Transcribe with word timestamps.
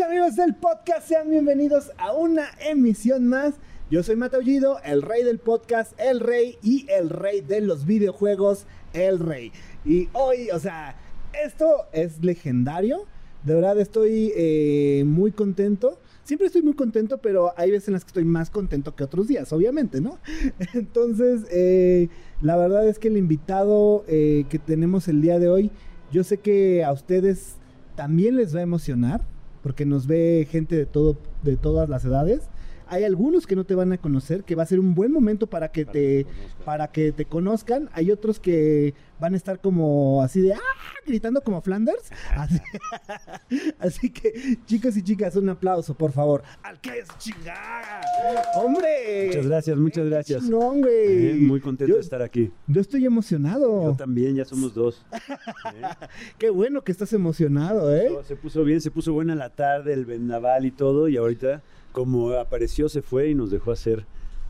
Amigos 0.00 0.36
del 0.36 0.54
podcast, 0.54 1.08
sean 1.08 1.30
bienvenidos 1.30 1.90
a 1.96 2.12
una 2.12 2.48
emisión 2.68 3.26
más. 3.26 3.54
Yo 3.90 4.02
soy 4.02 4.14
Mataullido, 4.16 4.78
el 4.84 5.00
rey 5.00 5.22
del 5.24 5.38
podcast, 5.38 5.98
el 5.98 6.20
rey 6.20 6.58
y 6.62 6.86
el 6.90 7.08
rey 7.08 7.40
de 7.40 7.62
los 7.62 7.86
videojuegos, 7.86 8.66
el 8.92 9.18
rey. 9.18 9.52
Y 9.86 10.08
hoy, 10.12 10.50
o 10.50 10.58
sea, 10.58 10.96
esto 11.42 11.86
es 11.92 12.22
legendario. 12.22 13.06
De 13.44 13.54
verdad 13.54 13.80
estoy 13.80 14.32
eh, 14.36 15.04
muy 15.06 15.32
contento. 15.32 15.98
Siempre 16.24 16.48
estoy 16.48 16.62
muy 16.62 16.74
contento, 16.74 17.18
pero 17.18 17.54
hay 17.56 17.70
veces 17.70 17.88
en 17.88 17.94
las 17.94 18.04
que 18.04 18.08
estoy 18.08 18.24
más 18.24 18.50
contento 18.50 18.94
que 18.94 19.04
otros 19.04 19.28
días, 19.28 19.50
obviamente, 19.52 20.02
¿no? 20.02 20.18
Entonces, 20.74 21.46
eh, 21.50 22.08
la 22.42 22.56
verdad 22.56 22.86
es 22.86 22.98
que 22.98 23.08
el 23.08 23.16
invitado 23.16 24.04
eh, 24.08 24.44
que 24.50 24.58
tenemos 24.58 25.08
el 25.08 25.22
día 25.22 25.38
de 25.38 25.48
hoy, 25.48 25.70
yo 26.12 26.22
sé 26.22 26.36
que 26.36 26.84
a 26.84 26.92
ustedes 26.92 27.56
también 27.94 28.36
les 28.36 28.54
va 28.54 28.60
a 28.60 28.64
emocionar, 28.64 29.22
porque 29.66 29.84
nos 29.84 30.06
ve 30.06 30.46
gente 30.48 30.76
de 30.76 30.86
todo, 30.86 31.16
de 31.42 31.56
todas 31.56 31.88
las 31.88 32.04
edades. 32.04 32.42
Hay 32.88 33.04
algunos 33.04 33.46
que 33.46 33.56
no 33.56 33.64
te 33.64 33.74
van 33.74 33.92
a 33.92 33.98
conocer, 33.98 34.44
que 34.44 34.54
va 34.54 34.62
a 34.62 34.66
ser 34.66 34.78
un 34.80 34.94
buen 34.94 35.12
momento 35.12 35.46
para 35.46 35.70
que 35.72 35.84
Para 35.84 35.92
te 35.92 36.24
que 36.24 36.26
para 36.64 36.88
que 36.92 37.12
te 37.12 37.24
conozcan. 37.24 37.88
Hay 37.92 38.10
otros 38.10 38.40
que 38.40 38.94
van 39.20 39.34
a 39.34 39.36
estar 39.36 39.60
como 39.60 40.22
así 40.22 40.40
de 40.40 40.54
¡ah! 40.54 40.58
gritando 41.06 41.40
como 41.40 41.60
Flanders. 41.62 42.10
Así, 42.36 42.60
así 43.78 44.10
que, 44.10 44.58
chicos 44.66 44.96
y 44.96 45.02
chicas, 45.02 45.36
un 45.36 45.48
aplauso, 45.48 45.94
por 45.94 46.12
favor. 46.12 46.42
Al 46.62 46.80
que 46.80 46.98
es 46.98 47.08
chingada. 47.18 48.00
¡Hombre! 48.56 49.26
Muchas 49.28 49.46
gracias, 49.46 49.78
muchas 49.78 50.04
¡Qué 50.04 50.10
gracias. 50.10 50.42
chingón, 50.44 50.80
güey! 50.80 51.28
Eh, 51.30 51.34
muy 51.40 51.60
contento 51.60 51.90
Yo- 51.90 51.94
de 51.96 52.00
estar 52.02 52.22
aquí. 52.22 52.50
Yo 52.66 52.80
estoy 52.80 53.06
emocionado. 53.06 53.84
Yo 53.84 53.96
también, 53.96 54.34
ya 54.36 54.44
somos 54.44 54.74
dos. 54.74 55.04
Eh, 55.74 56.06
Qué 56.38 56.50
bueno 56.50 56.82
que 56.82 56.92
estás 56.92 57.12
emocionado, 57.12 57.94
¿eh? 57.94 58.10
Se 58.24 58.36
puso 58.36 58.62
bien, 58.64 58.80
se 58.80 58.90
puso 58.90 59.12
buena 59.12 59.34
la 59.34 59.50
tarde, 59.50 59.92
el 59.92 60.04
vendaval 60.06 60.64
y 60.64 60.70
todo, 60.70 61.08
y 61.08 61.16
ahorita, 61.16 61.62
como 61.96 62.28
apareció, 62.32 62.90
se 62.90 63.00
fue 63.00 63.30
y 63.30 63.34
nos 63.34 63.50
dejó 63.50 63.72
hacer 63.72 64.04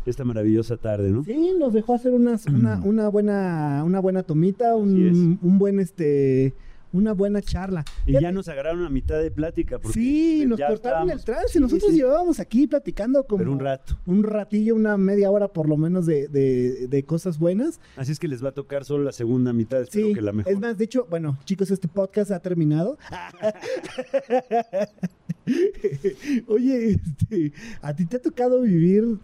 esta 0.05 0.25
maravillosa 0.25 0.77
tarde, 0.77 1.13
¿no? 1.13 1.23
Sí, 1.23 1.53
nos 1.57 1.73
dejó 1.73 1.95
hacer 1.95 2.13
unas, 2.13 2.45
una, 2.47 2.81
una 2.83 3.09
buena, 3.09 3.85
una 3.87 4.01
buena 4.01 4.25
tomita, 4.25 4.75
un, 4.75 5.39
un 5.41 5.59
buen 5.59 5.79
este, 5.79 6.55
una 6.97 7.13
buena 7.13 7.43
charla. 7.43 7.85
Y 8.07 8.13
ya 8.13 8.33
nos 8.33 8.49
agarraron 8.49 8.85
a 8.85 8.91
mitad 8.91 9.19
de 9.21 9.31
plática. 9.31 9.79
Porque 9.79 9.99
sí, 10.01 10.45
nos 10.47 10.61
cortaron 10.61 11.11
el 11.11 11.23
trance. 11.25 11.49
Sí, 11.55 11.61
Nosotros 11.61 11.91
sí, 11.91 11.97
llevábamos 11.99 12.41
aquí 12.41 12.67
platicando 12.67 13.25
como 13.25 13.39
Pero 13.39 13.53
un 13.53 13.61
rato. 13.61 13.99
un 14.07 14.23
ratillo, 14.23 14.75
una 14.75 14.97
media 14.97 15.31
hora 15.31 15.49
por 15.49 15.69
lo 15.69 15.77
menos 15.77 16.07
de, 16.07 16.29
de- 16.29 16.89
de 16.89 17.03
cosas 17.05 17.39
buenas. 17.39 17.81
Así 17.97 18.13
es 18.13 18.19
que 18.19 18.29
les 18.29 18.43
va 18.45 18.51
a 18.51 18.53
tocar 18.53 18.85
solo 18.85 19.05
la 19.05 19.13
segunda 19.13 19.53
mitad, 19.53 19.81
espero 19.83 20.09
Sí, 20.09 20.15
que 20.15 20.23
la 20.23 20.33
mejor. 20.33 20.53
es 20.53 20.59
más, 20.59 20.79
de 20.79 20.85
hecho, 20.85 21.07
bueno, 21.11 21.39
chicos, 21.45 21.71
este 21.71 21.89
podcast 21.89 22.31
ha 22.31 22.41
terminado. 22.41 22.99
Oye, 26.49 26.91
este, 26.93 27.53
¿a 27.83 27.95
ti 27.95 28.07
te 28.07 28.17
ha 28.17 28.23
tocado 28.23 28.63
vivir 28.63 29.19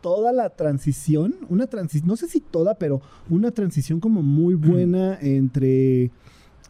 toda 0.00 0.32
la 0.32 0.50
transición? 0.50 1.34
Una 1.48 1.66
transición, 1.66 2.08
no 2.08 2.16
sé 2.16 2.28
si 2.28 2.40
toda, 2.40 2.76
pero 2.78 3.02
una 3.28 3.50
transición 3.50 4.00
como 4.00 4.22
muy 4.22 4.54
buena 4.54 5.18
entre 5.20 6.10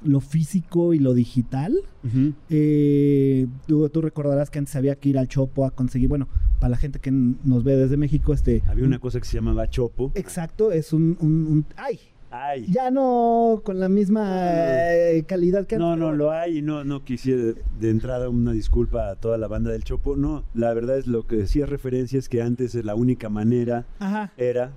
lo 0.05 0.21
físico 0.21 0.95
y 0.95 0.99
lo 0.99 1.15
digital. 1.15 1.75
Ujú. 2.05 2.33
Eh, 2.51 3.47
tú, 3.67 3.89
tú 3.89 4.01
recordarás 4.01 4.51
que 4.51 4.59
antes 4.59 4.77
había 4.77 4.95
que 4.97 5.09
ir 5.09 5.19
al 5.19 5.29
Chopo 5.29 5.65
a 5.67 5.71
conseguir, 5.71 6.09
bueno, 6.09 6.29
para 6.61 6.71
la 6.71 6.77
gente 6.77 6.99
que 6.99 7.11
nos 7.11 7.65
ve 7.65 7.77
desde 7.77 7.97
México, 7.97 8.33
este... 8.33 8.63
Había 8.67 8.85
una 8.85 8.99
cosa 8.99 9.19
que 9.21 9.27
se 9.27 9.35
llamaba 9.37 9.69
chopo. 9.69 10.13
Exacto, 10.15 10.71
es 10.73 10.93
un... 10.93 11.17
un- 11.21 11.47
un- 11.47 11.67
¡Ay! 11.77 11.99
Ay. 12.37 12.67
Ya 12.69 12.91
no 12.91 13.63
con 13.65 13.79
la 13.79 13.89
misma 13.89 14.27
eh, 14.41 15.25
calidad 15.29 15.67
que 15.69 15.77
No, 15.79 15.93
antes, 15.93 16.01
no, 16.01 16.07
pero 16.07 16.17
lo 16.17 16.31
hay 16.33 16.59
y 16.59 16.63
no, 16.63 16.83
no 16.83 17.05
quisiera 17.05 17.55
de 17.79 17.91
entrada 17.91 18.29
una 18.29 18.51
disculpa 18.51 19.09
a 19.09 19.15
toda 19.15 19.39
la 19.39 19.47
banda 19.47 19.71
del 19.71 19.85
Chopo. 19.85 20.17
No, 20.17 20.43
la 20.53 20.75
verdad 20.75 20.99
es 20.99 21.07
lo 21.07 21.29
que 21.29 21.37
decía 21.37 21.65
referencia 21.67 22.19
es 22.19 22.29
que 22.29 22.43
antes 22.43 22.75
la 22.75 22.97
única 22.97 23.29
manera 23.29 23.87
Ajá. 24.01 24.33
era 24.37 24.73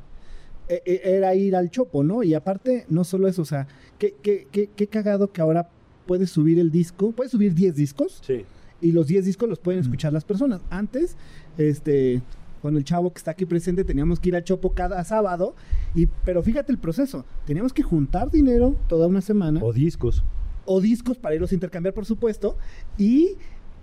Era 0.69 1.33
ir 1.35 1.55
al 1.55 1.69
chopo, 1.71 2.03
¿no? 2.03 2.23
Y 2.23 2.33
aparte, 2.33 2.85
no 2.89 3.03
solo 3.03 3.27
eso, 3.27 3.41
o 3.41 3.45
sea, 3.45 3.67
qué, 3.97 4.15
qué, 4.21 4.47
qué, 4.51 4.69
qué 4.75 4.87
cagado 4.87 5.31
que 5.31 5.41
ahora 5.41 5.69
puedes 6.05 6.29
subir 6.29 6.59
el 6.59 6.71
disco, 6.71 7.11
puedes 7.11 7.31
subir 7.31 7.53
10 7.53 7.75
discos 7.75 8.19
Sí. 8.25 8.45
y 8.81 8.91
los 8.91 9.07
10 9.07 9.25
discos 9.25 9.47
los 9.49 9.59
pueden 9.59 9.79
Mm. 9.81 9.83
escuchar 9.83 10.13
las 10.13 10.23
personas. 10.25 10.61
Antes, 10.69 11.15
este, 11.57 12.21
con 12.61 12.75
el 12.75 12.83
chavo 12.83 13.11
que 13.13 13.17
está 13.19 13.31
aquí 13.31 13.45
presente, 13.45 13.83
teníamos 13.83 14.19
que 14.19 14.29
ir 14.29 14.35
al 14.35 14.43
chopo 14.43 14.73
cada 14.73 15.03
sábado, 15.03 15.55
y, 15.95 16.07
pero 16.25 16.41
fíjate 16.43 16.71
el 16.71 16.77
proceso, 16.79 17.25
teníamos 17.45 17.71
que 17.73 17.83
juntar 17.83 18.29
dinero 18.31 18.75
toda 18.87 19.07
una 19.07 19.21
semana. 19.21 19.61
O 19.63 19.71
discos. 19.73 20.23
o 20.69 20.81
discos 20.81 21.17
para 21.17 21.33
irlos 21.35 21.51
a 21.51 21.55
intercambiar, 21.55 21.93
por 21.93 22.05
supuesto, 22.05 22.57
y 22.97 23.37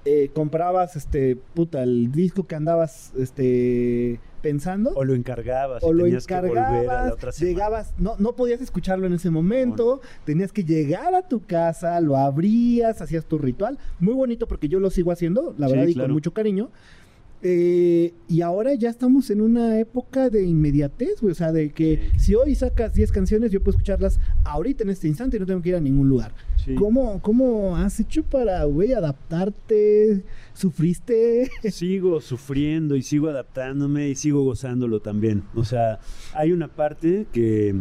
eh, 0.05 0.31
comprabas, 0.35 0.97
este, 0.97 1.37
puta, 1.55 1.83
el 1.83 2.13
disco 2.13 2.47
que 2.47 2.55
andabas, 2.55 3.13
este, 3.17 4.21
pensando, 4.43 4.93
O 4.95 5.05
lo 5.05 5.15
encargabas. 5.15 5.83
y 5.83 5.87
o 5.87 5.93
lo 5.95 6.05
tenías 6.05 6.27
que 6.27 6.35
volver 6.35 6.59
a 6.59 6.71
la 6.73 6.83
encargabas, 6.83 7.13
otra 7.13 7.31
llegabas, 7.31 7.95
no, 7.99 8.15
no 8.19 8.37
podías 8.37 8.61
escucharlo 8.61 9.07
en 9.07 9.15
ese 9.15 9.31
momento, 9.31 10.03
tenías 10.25 10.53
que 10.53 10.65
llegar 10.65 11.15
a 11.15 11.27
tu 11.27 11.45
casa, 11.47 11.99
lo 12.03 12.17
abrías, 12.19 13.01
hacías 13.01 13.25
tu 13.25 13.39
ritual, 13.39 13.79
muy 14.01 14.13
bonito 14.15 14.47
porque 14.47 14.69
yo 14.69 14.81
lo 14.81 14.91
sigo 14.91 15.11
haciendo, 15.13 15.55
la 15.57 15.69
Sí, 15.69 15.73
verdad, 15.73 15.89
y 15.89 15.95
claro. 15.95 16.09
con 16.09 16.13
mucho 16.15 16.35
cariño. 16.35 16.69
Eh, 17.47 18.15
y 18.27 18.41
ahora 18.41 18.73
ya 18.73 18.89
estamos 18.89 19.29
en 19.29 19.43
una 19.43 19.79
época 19.79 20.31
de 20.31 20.45
inmediatez, 20.45 21.21
güey, 21.21 21.33
o 21.33 21.35
sea, 21.35 21.53
de 21.53 21.73
que 21.73 22.09
Sí. 22.15 22.19
si 22.21 22.35
hoy 22.35 22.55
sacas 22.55 22.95
10 22.95 23.13
canciones, 23.13 23.53
yo 23.53 23.61
puedo 23.63 23.77
escucharlas 23.77 24.19
ahorita 24.45 24.83
en 24.83 24.89
este 24.89 25.09
instante 25.09 25.37
y 25.37 25.41
no 25.41 25.45
tengo 25.47 25.61
que 25.61 25.69
ir 25.69 25.75
a 25.77 25.81
ningún 25.81 26.09
lugar. 26.09 26.33
Sí. 26.65 26.75
¿Cómo, 26.75 27.21
¿Cómo 27.21 27.77
has 27.77 28.01
hecho 28.01 28.23
para, 28.23 28.65
güey, 28.65 28.95
adaptarte? 28.95 30.23
¿Sufriste? 30.55 31.51
Sigo 31.71 32.23
sufriendo 32.23 32.97
y 32.97 33.03
sigo 33.03 33.29
adaptándome 33.29 34.09
y 34.09 34.15
sigo 34.15 34.43
gozándolo 34.45 35.01
también. 35.01 35.43
O 35.55 35.65
sea, 35.65 35.99
hay 36.33 36.53
una 36.53 36.69
parte 36.69 37.27
que 37.33 37.75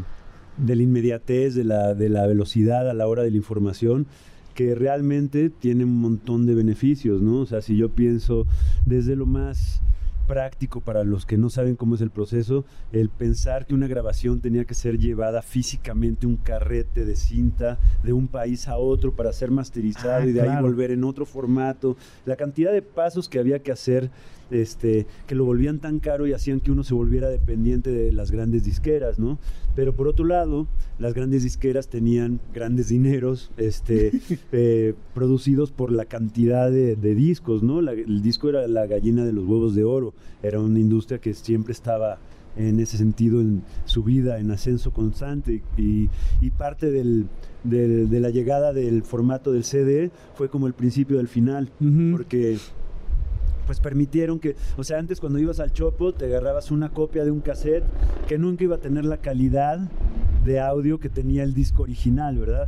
de 0.57 0.75
la 0.75 0.84
inmediatez, 0.84 1.56
de 1.56 1.63
la, 1.63 1.94
de 1.94 2.09
la 2.09 2.28
velocidad 2.28 2.90
a 2.90 2.94
la 2.94 3.07
hora 3.07 3.24
de 3.24 3.31
la 3.31 3.38
información, 3.38 4.07
que 4.53 4.75
realmente 4.75 5.49
tiene 5.49 5.83
un 5.83 5.99
montón 5.99 6.45
de 6.45 6.55
beneficios, 6.55 7.21
¿no? 7.21 7.39
O 7.39 7.45
sea, 7.45 7.61
si 7.61 7.77
yo 7.77 7.89
pienso 7.89 8.45
desde 8.85 9.15
lo 9.15 9.25
más 9.25 9.81
práctico 10.27 10.79
para 10.81 11.03
los 11.03 11.25
que 11.25 11.37
no 11.37 11.49
saben 11.49 11.75
cómo 11.75 11.95
es 11.95 12.01
el 12.01 12.09
proceso, 12.09 12.65
el 12.91 13.09
pensar 13.09 13.65
que 13.65 13.73
una 13.73 13.87
grabación 13.87 14.39
tenía 14.39 14.65
que 14.65 14.73
ser 14.73 14.97
llevada 14.97 15.41
físicamente 15.41 16.25
un 16.25 16.37
carrete 16.37 17.05
de 17.05 17.15
cinta 17.15 17.77
de 18.03 18.13
un 18.13 18.27
país 18.27 18.67
a 18.67 18.77
otro 18.77 19.13
para 19.13 19.33
ser 19.33 19.51
masterizado 19.51 20.23
Ah, 20.23 20.25
y 20.25 20.31
de 20.31 20.41
ahí 20.41 20.61
volver 20.61 20.91
en 20.91 21.03
otro 21.03 21.25
formato, 21.25 21.97
la 22.25 22.35
cantidad 22.35 22.71
de 22.71 22.81
pasos 22.81 23.27
que 23.27 23.39
había 23.39 23.59
que 23.59 23.71
hacer 23.71 24.09
este 24.55 25.05
que 25.27 25.35
lo 25.35 25.45
volvían 25.45 25.79
tan 25.79 25.99
caro 25.99 26.27
y 26.27 26.33
hacían 26.33 26.59
que 26.59 26.71
uno 26.71 26.83
se 26.83 26.93
volviera 26.93 27.29
dependiente 27.29 27.91
de 27.91 28.11
las 28.11 28.31
grandes 28.31 28.63
disqueras, 28.63 29.19
¿no? 29.19 29.39
Pero 29.75 29.93
por 29.93 30.07
otro 30.07 30.25
lado, 30.25 30.67
las 30.99 31.13
grandes 31.13 31.43
disqueras 31.43 31.87
tenían 31.87 32.39
grandes 32.53 32.89
dineros 32.89 33.51
este, 33.57 34.11
eh, 34.51 34.93
producidos 35.13 35.71
por 35.71 35.91
la 35.91 36.05
cantidad 36.05 36.69
de, 36.71 36.95
de 36.95 37.15
discos, 37.15 37.63
¿no? 37.63 37.81
La- 37.81 37.93
el 37.93 38.21
disco 38.21 38.49
era 38.49 38.67
la 38.67 38.85
gallina 38.85 39.25
de 39.25 39.33
los 39.33 39.45
huevos 39.45 39.73
de 39.75 39.83
oro, 39.83 40.13
era 40.43 40.59
una 40.59 40.79
industria 40.79 41.19
que 41.19 41.33
siempre 41.33 41.71
estaba 41.73 42.19
en 42.55 42.79
ese 42.79 42.97
sentido 42.97 43.41
en 43.41 43.63
su 43.85 44.03
vida, 44.03 44.37
en 44.39 44.51
ascenso 44.51 44.91
constante 44.93 45.63
y, 45.75 46.07
y 46.39 46.49
parte 46.51 46.91
del, 46.91 47.25
del- 47.63 48.09
de 48.11 48.19
la 48.19 48.29
llegada 48.29 48.73
del 48.73 49.01
formato 49.01 49.51
del 49.51 49.63
CD 49.63 50.11
fue 50.35 50.49
como 50.49 50.67
el 50.67 50.73
principio 50.73 51.17
del 51.17 51.27
final, 51.27 51.71
Ujú. 51.81 52.11
porque 52.11 52.57
pues 53.66 53.79
permitieron 53.79 54.40
que, 54.40 54.56
o 54.78 54.84
sea, 54.84 55.00
antes 55.00 55.19
cuando 55.19 55.40
ibas 55.40 55.59
al 55.59 55.72
Chopo 55.72 56.13
te 56.13 56.25
agarrabas 56.25 56.72
una 56.72 56.90
copia 56.90 57.24
de 57.24 57.31
un 57.31 57.40
cassette 57.41 57.84
que 58.28 58.38
nunca 58.38 58.63
iba 58.63 58.75
a 58.75 58.79
tener 58.79 59.06
la 59.06 59.18
calidad 59.18 59.79
de 60.46 60.59
audio 60.59 61.00
que 61.00 61.07
tenía 61.07 61.44
el 61.44 61.53
disco 61.53 61.83
original, 61.83 62.38
¿verdad? 62.38 62.68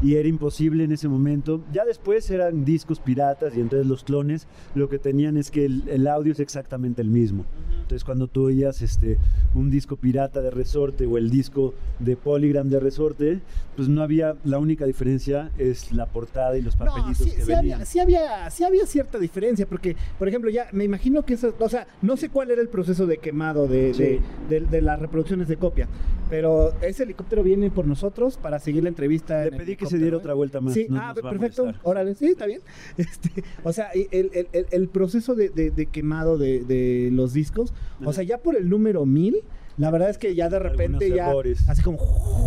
Y 0.00 0.14
era 0.14 0.28
imposible 0.28 0.84
en 0.84 0.92
ese 0.92 1.08
momento. 1.08 1.60
Ya 1.72 1.84
después 1.84 2.30
eran 2.30 2.64
discos 2.64 3.00
piratas 3.00 3.56
y 3.56 3.60
entonces 3.60 3.84
los 3.88 4.04
clones 4.04 4.46
lo 4.76 4.88
que 4.88 5.00
tenían 5.00 5.36
es 5.36 5.50
que 5.50 5.64
el, 5.64 5.82
el 5.88 6.06
audio 6.06 6.30
es 6.32 6.38
exactamente 6.38 7.02
el 7.02 7.08
mismo. 7.08 7.44
Entonces 7.74 8.04
cuando 8.04 8.28
tú 8.28 8.44
oías 8.46 8.80
este, 8.82 9.18
un 9.54 9.70
disco 9.70 9.96
pirata 9.96 10.40
de 10.40 10.50
resorte 10.52 11.06
o 11.06 11.18
el 11.18 11.30
disco 11.30 11.74
de 11.98 12.16
Polygram 12.16 12.68
de 12.68 12.78
resorte, 12.78 13.40
pues 13.74 13.88
no 13.88 14.02
había, 14.02 14.36
la 14.44 14.58
única 14.58 14.84
diferencia 14.86 15.50
es 15.58 15.90
la 15.92 16.06
portada 16.06 16.56
y 16.56 16.62
los 16.62 16.78
No, 16.78 16.84
papelitos 16.86 17.18
sí, 17.18 17.24
que 17.32 17.42
sí 17.42 17.48
venían. 17.48 17.74
había, 17.74 17.86
sí, 17.86 17.98
había, 17.98 18.50
sí 18.50 18.64
había 18.64 18.86
cierta 18.86 19.18
diferencia, 19.18 19.66
porque, 19.66 19.96
por 20.18 20.28
ejemplo, 20.28 20.35
ya 20.50 20.66
me 20.72 20.84
imagino 20.84 21.24
que 21.24 21.34
eso, 21.34 21.54
o 21.58 21.68
sea, 21.68 21.86
no 22.02 22.16
sé 22.16 22.28
cuál 22.28 22.50
era 22.50 22.60
el 22.62 22.68
proceso 22.68 23.06
de 23.06 23.18
quemado 23.18 23.66
de, 23.66 23.94
Sí. 23.94 24.02
de, 24.48 24.60
de- 24.60 24.66
de 24.66 24.80
las 24.82 24.98
reproducciones 25.00 25.48
de 25.48 25.56
copia, 25.56 25.88
pero 26.30 26.72
ese 26.82 27.02
helicóptero 27.04 27.42
viene 27.42 27.70
por 27.70 27.86
nosotros 27.86 28.36
para 28.36 28.58
seguir 28.58 28.82
la 28.82 28.88
entrevista. 28.88 29.42
Le 29.44 29.48
en 29.50 29.56
pedí 29.58 29.76
que 29.76 29.86
se 29.86 29.98
diera 29.98 30.16
¿eh? 30.16 30.18
otra 30.18 30.34
vuelta 30.34 30.60
más. 30.60 30.74
Sí, 30.74 30.86
no 30.88 31.00
ah, 31.00 31.14
perfecto. 31.14 31.72
Órale, 31.82 32.14
sí, 32.14 32.26
está 32.26 32.46
bien. 32.46 32.60
Este, 32.96 33.44
o 33.64 33.72
sea, 33.72 33.90
el, 33.90 34.30
el- 34.32 34.48
el- 34.52 34.66
el 34.70 34.88
proceso 34.88 35.34
de, 35.34 35.50
quemado 35.92 36.38
de, 36.38 36.64
de 36.64 37.10
los 37.12 37.32
discos, 37.32 37.72
o 38.00 38.04
Ajá. 38.04 38.12
sea, 38.14 38.24
ya 38.24 38.38
por 38.38 38.56
el 38.56 38.68
número 38.68 39.06
1000, 39.06 39.36
la 39.78 39.90
verdad 39.90 40.08
es 40.10 40.18
que 40.18 40.34
ya 40.34 40.48
de 40.48 40.58
repente 40.58 41.04
Algunos 41.06 41.16
ya, 41.16 41.28
errores. 41.30 41.68
así 41.68 41.82
como... 41.82 41.98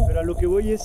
Pero 0.08 0.20
a 0.20 0.24
lo 0.24 0.36
que 0.36 0.48
voy 0.48 0.72
es. 0.72 0.82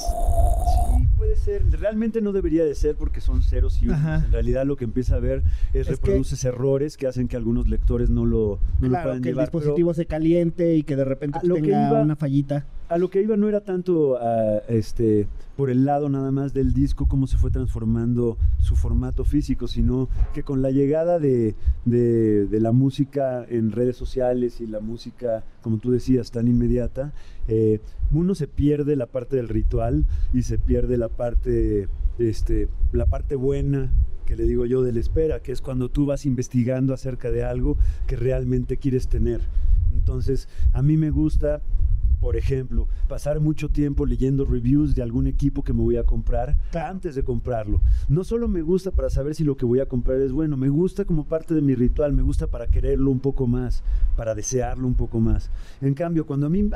Puede 1.25 1.37
ser. 1.37 1.63
Realmente 1.81 2.21
no 2.21 2.33
debería 2.33 2.65
de 2.65 2.75
ser 2.75 2.97
porque 2.97 3.21
son 3.23 3.43
ceros 3.43 3.81
y 3.83 3.87
unos. 3.87 3.99
Ajá. 3.99 4.23
En 4.27 4.33
realidad 4.33 4.67
lo 4.67 4.77
que 4.77 4.85
empieza 4.85 5.17
a 5.17 5.21
ver 5.21 5.43
es, 5.73 5.89
Es 5.89 5.99
que- 5.99 6.07
reproduces 6.07 6.45
errores 6.45 6.97
que 6.99 7.07
hacen 7.07 7.29
que 7.29 7.37
algunos 7.37 7.67
lectores 7.69 8.11
no 8.11 8.27
lo, 8.27 8.59
no 8.81 8.89
lo 8.89 8.89
claro, 8.91 9.05
puedan 9.05 9.23
que 9.23 9.31
el 9.31 9.35
llevar. 9.35 9.51
Pero 9.51 9.61
dispositivo 9.61 9.95
se 9.95 10.07
caliente 10.07 10.75
y 10.77 10.83
que 10.83 10.97
de 10.97 11.05
repente 11.05 11.39
lo 11.43 11.55
que 11.57 11.63
tenga 11.63 11.89
iba- 11.89 12.03
una 12.03 12.17
fallita. 12.17 12.67
A 12.89 12.99
lo 12.99 13.09
que 13.11 13.23
iba 13.23 13.37
no 13.37 13.49
era 13.49 13.61
tanto 13.61 14.17
a, 14.19 14.59
este 14.69 15.27
por 15.57 15.71
el 15.71 15.85
lado 15.85 16.09
nada 16.09 16.33
más 16.33 16.53
del 16.53 16.73
disco 16.75 17.07
cómo 17.07 17.27
se 17.29 17.37
fue 17.37 17.51
transformando 17.51 18.37
su 18.59 18.75
formato 18.77 19.25
físico, 19.25 19.69
sino 19.69 20.09
que 20.33 20.43
con 20.43 20.63
la 20.63 20.71
llegada 20.73 21.19
de, 21.21 21.55
de- 21.85 22.47
de 22.47 22.61
la 22.61 22.73
música 22.73 23.45
en 23.49 23.71
redes 23.71 23.97
sociales 23.97 24.61
y 24.61 24.67
la 24.67 24.81
música, 24.81 25.45
como 25.63 25.79
tú 25.79 25.93
decías, 25.93 26.33
tan 26.33 26.49
inmediata, 26.49 27.13
eh, 27.47 27.81
uno 28.13 28.35
se 28.35 28.49
pierde 28.49 28.97
la 28.97 29.07
parte 29.07 29.37
del 29.37 29.49
ritual 29.49 30.07
y 30.33 30.43
se 30.43 30.59
pierde 30.59 30.97
la 30.99 31.09
parte, 31.09 31.89
este, 32.19 32.69
la 32.93 33.07
parte 33.07 33.37
buena 33.37 33.93
que 34.27 34.35
le 34.37 34.45
digo 34.45 34.67
yo 34.67 34.83
de 34.83 34.93
la 34.93 35.01
espera, 35.01 35.41
que 35.41 35.53
es 35.53 35.61
cuando 35.61 35.89
tú 35.89 36.05
vas 36.07 36.27
investigando 36.27 36.95
acerca 36.95 37.31
de 37.31 37.45
algo 37.45 37.77
que 38.09 38.17
realmente 38.17 38.77
quieres 38.79 39.07
tener. 39.07 39.41
Entonces, 39.93 40.49
a 40.73 40.83
mí 40.83 40.97
me 40.97 41.11
gusta 41.11 41.61
por 42.25 42.37
ejemplo, 42.37 42.89
pasar 43.07 43.39
mucho 43.39 43.69
tiempo 43.69 44.07
leyendo 44.07 44.47
reviews 44.47 44.95
de 44.95 45.03
algún 45.03 45.27
equipo 45.27 45.63
que 45.63 45.75
me 45.75 45.83
voy 45.83 45.99
a 45.99 46.05
comprar 46.05 46.57
antes 46.73 47.15
de 47.15 47.23
comprarlo. 47.23 47.83
No 48.09 48.25
solo 48.25 48.49
me 48.49 48.63
gusta 48.63 48.91
para 48.93 49.11
saber 49.11 49.35
si 49.35 49.45
lo 49.45 49.59
que 49.59 49.67
voy 49.67 49.81
a 49.81 49.87
comprar 49.87 50.19
es 50.23 50.33
bueno, 50.33 50.57
me 50.57 50.71
gusta 50.71 51.05
como 51.05 51.27
parte 51.27 51.53
de 51.53 51.61
mi 51.61 51.75
ritual, 51.75 52.15
me 52.15 52.23
gusta 52.23 52.47
para 52.47 52.67
quererlo 52.67 53.11
un 53.11 53.21
poco 53.21 53.47
más, 53.47 53.83
para 54.17 54.35
desearlo 54.35 54.87
un 54.87 54.95
poco 54.95 55.21
más. 55.21 55.51
En 55.83 55.93
cambio, 55.93 56.25
cuando 56.25 56.47
a 56.47 56.49
mí, 56.49 56.67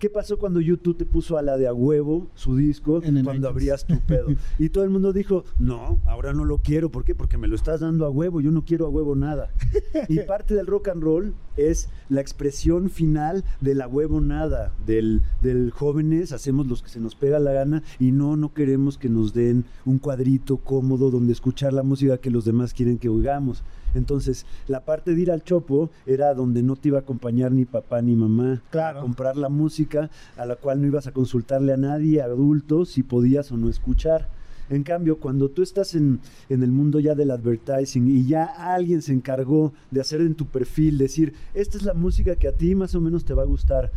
¿qué 0.00 0.10
pasó 0.10 0.36
cuando 0.36 0.60
YouTube 0.60 0.96
te 0.96 1.06
puso 1.06 1.38
a 1.38 1.42
la 1.42 1.56
de 1.56 1.68
a 1.68 1.72
huevo 1.72 2.26
su 2.34 2.56
disco 2.56 3.00
En 3.04 3.22
cuando 3.22 3.48
abrías 3.48 3.86
tu 3.86 4.00
pedo? 4.00 4.30
Y 4.58 4.70
todo 4.70 4.82
el 4.82 4.90
mundo 4.90 5.12
dijo, 5.12 5.44
no, 5.60 6.00
ahora 6.06 6.32
no 6.32 6.44
lo 6.44 6.58
quiero, 6.58 6.90
¿por 6.90 7.04
qué? 7.04 7.14
Porque 7.14 7.38
me 7.38 7.46
lo 7.46 7.54
estás 7.54 7.78
dando 7.78 8.04
a 8.04 8.10
huevo, 8.10 8.40
yo 8.40 8.50
no 8.50 8.64
quiero 8.64 8.86
a 8.86 8.88
huevo 8.88 9.14
nada. 9.14 9.48
Y 10.08 10.18
parte 10.20 10.56
del 10.56 10.66
rock 10.66 10.88
and 10.88 11.04
roll 11.04 11.34
es 11.56 11.88
la 12.08 12.20
expresión 12.20 12.90
final 12.90 13.44
de 13.60 13.74
la 13.74 13.88
huevo 13.88 14.20
nada, 14.20 14.72
del, 14.86 15.22
del 15.40 15.70
jóvenes, 15.70 16.32
hacemos 16.32 16.66
los 16.66 16.82
que 16.82 16.88
se 16.88 17.00
nos 17.00 17.14
pega 17.14 17.38
la 17.38 17.52
gana 17.52 17.82
y 17.98 18.12
no, 18.12 18.36
no 18.36 18.52
queremos 18.52 18.98
que 18.98 19.08
nos 19.08 19.32
den 19.32 19.64
un 19.84 19.98
cuadrito 19.98 20.58
cómodo 20.58 21.10
donde 21.10 21.32
escuchar 21.32 21.72
la 21.72 21.82
música 21.82 22.18
que 22.18 22.30
los 22.30 22.44
demás 22.44 22.74
quieren 22.74 22.98
que 22.98 23.08
oigamos. 23.08 23.62
Entonces, 23.94 24.46
la 24.68 24.84
parte 24.84 25.14
de 25.14 25.20
ir 25.20 25.30
al 25.30 25.44
chopo 25.44 25.90
era 26.06 26.34
donde 26.34 26.62
no 26.62 26.76
te 26.76 26.88
iba 26.88 26.98
a 26.98 27.02
acompañar 27.02 27.52
ni 27.52 27.64
papá 27.64 28.00
ni 28.00 28.16
mamá. 28.16 28.62
Claro. 28.70 29.00
A 29.00 29.02
comprar 29.02 29.36
la 29.36 29.48
música 29.48 30.10
a 30.36 30.46
la 30.46 30.56
cual 30.56 30.80
no 30.80 30.86
ibas 30.86 31.06
a 31.06 31.12
consultarle 31.12 31.72
a 31.72 31.76
nadie, 31.76 32.22
adulto, 32.22 32.84
si 32.84 33.02
podías 33.02 33.52
o 33.52 33.56
no 33.56 33.68
escuchar. 33.68 34.28
En 34.70 34.82
cambio, 34.82 35.18
cuando 35.18 35.48
tú 35.48 35.62
estás 35.62 35.94
en, 35.94 36.20
en 36.48 36.62
el 36.62 36.70
mundo 36.70 37.00
ya 37.00 37.14
del 37.14 37.30
advertising 37.30 38.08
y 38.08 38.26
ya 38.26 38.44
alguien 38.44 39.02
se 39.02 39.12
encargó 39.12 39.72
de 39.90 40.00
hacer 40.00 40.20
en 40.20 40.34
tu 40.34 40.46
perfil, 40.46 40.98
decir, 40.98 41.34
esta 41.54 41.76
es 41.76 41.84
la 41.84 41.94
música 41.94 42.36
que 42.36 42.48
a 42.48 42.52
ti 42.52 42.74
más 42.74 42.94
o 42.94 43.00
menos 43.00 43.24
te 43.24 43.34
va 43.34 43.42
a 43.42 43.46
gustar, 43.46 43.90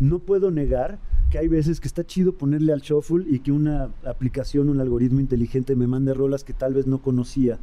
no 0.00 0.18
puedo 0.18 0.50
negar 0.50 0.98
que 1.30 1.38
hay 1.38 1.48
veces 1.48 1.80
que 1.80 1.88
está 1.88 2.04
chido 2.04 2.32
ponerle 2.32 2.72
al 2.72 2.80
shuffle 2.80 3.24
y 3.28 3.40
que 3.40 3.52
una 3.52 3.90
aplicación, 4.04 4.68
un 4.68 4.80
algoritmo 4.80 5.20
inteligente 5.20 5.76
me 5.76 5.86
mande 5.86 6.14
rolas 6.14 6.44
que 6.44 6.52
tal 6.52 6.74
vez 6.74 6.86
no 6.86 6.98
conocía. 6.98 7.58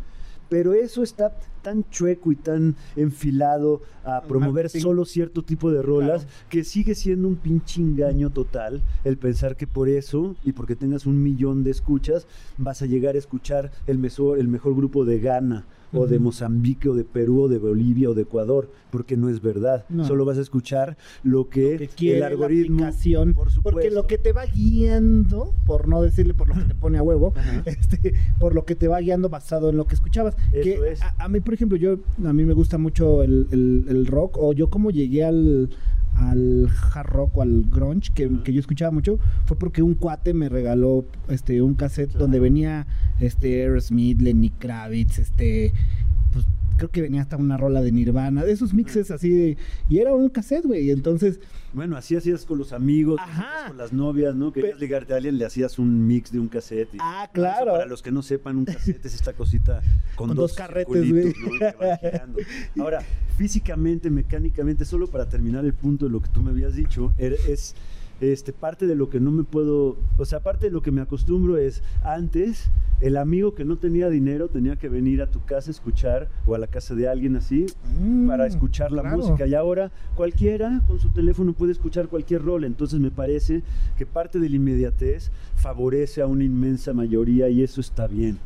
Pero 0.52 0.74
eso 0.74 1.02
está 1.02 1.34
tan 1.62 1.90
chueco 1.90 2.30
y 2.34 2.36
tan 2.36 2.76
enfilado 2.98 3.82
a 4.04 4.22
promover 4.24 4.70
solo 4.70 5.06
cierto 5.06 5.44
tipo 5.44 5.72
de 5.72 5.82
rolas 5.82 6.24
Claro. 6.26 6.46
que 6.50 6.66
sigue 6.66 6.94
siendo 6.94 7.30
un 7.30 7.38
pinche 7.38 7.80
engaño 7.82 8.32
total 8.32 8.82
el 9.06 9.18
pensar 9.18 9.56
que 9.56 9.66
por 9.66 9.88
eso 9.88 10.36
y 10.44 10.52
porque 10.52 10.76
tengas 10.76 11.06
un 11.06 11.24
millón 11.24 11.64
de 11.64 11.72
escuchas 11.72 12.28
vas 12.58 12.82
a 12.82 12.86
llegar 12.86 13.16
a 13.16 13.20
escuchar 13.20 13.72
el 13.88 13.98
mejor, 13.98 14.40
el 14.40 14.50
mejor 14.50 14.76
grupo 14.76 15.06
de 15.06 15.20
Ghana 15.20 15.66
o 15.94 16.08
de. 16.08 16.20
Mozambique 16.20 16.88
o 16.90 16.96
de 16.96 17.04
Perú 17.04 17.42
o 17.44 17.48
de 17.50 17.58
Bolivia 17.58 18.10
o 18.10 18.14
de 18.14 18.22
Ecuador, 18.24 18.70
porque 18.92 19.18
no 19.18 19.30
es 19.30 19.42
verdad. 19.42 19.86
No. 19.90 20.06
Solo 20.06 20.24
vas 20.26 20.38
a 20.38 20.42
escuchar 20.42 20.98
lo 21.24 21.50
que, 21.50 21.74
Lo 21.74 21.80
que 21.80 21.88
quiere 21.88 22.16
el 22.18 22.20
la 22.22 22.28
algoritmo 22.28 22.84
aplicación, 22.84 23.34
por 23.34 23.50
supuesto. 23.50 23.76
porque 23.78 23.90
lo 23.92 24.08
que 24.08 24.18
te 24.18 24.32
va 24.34 24.46
guiando, 24.46 25.54
por 25.66 25.88
no 25.88 26.02
decirle 26.02 26.34
por 26.34 26.48
lo 26.50 26.56
que 26.56 26.62
te 26.62 26.76
pone 26.76 26.98
a 26.98 27.04
huevo, 27.04 27.34
Ajá. 27.36 27.64
este, 27.66 28.14
por 28.40 28.54
lo 28.56 28.66
que 28.66 28.76
te 28.76 28.88
va 28.88 29.00
guiando 29.00 29.30
basado 29.30 29.70
en 29.70 29.78
lo 29.78 29.86
que 29.86 29.96
escuchabas. 29.96 30.36
Eso 30.54 30.64
que 30.64 30.92
es. 30.92 31.02
a, 31.02 31.16
a 31.18 31.30
mí, 31.30 31.40
por 31.40 31.54
ejemplo, 31.54 31.78
yo 31.78 31.98
a 32.24 32.34
mí 32.34 32.46
me 32.46 32.54
gusta 32.54 32.78
mucho 32.78 33.24
el, 33.24 33.48
el- 33.52 33.86
el 33.90 34.08
rock, 34.08 34.38
o 34.40 34.54
yo 34.54 34.70
como 34.70 34.92
llegué 34.92 35.24
al 35.26 35.70
al 36.16 36.70
hard 36.94 37.08
rock 37.08 37.38
o 37.38 37.42
al 37.42 37.64
grunge 37.70 38.12
que, 38.14 38.30
que 38.44 38.54
yo 38.54 38.60
escuchaba 38.60 38.92
mucho 38.92 39.18
fue 39.46 39.58
porque 39.58 39.82
un 39.82 39.96
cuate 39.96 40.34
me 40.34 40.50
regaló 40.50 41.06
este 41.30 41.62
un 41.62 41.74
cassette 41.76 42.10
Claro. 42.12 42.26
donde 42.26 42.40
venía 42.40 42.86
este 43.20 43.62
Aerosmith, 43.62 44.22
Lenny 44.22 44.50
Kravitz, 44.50 45.20
este 45.20 45.74
creo 46.82 46.90
que 46.90 47.02
venía 47.04 47.22
hasta 47.22 47.38
una 47.38 47.58
rola 47.58 47.80
de 47.82 47.92
Nirvana, 47.92 48.44
de 48.44 48.52
esos 48.52 48.74
mixes 48.74 49.12
así 49.12 49.30
de, 49.30 49.58
y 49.88 50.00
era 50.00 50.16
un 50.16 50.30
cassette, 50.30 50.66
güey, 50.66 50.90
entonces 50.90 51.40
Bueno, 51.74 51.96
así 51.96 52.16
hacías 52.16 52.44
con 52.44 52.58
los 52.58 52.74
amigos, 52.74 53.20
Ajá. 53.22 53.68
con 53.68 53.78
las 53.78 53.94
novias, 53.94 54.34
¿no? 54.36 54.52
Querías 54.52 54.74
Pe- 54.74 54.80
ligarte 54.80 55.14
a 55.14 55.18
alguien, 55.18 55.38
le 55.38 55.46
hacías 55.46 55.78
un 55.78 56.08
mix 56.08 56.32
de 56.32 56.40
un 56.40 56.48
cassette. 56.48 56.96
y- 56.96 56.98
Ah, 57.00 57.26
Eso, 57.26 57.34
claro. 57.34 57.74
para 57.74 57.86
los 57.86 58.02
que 58.02 58.12
no 58.12 58.24
sepan, 58.24 58.58
un 58.58 58.66
cassette 58.66 59.06
es 59.06 59.14
esta 59.14 59.34
cosita 59.34 59.84
con, 60.16 60.30
Con 60.30 60.38
dos 60.38 60.54
carretes, 60.54 60.92
circulitos, 61.04 61.34
güey. 61.46 61.60
¿no? 62.76 62.84
Ahora, 62.84 63.02
físicamente, 63.38 64.10
mecánicamente, 64.10 64.84
solo 64.84 65.06
para 65.06 65.30
terminar 65.30 65.64
el 65.66 65.74
punto 65.76 66.06
de 66.06 66.12
lo 66.12 66.20
que 66.20 66.30
tú 66.30 66.42
me 66.42 66.50
habías 66.50 66.76
dicho, 66.76 67.14
er- 67.20 67.38
es 67.48 67.76
este, 68.22 68.54
parte 68.54 68.86
de 68.88 68.96
lo 68.96 69.10
que 69.12 69.20
no 69.20 69.32
me 69.32 69.44
puedo, 69.44 69.98
o 70.18 70.26
sea, 70.26 70.40
parte 70.42 70.66
de 70.66 70.72
lo 70.72 70.82
que 70.82 70.92
me 70.92 71.02
acostumbro 71.02 71.58
es, 71.58 71.84
antes, 72.04 72.66
el 73.02 73.18
amigo 73.18 73.56
que 73.56 73.66
no 73.66 73.78
tenía 73.78 74.10
dinero 74.10 74.48
tenía 74.48 74.76
que 74.76 74.88
venir 74.90 75.22
a 75.22 75.28
tu 75.28 75.44
casa 75.44 75.70
a 75.70 75.74
escuchar, 75.74 76.30
o 76.46 76.56
a 76.56 76.60
la 76.60 76.68
casa 76.68 76.94
de 76.96 77.08
alguien 77.10 77.36
así, 77.36 77.66
para 78.28 78.44
Mm, 78.46 78.48
escuchar 78.48 78.92
la 78.92 79.02
claro. 79.02 79.18
música. 79.18 79.48
Y 79.48 79.54
ahora 79.56 79.92
cualquiera 80.16 80.82
con 80.88 81.00
su 81.00 81.10
teléfono 81.10 81.54
puede 81.54 81.72
escuchar 81.72 82.08
cualquier 82.08 82.44
rol. 82.44 82.64
Entonces 82.64 83.00
me 83.00 83.12
parece 83.12 83.64
que 83.98 84.06
parte 84.06 84.40
de 84.40 84.50
la 84.50 84.56
inmediatez 84.56 85.32
favorece 85.56 86.22
a 86.22 86.28
una 86.28 86.44
inmensa 86.44 86.94
mayoría 86.94 87.50
y 87.50 87.64
eso 87.64 87.82
está 87.82 88.08
bien. 88.08 88.38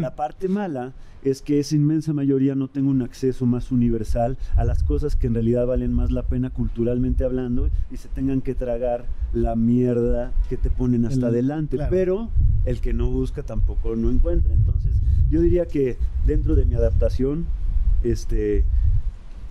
La 0.00 0.14
parte 0.14 0.48
mala 0.48 0.92
es 1.24 1.40
que 1.40 1.60
esa 1.60 1.76
inmensa 1.76 2.12
mayoría 2.12 2.56
no 2.56 2.66
tenga 2.66 2.90
un 2.90 3.00
acceso 3.02 3.46
más 3.46 3.70
universal 3.70 4.36
a 4.56 4.64
las 4.64 4.82
cosas 4.82 5.14
que 5.14 5.28
en 5.28 5.34
realidad 5.34 5.66
valen 5.68 5.92
más 5.92 6.10
la 6.10 6.24
pena 6.24 6.50
culturalmente 6.50 7.22
hablando 7.22 7.68
y 7.92 7.96
se 7.96 8.08
tengan 8.08 8.40
que 8.40 8.56
tragar 8.56 9.04
la 9.32 9.54
mierda 9.54 10.32
que 10.48 10.56
te 10.56 10.68
ponen 10.68 11.04
hasta 11.04 11.28
El- 11.28 11.34
adelante. 11.34 11.76
claro. 11.76 11.90
Pero 11.92 12.28
el 12.64 12.80
que 12.80 12.92
no 12.92 13.08
busca 13.10 13.42
tampoco 13.44 13.91
no 13.96 14.10
encuentra. 14.10 14.52
Entonces 14.52 14.92
yo 15.30 15.40
diría 15.40 15.66
que 15.66 15.96
dentro 16.26 16.54
de 16.54 16.64
mi 16.64 16.74
adaptación, 16.74 17.46
este, 18.02 18.64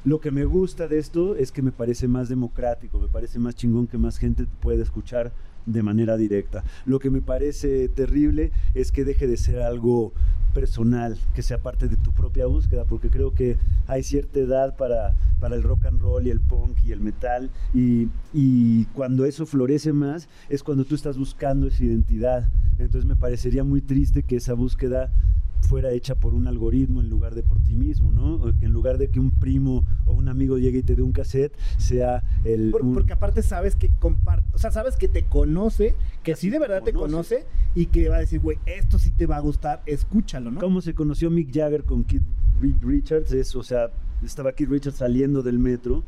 lo 0.04 0.20
que 0.20 0.32
me 0.32 0.46
gusta 0.46 0.88
de 0.88 1.00
esto 1.00 1.36
es 1.36 1.52
que 1.52 1.62
me 1.62 1.72
parece 1.72 2.08
más 2.08 2.30
democrático, 2.30 3.00
me 3.00 3.08
parece 3.08 3.40
más 3.40 3.56
chingón 3.56 3.88
que 3.88 3.98
más 3.98 4.18
gente 4.18 4.46
puede 4.60 4.84
escuchar 4.84 5.32
de 5.66 5.84
manera 5.84 6.18
directa. 6.18 6.64
Lo 6.86 7.00
que 7.00 7.10
me 7.10 7.22
parece 7.22 7.88
terrible 7.90 8.52
es 8.74 8.92
que 8.92 9.06
deje 9.06 9.28
de 9.28 9.38
ser 9.38 9.62
algo 9.62 10.14
personal, 10.54 11.18
que 11.34 11.42
sea 11.42 11.58
parte 11.58 11.88
de 11.88 11.98
tu 11.98 12.12
propia 12.12 12.46
búsqueda, 12.46 12.86
porque 12.86 13.10
creo 13.10 13.34
que 13.34 13.58
hay 13.88 14.04
cierta 14.04 14.40
edad 14.40 14.76
para, 14.76 15.16
para 15.40 15.56
el 15.56 15.64
rock 15.64 15.86
and 15.86 16.00
roll 16.00 16.28
y 16.28 16.30
el 16.30 16.40
punk 16.40 16.78
y 16.84 16.92
el 16.92 17.00
metal, 17.00 17.50
y, 17.74 18.10
y 18.34 18.86
cuando 18.94 19.26
eso 19.26 19.46
florece 19.46 19.94
más 19.94 20.28
es 20.50 20.64
cuando 20.64 20.86
tú 20.86 20.96
estás 20.96 21.18
buscando 21.18 21.68
esa 21.68 21.84
identidad. 21.84 22.50
Entonces 22.80 23.06
me 23.06 23.16
parecería 23.16 23.64
muy 23.64 23.82
triste 23.82 24.24
que 24.24 24.38
esa 24.38 24.54
búsqueda 24.54 25.12
fuera 25.62 25.92
hecha 25.92 26.16
por 26.16 26.34
un 26.34 26.48
algoritmo 26.48 27.02
en 27.02 27.10
lugar 27.10 27.36
de 27.36 27.44
por 27.44 27.60
ti 27.60 27.76
mismo, 27.76 28.12
¿no? 28.12 28.36
O 28.36 28.50
en 28.50 28.72
lugar 28.74 28.98
de 28.98 29.10
que 29.10 29.20
un 29.20 29.32
primo 29.32 29.86
o 30.06 30.14
un 30.14 30.28
amigo 30.28 30.58
llegue 30.58 30.80
y 30.80 30.84
te 30.84 30.96
dé 30.96 31.02
un 31.02 31.12
cassette, 31.14 31.54
sea 31.78 32.24
el... 32.44 32.72
Por- 32.72 32.82
un- 32.84 32.94
porque 32.94 33.14
aparte 33.14 33.42
sabes 33.44 33.76
que 33.76 33.90
comparte, 34.00 34.48
o 34.54 34.58
sea, 34.58 34.72
sabes 34.72 34.96
que 34.98 35.08
te 35.08 35.24
conoce, 35.24 35.96
que 36.24 36.36
sí 36.36 36.50
de 36.50 36.60
verdad 36.60 36.84
te 36.84 36.92
conoce. 36.94 37.36
conoce 37.42 37.46
y 37.76 37.86
que 37.86 38.10
va 38.10 38.18
a 38.18 38.20
decir, 38.20 38.40
güey, 38.42 38.58
esto 38.66 39.00
sí 39.00 39.12
te 39.12 39.26
va 39.26 39.38
a 39.38 39.40
gustar, 39.40 39.82
escúchalo, 39.86 40.52
¿no? 40.52 40.60
¿Cómo 40.60 40.82
se 40.82 40.94
conoció 40.94 41.30
Mick 41.30 41.54
Jagger 41.54 41.84
con 41.84 42.04
Keith 42.04 42.24
Ri- 42.62 42.80
Richards? 42.82 43.32
Es, 43.32 43.56
o 43.56 43.64
sea, 43.64 43.92
estaba 44.26 44.52
Keith 44.54 44.70
Richards 44.70 44.98
saliendo 44.98 45.42
del 45.42 45.58
metro 45.60 46.04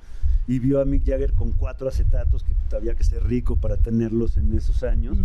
y 0.48 0.60
vio 0.60 0.81
a 0.81 0.86
Mick 0.86 1.05
Jagger 1.05 1.31
con 1.33 1.51
cuatro 1.53 1.88
acetatos, 1.88 2.43
que 2.43 2.75
había 2.75 2.95
que 2.95 3.03
ser 3.03 3.24
rico 3.24 3.55
para 3.55 3.77
tenerlos 3.77 4.36
en 4.36 4.51
esos 4.57 4.83
años, 4.83 5.17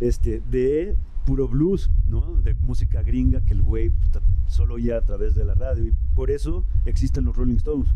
este, 0.00 0.40
de 0.50 0.96
puro 1.24 1.48
blues, 1.48 1.90
¿no? 2.08 2.36
De 2.42 2.54
música 2.54 3.02
gringa 3.02 3.40
que 3.44 3.54
el 3.54 3.62
güey 3.62 3.92
solo 4.46 4.74
oía 4.74 4.96
a 4.98 5.02
través 5.02 5.34
de 5.34 5.44
la 5.44 5.54
radio. 5.54 5.86
Y 5.86 5.92
por 6.14 6.30
eso 6.30 6.64
existen 6.84 7.24
los 7.24 7.36
Rolling 7.36 7.56
Stones. 7.56 7.88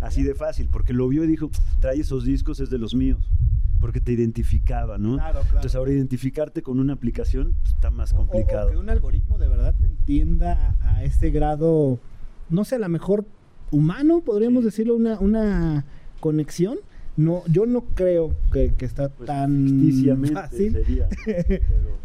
Así 0.00 0.22
de 0.22 0.34
fácil, 0.34 0.68
porque 0.70 0.92
lo 0.92 1.08
vio 1.08 1.24
y 1.24 1.26
dijo, 1.26 1.50
trae 1.80 1.98
esos 2.00 2.24
discos, 2.24 2.60
es 2.60 2.70
de 2.70 2.78
los 2.78 2.94
míos. 2.94 3.18
Porque 3.80 4.00
te 4.00 4.12
identificaba, 4.12 4.96
¿no? 4.98 5.14
Claro, 5.16 5.32
claro. 5.40 5.48
Entonces 5.56 5.74
ahora 5.74 5.92
identificarte 5.92 6.62
con 6.62 6.80
una 6.80 6.94
aplicación 6.94 7.54
pues, 7.62 7.74
está 7.74 7.90
más 7.90 8.12
O- 8.12 8.16
o- 8.16 8.22
o 8.22 8.26
complicado. 8.26 8.70
que 8.70 8.76
un 8.76 8.88
algoritmo 8.90 9.38
de 9.38 9.48
verdad 9.48 9.74
te 9.78 9.84
entienda 9.84 10.74
a 10.80 11.02
ese 11.04 11.30
grado, 11.30 11.98
no 12.48 12.64
sé, 12.64 12.76
a 12.76 12.78
lo 12.78 12.88
mejor 12.88 13.26
humano, 13.70 14.22
podríamos 14.24 14.60
Sí. 14.62 14.66
decirlo, 14.66 14.96
una, 14.96 15.18
una 15.20 15.84
conexión. 16.20 16.78
No, 17.18 17.42
yo 17.48 17.64
no 17.66 17.82
creo 17.94 18.34
que, 18.52 18.74
que 18.76 18.84
está 18.84 19.08
Pues, 19.08 19.26
tan 19.26 19.66
fácil. 20.32 20.72
sería. 20.72 21.08
Pero- 21.24 21.96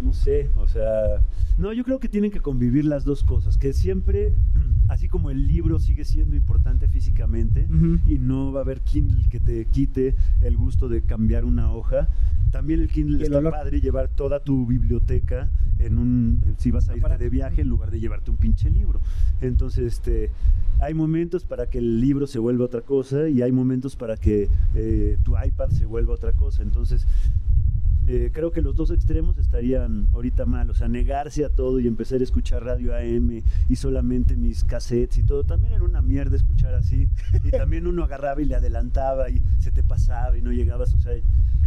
no 0.00 0.12
sé, 0.12 0.50
o 0.56 0.68
sea, 0.68 1.22
no, 1.58 1.72
yo 1.72 1.84
creo 1.84 1.98
que 1.98 2.08
tienen 2.08 2.30
que 2.30 2.40
convivir 2.40 2.84
las 2.84 3.04
dos 3.04 3.24
cosas, 3.24 3.58
que 3.58 3.72
siempre, 3.72 4.32
así 4.88 5.08
como 5.08 5.30
el 5.30 5.46
libro 5.46 5.78
sigue 5.78 6.04
siendo 6.04 6.36
importante 6.36 6.88
físicamente 6.88 7.66
y 8.06 8.18
no 8.18 8.52
va 8.52 8.60
a 8.60 8.62
haber 8.62 8.80
Kindle 8.80 9.28
que 9.28 9.40
te 9.40 9.64
quite 9.66 10.14
el 10.40 10.56
gusto 10.56 10.88
de 10.88 11.02
cambiar 11.02 11.44
una 11.44 11.72
hoja, 11.72 12.08
también 12.50 12.80
el 12.80 12.88
Kindle 12.88 13.16
el 13.16 13.22
está 13.24 13.38
olor. 13.38 13.52
padre 13.52 13.80
llevar 13.80 14.08
toda 14.08 14.40
tu 14.40 14.66
biblioteca 14.66 15.50
en 15.78 15.98
un, 15.98 16.42
si 16.58 16.70
vas 16.70 16.88
a 16.88 16.96
irte 16.96 17.18
de 17.18 17.28
viaje 17.28 17.62
en 17.62 17.68
lugar 17.68 17.90
de 17.90 18.00
llevarte 18.00 18.30
un 18.30 18.36
pinche 18.36 18.70
libro. 18.70 19.00
Entonces, 19.40 19.84
este, 19.84 20.30
hay 20.80 20.94
momentos 20.94 21.44
para 21.44 21.68
que 21.68 21.78
el 21.78 22.00
libro 22.00 22.26
se 22.26 22.38
vuelva 22.38 22.64
otra 22.64 22.80
cosa 22.80 23.28
y 23.28 23.42
hay 23.42 23.52
momentos 23.52 23.96
para 23.96 24.16
que 24.16 24.48
eh, 24.74 25.18
tu 25.24 25.34
iPad 25.38 25.70
se 25.70 25.84
vuelva 25.84 26.14
otra 26.14 26.32
cosa. 26.32 26.62
Entonces, 26.62 27.06
eh, 28.10 28.30
creo 28.32 28.50
que 28.50 28.62
los 28.62 28.74
dos 28.74 28.90
extremos 28.90 29.36
estarían 29.36 30.08
ahorita 30.14 30.46
mal, 30.46 30.70
o 30.70 30.74
sea, 30.74 30.88
negarse 30.88 31.44
a 31.44 31.50
todo 31.50 31.78
y 31.78 31.86
empezar 31.86 32.20
a 32.20 32.24
escuchar 32.24 32.64
radio 32.64 32.96
AM 32.96 33.42
y 33.68 33.76
solamente 33.76 34.34
mis 34.34 34.64
cassettes 34.64 35.18
y 35.18 35.24
todo, 35.24 35.44
también 35.44 35.74
era 35.74 35.84
una 35.84 36.00
mierda 36.00 36.34
escuchar 36.34 36.72
así, 36.72 37.06
y 37.44 37.50
también 37.50 37.86
uno 37.86 38.04
agarraba 38.04 38.40
y 38.40 38.46
le 38.46 38.54
adelantaba 38.54 39.28
y 39.28 39.42
se 39.58 39.70
te 39.72 39.82
pasaba 39.82 40.38
y 40.38 40.42
no 40.42 40.52
llegabas, 40.52 40.94
o 40.94 41.00
sea, 41.00 41.12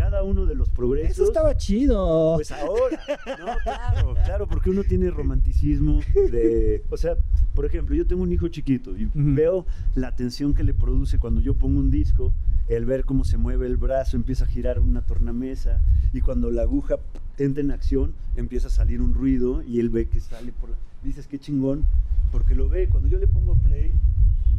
cada 0.01 0.23
uno 0.23 0.47
de 0.47 0.55
los 0.55 0.67
progresos... 0.69 1.11
Eso 1.11 1.25
estaba 1.25 1.55
chido. 1.55 2.33
Pues 2.35 2.51
ahora, 2.51 2.99
no, 3.37 3.45
claro, 3.63 4.15
claro, 4.25 4.47
porque 4.47 4.71
uno 4.71 4.83
tiene 4.83 5.11
romanticismo 5.11 5.99
de, 6.31 6.83
o 6.89 6.97
sea, 6.97 7.17
por 7.53 7.65
ejemplo, 7.65 7.93
yo 7.93 8.07
tengo 8.07 8.23
un 8.23 8.31
hijo 8.31 8.47
chiquito 8.47 8.97
y 8.97 9.05
Ujú. 9.05 9.11
veo 9.13 9.65
la 9.93 10.07
atención 10.07 10.55
que 10.55 10.63
le 10.63 10.73
produce 10.73 11.19
cuando 11.19 11.39
yo 11.39 11.53
pongo 11.53 11.79
un 11.79 11.91
disco, 11.91 12.33
el 12.67 12.85
ver 12.85 13.05
cómo 13.05 13.25
se 13.25 13.37
mueve 13.37 13.67
el 13.67 13.77
brazo, 13.77 14.17
empieza 14.17 14.45
a 14.45 14.47
girar 14.47 14.79
una 14.79 15.01
tornamesa 15.01 15.79
y 16.13 16.21
cuando 16.21 16.49
la 16.49 16.63
aguja 16.63 16.95
entra 17.37 17.61
en 17.61 17.69
acción, 17.69 18.13
empieza 18.35 18.69
a 18.69 18.71
salir 18.71 19.03
un 19.03 19.13
ruido 19.13 19.61
y 19.61 19.79
él 19.79 19.91
ve 19.91 20.07
que 20.07 20.19
sale 20.19 20.51
por 20.51 20.71
la... 20.71 20.77
Dices, 21.03 21.27
qué 21.27 21.37
chingón, 21.37 21.85
porque 22.31 22.55
lo 22.55 22.69
ve, 22.69 22.89
cuando 22.89 23.07
yo 23.07 23.19
le 23.19 23.27
pongo 23.27 23.53
play, 23.53 23.91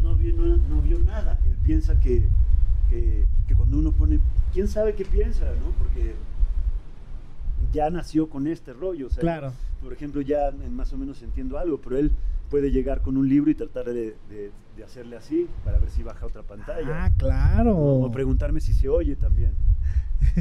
no 0.05 0.15
vio, 0.15 0.35
no, 0.35 0.57
no 0.57 0.83
vio 0.83 1.01
nada, 1.01 1.41
él 1.47 1.57
piensa 1.65 1.99
que, 1.99 2.29
que, 2.89 3.27
que 3.49 3.55
cuando 3.57 3.79
uno 3.79 3.91
pone, 3.91 4.21
quién 4.53 4.69
sabe 4.69 4.95
qué 4.95 5.05
piensa, 5.05 5.45
¿no? 5.45 5.71
Porque 5.79 6.15
ya 7.73 7.91
nació 7.91 8.29
con 8.29 8.47
este 8.47 8.73
rollo. 8.73 9.07
O 9.07 9.11
sea, 9.11 9.21
Claro. 9.21 9.53
Por 9.83 9.93
ejemplo, 9.93 10.21
ya 10.21 10.53
más 10.71 10.93
o 10.93 10.97
menos 10.99 11.23
entiendo 11.23 11.59
algo, 11.59 11.81
pero 11.81 11.97
él 11.99 12.13
puede 12.51 12.71
llegar 12.71 13.01
con 13.03 13.17
un 13.17 13.29
libro 13.29 13.51
y 13.51 13.55
tratar 13.55 13.87
de, 13.87 14.15
de- 14.31 14.51
de 14.77 14.85
hacerle 14.85 15.17
así 15.17 15.49
para 15.65 15.79
ver 15.79 15.91
si 15.91 16.03
baja 16.03 16.25
otra 16.25 16.43
pantalla. 16.43 17.05
Ah, 17.05 17.11
claro. 17.19 17.77
O 17.77 18.11
preguntarme 18.13 18.61
si 18.61 18.73
se 18.73 18.89
oye 18.89 19.17
también. 19.17 19.53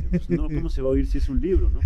Pues, 0.10 0.30
no, 0.30 0.44
¿cómo 0.48 0.70
se 0.70 0.82
va 0.82 0.90
a 0.90 0.92
oír 0.92 1.08
si 1.08 1.18
es 1.18 1.28
un 1.28 1.42
libro, 1.42 1.70
no? 1.70 1.80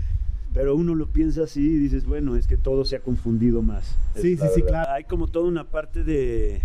Pero 0.53 0.75
uno 0.75 0.95
lo 0.95 1.07
piensa 1.07 1.43
así 1.43 1.61
y 1.61 1.77
dices, 1.77 2.05
bueno, 2.05 2.35
es 2.35 2.45
que 2.47 2.55
todo 2.57 2.85
se 2.85 2.95
ha 2.95 2.99
confundido 2.99 3.61
más. 3.61 3.95
Sí, 4.15 4.37
sí, 4.37 4.45
sí, 4.53 4.61
claro. 4.61 4.91
Hay 4.91 5.03
como 5.05 5.27
toda 5.27 5.47
una 5.47 5.63
parte 5.65 6.03
de, 6.03 6.61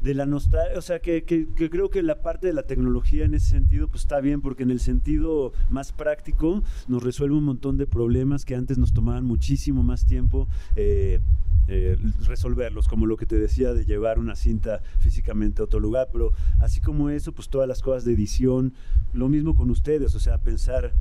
de 0.00 0.14
la 0.14 0.26
nostalgia, 0.26 0.78
o 0.78 0.82
sea, 0.82 1.00
que, 1.00 1.24
que- 1.24 1.46
creo 1.70 1.90
que 1.90 2.02
la 2.02 2.22
parte 2.22 2.46
de 2.46 2.52
la 2.52 2.62
tecnología 2.64 3.24
en 3.24 3.34
ese 3.34 3.48
sentido, 3.48 3.88
pues 3.88 4.02
está 4.02 4.20
bien, 4.20 4.40
porque 4.40 4.62
en 4.62 4.70
el 4.70 4.80
sentido 4.80 5.52
más 5.70 5.92
práctico 5.92 6.62
nos 6.86 7.02
resuelve 7.02 7.36
un 7.36 7.44
montón 7.44 7.76
de 7.76 7.86
problemas 7.86 8.44
que 8.44 8.54
antes 8.54 8.78
nos 8.78 8.92
tomaban 8.92 9.24
muchísimo 9.24 9.82
más 9.82 10.06
tiempo. 10.06 10.48
eh, 10.76 11.20
eh, 11.68 11.96
resolverlos, 12.28 12.86
como 12.86 13.06
lo 13.06 13.16
que 13.16 13.26
te 13.26 13.36
decía 13.40 13.74
de 13.74 13.84
llevar 13.84 14.20
una 14.20 14.36
cinta 14.36 14.82
físicamente 15.00 15.60
a 15.60 15.64
otro 15.64 15.80
lugar, 15.80 16.10
pero 16.12 16.30
así 16.60 16.80
como 16.80 17.10
eso, 17.10 17.32
pues 17.32 17.48
todas 17.48 17.66
las 17.66 17.82
cosas 17.82 18.04
de 18.04 18.12
edición, 18.12 18.72
lo 19.12 19.28
mismo 19.28 19.56
con 19.56 19.70
ustedes, 19.70 20.14
o 20.14 20.20
sea, 20.20 20.38
pensar 20.38 20.92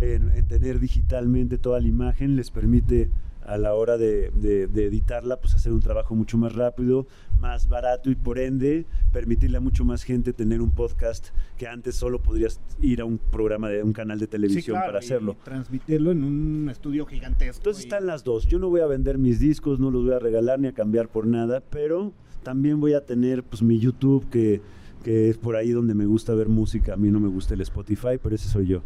en, 0.00 0.30
en 0.30 0.46
tener 0.46 0.80
digitalmente 0.80 1.58
toda 1.58 1.78
la 1.78 1.88
imagen 1.88 2.36
les 2.36 2.50
permite 2.50 3.10
a 3.46 3.58
la 3.58 3.74
hora 3.74 3.96
de, 3.98 4.30
de- 4.34 4.66
de 4.66 4.86
editarla, 4.86 5.36
pues 5.40 5.54
hacer 5.54 5.72
un 5.72 5.80
trabajo 5.80 6.14
mucho 6.14 6.38
más 6.38 6.54
rápido, 6.54 7.06
más 7.40 7.68
barato 7.68 8.10
y 8.10 8.14
por 8.14 8.38
ende 8.38 8.86
permitirle 9.12 9.58
a 9.58 9.60
mucho 9.60 9.84
más 9.84 10.02
gente 10.02 10.32
tener 10.32 10.60
un 10.62 10.70
podcast 10.70 11.28
que 11.58 11.66
antes 11.68 11.94
solo 11.94 12.20
podrías 12.22 12.60
ir 12.80 13.00
a 13.00 13.04
un 13.04 13.18
programa 13.18 13.68
de 13.68 13.82
un 13.82 13.92
canal 13.92 14.18
de 14.18 14.24
Sí, 14.26 14.30
televisión 14.30 14.74
claro, 14.76 14.92
para 14.92 15.02
y 15.02 15.04
hacerlo. 15.04 15.36
transmitirlo 15.44 16.10
en 16.12 16.24
un 16.24 16.68
estudio 16.70 17.04
gigantesco. 17.06 17.58
Entonces 17.58 17.84
y- 17.84 17.86
están 17.86 18.06
las 18.06 18.24
dos. 18.24 18.46
Yo 18.46 18.58
no 18.58 18.68
voy 18.70 18.80
a 18.80 18.86
vender 18.86 19.18
mis 19.18 19.38
discos, 19.40 19.78
no 19.78 19.90
los 19.90 20.04
voy 20.04 20.14
a 20.14 20.18
regalar 20.18 20.58
ni 20.58 20.68
a 20.68 20.72
cambiar 20.72 21.08
por 21.08 21.26
nada, 21.26 21.60
pero 21.70 22.12
también 22.42 22.80
voy 22.80 22.94
a 22.94 23.04
tener 23.04 23.42
pues 23.42 23.62
mi 23.62 23.78
YouTube 23.78 24.28
que, 24.30 24.60
que 25.04 25.28
es 25.28 25.36
por 25.36 25.54
ahí 25.54 25.70
donde 25.70 25.94
me 25.94 26.06
gusta 26.06 26.34
ver 26.34 26.48
música. 26.48 26.94
A 26.94 26.96
mí 26.96 27.10
no 27.10 27.20
me 27.20 27.28
gusta 27.28 27.54
el 27.54 27.60
Spotify, 27.60 28.18
pero 28.20 28.34
ese 28.34 28.48
soy 28.48 28.66
yo. 28.66 28.82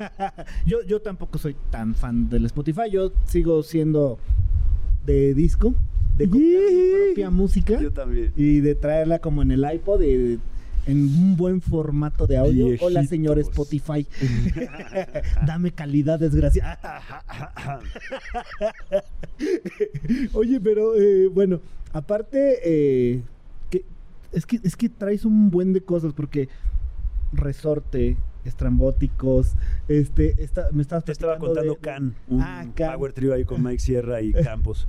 Yo, 0.66 0.82
yo 0.82 1.00
tampoco 1.00 1.38
soy 1.38 1.54
tan 1.70 1.94
fan 1.94 2.28
del 2.28 2.46
Spotify. 2.46 2.90
Yo 2.90 3.12
sigo 3.26 3.62
siendo 3.62 4.18
de 5.04 5.34
disco, 5.34 5.74
de 6.16 6.28
copiar 6.28 6.62
mi 6.62 7.04
propia 7.06 7.30
música 7.30 7.80
Yo 7.80 7.92
también. 7.92 8.32
y 8.36 8.60
de 8.60 8.74
traerla 8.74 9.18
como 9.18 9.42
en 9.42 9.50
el 9.50 9.64
iPod 9.70 10.02
y 10.02 10.38
en 10.86 11.02
un 11.02 11.36
buen 11.36 11.60
formato 11.60 12.26
de 12.26 12.38
audio. 12.38 12.66
Hola, 12.80 13.04
señor. 13.04 13.38
Spotify. 13.38 14.06
Dame 15.46 15.72
calidad, 15.72 16.18
desgracia. 16.18 16.78
Oye, 20.32 20.60
pero 20.60 20.96
eh, 20.96 21.28
bueno, 21.28 21.60
aparte, 21.92 22.58
eh, 22.64 23.22
es, 24.32 24.46
que, 24.46 24.60
es 24.62 24.76
que 24.76 24.88
traes 24.88 25.24
un 25.24 25.50
buen 25.50 25.72
de 25.72 25.80
cosas 25.82 26.12
porque 26.12 26.48
resorte, 27.32 28.16
estrambóticos, 28.44 29.54
este, 29.88 30.42
esta, 30.42 30.66
me 30.72 30.82
estabas 30.82 31.04
Te 31.04 31.12
estaba 31.12 31.38
contando 31.38 31.74
de- 31.74 31.78
Can, 31.80 32.14
un 32.28 32.40
Ah, 32.40 32.64
Can. 32.74 32.92
power 32.94 33.12
trio 33.12 33.34
ahí 33.34 33.44
con 33.44 33.62
Mike 33.62 33.78
Sierra 33.80 34.20
y 34.22 34.32
Campos. 34.44 34.86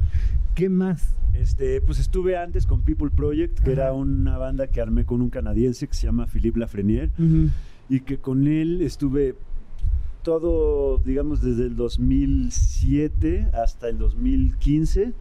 ¿Qué 0.55 0.69
más? 0.69 1.15
Este, 1.33 1.79
pues 1.81 2.00
estuve 2.00 2.36
antes 2.38 2.65
con 2.65 2.81
People 2.81 3.10
Project, 3.10 3.60
que 3.60 3.71
Ajá. 3.74 3.81
era 3.83 3.93
una 3.93 4.38
banda 4.38 4.67
que 4.67 4.81
armé 4.81 5.05
con 5.05 5.21
un 5.21 5.29
canadiense 5.29 5.88
que 5.88 5.93
se 5.93 6.05
llama 6.07 6.27
Philippe 6.27 6.60
Lafreniere. 6.60 7.12
Ujú. 7.17 7.50
y 7.89 8.00
que 8.01 8.17
con 8.19 8.48
él 8.48 8.81
estuve 8.81 9.36
todo, 10.24 10.98
digamos, 11.00 11.41
desde 11.41 11.63
el 11.63 11.75
2007 11.75 13.50
hasta 13.53 13.89
el 13.89 13.98
2015. 13.98 15.13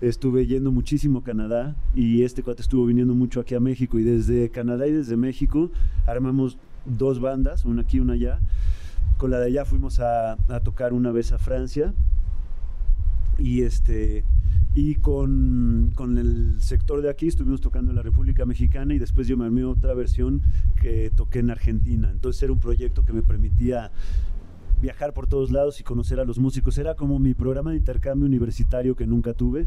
Estuve 0.00 0.46
yendo 0.46 0.72
muchísimo 0.72 1.18
a 1.18 1.22
Canadá 1.22 1.76
y 1.94 2.22
este 2.22 2.42
cuate 2.42 2.62
estuvo 2.62 2.86
viniendo 2.86 3.14
mucho 3.14 3.40
aquí 3.40 3.54
a 3.54 3.60
México 3.60 3.98
y 3.98 4.02
desde 4.02 4.48
Canadá 4.50 4.86
y 4.86 4.92
desde 4.92 5.16
México 5.16 5.70
armamos 6.06 6.56
dos 6.86 7.20
bandas, 7.20 7.66
una 7.66 7.82
aquí 7.82 8.00
una 8.00 8.14
allá. 8.14 8.40
Con 9.18 9.30
la 9.30 9.38
de 9.38 9.48
allá 9.48 9.66
fuimos 9.66 10.00
a, 10.00 10.32
a 10.32 10.60
tocar 10.60 10.94
una 10.94 11.10
vez 11.10 11.32
a 11.32 11.38
Francia 11.38 11.92
y 13.38 13.62
este 13.62 14.24
y 14.74 14.94
con, 14.96 15.92
con 15.94 16.16
el 16.16 16.62
sector 16.62 17.02
de 17.02 17.10
aquí 17.10 17.26
estuvimos 17.26 17.60
tocando 17.60 17.90
en 17.90 17.96
la 17.96 18.02
República 18.02 18.46
Mexicana 18.46 18.94
y 18.94 18.98
después 18.98 19.26
yo 19.26 19.36
me 19.36 19.44
armé 19.44 19.64
otra 19.64 19.94
versión 19.94 20.42
que 20.80 21.10
toqué 21.14 21.40
en 21.40 21.50
Argentina. 21.50 22.08
Entonces 22.10 22.42
era 22.42 22.52
un 22.52 22.60
proyecto 22.60 23.04
que 23.04 23.12
me 23.12 23.22
permitía 23.22 23.90
viajar 24.80 25.12
por 25.12 25.26
todos 25.26 25.50
lados 25.50 25.80
y 25.80 25.84
conocer 25.84 26.20
a 26.20 26.24
los 26.24 26.38
músicos. 26.38 26.78
Era 26.78 26.94
como 26.94 27.18
mi 27.18 27.34
programa 27.34 27.70
de 27.70 27.76
intercambio 27.76 28.26
universitario 28.26 28.96
que 28.96 29.06
nunca 29.06 29.34
tuve. 29.34 29.66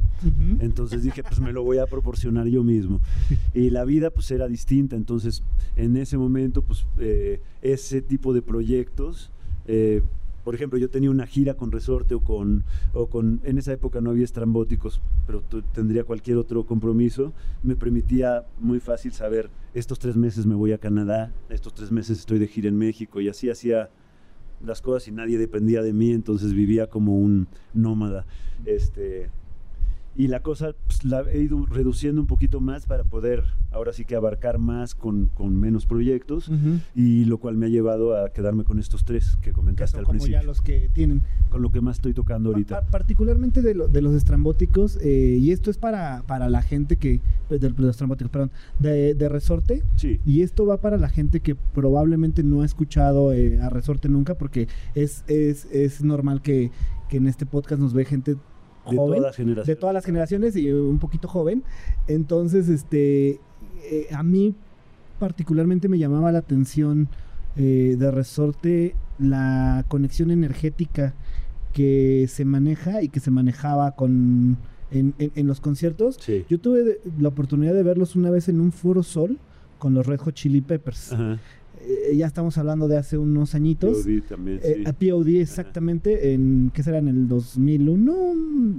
Entonces 0.59 1.03
dije, 1.03 1.23
pues 1.23 1.39
me 1.39 1.53
lo 1.53 1.63
voy 1.63 1.77
a 1.77 1.85
proporcionar 1.85 2.47
yo 2.47 2.63
mismo. 2.63 2.99
Y 3.53 3.69
la 3.69 3.85
vida 3.85 4.09
pues 4.09 4.29
era 4.31 4.47
distinta. 4.47 4.95
Entonces 4.95 5.43
en 5.75 5.97
ese 5.97 6.17
momento 6.17 6.61
pues 6.61 6.85
eh, 6.99 7.41
ese 7.61 8.01
tipo 8.01 8.33
de 8.33 8.41
proyectos... 8.41 9.31
eh, 9.67 10.01
por 10.43 10.55
ejemplo, 10.55 10.77
yo 10.77 10.89
tenía 10.89 11.09
una 11.09 11.25
gira 11.25 11.53
con 11.53 11.71
Resorte 11.71 12.15
o 12.15 12.19
con, 12.19 12.63
o 12.93 13.07
con, 13.07 13.39
en 13.43 13.57
esa 13.57 13.71
época 13.71 14.01
no 14.01 14.09
había 14.09 14.25
estrambóticos, 14.25 15.01
pero 15.25 15.41
tendría 15.73 16.03
cualquier 16.03 16.37
otro 16.37 16.65
compromiso, 16.65 17.33
me 17.63 17.75
permitía 17.75 18.45
muy 18.59 18.79
fácil 18.79 19.13
saber, 19.13 19.49
estos 19.73 19.99
tres 19.99 20.17
meses 20.17 20.45
me 20.45 20.55
voy 20.55 20.73
a 20.73 20.77
Canadá, 20.77 21.31
estos 21.49 21.73
tres 21.73 21.91
meses 21.91 22.19
estoy 22.19 22.39
de 22.39 22.47
gira 22.47 22.67
en 22.67 22.77
México, 22.77 23.21
y 23.21 23.29
así 23.29 23.49
hacía 23.49 23.89
las 24.65 24.81
cosas 24.81 25.07
y 25.07 25.11
nadie 25.11 25.37
dependía 25.37 25.81
de 25.81 25.93
mí, 25.93 26.11
entonces 26.11 26.53
vivía 26.53 26.87
como 26.87 27.17
un 27.17 27.47
nómada. 27.73 28.25
Este, 28.65 29.29
y 30.15 30.27
la 30.27 30.41
cosa 30.41 30.73
pues, 30.87 31.03
la 31.05 31.21
he 31.31 31.41
ido 31.41 31.65
reduciendo 31.65 32.21
un 32.21 32.27
poquito 32.27 32.61
más 32.61 32.85
para 32.85 33.03
poder 33.03 33.43
ahora 33.71 33.91
sí 33.93 34.05
que 34.05 34.15
abarcar 34.15 34.59
más 34.59 34.93
con, 34.93 35.27
con 35.33 35.55
menos 35.59 35.85
proyectos 35.87 36.47
Ujú. 36.49 36.79
y 36.95 37.25
lo 37.25 37.39
cual 37.39 37.57
me 37.57 37.65
ha 37.65 37.69
llevado 37.69 38.15
a 38.15 38.29
quedarme 38.29 38.63
con 38.63 38.77
estos 38.77 39.03
tres 39.05 39.37
que 39.41 39.51
comentaste 39.53 39.97
al 39.97 40.03
como 40.03 40.13
principio, 40.19 40.39
ya 40.39 40.45
los 40.45 40.61
que 40.61 40.89
tienen. 40.93 41.21
con 41.49 41.61
lo 41.63 41.71
que 41.71 41.81
más 41.81 41.97
estoy 41.97 42.13
tocando 42.13 42.49
ahorita. 42.49 42.81
Pa- 42.81 42.87
particularmente 42.91 43.61
de, 43.63 43.73
lo- 43.73 43.87
de 43.87 44.01
los 44.03 44.13
estrambóticos, 44.13 44.97
eh, 45.01 45.37
y 45.41 45.51
esto 45.51 45.71
es 45.71 45.77
para, 45.79 46.21
para 46.27 46.49
la 46.49 46.61
gente 46.61 46.97
que, 46.97 47.19
de, 47.49 47.57
de 47.59 47.69
los 47.71 47.89
estrambóticos, 47.89 48.29
perdón, 48.31 48.51
de, 48.79 49.15
de 49.15 49.29
resorte, 49.29 49.83
Sí, 49.95 50.19
y 50.25 50.41
esto 50.41 50.65
va 50.67 50.77
para 50.77 50.97
la 50.97 51.09
gente 51.09 51.39
que 51.39 51.55
probablemente 51.55 52.43
no 52.43 52.61
ha 52.61 52.65
escuchado 52.65 53.33
eh, 53.33 53.59
a 53.61 53.69
resorte 53.69 54.07
nunca, 54.09 54.35
porque 54.35 54.67
es, 54.93 55.23
es, 55.27 55.65
es 55.71 56.03
normal 56.03 56.41
que, 56.43 56.69
que 57.09 57.17
en 57.17 57.25
este 57.27 57.45
podcast 57.47 57.81
nos 57.81 57.93
ve 57.93 58.05
gente 58.05 58.35
de 58.89 58.97
joven, 58.97 59.19
todas 59.19 59.35
generaciones. 59.35 59.67
de 59.67 59.75
todas 59.75 59.93
las 59.93 60.05
generaciones 60.05 60.55
y 60.55 60.71
un 60.71 60.99
poquito 60.99 61.27
joven. 61.27 61.63
Entonces, 62.07 62.69
este, 62.69 63.39
eh, 63.83 64.07
a 64.13 64.23
mí 64.23 64.55
particularmente 65.19 65.87
me 65.89 65.97
llamaba 65.97 66.31
la 66.31 66.39
atención 66.39 67.07
eh, 67.55 67.95
de 67.97 68.11
resorte 68.11 68.95
la 69.19 69.85
conexión 69.87 70.31
energética 70.31 71.13
que 71.71 72.25
se 72.27 72.45
maneja 72.45 73.01
y 73.01 73.09
que 73.09 73.19
se 73.19 73.31
manejaba 73.31 73.91
con 73.91 74.57
en, 74.91 75.13
en- 75.17 75.31
en 75.35 75.47
los 75.47 75.59
conciertos. 75.59 76.17
Sí. 76.19 76.45
Yo 76.49 76.59
tuve 76.59 76.99
la 77.19 77.29
oportunidad 77.29 77.73
de 77.73 77.81
verlos 77.83 78.15
una 78.15 78.29
vez 78.29 78.47
en 78.49 78.59
un 78.61 78.71
Foro 78.71 79.01
Sol 79.01 79.39
con 79.79 79.93
los 79.93 80.05
Red 80.05 80.19
Hot 80.19 80.35
Chili 80.35 80.61
Peppers. 80.61 81.13
Ajá. 81.13 81.39
Eh, 81.85 82.15
ya 82.15 82.27
estamos 82.27 82.57
hablando 82.57 82.87
de 82.87 82.97
hace 82.97 83.17
unos 83.17 83.55
añitos. 83.55 83.97
POD 84.03 84.21
también, 84.27 84.59
Eh, 84.63 84.75
sí. 84.77 84.83
a 84.85 84.93
POD 84.93 85.27
exactamente 85.41 86.33
en 86.33 86.71
¿qué 86.73 86.81
será 86.83 86.99
en 86.99 87.07
el 87.09 87.27
2001? 87.27 88.13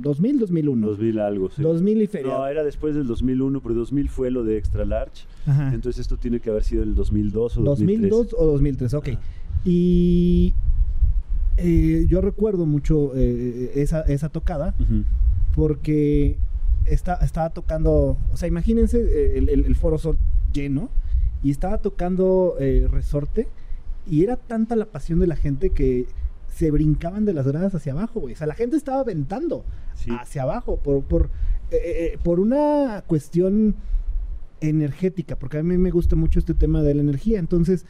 2000, 0.00 0.38
2001. 0.38 0.86
2000 0.86 1.18
algo, 1.18 1.50
sí. 1.50 1.62
2000 1.62 2.02
y 2.02 2.06
feria. 2.06 2.32
No, 2.32 2.46
era 2.46 2.64
después 2.64 2.94
del 2.94 3.06
2001, 3.06 3.60
pero 3.60 3.74
2000 3.74 4.08
fue 4.08 4.30
lo 4.30 4.42
de 4.44 4.56
Extra 4.56 4.84
Large. 4.84 5.26
Ajá. 5.46 5.74
Entonces 5.74 6.00
esto 6.00 6.16
tiene 6.16 6.40
que 6.40 6.50
haber 6.50 6.64
sido 6.64 6.82
el 6.82 6.94
2002 6.94 7.58
o 7.58 7.62
2003. 7.62 8.10
2002 8.10 8.34
o 8.38 8.46
2003, 8.52 8.94
ok. 8.94 9.08
Ajá. 9.08 9.20
Y 9.64 10.54
eh, 11.56 12.06
yo 12.08 12.20
recuerdo 12.20 12.66
mucho 12.66 13.14
esa, 13.14 14.00
esa 14.02 14.28
tocada 14.28 14.74
porque 15.54 16.36
está, 16.84 17.14
estaba 17.24 17.50
tocando, 17.50 18.16
o 18.32 18.36
sea, 18.36 18.48
imagínense 18.48 19.36
el, 19.38 19.48
el- 19.48 19.64
el 19.66 19.74
foro 19.76 19.98
Sol 19.98 20.16
lleno 20.52 20.88
y 21.44 21.50
estaba 21.52 21.78
tocando 21.78 22.56
eh, 22.58 22.88
Resorte 22.90 23.46
y 24.10 24.24
era 24.24 24.36
tanta 24.36 24.74
la 24.74 24.86
pasión 24.86 25.20
de 25.20 25.28
la 25.28 25.36
gente 25.36 25.70
que 25.70 26.06
se 26.48 26.70
brincaban 26.70 27.24
de 27.24 27.34
las 27.34 27.46
gradas 27.46 27.74
hacia 27.74 27.92
abajo, 27.92 28.20
güey. 28.20 28.34
O 28.34 28.36
sea, 28.36 28.46
la 28.46 28.54
gente 28.54 28.76
estaba 28.76 29.00
aventando 29.00 29.64
Sí. 29.94 30.10
hacia 30.20 30.42
abajo 30.42 30.78
por, 30.78 31.02
por, 31.04 31.30
eh, 31.70 32.12
eh, 32.14 32.18
por 32.22 32.40
una 32.40 33.04
cuestión 33.06 33.76
energética, 34.60 35.36
porque 35.36 35.58
a 35.58 35.62
mí 35.62 35.76
me 35.78 35.90
gusta 35.90 36.16
mucho 36.16 36.38
este 36.38 36.54
tema 36.54 36.82
de 36.82 36.94
la 36.94 37.02
energía. 37.02 37.38
Entonces, 37.38 37.84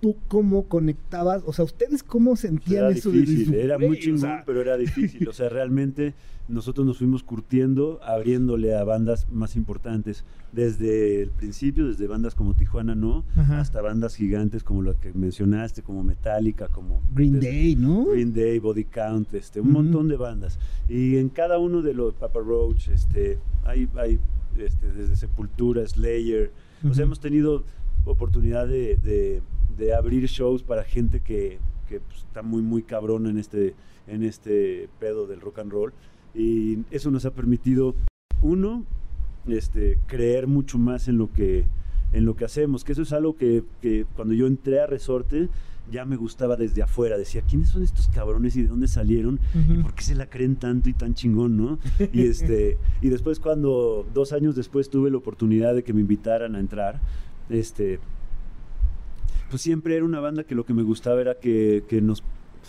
¿tú 0.00 0.16
cómo 0.28 0.64
conectabas? 0.68 1.42
O 1.46 1.52
sea, 1.52 1.64
¿ustedes 1.64 2.02
cómo 2.02 2.36
sentían 2.36 2.84
Era 2.84 2.90
eso? 2.90 3.10
de- 3.10 3.20
difícil, 3.20 3.54
era 3.54 3.78
muy 3.78 3.96
o 3.96 4.00
chingón, 4.00 4.20
sea, 4.20 4.42
pero 4.46 4.60
era 4.60 4.76
difícil. 4.76 5.26
O 5.28 5.32
sea, 5.32 5.48
realmente 5.48 6.14
nosotros 6.48 6.86
nos 6.86 6.98
fuimos 6.98 7.22
curtiendo, 7.24 7.98
abriéndole 8.04 8.76
a 8.76 8.84
bandas 8.84 9.26
más 9.32 9.56
importantes. 9.56 10.24
Desde 10.52 11.20
el 11.22 11.30
principio, 11.30 11.88
desde 11.88 12.06
bandas 12.06 12.34
como 12.34 12.54
Tijuana 12.54 12.94
No, 12.94 13.24
Ajá. 13.34 13.60
hasta 13.60 13.80
bandas 13.82 14.14
gigantes 14.14 14.62
como 14.62 14.82
las 14.82 14.96
que 14.96 15.12
mencionaste, 15.12 15.82
como 15.82 16.02
Metallica, 16.04 16.68
como 16.68 17.02
Green 17.14 17.40
desde- 17.40 17.48
Day, 17.50 17.76
¿no? 17.76 18.04
Green 18.06 18.32
Day, 18.32 18.58
Body 18.60 18.84
Count, 18.84 19.34
este, 19.34 19.60
un 19.60 19.70
Ujú. 19.70 19.82
montón 19.82 20.08
de 20.08 20.16
bandas. 20.16 20.58
Y 20.88 21.16
en 21.16 21.28
cada 21.30 21.58
uno 21.58 21.82
de 21.82 21.94
los 21.94 22.14
Papa 22.14 22.38
Roach, 22.40 22.88
este, 22.88 23.38
hay, 23.64 23.88
hay 23.96 24.18
este, 24.56 24.92
desde 24.92 25.16
Sepultura, 25.16 25.86
Slayer. 25.86 26.52
O 26.82 26.86
Ujú. 26.86 26.94
sea, 26.94 27.04
hemos 27.04 27.20
tenido 27.20 27.64
oportunidad 28.04 28.68
de, 28.68 28.96
de- 28.96 29.42
de 29.76 29.94
abrir 29.94 30.26
shows 30.26 30.62
para 30.62 30.84
gente 30.84 31.20
que, 31.20 31.58
que, 31.88 32.00
pues, 32.00 32.18
está 32.18 32.42
muy, 32.42 32.62
muy 32.62 32.82
cabrón 32.82 33.26
en 33.26 33.38
este, 33.38 33.74
en 34.06 34.22
este 34.22 34.88
pedo 34.98 35.26
del 35.26 35.40
rock 35.40 35.60
and 35.60 35.72
roll. 35.72 35.92
Y 36.34 36.78
eso 36.90 37.10
nos 37.10 37.24
ha 37.24 37.30
permitido, 37.30 37.94
uno, 38.42 38.84
este, 39.46 39.98
creer 40.06 40.46
mucho 40.46 40.78
más 40.78 41.08
en 41.08 41.18
lo 41.18 41.32
que 41.32 41.64
en 42.12 42.24
lo 42.24 42.36
que 42.36 42.44
hacemos, 42.44 42.84
que 42.84 42.92
eso 42.92 43.02
es 43.02 43.12
algo 43.12 43.36
que, 43.36 43.64
que 43.82 44.06
cuando 44.14 44.32
yo 44.32 44.46
entré 44.46 44.80
a 44.80 44.86
Resorte 44.86 45.48
ya 45.90 46.04
me 46.04 46.16
gustaba 46.16 46.56
desde 46.56 46.82
afuera, 46.82 47.16
decía, 47.16 47.42
¿quiénes 47.42 47.68
son 47.68 47.82
estos 47.82 48.08
cabrones 48.08 48.56
y 48.56 48.62
de 48.62 48.68
dónde 48.68 48.88
salieron? 48.88 49.38
¿Y 49.54 49.72
Ujú. 49.72 49.82
por 49.82 49.94
qué 49.94 50.02
se 50.02 50.14
la 50.14 50.28
creen 50.28 50.56
tanto 50.56 50.88
y 50.88 50.94
tan 50.94 51.14
chingón, 51.14 51.56
no? 51.56 51.78
Y, 52.12 52.22
este, 52.26 52.78
y 53.00 53.08
después 53.08 53.38
cuando, 53.38 54.06
dos 54.12 54.32
años 54.32 54.56
después 54.56 54.90
tuve 54.90 55.10
la 55.10 55.18
oportunidad 55.18 55.74
de 55.74 55.84
que 55.84 55.92
me 55.92 56.00
invitaran 56.00 56.56
a 56.56 56.58
entrar, 56.60 57.00
este, 57.50 58.00
pues 59.50 59.62
siempre 59.62 59.96
era 59.96 60.04
una 60.04 60.20
banda 60.20 60.44
que 60.44 60.54
lo 60.54 60.64
que 60.64 60.74
me 60.74 60.82
gustaba 60.82 61.20
era 61.20 61.34
que, 61.34 61.84
que 61.88 62.00
nos 62.00 62.22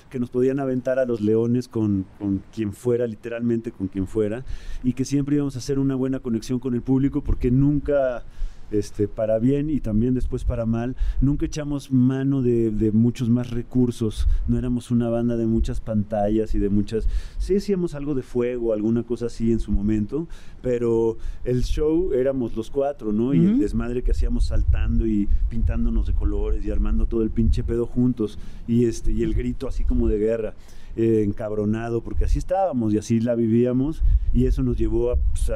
que 0.09 0.19
nos 0.19 0.29
podían 0.29 0.59
aventar 0.59 0.99
a 0.99 1.05
los 1.05 1.21
leones 1.21 1.67
con, 1.67 2.05
con 2.19 2.43
quien 2.53 2.73
fuera, 2.73 3.07
literalmente 3.07 3.71
con 3.71 3.87
quien 3.87 4.07
fuera, 4.07 4.45
y 4.83 4.93
que 4.93 5.05
siempre 5.05 5.35
íbamos 5.35 5.55
a 5.55 5.59
hacer 5.59 5.79
una 5.79 5.95
buena 5.95 6.19
conexión 6.19 6.59
con 6.59 6.75
el 6.75 6.81
público 6.81 7.23
porque 7.23 7.51
nunca, 7.51 8.23
este, 8.71 9.07
para 9.07 9.39
bien 9.39 9.69
y 9.69 9.79
también 9.79 10.13
después 10.13 10.43
para 10.43 10.65
mal, 10.65 10.95
nunca 11.21 11.45
echamos 11.45 11.91
mano 11.91 12.41
de, 12.41 12.71
de 12.71 12.91
muchos 12.91 13.29
más 13.29 13.49
recursos, 13.51 14.27
no 14.47 14.57
éramos 14.57 14.91
una 14.91 15.09
banda 15.09 15.37
de 15.37 15.45
muchas 15.45 15.81
pantallas 15.81 16.55
y 16.55 16.59
de 16.59 16.69
muchas, 16.69 17.07
sí 17.37 17.55
hacíamos 17.55 17.95
algo 17.95 18.15
de 18.15 18.23
fuego, 18.23 18.73
alguna 18.73 19.03
cosa 19.03 19.27
así 19.27 19.51
en 19.51 19.59
su 19.59 19.71
momento, 19.71 20.27
pero 20.61 21.17
el 21.45 21.63
show 21.63 22.11
éramos 22.13 22.55
los 22.55 22.69
cuatro, 22.69 23.11
¿no? 23.11 23.33
Y 23.33 23.45
el 23.45 23.59
desmadre 23.59 24.03
que 24.03 24.11
hacíamos 24.11 24.45
saltando 24.45 25.05
y 25.05 25.27
pintándonos 25.49 26.07
de 26.07 26.13
colores 26.13 26.65
y 26.65 26.71
armando 26.71 27.05
todo 27.05 27.23
el 27.23 27.29
pinche 27.29 27.63
pedo 27.63 27.85
juntos 27.85 28.37
y 28.67 28.85
este 28.85 29.11
y 29.11 29.23
el 29.23 29.33
grito 29.33 29.67
así 29.67 29.83
como 29.83 30.07
de 30.07 30.17
guerra. 30.17 30.53
Eh, 30.97 31.23
encabronado, 31.25 32.01
porque 32.01 32.25
así 32.25 32.39
estábamos 32.39 32.93
y 32.93 32.97
así 32.97 33.19
la 33.21 33.35
vivíamos, 33.35 34.03
y 34.33 34.45
eso 34.45 34.63
nos 34.63 34.77
llevó 34.77 35.11
a, 35.11 35.15
pues, 35.15 35.51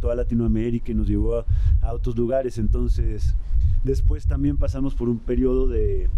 toda 0.00 0.14
Latinoamérica 0.14 0.92
y 0.92 0.94
nos 0.94 1.08
llevó 1.08 1.38
a, 1.38 1.46
a 1.80 1.92
otros 1.92 2.16
lugares. 2.16 2.58
Entonces, 2.58 3.34
después 3.82 4.26
también 4.26 4.56
pasamos 4.58 4.94
por 4.94 5.08
un 5.08 5.18
periodo 5.18 5.66
de, 5.66 6.08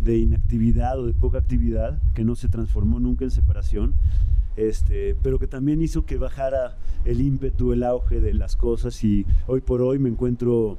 de 0.00 0.18
inactividad 0.18 0.98
o 1.00 1.06
de 1.06 1.14
poca 1.14 1.38
actividad 1.38 1.98
que 2.14 2.24
no 2.24 2.34
se 2.34 2.48
transformó 2.48 3.00
nunca 3.00 3.24
en 3.24 3.30
separación, 3.30 3.94
este, 4.56 5.14
pero 5.22 5.38
que 5.38 5.46
también 5.46 5.82
hizo 5.82 6.04
que 6.04 6.16
bajara 6.16 6.76
el 7.04 7.20
ímpetu, 7.20 7.72
el 7.72 7.82
auge 7.82 8.20
de 8.20 8.34
las 8.34 8.56
cosas 8.56 9.04
y 9.04 9.26
hoy 9.46 9.60
por 9.60 9.82
hoy 9.82 9.98
me 9.98 10.08
encuentro 10.08 10.78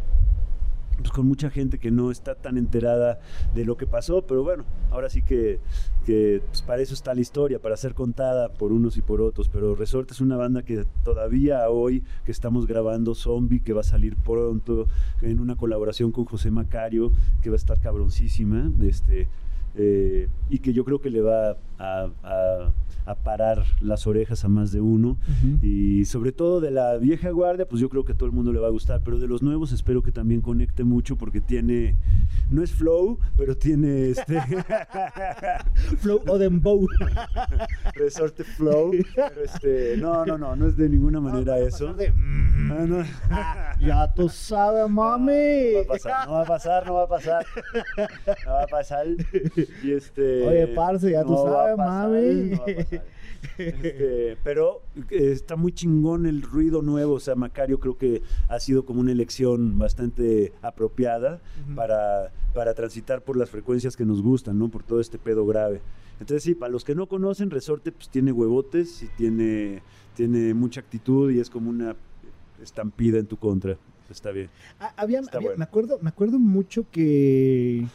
pues, 0.98 1.12
con 1.12 1.28
mucha 1.28 1.50
gente 1.50 1.78
que 1.80 1.92
no 1.92 2.12
está 2.12 2.36
tan 2.36 2.58
enterada 2.58 3.20
de 3.54 3.66
lo 3.66 3.78
que 3.78 3.88
pasó, 3.88 4.24
pero 4.26 4.44
bueno, 4.44 4.64
ahora 4.92 5.10
sí 5.10 5.22
que, 5.22 5.60
que, 6.06 6.42
pues, 6.48 6.62
para 6.62 6.82
eso 6.82 6.94
está 6.94 7.14
la 7.14 7.22
historia, 7.22 7.60
para 7.60 7.78
ser 7.78 7.94
contada 7.94 8.50
por 8.50 8.72
unos 8.72 8.98
y 8.98 9.02
por 9.02 9.22
otros, 9.22 9.50
pero 9.50 9.76
Resort 9.76 10.12
es 10.12 10.22
una 10.22 10.38
banda 10.38 10.64
que 10.64 10.86
todavía 11.04 11.70
hoy 11.70 12.04
que 12.26 12.32
estamos 12.32 12.68
grabando 12.68 13.16
Zombie, 13.16 13.60
que 13.60 13.74
va 13.74 13.82
a 13.82 13.84
salir 13.84 14.16
pronto, 14.18 14.88
en 15.22 15.40
una 15.40 15.56
colaboración 15.56 16.12
con 16.12 16.26
José 16.26 16.52
Macario, 16.52 17.12
que 17.42 17.50
va 17.50 17.56
a 17.56 17.58
estar 17.58 17.80
cabroncísima, 17.80 18.72
este, 18.82 19.28
eh, 19.76 20.28
y 20.50 20.60
que 20.60 20.74
yo 20.74 20.84
creo 20.84 21.00
que 21.00 21.10
le 21.10 21.22
va 21.22 21.58
a- 21.78 22.72
a 23.08 23.16
parar 23.16 23.64
las 23.82 24.06
orejas 24.06 24.44
a 24.44 24.50
más 24.50 24.72
de 24.72 24.82
uno. 24.82 25.18
Y 25.62 26.06
sobre 26.06 26.32
todo 26.32 26.60
de 26.60 26.72
la 26.72 26.98
vieja 26.98 27.30
guardia, 27.32 27.68
pues 27.68 27.82
yo 27.82 27.90
creo 27.90 28.04
que 28.04 28.12
a 28.12 28.16
todo 28.16 28.28
el 28.28 28.36
mundo 28.36 28.52
le 28.52 28.60
va 28.60 28.68
a 28.68 28.72
gustar, 28.72 29.02
pero 29.04 29.18
de 29.18 29.28
los 29.28 29.42
nuevos 29.42 29.72
espero 29.72 30.04
que 30.04 30.12
también 30.12 30.42
conecte 30.42 30.84
mucho 30.84 31.16
porque 31.16 31.40
tiene, 31.42 31.96
no 32.50 32.62
es 32.62 32.72
flow, 32.74 33.20
pero 33.38 33.56
tiene 33.58 34.10
este 34.10 34.42
Flow 36.00 36.22
o 36.28 36.38
Dembow. 36.38 36.86
resorte 37.96 38.44
flow, 38.44 38.92
pero 39.16 39.44
este, 39.44 39.98
no, 39.98 40.26
no, 40.26 40.38
no, 40.38 40.56
no 40.56 40.68
es 40.68 40.78
de 40.78 40.90
ninguna 40.90 41.20
manera 41.20 41.58
eso. 41.60 41.94
De, 41.94 42.12
mm, 42.12 42.58
Ah, 42.70 42.86
no. 42.88 43.88
ya 43.88 44.14
tú 44.14 44.28
sabes, 44.30 44.90
mami. 44.90 45.32
No 45.74 45.78
va 45.78 45.82
a 45.82 45.88
pasar, 45.88 46.28
no 46.28 46.34
va 46.34 46.42
a 46.42 46.46
pasar, 46.46 46.86
no 46.88 46.94
va 46.96 47.04
a 47.04 47.08
pasar. 47.08 47.46
No 48.46 48.52
va 48.52 48.64
a 48.64 48.68
pasar. 48.68 49.06
Y 49.84 49.92
este. 49.92 50.48
Oye, 50.48 50.68
parce, 50.68 51.12
ya 51.12 51.24
tú 51.24 51.32
no 51.32 51.44
sabes, 51.44 51.78
mami. 51.78 52.50
no 52.52 52.58
va 52.58 52.64
a 52.64 52.76
pasar. 52.76 52.97
Este, 53.58 54.38
pero 54.44 54.82
eh, 55.10 55.32
está 55.32 55.56
muy 55.56 55.72
chingón 55.72 56.26
el 56.26 56.42
ruido 56.42 56.82
nuevo. 56.82 57.14
O 57.14 57.20
sea, 57.20 57.36
Macario 57.36 57.80
creo 57.80 57.98
que 57.98 58.22
ha 58.50 58.60
sido 58.60 58.86
como 58.86 59.00
una 59.02 59.12
elección 59.12 59.78
bastante 59.78 60.54
apropiada 60.62 61.42
para, 61.76 62.32
para 62.54 62.74
transitar 62.74 63.22
por 63.22 63.38
las 63.38 63.50
frecuencias 63.50 63.96
que 63.98 64.06
nos 64.06 64.22
gustan, 64.22 64.58
¿no? 64.60 64.70
Por 64.70 64.84
todo 64.84 65.00
este 65.00 65.18
pedo 65.18 65.46
grave. 65.46 65.82
Entonces, 66.20 66.44
sí, 66.44 66.56
para 66.56 66.72
los 66.72 66.84
que 66.84 66.96
no 66.96 67.08
conocen, 67.08 67.50
Resorte 67.52 67.92
pues 67.92 68.10
tiene 68.10 68.32
huevotes 68.32 69.04
y 69.04 69.08
tiene, 69.18 69.82
tiene 70.16 70.54
mucha 70.54 70.80
actitud 70.82 71.32
y 71.32 71.40
es 71.40 71.50
como 71.50 71.70
una 71.70 71.96
estampida 72.62 73.20
en 73.20 73.28
tu 73.28 73.38
contra. 73.38 73.78
Está 74.10 74.32
bien. 74.32 74.50
Ah, 74.80 74.94
había- 74.98 75.20
Está 75.20 75.38
había- 75.38 75.50
bueno. 75.50 75.60
me 75.60 75.64
acuerdo, 75.66 76.00
me 76.02 76.10
acuerdo 76.10 76.40
mucho 76.40 76.86
que 76.92 77.86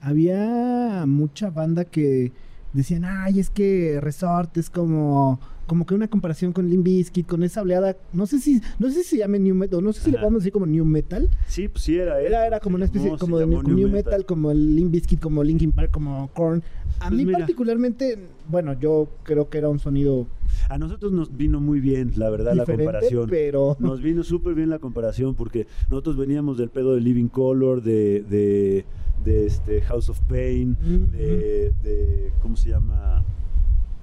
había 0.00 1.04
mucha 1.06 1.50
banda 1.50 1.84
que 1.84 2.32
decían, 2.72 3.04
ay, 3.04 3.40
es 3.40 3.50
que 3.50 3.98
Resort 4.00 4.56
es 4.56 4.70
como, 4.70 5.40
como 5.66 5.86
que 5.86 5.94
una 5.94 6.08
comparación 6.08 6.52
con 6.52 6.68
Limp 6.68 6.84
Bizkit, 6.84 7.26
con 7.26 7.42
esa 7.42 7.62
oleada, 7.62 7.96
no 8.12 8.26
sé 8.26 8.38
si, 8.40 8.60
no 8.78 8.88
sé 8.90 9.02
si 9.02 9.10
se 9.10 9.16
llame 9.18 9.38
New 9.38 9.54
Metal, 9.54 9.82
no 9.82 9.92
sé 9.92 10.00
si 10.00 10.10
le 10.10 10.16
Ajá. 10.16 10.22
podemos 10.24 10.42
decir 10.42 10.52
como 10.52 10.66
New 10.66 10.84
Metal. 10.84 11.28
Sí, 11.46 11.68
pues 11.68 11.84
sí 11.84 11.96
era. 11.96 12.20
Era, 12.20 12.46
era 12.46 12.60
como 12.60 12.76
una 12.76 12.84
especie 12.86 13.10
No, 13.10 13.18
como 13.18 13.38
de 13.38 13.46
new, 13.46 13.62
new 13.62 13.88
metal. 13.88 14.24
como 14.26 14.50
el 14.50 14.76
Limp 14.76 14.92
Bizkit, 14.92 15.20
como 15.20 15.42
Linkin 15.44 15.72
Park, 15.72 15.90
como 15.90 16.28
Korn. 16.34 16.62
A 17.00 17.08
Pues 17.08 17.12
mí 17.18 17.24
mira. 17.24 17.38
particularmente, 17.38 18.18
bueno, 18.48 18.74
yo 18.78 19.08
creo 19.22 19.48
que 19.48 19.56
era 19.58 19.68
un 19.70 19.78
sonido 19.78 20.26
A 20.68 20.76
nosotros 20.76 21.12
nos 21.12 21.34
vino 21.36 21.58
muy 21.60 21.80
bien, 21.80 22.12
la 22.16 22.28
verdad, 22.30 22.52
la 22.54 22.66
comparación. 22.66 23.28
pero 23.30 23.76
Nos 23.80 24.02
vino 24.02 24.22
súper 24.22 24.54
bien 24.54 24.68
la 24.68 24.78
comparación 24.80 25.34
porque 25.34 25.66
nosotros 25.88 26.16
veníamos 26.18 26.58
del 26.58 26.68
pedo 26.68 26.94
de 26.94 27.00
Living 27.00 27.28
Color, 27.28 27.82
de, 27.82 28.22
de, 28.28 28.84
de 29.24 29.46
este 29.46 29.80
House 29.82 30.08
of 30.08 30.20
Pain, 30.28 30.76
Ujú. 30.80 31.10
de, 31.12 31.72
de- 31.82 32.32
¿cómo 32.42 32.56
se 32.56 32.70
llama? 32.70 33.22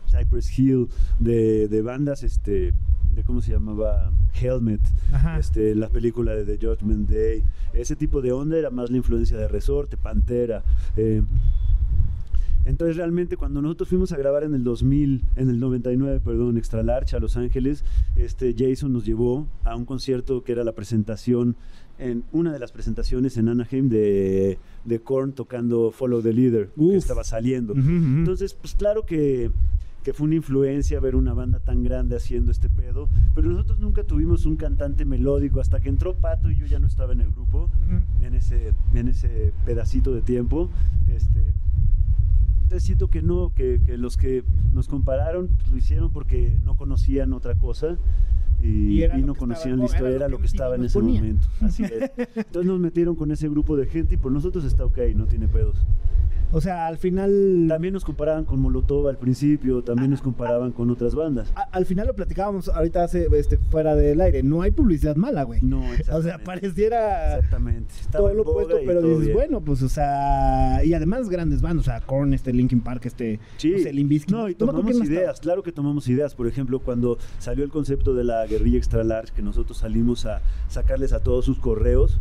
Cypress 0.10 0.58
Hill, 0.58 0.88
de, 1.20 1.68
de 1.68 1.82
bandas, 1.82 2.24
este, 2.24 2.74
de 3.14 3.24
cómo 3.26 3.42
se 3.42 3.52
llamaba 3.52 4.12
Helmet, 4.40 4.80
Ajá. 5.12 5.38
este, 5.40 5.76
la 5.76 5.90
película 5.90 6.34
de 6.34 6.46
The 6.46 6.66
Judgment 6.66 7.10
Day, 7.10 7.44
ese 7.74 7.96
tipo 7.96 8.22
de 8.22 8.32
onda 8.32 8.58
era 8.58 8.70
más 8.70 8.90
la 8.90 8.98
influencia 8.98 9.38
de 9.38 9.48
Resorte, 9.48 9.98
Pantera. 9.98 10.64
eh, 10.96 11.24
Entonces 12.66 12.98
realmente 12.98 13.38
cuando 13.38 13.62
nosotros 13.62 13.88
fuimos 13.90 14.12
a 14.12 14.18
grabar 14.18 14.44
en 14.44 14.54
el 14.54 14.64
2000, 14.64 15.24
en 15.38 15.50
el 15.50 15.60
99, 15.60 16.20
perdón, 16.20 16.58
Extra 16.58 16.84
Large 16.84 17.16
a 17.16 17.20
Los 17.20 17.38
Ángeles, 17.38 17.84
este 18.18 18.54
Jason 18.58 18.92
nos 18.92 19.06
llevó 19.06 19.48
a 19.64 19.76
un 19.76 19.86
concierto 19.86 20.44
que 20.44 20.52
era 20.52 20.64
la 20.66 20.74
presentación 20.74 21.56
en 22.00 22.24
una 22.32 22.52
de 22.52 22.60
las 22.60 22.72
presentaciones 22.72 23.38
en 23.38 23.50
Anaheim 23.50 23.90
de, 23.90 24.60
de 24.86 25.00
Korn 25.00 25.34
tocando 25.34 25.92
Follow 25.92 26.22
the 26.22 26.34
Leader, 26.34 26.70
Uf. 26.76 26.92
que 26.92 26.98
estaba 26.98 27.24
saliendo. 27.24 27.74
Ujú, 27.74 27.82
ujú. 27.82 27.90
Entonces, 27.90 28.54
pues 28.54 28.76
claro 28.76 29.06
que, 29.06 29.52
que 30.04 30.14
fue 30.14 30.26
una 30.26 30.36
influencia 30.36 31.00
ver 31.00 31.16
una 31.16 31.34
banda 31.34 31.60
tan 31.60 31.84
grande 31.84 32.16
haciendo 32.16 32.52
este 32.52 32.70
pedo, 32.70 33.10
pero 33.34 33.50
nosotros 33.50 33.80
nunca 33.80 34.04
tuvimos 34.04 34.46
un 34.46 34.56
cantante 34.56 35.06
melódico 35.06 35.60
hasta 35.60 35.80
que 35.80 35.90
entró 35.90 36.16
Pato 36.16 36.52
y 36.52 36.56
yo 36.56 36.66
ya 36.66 36.80
no 36.80 36.88
estaba 36.88 37.14
en 37.14 37.22
el 37.22 37.32
grupo, 37.32 37.70
en 38.22 38.34
ese, 38.36 38.74
en 38.94 39.08
ese 39.08 39.52
pedacito 39.66 40.14
de 40.14 40.22
tiempo. 40.22 40.70
Este, 41.10 41.42
entonces 42.64 42.84
siento 42.84 43.08
que 43.10 43.22
no, 43.22 43.54
que, 43.56 43.82
que 43.86 43.98
los 43.98 44.18
que 44.18 44.44
nos 44.74 44.88
compararon 44.88 45.48
pues, 45.48 45.72
lo 45.72 45.78
hicieron 45.78 46.12
porque 46.12 46.58
no 46.66 46.76
conocían 46.76 47.34
otra 47.34 47.56
cosa 47.56 47.98
y, 48.62 49.04
Y 49.04 49.24
no 49.24 49.36
conocían 49.36 49.80
la 49.80 49.86
historia, 49.86 50.16
era 50.16 50.28
lo 50.28 50.40
que 50.40 50.48
estaba 50.48 50.76
en 50.76 50.86
ese 50.86 51.00
ponía. 51.00 51.22
momento. 51.22 51.48
Así 51.62 51.84
es. 51.84 52.12
Entonces 52.36 52.66
nos 52.66 52.80
metieron 52.80 53.16
con 53.16 53.32
ese 53.32 53.48
grupo 53.50 53.78
de 53.78 53.86
gente 53.86 54.16
y 54.16 54.18
por 54.18 54.32
nosotros 54.32 54.66
está 54.66 54.86
ok, 54.86 54.98
no 55.16 55.26
tiene 55.28 55.48
pedos. 55.48 55.78
O 56.52 56.62
sea, 56.62 56.88
al 56.88 56.98
final. 56.98 57.66
También 57.68 57.94
nos 57.94 58.06
comparaban 58.06 58.46
con 58.46 58.60
Molotov 58.62 59.08
al 59.10 59.18
principio, 59.18 59.84
también 59.84 60.12
nos 60.12 60.22
comparaban 60.22 60.72
con 60.72 60.90
otras 60.90 61.14
bandas. 61.14 61.52
a- 61.56 61.64
al 61.72 61.86
final 61.86 62.08
lo 62.08 62.14
platicábamos 62.16 62.70
ahorita 62.70 63.04
hace, 63.04 63.28
este, 63.34 63.58
fuera 63.58 63.96
del 63.96 64.22
aire. 64.22 64.44
No 64.44 64.62
hay 64.62 64.72
publicidad 64.72 65.16
mala, 65.18 65.44
güey. 65.44 65.60
No, 65.62 65.82
O 66.14 66.22
sea, 66.22 66.38
pareciera 66.40 67.36
Exactamente. 67.36 67.94
Estaba 68.00 68.26
todo 68.30 68.34
lo 68.34 68.42
opuesto, 68.44 68.78
pero 68.86 69.02
dices, 69.02 69.20
bien. 69.26 69.34
bueno, 69.34 69.62
pues, 69.62 69.82
o 69.84 69.90
sea, 69.90 70.82
y 70.86 70.94
además 70.94 71.28
grandes 71.30 71.62
bandas, 71.62 71.86
o 71.88 71.90
sea, 71.92 72.00
Korn, 72.02 72.34
este 72.34 72.54
Linkin 72.54 72.80
Park, 72.82 73.06
este, 73.06 73.40
Sí. 73.58 73.72
no 73.72 73.78
sé, 73.80 73.92
Bizkit. 73.92 74.32
No, 74.32 74.48
y 74.48 74.56
tomamos 74.56 74.96
ideas, 75.04 75.40
claro 75.42 75.64
que 75.64 75.72
tomamos 75.74 76.08
ideas. 76.08 76.34
Por 76.34 76.48
ejemplo, 76.48 76.80
cuando 76.80 77.18
salió 77.40 77.66
el 77.66 77.70
concepto 77.72 78.14
de 78.14 78.24
la 78.24 78.46
guerrilla 78.48 78.78
extra 78.78 79.04
large, 79.04 79.34
que 79.36 79.42
nosotros 79.42 79.80
salimos 79.80 80.26
a 80.26 80.42
sacarles 80.70 81.12
a 81.12 81.20
todos 81.20 81.44
sus 81.46 81.58
correos, 81.60 82.20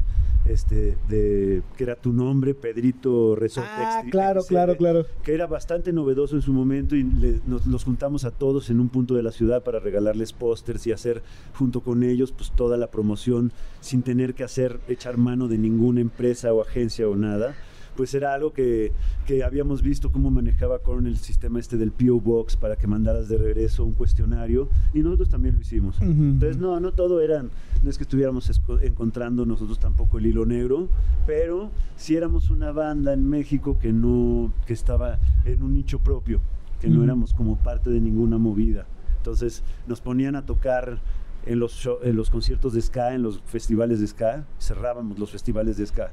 este, 0.49 0.97
de 1.09 1.63
que 1.77 1.85
era 1.85 1.97
tu 1.97 2.13
nombre, 2.13 2.55
Pedrito 2.55 3.35
Resorte. 3.37 3.69
Ah, 3.73 4.03
Exti- 4.05 4.11
claro, 4.11 4.43
claro, 4.45 4.77
claro. 4.77 5.07
Que 5.23 5.35
era 5.35 5.47
bastante 5.47 5.93
novedoso 5.93 6.37
en 6.37 6.43
su 6.43 6.53
momento 6.53 6.95
y 6.97 7.03
le- 7.03 7.41
nos 7.47 7.67
los 7.67 7.85
juntamos 7.85 8.25
a 8.25 8.31
todos 8.31 8.71
en 8.71 8.81
un 8.81 8.89
punto 8.89 9.15
de 9.15 9.23
la 9.23 9.33
ciudad 9.33 9.63
para 9.63 9.79
regalarles 9.81 10.33
pósters 10.33 10.87
y 10.87 10.93
hacer 10.93 11.23
junto 11.55 11.81
con 11.81 12.03
ellos 12.03 12.33
pues 12.33 12.51
toda 12.53 12.77
la 12.77 12.87
promoción 12.91 13.53
sin 13.81 14.03
tener 14.03 14.35
que 14.35 14.45
hacer, 14.45 14.79
echar 14.89 15.17
mano 15.17 15.49
de 15.49 15.59
ninguna 15.59 16.01
empresa 16.01 16.53
o 16.53 16.61
agencia 16.63 17.09
o 17.09 17.17
nada. 17.17 17.55
Pues 17.97 18.15
era 18.15 18.35
algo 18.35 18.53
que, 18.53 18.93
que 19.27 19.43
habíamos 19.43 19.83
visto 19.83 20.13
cómo 20.13 20.31
manejaba 20.31 20.81
con 20.81 21.07
el 21.07 21.17
sistema 21.17 21.59
este 21.59 21.77
del 21.77 21.93
PO 21.93 22.21
Box 22.21 22.57
para 22.57 22.77
que 22.77 22.87
mandaras 22.87 23.29
de 23.29 23.39
regreso 23.39 23.85
un 23.85 23.95
cuestionario 23.95 24.69
y 24.93 25.01
nosotros 25.01 25.29
también 25.29 25.55
lo 25.55 25.61
hicimos. 25.61 26.01
Entonces, 26.01 26.59
no, 26.59 26.79
no 26.79 26.93
todo 26.93 27.21
eran, 27.21 27.51
no 27.83 27.91
es 27.91 27.97
que 27.97 28.05
estuviéramos 28.05 28.51
encontrando 28.83 29.47
nosotros 29.47 29.79
tampoco 29.79 30.19
el 30.19 30.27
hilo 30.27 30.45
negro, 30.45 30.89
pero 31.27 31.71
sí 31.97 32.17
éramos 32.17 32.51
una 32.51 32.71
banda 32.73 33.13
en 33.13 33.29
México 33.29 33.79
que 33.79 33.93
no, 33.93 34.53
que 34.67 34.73
estaba 34.73 35.19
en 35.45 35.63
un 35.63 35.75
nicho 35.75 35.99
propio, 35.99 36.41
que 36.81 36.89
no 36.89 37.03
éramos 37.03 37.33
como 37.33 37.57
parte 37.57 37.91
de 37.91 38.01
ninguna 38.01 38.39
movida. 38.39 38.87
Entonces, 39.19 39.63
nos 39.87 40.01
ponían 40.01 40.37
a 40.37 40.47
tocar 40.47 41.01
en 41.47 41.59
los, 41.61 41.73
show- 41.73 41.99
en 42.03 42.17
los 42.17 42.29
conciertos 42.31 42.73
de 42.75 42.83
ska, 42.83 43.15
en 43.15 43.23
los 43.23 43.41
festivales 43.47 44.01
de 44.01 44.07
ska, 44.07 44.45
cerrábamos 44.61 45.19
los 45.19 45.31
festivales 45.31 45.77
de 45.77 45.87
ska, 45.87 46.11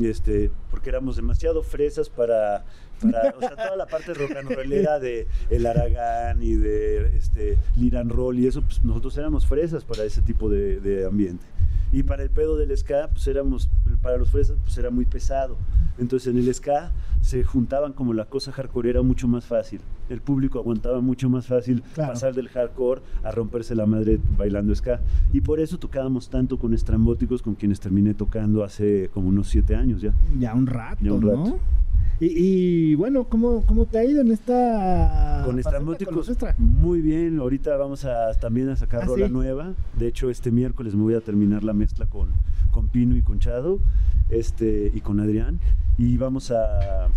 este, 0.00 0.50
porque 0.70 0.90
éramos 0.90 1.16
demasiado 1.16 1.62
fresas 1.62 2.08
para, 2.10 2.64
o 3.02 3.40
sea, 3.40 3.50
toda 3.56 3.76
la 3.76 3.86
parte 3.86 4.14
rock 4.14 4.36
and 4.36 4.50
rollera 4.50 4.98
de 4.98 5.26
El 5.50 5.66
Aragán 5.66 6.42
y 6.42 6.54
de 6.54 7.16
este, 7.16 7.58
and 7.96 8.12
Roll 8.12 8.38
y 8.38 8.46
eso, 8.46 8.62
pues 8.62 8.84
nosotros 8.84 9.16
éramos 9.18 9.46
fresas 9.46 9.84
para 9.84 10.04
ese 10.04 10.20
tipo 10.22 10.48
de 10.80 11.06
ambiente. 11.06 11.44
Y 11.94 12.02
para 12.02 12.24
el 12.24 12.30
pedo 12.30 12.56
del 12.56 12.76
ska, 12.76 13.08
pues 13.12 13.24
éramos, 13.28 13.70
para 14.02 14.16
los 14.18 14.28
fresas, 14.28 14.56
pues 14.64 14.76
era 14.78 14.90
muy 14.90 15.04
pesado. 15.04 15.56
Entonces 15.96 16.26
en 16.34 16.38
el 16.38 16.52
ska 16.52 16.90
se 17.20 17.44
juntaban 17.44 17.92
como 17.92 18.12
la 18.12 18.24
cosa 18.24 18.50
hardcore 18.50 18.90
era 18.90 19.02
mucho 19.02 19.28
más 19.28 19.44
fácil. 19.44 19.80
El 20.08 20.20
público 20.20 20.58
aguantaba 20.58 21.00
mucho 21.00 21.30
más 21.30 21.46
fácil 21.46 21.84
Claro. 21.94 22.12
pasar 22.12 22.34
del 22.34 22.48
hardcore 22.48 23.00
a 23.22 23.30
romperse 23.30 23.76
la 23.76 23.86
madre 23.86 24.18
bailando 24.36 24.74
ska. 24.74 25.00
Y 25.32 25.40
por 25.40 25.60
eso 25.60 25.78
tocábamos 25.78 26.28
tanto 26.30 26.58
con 26.58 26.74
estrambóticos, 26.74 27.42
con 27.42 27.54
quienes 27.54 27.78
terminé 27.78 28.12
tocando 28.12 28.64
hace 28.64 29.08
como 29.14 29.28
unos 29.28 29.46
siete 29.48 29.76
años 29.76 30.00
ya. 30.02 30.12
Ya 30.36 30.52
un 30.52 30.66
rato, 30.66 30.98
Ya 31.00 31.12
un 31.12 31.20
¿no? 31.20 31.58
Y, 32.20 32.26
y, 32.26 32.94
bueno, 32.94 33.24
¿cómo, 33.24 33.62
¿cómo 33.66 33.86
te 33.86 33.98
ha 33.98 34.04
ido 34.04 34.20
en 34.20 34.30
esta 34.30 35.42
con 35.44 35.58
extra? 35.58 35.80
muy 36.58 37.00
bien 37.00 37.38
ahorita 37.40 37.76
vamos 37.76 38.04
a 38.04 38.32
también 38.40 38.68
a 38.68 38.76
sacar 38.76 39.02
Ah, 39.02 39.06
rola 39.06 39.26
¿sí? 39.26 39.32
nueva 39.32 39.74
de 39.98 40.06
hecho 40.06 40.30
este 40.30 40.50
miércoles 40.52 40.94
me 40.94 41.02
voy 41.02 41.14
a 41.14 41.20
terminar 41.20 41.64
la 41.64 41.72
mezcla 41.72 42.06
con 42.06 42.28
con 42.70 42.88
Pino 42.88 43.16
y 43.16 43.22
con 43.22 43.40
Chado 43.40 43.80
este 44.30 44.92
y 44.94 45.00
con 45.00 45.18
Adrián 45.20 45.58
y 45.98 46.16
vamos 46.16 46.50
a 46.52 47.08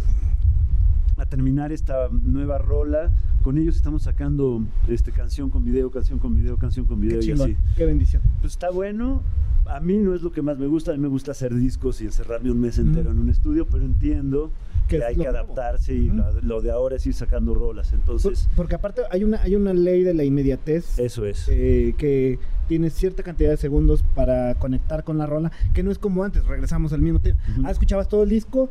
a 1.17 1.25
terminar 1.25 1.71
esta 1.71 2.09
nueva 2.11 2.57
rola 2.57 3.11
con 3.43 3.57
ellos 3.57 3.75
estamos 3.75 4.03
sacando 4.03 4.63
este 4.87 5.11
canción 5.11 5.49
con 5.51 5.63
video 5.63 5.89
canción 5.91 6.17
con 6.19 6.35
video 6.35 6.57
canción 6.57 6.85
con 6.85 6.99
video 6.99 7.19
Qué 7.19 7.27
y 7.27 7.31
así 7.31 7.55
qué 7.75 7.85
bendición. 7.85 8.21
pues 8.41 8.53
está 8.53 8.71
bueno. 8.71 9.21
A 9.69 9.81
mí 9.81 9.97
no 9.97 10.15
es 10.15 10.21
lo 10.21 10.31
que 10.31 10.41
más 10.41 10.57
me 10.57 10.65
gusta. 10.65 10.91
A 10.91 10.95
mí 10.95 11.01
me 11.01 11.09
gusta 11.09 11.31
hacer 11.31 11.53
discos 11.53 12.01
y 12.01 12.05
encerrarme 12.05 12.49
un 12.51 12.61
mes 12.61 12.77
entero 12.77 13.09
Ujú. 13.09 13.11
en 13.11 13.19
un 13.19 13.29
estudio, 13.29 13.67
pero 13.69 13.83
entiendo 13.83 14.49
Que 14.87 14.97
que, 14.99 15.03
hay 15.05 15.15
que 15.15 15.27
adaptarse 15.27 15.93
y 15.93 16.07
lo, 16.07 16.31
lo 16.41 16.61
de 16.61 16.71
ahora 16.71 16.95
es 16.95 17.05
ir 17.05 17.13
sacando 17.13 17.53
rolas. 17.53 17.93
Entonces, 17.93 18.47
porque 18.55 18.75
aparte 18.75 19.01
hay 19.11 19.23
una, 19.23 19.41
hay 19.41 19.55
una 19.55 19.73
ley 19.73 20.03
de 20.03 20.13
la 20.13 20.23
inmediatez 20.23 20.97
eso 20.99 21.25
es. 21.25 21.47
eh, 21.49 21.93
que 21.97 22.39
tienes 22.67 22.93
cierta 22.93 23.23
cantidad 23.23 23.49
de 23.49 23.57
segundos 23.57 24.03
para 24.15 24.55
conectar 24.55 25.03
con 25.03 25.17
la 25.17 25.25
rola, 25.25 25.51
que 25.73 25.83
no 25.83 25.91
es 25.91 25.97
como 25.99 26.23
antes, 26.23 26.45
regresamos 26.45 26.93
al 26.93 27.01
mismo 27.01 27.19
tiempo. 27.19 27.41
Ah, 27.65 27.71
escuchabas 27.71 28.07
todo 28.09 28.23
el 28.23 28.29
disco, 28.29 28.69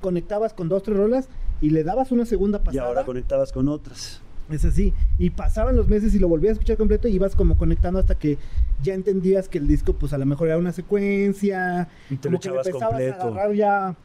conectabas 0.00 0.52
con 0.54 0.68
dos, 0.68 0.82
tres 0.82 0.96
rolas 0.96 1.28
y 1.60 1.70
le 1.70 1.84
dabas 1.84 2.12
una 2.12 2.26
segunda 2.26 2.58
y 2.58 2.66
pasada. 2.66 2.86
ahora 2.88 3.04
conectabas 3.04 3.52
con 3.52 3.68
otras. 3.68 4.20
Es 4.50 4.62
así. 4.66 4.92
Y 5.18 5.30
pasaban 5.30 5.74
los 5.74 5.88
meses 5.88 6.14
y 6.14 6.18
lo 6.18 6.28
volvías 6.28 6.50
a 6.50 6.52
escuchar 6.54 6.76
completo 6.76 7.08
y 7.08 7.14
ibas 7.14 7.34
como 7.34 7.56
conectando 7.56 7.98
hasta 7.98 8.14
que 8.14 8.36
ya 8.82 8.92
entendías 8.92 9.48
que 9.48 9.56
el 9.56 9.66
disco, 9.66 9.94
pues 9.94 10.12
a 10.12 10.18
lo 10.18 10.26
mejor 10.26 10.48
era 10.48 10.58
una 10.58 10.72
secuencia. 10.72 11.88
Y 12.10 12.16
te 12.16 12.28
como 12.28 12.34
lo 12.34 12.40
que 12.40 12.48
le 12.50 12.54
echabas 12.60 12.66
empezabas 12.66 12.94
a 12.94 12.98
completo. 12.98 13.22
agarrar 13.28 13.54
ya 13.54 13.96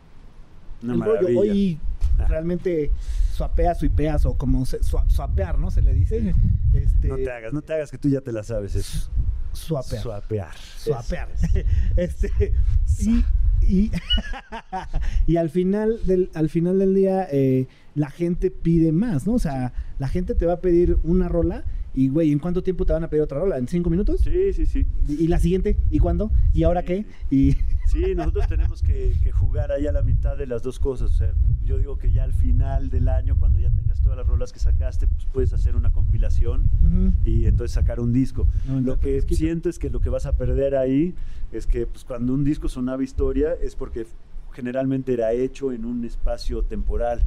Una 0.83 0.93
el 0.93 0.99
rollo. 0.99 1.13
maravilla. 1.21 1.39
Hoy 1.39 1.79
Ah. 2.17 2.25
realmente 2.27 2.91
suapeas, 3.33 3.79
suipeas 3.79 4.25
o 4.25 4.33
como 4.37 4.65
se, 4.65 4.79
sua- 4.83 5.09
suapear, 5.09 5.57
¿no? 5.57 5.71
Se 5.71 5.81
le 5.81 5.93
dice. 5.93 6.33
Este, 6.73 7.07
No 7.07 7.15
te 7.15 7.31
hagas, 7.31 7.53
no 7.53 7.61
te 7.61 7.73
hagas 7.73 7.91
que 7.91 7.97
tú 7.97 8.09
ya 8.09 8.21
te 8.21 8.31
la 8.31 8.43
sabes 8.43 8.75
eso. 8.75 9.09
Suapear. 9.53 10.01
Suapear. 10.03 10.51
Suapear. 10.77 11.29
este, 11.97 12.53
y, 12.99 13.23
y, 13.65 13.91
y 15.27 15.37
al 15.37 15.49
final 15.49 15.99
del, 16.05 16.29
al 16.33 16.49
final 16.49 16.79
del 16.79 16.93
día, 16.95 17.27
eh, 17.31 17.67
la 17.95 18.09
gente 18.09 18.51
pide 18.51 18.91
más, 18.91 19.25
¿no? 19.27 19.33
O 19.33 19.39
sea, 19.39 19.73
la 19.97 20.07
gente 20.07 20.35
te 20.35 20.45
va 20.45 20.53
a 20.53 20.59
pedir 20.61 20.97
una 21.03 21.27
rola 21.29 21.63
y, 21.93 22.10
güey, 22.10 22.32
¿en 22.32 22.39
cuánto 22.39 22.62
tiempo 22.63 22.86
te 22.86 22.93
van 22.93 23.04
a 23.04 23.10
pedir 23.10 23.23
otra 23.23 23.39
rola? 23.39 23.58
¿En 23.58 23.67
cinco 23.67 23.89
minutos? 23.89 24.21
Sí, 24.21 24.54
sí, 24.54 24.65
sí. 24.65 24.86
¿Y, 25.08 25.23
y 25.23 25.28
la 25.28 25.39
siguiente? 25.39 25.78
¿Y 25.89 25.99
cuándo? 25.99 26.32
¿Y 26.54 26.63
ahora 26.63 26.82
Sí, 26.82 26.88
qué? 26.88 27.06
Y 27.30 27.58
Sí, 27.89 28.13
nosotros 28.15 28.47
tenemos 28.47 28.84
que, 28.84 29.15
que 29.23 29.32
jugar 29.32 29.71
ahí 29.71 29.88
a 29.88 29.91
la 29.91 30.04
mitad 30.04 30.38
de 30.38 30.45
las 30.45 30.62
dos 30.62 30.78
cosas. 30.78 31.10
O 31.10 31.13
sea, 31.13 31.34
yo 31.63 31.80
digo 31.80 31.97
que 31.97 32.12
ya 32.12 32.23
al 32.23 32.34
final 32.34 32.91
del 32.91 33.08
año, 33.08 33.36
cuando 33.39 33.58
ya 33.58 33.71
tengas 33.71 33.99
todas 34.02 34.15
las 34.15 34.28
rolas 34.28 34.54
que 34.54 34.60
sacaste, 34.60 35.08
pues 35.08 35.25
puedes 35.34 35.54
hacer 35.54 35.75
una 35.75 35.91
compilación 35.91 36.63
y 37.25 37.45
entonces 37.45 37.71
sacar 37.71 37.99
un 37.99 38.13
disco. 38.13 38.47
No, 38.67 38.80
lo 38.82 38.99
que 38.99 39.21
siento 39.21 39.69
es 39.69 39.80
que 39.80 39.89
lo 39.89 40.02
que 40.02 40.10
vas 40.10 40.28
a 40.28 40.34
perder 40.38 40.75
ahí 40.75 41.15
es 41.52 41.65
que 41.65 41.88
pues, 41.88 42.06
cuando 42.06 42.34
un 42.34 42.43
disco 42.43 42.69
sonaba 42.69 43.04
historia 43.04 43.54
es 43.60 43.75
porque 43.75 44.06
generalmente 44.52 45.13
era 45.13 45.32
hecho 45.34 45.71
en 45.71 45.86
un 45.86 46.06
espacio 46.06 46.62
temporal. 46.63 47.23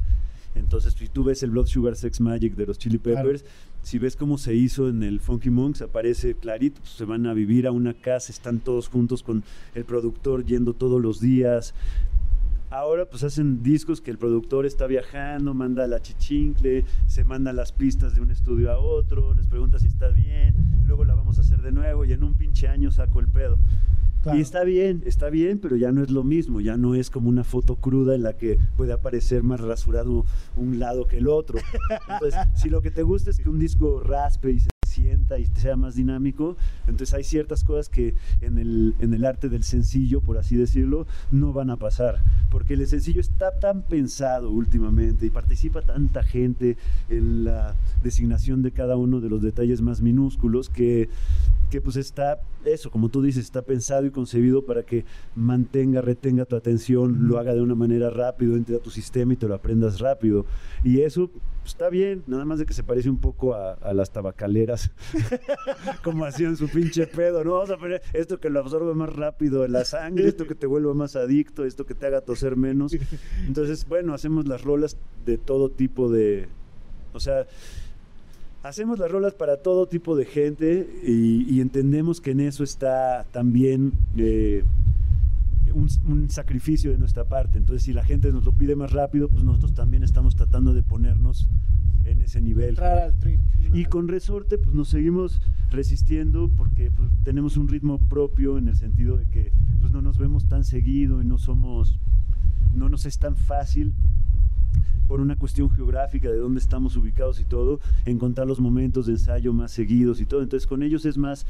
Entonces, 0.55 0.93
si 0.93 1.07
tú 1.07 1.23
ves 1.23 1.41
el 1.43 1.51
Blood 1.51 1.67
Sugar 1.67 1.95
Sex 1.95 2.21
Magic 2.21 2.55
de 2.55 2.65
los 2.65 2.77
Chili 2.77 2.99
Claro. 2.99 3.17
Peppers, 3.23 3.45
si 3.81 3.97
ves 3.99 4.15
cómo 4.15 4.37
se 4.37 4.53
hizo 4.55 4.87
en 4.87 5.03
el 5.03 5.19
Funky 5.19 5.49
Monks, 5.49 5.81
aparece 5.81 6.35
clarito, 6.35 6.79
pues, 6.81 6.93
se 6.93 7.05
van 7.05 7.25
a 7.25 7.33
vivir 7.33 7.67
a 7.67 7.71
una 7.71 7.93
casa, 7.93 8.31
están 8.31 8.59
todos 8.59 8.87
juntos 8.87 9.23
con 9.23 9.43
el 9.75 9.83
productor 9.83 10.45
yendo 10.45 10.73
todos 10.73 11.01
los 11.01 11.19
días. 11.19 11.73
Ahora 12.73 13.05
pues 13.05 13.23
hacen 13.23 13.61
discos 13.61 14.01
que 14.01 14.09
el 14.09 14.17
productor 14.17 14.65
está 14.65 14.87
viajando, 14.87 15.53
manda 15.53 15.85
la 15.85 16.01
chichincle, 16.01 16.85
se 17.05 17.23
manda 17.23 17.53
las 17.53 17.71
pistas 17.71 18.15
de 18.15 18.21
un 18.21 18.31
estudio 18.31 18.71
a 18.71 18.79
otro, 18.79 19.35
les 19.35 19.45
pregunta 19.45 19.77
si 19.77 19.85
está 19.85 20.07
bien, 20.07 20.55
luego 20.87 21.05
la 21.05 21.13
vamos 21.13 21.37
a 21.37 21.41
hacer 21.41 21.61
de 21.61 21.71
nuevo 21.71 22.03
y 22.03 22.13
en 22.13 22.23
un 22.23 22.33
pinche 22.33 22.67
año 22.67 22.89
saco 22.89 23.19
el 23.19 23.27
pedo. 23.27 23.59
Claro. 24.23 24.39
Y 24.39 24.41
está 24.41 24.63
bien, 24.63 25.03
está 25.05 25.29
bien, 25.29 25.59
pero 25.59 25.75
ya 25.75 25.91
no 25.91 26.01
es 26.01 26.09
lo 26.09 26.23
mismo, 26.23 26.61
ya 26.61 26.75
no 26.75 26.95
es 26.95 27.11
como 27.11 27.29
una 27.29 27.43
foto 27.43 27.75
cruda 27.75 28.15
en 28.15 28.23
la 28.23 28.37
que 28.37 28.57
puede 28.75 28.91
aparecer 28.91 29.43
más 29.43 29.61
rasurado 29.61 30.25
un 30.57 30.79
lado 30.79 31.05
que 31.05 31.19
el 31.19 31.27
otro. 31.27 31.59
Entonces, 32.09 32.39
si 32.55 32.71
lo 32.71 32.81
que 32.81 32.89
te 32.89 33.03
gusta 33.03 33.29
es 33.29 33.37
que 33.37 33.49
un 33.49 33.59
disco 33.59 33.99
raspe 33.99 34.49
y 34.49 34.59
se 34.59 34.72
sienta 34.93 35.39
y 35.39 35.45
sea 35.47 35.75
más 35.75 35.95
dinámico. 35.95 36.55
Entonces 36.87 37.13
hay 37.13 37.23
ciertas 37.23 37.63
cosas 37.63 37.89
que 37.89 38.13
en 38.41 38.57
el, 38.57 38.95
en 38.99 39.13
el 39.13 39.25
arte 39.25 39.49
del 39.49 39.63
sencillo, 39.63 40.21
por 40.21 40.37
así 40.37 40.55
decirlo, 40.55 41.07
no 41.31 41.53
van 41.53 41.69
a 41.69 41.77
pasar. 41.77 42.19
Porque 42.51 42.75
el 42.75 42.87
sencillo 42.87 43.21
está 43.21 43.59
tan 43.59 43.81
pensado 43.81 44.51
últimamente 44.51 45.25
y 45.25 45.29
participa 45.29 45.81
tanta 45.81 46.23
gente 46.23 46.77
en 47.09 47.45
la 47.45 47.75
designación 48.03 48.61
de 48.61 48.71
cada 48.71 48.95
uno 48.95 49.19
de 49.19 49.29
los 49.29 49.41
detalles 49.41 49.81
más 49.81 50.01
minúsculos 50.01 50.69
que 50.69 51.09
que 51.73 51.81
pues 51.81 51.95
está, 51.95 52.39
eso, 52.65 52.91
como 52.91 53.09
tú 53.09 53.23
dices, 53.23 53.45
está 53.45 53.63
pensado 53.63 54.05
y 54.05 54.11
concebido 54.11 54.63
para 54.63 54.83
que 54.83 55.05
mantenga, 55.35 56.01
retenga 56.01 56.45
tu 56.45 56.55
atención, 56.55 57.27
lo 57.27 57.39
haga 57.39 57.55
de 57.55 57.63
una 57.63 57.73
manera 57.73 58.11
rápido, 58.11 58.55
entre 58.55 58.75
a 58.75 58.79
tu 58.79 58.91
sistema 58.91 59.33
y 59.33 59.37
te 59.37 59.47
lo 59.47 59.55
aprendas 59.55 59.99
rápido. 59.99 60.45
Y 60.83 61.01
eso 61.01 61.31
pues, 61.31 61.41
está 61.65 61.89
bien, 61.89 62.21
nada 62.27 62.45
más 62.45 62.59
de 62.59 62.67
que 62.67 62.75
se 62.75 62.83
parece 62.83 63.09
un 63.09 63.17
poco 63.17 63.55
a, 63.55 63.91
las 63.91 64.11
tabacaleras, 64.11 64.91
como 66.03 66.25
hacían 66.25 66.57
su 66.57 66.69
pinche 66.69 67.07
pedo, 67.07 67.43
¿no? 67.43 67.53
Vamos 67.53 67.71
a 67.71 67.77
poner 67.77 68.03
esto 68.13 68.39
que 68.39 68.51
lo 68.51 68.59
absorbe 68.59 68.93
más 68.93 69.11
rápido 69.11 69.65
en 69.65 69.71
la 69.71 69.83
sangre, 69.83 70.27
esto 70.27 70.45
que 70.45 70.53
te 70.53 70.67
vuelva 70.67 70.93
más 70.93 71.15
adicto, 71.15 71.65
esto 71.65 71.87
que 71.87 71.95
te 71.95 72.05
haga 72.05 72.21
toser 72.21 72.55
menos. 72.55 72.95
Entonces, 73.47 73.87
bueno, 73.87 74.13
hacemos 74.13 74.47
las 74.47 74.61
rolas 74.61 74.95
de 75.25 75.39
todo 75.39 75.71
tipo 75.71 76.07
de... 76.11 76.49
O 77.13 77.19
sea, 77.19 77.47
hacemos 78.63 78.97
las 78.97 79.11
rolas 79.11 79.33
para 79.33 79.57
todo 79.57 79.87
tipo 79.87 80.15
de 80.15 80.25
gente 80.25 80.89
y, 81.05 81.59
entendemos 81.59 82.21
que 82.21 82.31
en 82.31 82.39
eso 82.39 82.63
está 82.63 83.25
también 83.31 83.93
eh, 84.17 84.63
un, 85.73 86.29
sacrificio 86.29 86.91
de 86.91 86.97
nuestra 86.97 87.25
parte. 87.25 87.57
Entonces, 87.57 87.83
si 87.83 87.93
la 87.93 88.03
gente 88.03 88.31
nos 88.31 88.45
lo 88.45 88.53
pide 88.53 88.75
más 88.75 88.91
rápido, 88.91 89.27
pues 89.27 89.43
nosotros 89.43 89.73
también 89.73 90.03
estamos 90.03 90.35
tratando 90.35 90.73
de 90.73 90.81
ponernos 90.81 91.49
en 92.05 92.21
ese 92.21 92.41
nivel. 92.41 92.77
Y 93.73 93.85
con 93.85 94.07
resorte, 94.07 94.57
pues 94.57 94.73
nos 94.73 94.89
seguimos 94.89 95.41
resistiendo 95.69 96.49
porque 96.55 96.91
pues, 96.91 97.09
tenemos 97.23 97.57
un 97.57 97.67
ritmo 97.67 97.97
propio 97.97 98.57
en 98.57 98.69
el 98.69 98.75
sentido 98.75 99.17
de 99.17 99.25
que 99.25 99.51
pues, 99.81 99.91
no 99.91 100.01
nos 100.01 100.17
vemos 100.17 100.47
tan 100.47 100.63
seguido 100.63 101.21
y 101.21 101.25
no 101.25 101.37
somos, 101.37 101.99
no 102.73 102.87
nos 102.87 103.05
es 103.05 103.19
tan 103.19 103.35
fácil 103.35 103.93
por 105.07 105.21
una 105.21 105.35
cuestión 105.35 105.69
geográfica 105.69 106.29
de 106.29 106.37
dónde 106.37 106.59
estamos 106.59 106.95
ubicados 106.95 107.39
y 107.39 107.45
todo, 107.45 107.79
encontrar 108.05 108.47
los 108.47 108.59
momentos 108.59 109.05
de 109.05 109.13
ensayo 109.13 109.53
más 109.53 109.71
seguidos 109.71 110.21
y 110.21 110.25
todo. 110.25 110.41
Entonces 110.41 110.67
con 110.67 110.83
ellos 110.83 111.05
es 111.05 111.17
más, 111.17 111.45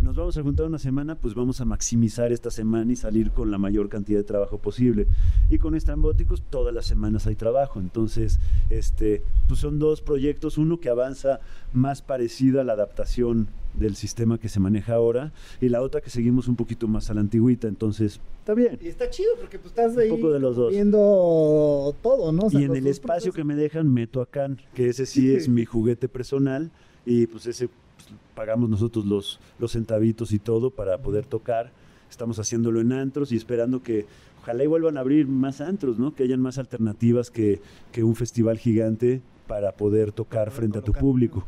nos 0.00 0.16
vamos 0.16 0.36
a 0.36 0.42
juntar 0.42 0.66
una 0.66 0.78
semana, 0.78 1.14
pues 1.16 1.34
vamos 1.34 1.60
a 1.60 1.64
maximizar 1.64 2.32
esta 2.32 2.50
semana 2.50 2.92
y 2.92 2.96
salir 2.96 3.30
con 3.30 3.50
la 3.50 3.58
mayor 3.58 3.88
cantidad 3.88 4.18
de 4.18 4.24
trabajo 4.24 4.58
posible. 4.58 5.06
Y 5.50 5.58
con 5.58 5.74
estrambóticos 5.74 6.42
todas 6.42 6.74
las 6.74 6.86
semanas 6.86 7.26
hay 7.26 7.34
trabajo. 7.34 7.80
Entonces, 7.80 8.38
este, 8.70 9.22
pues 9.48 9.60
son 9.60 9.78
dos 9.78 10.00
proyectos, 10.00 10.58
uno 10.58 10.78
que 10.78 10.88
avanza 10.88 11.40
más 11.72 12.02
parecido 12.02 12.60
a 12.60 12.64
la 12.64 12.74
adaptación 12.74 13.48
del 13.74 13.96
sistema 13.96 14.38
que 14.38 14.48
se 14.48 14.60
maneja 14.60 14.94
ahora 14.94 15.32
y 15.60 15.68
la 15.68 15.82
otra 15.82 16.00
que 16.00 16.10
seguimos 16.10 16.48
un 16.48 16.56
poquito 16.56 16.88
más 16.88 17.10
a 17.10 17.14
la 17.14 17.20
antigüita, 17.20 17.68
entonces 17.68 18.20
está 18.40 18.54
bien. 18.54 18.78
Y 18.82 18.88
está 18.88 19.08
chido 19.10 19.30
porque 19.38 19.58
pues 19.58 19.72
estás 19.72 19.96
ahí 19.96 20.10
un 20.10 20.16
poco 20.16 20.32
de 20.32 20.40
los 20.40 20.56
dos. 20.56 20.72
viendo 20.72 21.94
todo, 22.02 22.32
¿no? 22.32 22.48
y 22.50 22.64
en 22.64 22.74
el 22.74 22.86
espacio 22.86 23.32
que 23.32 23.44
me 23.44 23.54
dejan 23.54 23.92
meto 23.92 24.20
a 24.20 24.26
Can, 24.26 24.58
que 24.74 24.88
ese 24.88 25.06
sí 25.06 25.32
es 25.34 25.48
mi 25.48 25.64
juguete 25.64 26.08
personal 26.08 26.70
y 27.06 27.26
pues 27.26 27.46
ese 27.46 27.68
pues, 27.68 28.08
pagamos 28.34 28.68
nosotros 28.68 29.04
los, 29.06 29.40
los 29.58 29.72
centavitos 29.72 30.32
y 30.32 30.38
todo 30.38 30.70
para 30.70 30.98
poder 30.98 31.26
tocar. 31.26 31.70
Estamos 32.10 32.38
haciéndolo 32.38 32.80
en 32.80 32.92
antros 32.92 33.32
y 33.32 33.36
esperando 33.36 33.82
que 33.82 34.06
ojalá 34.40 34.64
y 34.64 34.66
vuelvan 34.66 34.96
a 34.96 35.00
abrir 35.00 35.26
más 35.26 35.60
antros, 35.60 35.98
¿no? 35.98 36.14
Que 36.14 36.22
hayan 36.22 36.40
más 36.40 36.56
alternativas 36.56 37.30
que, 37.30 37.60
que 37.92 38.02
un 38.02 38.16
festival 38.16 38.58
gigante 38.58 39.20
para 39.46 39.72
poder 39.72 40.12
tocar 40.12 40.50
frente 40.50 40.78
a 40.78 40.82
tu 40.82 40.92
público 40.92 41.46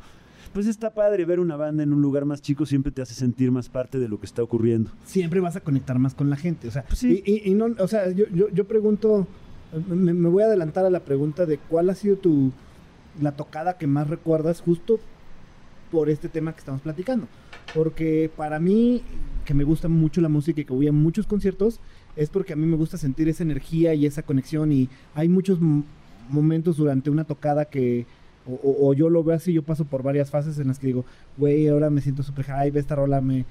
pues 0.52 0.66
está 0.66 0.92
padre 0.92 1.24
ver 1.24 1.40
una 1.40 1.56
banda 1.56 1.82
en 1.82 1.92
un 1.92 2.02
lugar 2.02 2.24
más 2.24 2.42
chico, 2.42 2.66
siempre 2.66 2.92
te 2.92 3.02
hace 3.02 3.14
sentir 3.14 3.50
más 3.50 3.68
parte 3.68 3.98
de 3.98 4.08
lo 4.08 4.18
que 4.18 4.26
está 4.26 4.42
ocurriendo. 4.42 4.90
Siempre 5.04 5.40
vas 5.40 5.56
a 5.56 5.60
conectar 5.60 5.98
más 5.98 6.14
con 6.14 6.30
la 6.30 6.36
gente, 6.36 6.68
o 6.68 6.70
sea, 6.70 6.84
pues 6.84 7.02
y, 7.04 7.54
no, 7.54 7.66
o 7.78 7.88
sea, 7.88 8.10
yo, 8.10 8.26
yo, 8.28 8.64
pregunto, 8.64 9.26
me, 9.88 10.12
voy 10.28 10.42
a 10.42 10.46
adelantar 10.46 10.84
a 10.84 10.90
la 10.90 11.00
pregunta 11.00 11.46
de 11.46 11.58
cuál 11.58 11.90
ha 11.90 11.94
sido 11.94 12.16
tu, 12.16 12.52
la 13.20 13.32
tocada 13.32 13.78
que 13.78 13.86
más 13.86 14.08
recuerdas 14.08 14.60
justo 14.60 14.98
por 15.90 16.08
este 16.08 16.28
tema 16.28 16.52
que 16.52 16.60
estamos 16.60 16.80
platicando. 16.80 17.26
Porque 17.74 18.30
para 18.36 18.58
mí, 18.58 19.02
que 19.44 19.54
me 19.54 19.64
gusta 19.64 19.88
mucho 19.88 20.20
la 20.20 20.28
música 20.28 20.60
y 20.60 20.64
que 20.64 20.72
voy 20.72 20.88
a 20.88 20.92
muchos 20.92 21.26
conciertos, 21.26 21.80
es 22.16 22.30
porque 22.30 22.52
a 22.52 22.56
mí 22.56 22.66
me 22.66 22.76
gusta 22.76 22.96
sentir 22.96 23.28
esa 23.28 23.42
energía 23.42 23.94
y 23.94 24.06
esa 24.06 24.22
conexión 24.22 24.72
y 24.72 24.88
hay 25.14 25.28
muchos 25.28 25.58
momentos 26.28 26.76
durante 26.76 27.10
una 27.10 27.24
tocada 27.24 27.64
que 27.66 28.06
o, 28.46 28.94
yo 28.94 29.10
lo 29.10 29.22
veo 29.22 29.36
así, 29.36 29.52
yo 29.52 29.62
paso 29.62 29.84
por 29.84 30.02
varias 30.02 30.30
fases 30.30 30.58
en 30.58 30.68
las 30.68 30.78
que 30.78 30.88
digo, 30.88 31.04
güey, 31.36 31.68
ahora 31.68 31.90
me 31.90 32.00
siento 32.00 32.22
súper 32.22 32.46
high, 32.46 32.72
esta 32.74 32.94
rola 32.96 33.20
me, 33.20 33.44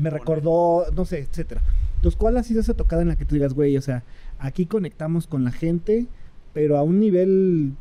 me 0.00 0.10
recordó, 0.10 0.86
no 0.94 1.04
sé, 1.04 1.20
etcétera. 1.20 1.62
Entonces, 1.96 2.18
¿cuál 2.18 2.36
ha 2.36 2.42
sido 2.42 2.60
esa 2.60 2.74
tocada 2.74 3.02
en 3.02 3.08
la 3.08 3.16
que 3.16 3.24
tú 3.24 3.34
digas, 3.34 3.54
güey, 3.54 3.76
o 3.76 3.82
sea, 3.82 4.04
aquí 4.38 4.66
conectamos 4.66 5.26
con 5.26 5.44
la 5.44 5.50
gente, 5.50 6.06
pero 6.52 6.76
a 6.76 6.82
un 6.82 7.00
nivel 7.00 7.72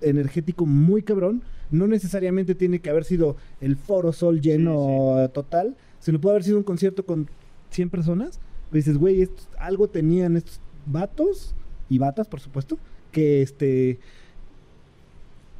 energético 0.00 0.66
muy 0.66 1.02
cabrón? 1.02 1.42
No 1.70 1.86
necesariamente 1.86 2.54
tiene 2.54 2.80
que 2.80 2.90
haber 2.90 3.04
sido 3.04 3.36
el 3.60 3.76
foro 3.76 4.12
sol 4.12 4.40
lleno 4.40 5.28
total, 5.32 5.76
sino 6.00 6.20
puede 6.20 6.34
haber 6.34 6.44
sido 6.44 6.58
un 6.58 6.64
concierto 6.64 7.04
con 7.04 7.28
100 7.70 7.90
personas. 7.90 8.40
Pues 8.70 8.84
dices, 8.84 8.98
güey, 8.98 9.28
algo 9.58 9.88
tenían 9.88 10.36
estos 10.36 10.60
vatos 10.86 11.54
y 11.88 11.98
batas, 11.98 12.28
por 12.28 12.40
supuesto, 12.40 12.78
que 13.12 13.42
este 13.42 13.98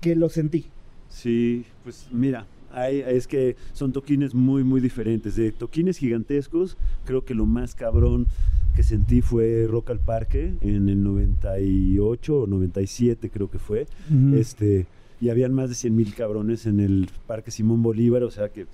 que 0.01 0.17
lo 0.17 0.29
sentí. 0.29 0.67
Sí, 1.09 1.65
pues 1.83 2.09
mira, 2.13 2.47
hay, 2.73 3.01
es 3.01 3.27
que 3.27 3.57
son 3.73 3.93
toquines 3.93 4.35
muy, 4.35 4.65
muy 4.65 4.81
diferentes. 4.81 5.37
De 5.37 5.53
toquines 5.53 5.99
gigantescos, 5.99 6.77
creo 7.05 7.25
que 7.25 7.35
lo 7.35 7.47
más 7.47 7.75
cabrón 7.75 8.27
que 8.75 8.83
sentí 8.83 9.21
fue 9.21 9.67
Rock 9.69 9.91
al 9.91 9.99
Parque 9.99 10.55
en 10.61 10.89
el 10.89 11.03
98 11.03 12.37
o 12.43 12.47
97 12.47 13.31
creo 13.31 13.51
que 13.51 13.59
fue. 13.59 13.87
este, 14.35 14.87
y 15.21 15.29
habían 15.29 15.53
más 15.53 15.69
de 15.69 15.75
100 15.75 15.97
mil 15.97 16.15
cabrones 16.15 16.67
en 16.67 16.81
el 16.81 17.09
Parque 17.27 17.51
Simón 17.51 17.83
Bolívar, 17.83 18.23
o 18.23 18.31
sea 18.31 18.49
que 18.49 18.67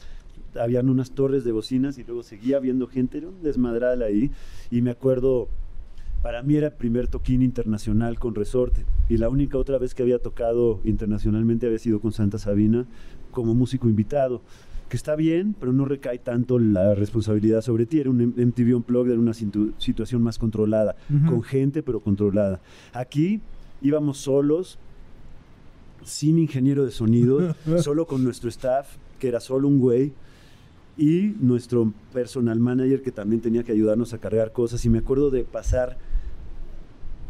habían 0.60 0.88
unas 0.88 1.10
torres 1.10 1.44
de 1.44 1.52
bocinas 1.52 1.98
y 1.98 2.04
luego 2.04 2.22
seguía 2.22 2.58
viendo 2.58 2.86
gente, 2.86 3.18
era 3.18 3.28
un 3.28 3.42
desmadral 3.42 4.02
ahí. 4.02 4.30
Y 4.70 4.82
me 4.82 4.90
acuerdo 4.90 5.48
para 6.22 6.42
mí 6.42 6.56
era 6.56 6.68
el 6.68 6.72
primer 6.72 7.08
toquín 7.08 7.42
internacional 7.42 8.18
con 8.18 8.34
resorte 8.34 8.84
y 9.08 9.16
la 9.18 9.28
única 9.28 9.58
otra 9.58 9.78
vez 9.78 9.94
que 9.94 10.02
había 10.02 10.18
tocado 10.18 10.80
internacionalmente 10.84 11.66
había 11.66 11.78
sido 11.78 12.00
con 12.00 12.12
Santa 12.12 12.38
Sabina 12.38 12.86
como 13.30 13.54
músico 13.54 13.88
invitado 13.88 14.42
que 14.88 14.96
está 14.96 15.16
bien, 15.16 15.54
pero 15.58 15.72
no 15.72 15.84
recae 15.84 16.18
tanto 16.18 16.58
la 16.58 16.94
responsabilidad 16.94 17.60
sobre 17.60 17.86
ti. 17.86 17.98
Era 18.00 18.10
un 18.10 18.34
MTV 18.36 18.76
Unplugged, 18.76 19.10
era 19.10 19.20
una 19.20 19.34
situación 19.34 20.22
más 20.22 20.38
controlada, 20.38 20.96
con 21.26 21.42
gente, 21.42 21.82
pero 21.82 22.00
controlada. 22.00 22.60
Aquí 22.92 23.40
íbamos 23.82 24.18
solos, 24.18 24.78
sin 26.04 26.38
ingeniero 26.38 26.84
de 26.84 26.92
sonido, 26.92 27.54
solo 27.82 28.06
con 28.06 28.22
nuestro 28.22 28.48
staff, 28.48 28.96
que 29.18 29.28
era 29.28 29.40
solo 29.40 29.66
un 29.66 29.80
güey, 29.80 30.12
y 30.96 31.34
nuestro 31.40 31.92
personal 32.12 32.58
manager, 32.58 33.02
que 33.02 33.12
también 33.12 33.40
tenía 33.42 33.62
que 33.62 33.72
ayudarnos 33.72 34.14
a 34.14 34.18
cargar 34.18 34.52
cosas. 34.52 34.84
Y 34.84 34.90
me 34.90 34.98
acuerdo 34.98 35.30
de 35.30 35.44
pasar 35.44 35.98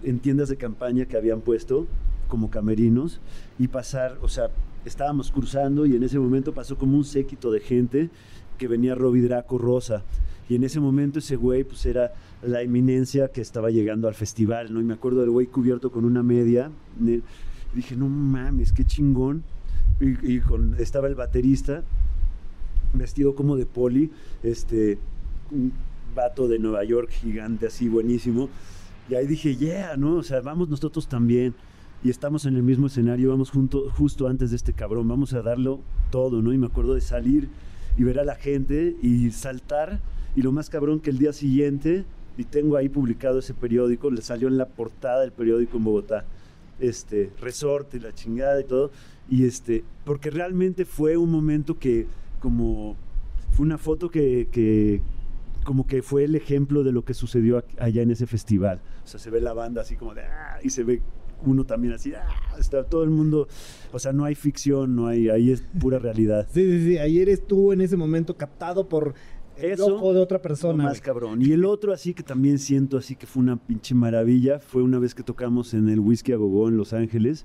en 0.02 0.20
tiendas 0.20 0.48
de 0.48 0.57
campaña 0.57 1.07
que 1.07 1.16
habían 1.16 1.40
puesto 1.40 1.87
como 2.29 2.50
camerinos 2.50 3.20
y 3.59 3.68
pasar, 3.68 4.18
o 4.22 4.29
sea, 4.29 4.50
estábamos 4.85 5.31
cruzando 5.31 5.87
y 5.87 5.96
en 5.96 6.02
ese 6.02 6.18
momento 6.18 6.52
pasó 6.52 6.76
como 6.76 6.96
un 6.96 7.05
séquito 7.05 7.50
de 7.50 7.61
gente 7.61 8.11
que 8.59 8.68
venía 8.68 8.94
Robbie 8.94 9.22
Draco 9.22 9.59
Rosa. 9.59 10.02
Y 10.48 10.55
en 10.55 10.62
ese 10.62 10.79
momento 10.79 11.18
ese 11.18 11.35
güey 11.35 11.64
pues 11.64 11.85
era 11.87 12.14
la 12.42 12.62
eminencia 12.62 13.29
que 13.29 13.40
estaba 13.40 13.70
llegando 13.70 14.07
al 14.07 14.14
festival, 14.14 14.72
¿no? 14.72 14.81
Y 14.81 14.85
me 14.85 14.94
acuerdo 14.94 15.20
del 15.20 15.31
güey 15.31 15.48
cubierto 15.48 15.90
con 15.90 16.05
una 16.05 16.22
media. 16.22 16.70
Y 17.00 17.22
dije, 17.74 17.96
no 17.96 18.09
mames, 18.09 18.72
qué 18.72 18.85
chingón. 18.85 19.42
Y, 20.00 20.40
con, 20.40 20.76
estaba 20.79 21.09
el 21.09 21.14
baterista 21.14 21.83
vestido 22.99 23.35
como 23.35 23.57
de 23.57 23.67
poli, 23.67 24.11
este, 24.43 24.99
un 25.51 25.73
vato 26.15 26.49
de 26.49 26.59
Nueva 26.59 26.85
York 26.85 27.11
gigante 27.11 27.67
así, 27.67 27.89
buenísimo. 27.89 28.49
Y 29.09 29.15
ahí 29.15 29.27
dije, 29.27 29.57
yeah, 29.57 29.97
¿no? 29.97 30.17
O 30.17 30.23
sea, 30.23 30.41
vamos 30.41 30.69
nosotros 30.69 31.09
también. 31.09 31.55
Y 32.03 32.11
estamos 32.11 32.45
en 32.47 32.57
el 32.57 32.63
mismo 32.63 32.89
escenario, 32.89 33.31
vamos 33.31 33.51
junto, 33.51 33.91
justo 33.91 34.29
antes 34.29 34.51
de 34.51 34.57
este 34.57 34.73
cabrón, 34.73 35.09
vamos 35.09 35.33
a 35.33 35.43
darlo 35.43 35.81
todo, 36.11 36.43
¿no? 36.43 36.53
Y 36.53 36.59
me 36.59 36.67
acuerdo 36.67 36.95
de 36.95 37.01
salir 37.01 37.49
y 37.97 38.05
ver 38.05 38.19
a 38.19 38.25
la 38.25 38.35
gente 38.35 38.97
y 39.03 39.31
saltar. 39.31 40.01
Y 40.35 40.43
lo 40.43 40.53
más 40.53 40.69
cabrón 40.69 41.01
que 41.01 41.11
el 41.11 41.19
día 41.19 41.33
siguiente, 41.33 42.05
y 42.37 42.45
tengo 42.45 42.77
ahí 42.77 42.89
publicado 42.89 43.39
ese 43.39 43.55
periódico, 43.55 44.11
le 44.11 44.23
salió 44.23 44.49
en 44.49 44.59
la 44.59 44.67
portada 44.67 45.21
del 45.23 45.33
periódico 45.33 45.79
en 45.79 45.85
Bogotá, 45.85 46.25
este, 46.79 47.31
resorte, 47.41 47.99
la 47.99 48.13
chingada 48.13 48.61
y 48.61 48.65
todo. 48.65 48.91
Y 49.31 49.47
este, 49.47 49.83
porque 50.05 50.31
realmente 50.31 50.85
fue 50.85 51.17
un 51.17 51.31
momento 51.31 51.79
que, 51.79 52.07
como, 52.40 52.96
fue 53.53 53.64
una 53.64 53.79
foto 53.79 54.11
que, 54.11 54.49
que 54.51 55.03
como 55.64 55.87
que 55.87 56.03
fue 56.03 56.25
el 56.25 56.35
ejemplo 56.37 56.85
de 56.85 56.92
lo 56.92 57.05
que 57.05 57.12
sucedió 57.12 57.64
allá 57.79 58.03
en 58.03 58.11
ese 58.11 58.27
festival. 58.27 58.81
O 59.05 59.07
sea, 59.07 59.18
se 59.18 59.31
ve 59.31 59.40
la 59.40 59.53
banda 59.53 59.83
así 59.83 59.96
como 59.96 60.14
de, 60.14 60.22
ah", 60.22 60.59
y 60.62 60.70
se 60.70 60.85
ve 60.85 61.03
uno 61.44 61.64
también 61.64 61.92
así, 61.92 62.14
ah, 62.14 62.29
está 62.59 62.85
todo 62.85 63.03
el 63.03 63.11
mundo, 63.11 63.49
o 63.92 63.99
sea, 63.99 64.12
no 64.12 64.25
hay 64.25 64.35
ficción, 64.35 64.96
no 64.96 65.07
hay, 65.07 65.29
ahí 65.29 65.51
es 65.51 65.62
pura 65.79 65.99
realidad. 65.99 66.46
Sí, 66.51 66.64
sí, 66.64 66.85
sí. 66.85 66.99
Ayer 66.99 67.29
estuvo 67.29 67.72
en 67.72 67.81
ese 67.81 67.96
momento 67.96 68.37
captado 68.37 68.88
por 68.88 69.14
el 69.59 69.73
Eso, 69.73 69.95
ojo 69.95 70.14
de 70.14 70.21
otra 70.21 70.40
persona. 70.40 70.85
más 70.85 71.01
cabrón. 71.01 71.42
Y 71.42 71.53
el 71.53 71.64
otro 71.64 71.92
así 71.92 72.14
que 72.14 72.23
también 72.23 72.59
siento 72.59 72.97
así 72.97 73.16
que 73.16 73.27
fue 73.27 73.42
una 73.42 73.57
pinche 73.57 73.95
maravilla, 73.95 74.59
fue 74.61 74.83
una 74.83 74.99
vez 74.99 75.14
que 75.14 75.23
tocamos 75.23 75.75
en 75.75 75.88
el 75.88 76.01
Whisky 76.01 76.33
a 76.33 76.37
Gogó 76.37 76.69
en 76.69 76.77
Los 76.77 76.92
Ángeles 76.92 77.45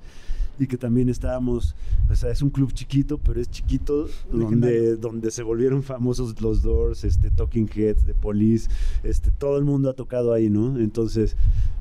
y 0.60 0.68
que 0.68 0.78
también 0.78 1.10
estábamos, 1.10 1.76
o 2.10 2.16
sea, 2.16 2.30
es 2.30 2.42
un 2.42 2.52
club 2.52 2.72
chiquito, 2.72 3.18
pero 3.18 3.42
es 3.42 3.50
chiquito 3.50 4.08
donde, 4.32 4.96
donde 4.96 5.32
se 5.32 5.42
volvieron 5.42 5.82
famosos 5.82 6.40
los 6.40 6.62
Doors, 6.62 7.04
este, 7.04 7.32
Talking 7.32 7.68
Heads, 7.74 8.06
The 8.06 8.14
Police, 8.14 8.70
este, 9.04 9.32
todo 9.32 9.58
el 9.58 9.64
mundo 9.64 9.90
ha 9.90 9.94
tocado 9.94 10.34
ahí, 10.34 10.50
¿no? 10.50 10.78
Entonces, 10.78 11.36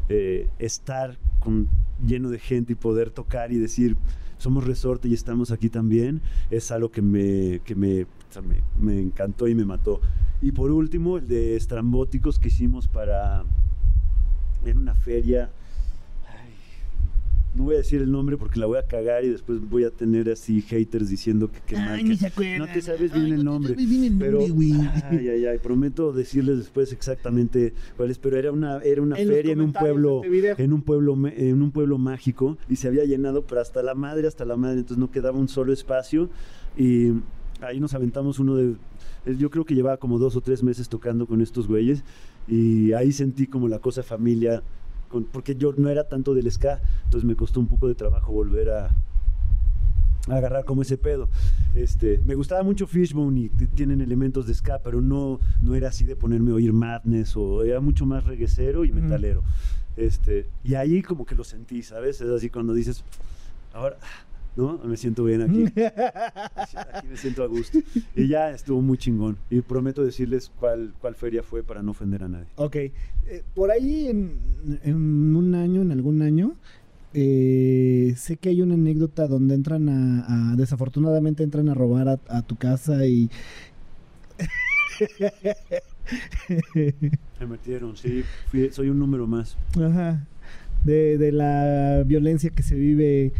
eh, 0.08 0.48
estar 0.58 1.18
con, 1.40 1.68
lleno 2.06 2.30
de 2.30 2.38
gente 2.38 2.72
y 2.72 2.76
poder 2.76 3.10
tocar 3.10 3.52
y 3.52 3.58
decir, 3.58 3.96
somos 4.40 4.64
resorte 4.64 5.08
y 5.08 5.14
estamos 5.14 5.50
aquí 5.50 5.68
también, 5.68 6.22
es 6.50 6.70
algo 6.70 6.90
que 6.90 7.02
me, 7.02 7.60
que 7.60 7.74
me, 7.74 8.06
me, 8.78 9.00
encantó 9.00 9.46
y 9.48 9.54
me 9.54 9.64
mató. 9.64 10.00
Y 10.40 10.52
por 10.52 10.70
último, 10.70 11.18
el 11.18 11.28
de 11.28 11.56
estrambóticos 11.56 12.38
que 12.38 12.48
hicimos 12.48 12.88
para, 12.88 13.44
en 14.64 14.78
una 14.78 14.94
feria, 14.94 15.50
no 17.54 17.64
voy 17.64 17.74
a 17.74 17.78
decir 17.78 18.00
el 18.00 18.12
nombre 18.12 18.36
porque 18.36 18.60
la 18.60 18.66
voy 18.66 18.78
a 18.78 18.86
cagar 18.86 19.24
y 19.24 19.28
después 19.28 19.60
voy 19.68 19.82
a 19.84 19.90
tener 19.90 20.30
así 20.30 20.62
haters 20.62 21.08
diciendo 21.08 21.50
que 21.50 21.58
qué 21.66 21.74
mal. 21.76 21.88
Ay, 21.94 22.02
que- 22.04 22.08
ni 22.10 22.16
se 22.16 22.26
acuerdan. 22.28 22.58
no 22.58 22.66
te 22.72 22.80
sabes 22.80 23.12
bien 23.12 23.24
Ay, 23.26 23.30
el 23.32 23.36
no 23.36 23.38
te 23.38 23.44
nombre. 23.44 23.74
sabes 23.74 23.90
bien 23.90 24.04
el 24.04 24.18
Pero, 24.18 24.38
nombre, 24.38 24.54
güey. 24.54 24.72
ay, 25.10 25.28
ay, 25.28 25.44
ay, 25.46 25.58
prometo 25.58 26.12
decirles 26.12 26.58
después 26.58 26.92
exactamente 26.92 27.74
cuál 27.96 28.10
es, 28.10 28.18
pero 28.18 28.36
era 28.36 28.52
una, 28.52 28.78
era 28.78 29.02
una 29.02 29.18
En 29.18 29.26
feria 29.28 29.52
en 29.52 29.60
un 29.62 29.72
pueblo, 29.72 30.22
este 30.24 30.62
en 30.62 30.72
un 30.72 30.82
pueblo, 30.82 31.18
en 31.26 31.60
un 31.62 31.70
pueblo 31.72 31.98
mágico 31.98 32.56
y 32.68 32.76
se 32.76 32.86
había 32.86 33.04
llenado, 33.04 33.42
pero 33.44 33.60
hasta 33.60 33.82
la 33.82 33.94
madre, 33.94 34.28
hasta 34.28 34.44
la 34.44 34.56
madre, 34.56 34.78
entonces 34.78 34.98
no 34.98 35.10
quedaba 35.10 35.38
un 35.38 35.48
solo 35.48 35.72
espacio 35.72 36.30
y 36.78 37.12
ahí 37.62 37.80
nos 37.80 37.94
aventamos 37.94 38.38
uno 38.38 38.54
de, 38.56 38.76
eh, 39.26 39.36
yo 39.38 39.50
creo 39.50 39.64
que 39.64 39.74
llevaba 39.74 39.96
como 39.96 40.18
dos 40.18 40.36
o 40.36 40.40
tres 40.40 40.62
meses 40.62 40.88
tocando 40.88 41.26
con 41.26 41.40
estos 41.40 41.66
güeyes 41.66 42.04
y 42.48 42.92
ahí 42.92 43.12
sentí 43.12 43.46
como 43.48 43.66
la 43.68 43.80
cosa 43.80 44.02
familia, 44.02 44.62
con- 45.10 45.24
porque 45.24 45.56
yo 45.56 45.74
no 45.76 45.88
era 45.90 46.04
tanto 46.08 46.32
del 46.34 46.50
ska, 46.50 46.80
entonces 47.04 47.26
me 47.26 47.36
costó 47.36 47.60
un 47.60 47.66
poco 47.66 47.88
de 47.88 47.94
trabajo 47.94 48.32
volver 48.32 48.70
a, 48.70 48.86
a 50.28 50.34
agarrar 50.36 50.64
como 50.64 50.82
ese 50.82 50.96
pedo. 50.96 51.28
Este, 51.74 52.18
me 52.24 52.34
gustaba 52.34 52.62
mucho 52.62 52.86
Fishbone 52.86 53.40
y 53.40 53.48
tienen 53.74 54.00
elementos 54.00 54.46
de 54.46 54.54
ska, 54.54 54.80
pero 54.82 55.00
no, 55.00 55.40
no 55.62 55.74
era 55.74 55.88
así 55.88 56.04
de 56.04 56.16
ponerme 56.16 56.52
a 56.52 56.54
oír 56.54 56.72
Madness 56.72 57.36
o 57.36 57.62
era 57.64 57.80
mucho 57.80 58.06
más 58.06 58.24
reguecero 58.24 58.84
y 58.84 58.92
metalero. 58.92 59.42
Este, 59.96 60.48
y 60.64 60.74
ahí 60.74 61.02
como 61.02 61.26
que 61.26 61.34
lo 61.34 61.44
sentí, 61.44 61.82
¿sabes? 61.82 62.20
Es 62.20 62.30
así 62.30 62.48
cuando 62.48 62.72
dices, 62.72 63.04
ahora, 63.74 63.96
¿no? 64.56 64.78
Me 64.84 64.96
siento 64.96 65.24
bien 65.24 65.42
aquí. 65.42 65.64
Aquí 66.94 67.06
me 67.08 67.16
siento 67.16 67.42
a 67.42 67.46
gusto. 67.46 67.78
Y 68.14 68.28
ya 68.28 68.50
estuvo 68.50 68.80
muy 68.82 68.98
chingón. 68.98 69.36
Y 69.50 69.60
prometo 69.62 70.04
decirles 70.04 70.50
cuál, 70.58 70.92
cuál 71.00 71.14
feria 71.14 71.42
fue 71.42 71.62
para 71.62 71.82
no 71.82 71.92
ofender 71.92 72.24
a 72.24 72.28
nadie. 72.28 72.46
Ok. 72.56 72.76
Eh, 72.76 72.92
por 73.54 73.70
ahí 73.70 74.08
en, 74.08 74.32
en 74.82 75.36
un 75.36 75.54
año, 75.54 75.82
en 75.82 75.92
algún 75.92 76.20
año, 76.22 76.54
eh, 77.14 78.14
sé 78.16 78.36
que 78.36 78.50
hay 78.50 78.60
una 78.62 78.74
anécdota 78.74 79.26
donde 79.26 79.54
entran 79.54 79.88
a, 79.88 80.52
a- 80.52 80.56
desafortunadamente 80.56 81.42
entran 81.42 81.68
a 81.68 81.74
robar 81.74 82.08
a, 82.08 82.18
a 82.28 82.42
tu 82.42 82.56
casa 82.56 83.06
y... 83.06 83.30
Me 87.40 87.46
metieron, 87.46 87.96
sí. 87.96 88.22
fui- 88.50 88.70
soy 88.72 88.88
un 88.90 88.98
número 88.98 89.26
más. 89.26 89.56
Ajá. 89.80 90.26
De, 90.84 91.18
de 91.18 91.32
la 91.32 92.02
violencia 92.06 92.50
que 92.50 92.62
se 92.62 92.74
vive, 92.74 93.32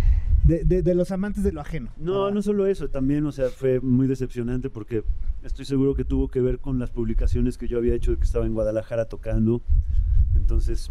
de, 0.51 0.65
de- 0.65 0.83
de 0.83 0.95
los 0.95 1.11
amantes 1.11 1.43
de 1.45 1.53
lo 1.53 1.61
ajeno. 1.61 1.91
No, 1.97 2.27
Ah. 2.27 2.31
no 2.31 2.43
solo 2.43 2.67
eso, 2.67 2.89
también, 2.89 3.25
o 3.27 3.33
sea, 3.33 3.49
fue 3.49 3.81
muy 3.81 4.07
decepcionante 4.07 4.69
porque 4.71 5.05
estoy 5.45 5.65
seguro 5.65 5.95
que 5.95 6.05
tuvo 6.05 6.29
que 6.29 6.41
ver 6.41 6.59
con 6.59 6.79
las 6.79 6.91
publicaciones 6.91 7.57
que 7.59 7.69
yo 7.69 7.79
había 7.79 7.95
hecho 7.95 8.11
de 8.11 8.17
que 8.19 8.25
estaba 8.25 8.47
en 8.47 8.55
Guadalajara 8.55 9.05
tocando. 9.07 9.63
Entonces, 10.35 10.91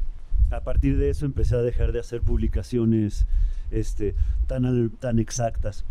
a 0.52 0.62
partir 0.64 0.98
de 0.98 1.10
eso 1.10 1.26
empecé 1.26 1.56
a 1.56 1.62
dejar 1.62 1.92
de 1.92 2.00
hacer 2.00 2.22
publicaciones 2.22 3.28
este, 3.72 4.16
tan, 4.48 4.66
al- 4.66 4.92
tan 4.92 5.20
exactas. 5.20 5.86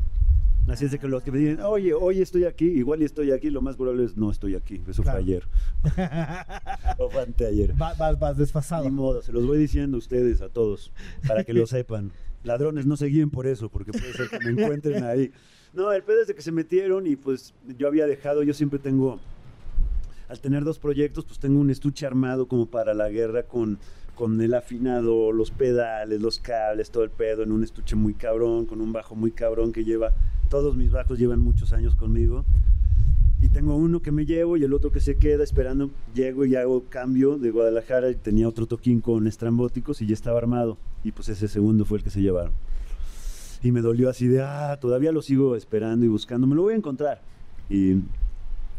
Así 0.66 0.84
es 0.84 0.90
de 0.90 0.98
que 0.98 1.08
los 1.08 1.22
que 1.22 1.32
me 1.32 1.38
digan, 1.38 1.60
oye, 1.62 1.94
hoy 1.94 2.20
estoy 2.20 2.44
aquí, 2.44 2.66
igual 2.66 3.00
y 3.00 3.06
estoy 3.06 3.30
aquí, 3.30 3.48
lo 3.48 3.62
más 3.62 3.76
probable 3.76 4.04
es 4.04 4.18
no 4.18 4.30
estoy 4.30 4.54
aquí. 4.54 4.82
Eso 4.86 5.02
Claro. 5.02 5.18
fue 5.18 5.24
ayer. 5.24 5.48
o 6.98 7.08
fue 7.08 7.22
anteayer. 7.22 7.80
Va- 7.80 7.94
vas, 7.94 8.18
vas 8.18 8.36
desfasado. 8.36 8.84
Ni 8.84 8.90
modo, 8.90 9.22
se 9.22 9.32
los 9.32 9.46
voy 9.46 9.56
diciendo 9.58 9.96
a 9.96 9.98
ustedes, 9.98 10.42
a 10.42 10.48
todos, 10.50 10.92
para 11.26 11.44
que 11.44 11.54
lo 11.54 11.66
sepan. 11.66 12.10
Ladrones, 12.44 12.86
no 12.86 12.96
se 12.96 13.06
guíen 13.06 13.30
por 13.30 13.46
eso, 13.46 13.68
porque 13.68 13.92
puede 13.92 14.12
ser 14.12 14.28
que 14.28 14.38
me 14.40 14.62
encuentren 14.62 15.04
ahí. 15.04 15.32
No, 15.72 15.92
el 15.92 16.02
pedo 16.02 16.22
es 16.22 16.28
de 16.28 16.34
que 16.34 16.42
se 16.42 16.52
metieron 16.52 17.06
y 17.06 17.16
pues 17.16 17.54
yo 17.76 17.88
había 17.88 18.06
dejado, 18.06 18.42
yo 18.42 18.54
siempre 18.54 18.78
tengo, 18.78 19.20
al 20.28 20.40
tener 20.40 20.64
dos 20.64 20.78
proyectos, 20.78 21.24
pues 21.24 21.38
tengo 21.38 21.60
un 21.60 21.70
estuche 21.70 22.06
armado 22.06 22.48
como 22.48 22.66
para 22.66 22.94
la 22.94 23.08
guerra 23.08 23.42
con, 23.42 23.78
con 24.14 24.40
el 24.40 24.54
afinado, 24.54 25.30
los 25.32 25.50
pedales, 25.50 26.20
los 26.20 26.38
cables, 26.38 26.90
todo 26.90 27.04
el 27.04 27.10
pedo 27.10 27.42
en 27.42 27.52
un 27.52 27.64
estuche 27.64 27.96
muy 27.96 28.14
cabrón, 28.14 28.66
con 28.66 28.80
un 28.80 28.92
bajo 28.92 29.14
muy 29.14 29.30
cabrón 29.30 29.72
que 29.72 29.84
lleva, 29.84 30.14
todos 30.48 30.76
mis 30.76 30.90
bajos 30.90 31.18
llevan 31.18 31.40
muchos 31.40 31.72
años 31.72 31.94
conmigo. 31.94 32.44
Y 33.40 33.48
tengo 33.50 33.76
uno 33.76 34.00
que 34.00 34.10
me 34.10 34.26
llevo 34.26 34.56
y 34.56 34.64
el 34.64 34.72
otro 34.72 34.90
que 34.90 35.00
se 35.00 35.16
queda 35.16 35.44
esperando. 35.44 35.90
Llego 36.14 36.44
y 36.44 36.56
hago 36.56 36.84
cambio 36.88 37.38
de 37.38 37.50
Guadalajara 37.50 38.10
y 38.10 38.16
tenía 38.16 38.48
otro 38.48 38.66
toquín 38.66 39.00
con 39.00 39.26
estrambóticos 39.26 40.02
y 40.02 40.06
ya 40.06 40.14
estaba 40.14 40.38
armado. 40.38 40.76
Y 41.04 41.12
pues 41.12 41.28
ese 41.28 41.46
segundo 41.46 41.84
fue 41.84 41.98
el 41.98 42.04
que 42.04 42.10
se 42.10 42.20
llevaron. 42.20 42.52
Y 43.62 43.70
me 43.70 43.80
dolió 43.80 44.08
así 44.08 44.26
de, 44.26 44.42
ah, 44.42 44.76
todavía 44.80 45.12
lo 45.12 45.22
sigo 45.22 45.54
esperando 45.56 46.04
y 46.04 46.08
buscando. 46.08 46.46
Me 46.46 46.56
lo 46.56 46.62
voy 46.62 46.74
a 46.74 46.76
encontrar. 46.76 47.22
Y, 47.70 48.02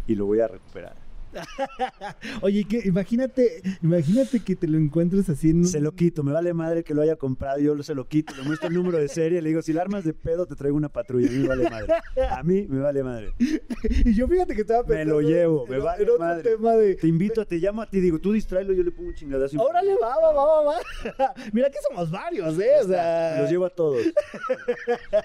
y 0.07 0.15
lo 0.15 0.25
voy 0.25 0.41
a 0.41 0.47
recuperar. 0.47 1.08
Oye, 2.41 2.63
que 2.65 2.81
imagínate, 2.85 3.61
imagínate 3.81 4.39
que 4.41 4.55
te 4.55 4.67
lo 4.67 4.77
encuentres 4.77 5.29
así 5.29 5.49
en 5.51 5.65
Se 5.65 5.79
lo 5.79 5.93
quito, 5.93 6.23
me 6.23 6.31
vale 6.31 6.53
madre 6.53 6.83
que 6.83 6.93
lo 6.93 7.01
haya 7.01 7.15
comprado, 7.15 7.59
yo 7.59 7.81
se 7.83 7.95
lo 7.95 8.07
quito, 8.07 8.33
le 8.35 8.43
muestro 8.43 8.67
el 8.69 8.73
número 8.75 8.97
de 8.97 9.07
serie, 9.07 9.41
le 9.41 9.49
digo, 9.49 9.61
si 9.61 9.73
la 9.73 9.81
armas 9.81 10.03
de 10.03 10.13
pedo 10.13 10.45
te 10.45 10.55
traigo 10.55 10.75
una 10.77 10.89
patrulla, 10.89 11.27
a 11.27 11.31
mí 11.31 11.37
me 11.39 11.47
vale 11.47 11.69
madre. 11.69 11.93
A 12.29 12.43
mí 12.43 12.65
me 12.67 12.79
vale 12.79 13.03
madre. 13.03 13.33
Y 14.05 14.13
yo 14.13 14.27
fíjate 14.27 14.55
que 14.55 14.61
estaba 14.61 14.81
Me 14.83 14.89
pensando 14.89 15.21
lo 15.21 15.27
llevo, 15.27 15.63
en, 15.65 15.69
me 15.71 15.77
en 15.77 15.83
vale 15.83 16.03
otro 16.03 16.19
madre. 16.19 16.43
tema 16.51 16.73
de... 16.75 16.95
Te 16.95 17.07
invito, 17.07 17.45
te 17.45 17.57
llamo 17.57 17.81
a 17.81 17.89
ti, 17.89 17.99
digo, 17.99 18.19
tú 18.19 18.31
distráelo, 18.33 18.73
yo 18.73 18.83
le 18.83 18.91
pongo 18.91 19.09
un 19.09 19.15
chingadazo. 19.15 19.55
y- 19.55 19.59
Órale, 19.59 19.93
va, 20.01 20.15
va, 20.21 20.33
va, 20.33 20.45
va, 20.45 20.63
va. 20.63 21.33
Mira 21.53 21.69
que 21.69 21.77
somos 21.87 22.09
varios, 22.11 22.57
¿eh? 22.59 22.71
O 22.83 22.87
sea... 22.87 23.41
Los 23.41 23.49
llevo 23.49 23.65
a 23.65 23.69
todos. 23.69 24.01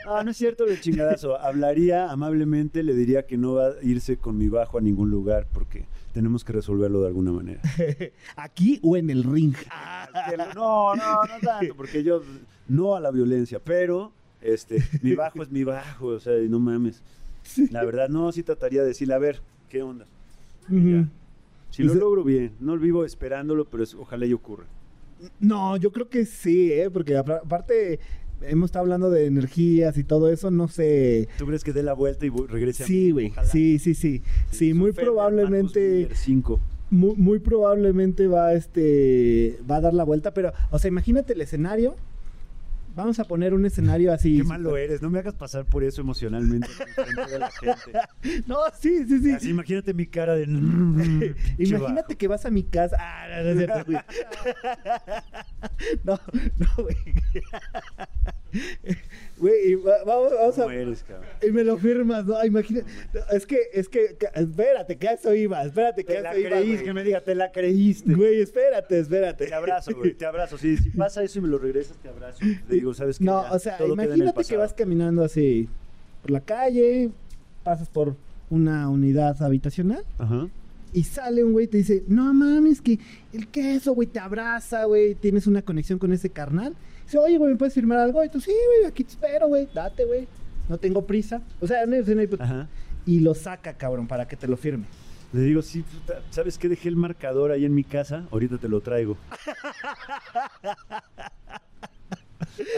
Ah, 0.07 0.23
no 0.25 0.31
es 0.31 0.37
cierto 0.37 0.67
el 0.67 0.81
chingadazo. 0.81 1.39
Hablaría 1.39 2.11
amablemente, 2.11 2.83
le 2.83 2.95
diría 2.95 3.27
que 3.27 3.37
no 3.37 3.55
va 3.55 3.69
a 3.69 3.73
irse 3.83 4.17
con 4.17 4.37
mi 4.39 4.49
bajo 4.49 4.79
a 4.79 4.81
ningún 4.81 5.11
lugar 5.11 5.47
porque 5.53 5.85
tenemos 6.15 6.45
que 6.45 6.53
resolverlo 6.55 7.01
de 7.03 7.09
alguna 7.09 7.33
manera. 7.33 7.61
¿Aquí 8.37 8.79
o 8.83 8.97
en 8.97 9.11
el 9.11 9.25
ring? 9.25 9.55
No, 10.55 10.95
no, 10.95 11.23
no 11.25 11.39
tanto, 11.43 11.75
porque 11.75 12.03
yo 12.03 12.23
no 12.69 12.95
a 12.95 13.01
la 13.01 13.11
violencia, 13.11 13.59
pero 13.63 14.13
este, 14.41 14.83
mi 15.03 15.15
bajo 15.15 15.43
es 15.43 15.51
mi 15.51 15.65
bajo, 15.65 16.07
o 16.07 16.21
sea, 16.21 16.39
y 16.41 16.49
no 16.49 16.61
mames. 16.61 17.03
La 17.71 17.85
verdad, 17.85 18.09
no, 18.09 18.31
sí 18.33 18.43
trataría 18.43 18.81
de 18.83 18.89
decirle, 18.89 19.15
a 19.15 19.19
ver, 19.19 19.43
¿qué 19.69 19.83
onda? 19.83 20.07
Ya. 20.71 21.07
Si 21.71 21.83
lo 21.83 21.91
Ese- 21.93 22.01
logro 22.01 22.23
bien, 22.25 22.53
no 22.61 22.79
vivo 22.79 23.05
esperándolo, 23.05 23.65
pero 23.67 23.83
es- 23.83 23.95
ojalá 23.95 24.25
y 24.25 24.33
ocurra. 24.33 24.65
No, 25.41 25.77
yo 25.77 25.91
creo 25.91 26.09
que 26.09 26.25
sí, 26.27 26.73
¿eh? 26.73 26.91
Porque 26.91 27.17
apar- 27.17 27.41
aparte 27.45 27.99
hemos 28.43 28.69
estado 28.69 28.85
hablando 28.85 29.11
de 29.11 29.27
energías 29.27 29.97
y 29.99 30.05
todo 30.05 30.31
eso, 30.31 30.51
no 30.51 30.69
sé... 30.69 31.29
¿Tú 31.39 31.47
crees 31.47 31.65
que 31.65 31.73
dé 31.73 31.83
la 31.83 31.95
vuelta 31.95 32.27
y 32.27 32.31
regrese 32.31 32.85
a 32.85 32.87
Sí, 32.87 33.11
güey, 33.11 33.33
sí, 33.51 33.79
sí, 33.79 33.95
sí. 33.95 34.23
Sí, 34.51 34.71
Su 34.71 34.77
muy 34.77 34.93
probablemente... 34.93 36.09
5. 36.15 36.61
muy, 36.91 37.17
muy 37.17 37.39
probablemente 37.39 38.27
va 38.27 38.55
este 38.55 39.59
va 39.69 39.77
a 39.77 39.81
dar 39.81 39.95
la 39.95 40.05
vuelta, 40.05 40.33
pero 40.33 40.53
o 40.71 40.79
sea, 40.79 40.89
imagínate 40.89 41.33
el 41.33 41.41
escenario. 41.41 41.97
Vamos 42.95 43.19
a 43.19 43.25
poner 43.25 43.55
un 43.55 43.67
escenario 43.67 44.13
así. 44.13 44.37
Qué 44.39 44.45
malo 44.45 44.77
eres, 44.77 45.03
no 45.03 45.11
me 45.11 45.19
hagas 45.19 45.35
pasar 45.35 45.65
por 45.65 45.83
eso 45.83 46.01
emocionalmente 46.01 46.69
enfrente 46.69 47.31
de 47.31 47.39
la 47.39 47.51
gente. 47.51 47.93
No, 48.47 48.59
sí, 48.79 49.05
sí, 49.07 49.19
sí. 49.21 49.33
Así 49.33 49.51
imagínate 49.51 49.93
mi 49.95 50.07
cara 50.07 50.35
de 50.35 50.45
Imagínate 51.59 52.17
que 52.17 52.29
vas 52.29 52.47
a 52.47 52.51
mi 52.51 52.63
casa. 52.63 52.97
Ah, 52.99 53.27
no, 53.29 53.43
no 53.43 53.51
es 53.51 53.57
cierto, 53.59 53.85
güey. 53.87 53.99
No, 56.05 56.21
no, 56.59 56.67
güey. 56.77 56.97
Güey, 59.37 59.75
vamos, 59.75 60.33
vamos 60.33 60.55
¿Cómo 60.55 60.69
a. 60.69 60.75
eres, 60.75 61.03
cabrón? 61.03 61.27
Y 61.47 61.51
me 61.51 61.65
lo 61.65 61.77
firmas, 61.77 62.25
¿no? 62.25 62.45
Imagínate. 62.45 62.87
Es 63.33 63.47
que, 63.47 63.59
es 63.73 63.89
que, 63.89 64.17
espérate, 64.35 64.97
que 64.97 65.09
a 65.09 65.13
eso 65.15 65.35
iba, 65.35 65.63
espérate, 65.65 66.05
que 66.05 66.13
Te 66.15 66.27
a 66.27 66.31
eso 66.31 66.41
iba. 66.41 66.51
creíste, 66.51 66.73
güey. 66.75 66.85
que 66.85 66.93
me 66.93 67.05
diga, 67.05 67.21
te 67.21 67.35
la 67.35 67.51
creíste. 67.51 68.15
Güey, 68.15 68.41
espérate, 68.41 68.99
espérate. 69.01 69.47
Te 69.47 69.55
abrazo, 69.55 69.93
güey, 69.97 70.15
te 70.15 70.25
abrazo. 70.27 70.57
Si 70.57 70.77
pasa 70.97 71.23
eso 71.25 71.39
y 71.41 71.43
me 71.43 71.49
lo 71.49 71.59
regresas, 71.59 71.97
te 71.99 72.09
abrazo. 72.09 72.39
Te 72.69 72.75
digo, 72.75 72.95
¿sabes 72.95 73.19
qué? 73.19 73.25
No, 73.25 73.43
Ya, 73.43 73.53
o 73.53 73.59
sea, 73.59 73.79
imagínate 73.87 74.45
que 74.45 74.57
vas 74.57 74.73
caminando 74.73 75.25
así 75.25 75.69
por 76.23 76.31
la 76.31 76.41
calle, 76.41 77.11
pasas 77.65 77.89
por 77.89 78.17
una 78.51 78.89
unidad 78.89 79.43
habitacional 79.43 80.05
Ajá. 80.19 80.49
y 80.93 81.03
sale 81.05 81.43
un 81.43 81.53
güey 81.55 81.65
y 81.65 81.69
te 81.69 81.79
dice, 81.79 82.05
no 82.07 82.33
mames, 82.33 82.81
que 82.81 82.99
el 83.33 83.49
queso, 83.49 83.95
güey, 83.95 84.07
te 84.07 84.21
abraza, 84.21 84.85
güey, 84.85 85.15
tienes 85.17 85.47
una 85.49 85.63
conexión 85.63 85.99
con 85.99 86.13
ese 86.13 86.31
carnal 86.31 86.75
Dice, 87.05 87.19
oye, 87.19 87.39
güey, 87.39 87.53
¿me 87.53 87.57
puedes 87.57 87.75
firmar 87.75 87.99
algo? 87.99 88.25
Y 88.25 88.29
tú, 88.29 88.41
sí, 88.41 88.51
güey, 88.51 88.87
aquí 88.87 89.05
te 89.05 89.11
espero, 89.11 89.49
güey, 89.49 89.69
date, 89.73 90.05
güey. 90.05 90.27
No 90.69 90.79
tengo 90.79 91.07
prisa. 91.07 91.43
O 91.61 91.67
sea, 91.67 91.85
no, 91.87 91.97
no 91.97 92.69
y 93.07 93.21
lo 93.21 93.35
saca, 93.35 93.75
cabrón, 93.75 94.07
para 94.07 94.27
que 94.27 94.37
te 94.37 94.49
lo 94.49 94.57
firme. 94.57 94.85
Le 95.33 95.41
digo, 95.41 95.63
sí, 95.63 95.83
puta, 95.83 96.23
¿sabes 96.31 96.57
qué? 96.59 96.69
Dejé 96.69 96.89
el 96.89 96.97
marcador 96.97 97.51
ahí 97.51 97.65
en 97.65 97.75
mi 97.75 97.85
casa, 97.85 98.27
ahorita 98.31 98.59
te 98.59 98.69
lo 98.69 98.81
traigo. 98.81 99.17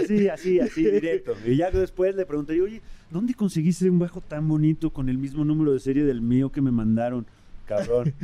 Así, 0.00 0.28
así, 0.28 0.60
así, 0.60 0.84
directo. 0.84 1.34
Y 1.44 1.56
ya 1.56 1.70
después 1.70 2.14
le 2.14 2.24
pregunté, 2.24 2.60
oye, 2.60 2.80
¿dónde 3.10 3.34
conseguiste 3.34 3.90
un 3.90 3.98
bajo 3.98 4.20
tan 4.20 4.48
bonito 4.48 4.90
con 4.90 5.08
el 5.08 5.18
mismo 5.18 5.44
número 5.44 5.72
de 5.72 5.80
serie 5.80 6.04
del 6.04 6.22
mío 6.22 6.50
que 6.50 6.60
me 6.60 6.70
mandaron? 6.70 7.26
Cabrón. 7.66 8.14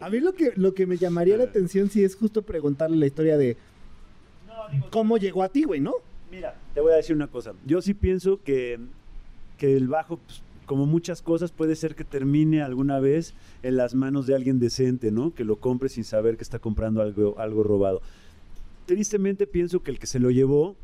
A 0.00 0.10
mí 0.10 0.20
lo 0.20 0.34
que, 0.34 0.52
lo 0.56 0.74
que 0.74 0.86
me 0.86 0.96
llamaría 0.96 1.36
la 1.36 1.44
atención 1.44 1.90
sí 1.90 2.04
es 2.04 2.14
justo 2.14 2.42
preguntarle 2.42 2.96
la 2.96 3.06
historia 3.06 3.36
de 3.36 3.56
cómo 4.90 5.16
llegó 5.16 5.42
a 5.42 5.48
ti, 5.48 5.64
güey, 5.64 5.80
¿no? 5.80 5.94
Mira, 6.30 6.54
te 6.74 6.80
voy 6.80 6.92
a 6.92 6.96
decir 6.96 7.16
una 7.16 7.28
cosa. 7.28 7.54
Yo 7.64 7.80
sí 7.80 7.94
pienso 7.94 8.40
que, 8.42 8.78
que 9.58 9.76
el 9.76 9.88
bajo, 9.88 10.18
pues, 10.18 10.42
como 10.66 10.86
muchas 10.86 11.22
cosas, 11.22 11.52
puede 11.52 11.76
ser 11.76 11.94
que 11.94 12.04
termine 12.04 12.62
alguna 12.62 12.98
vez 13.00 13.34
en 13.62 13.76
las 13.76 13.94
manos 13.94 14.26
de 14.26 14.34
alguien 14.34 14.58
decente, 14.58 15.10
¿no? 15.10 15.34
Que 15.34 15.44
lo 15.44 15.56
compre 15.56 15.88
sin 15.88 16.04
saber 16.04 16.36
que 16.36 16.42
está 16.42 16.58
comprando 16.58 17.02
algo, 17.02 17.38
algo 17.38 17.62
robado. 17.62 18.02
Tristemente 18.86 19.46
pienso 19.46 19.82
que 19.82 19.90
el 19.90 19.98
que 19.98 20.06
se 20.06 20.18
lo 20.18 20.30
llevó, 20.30 20.76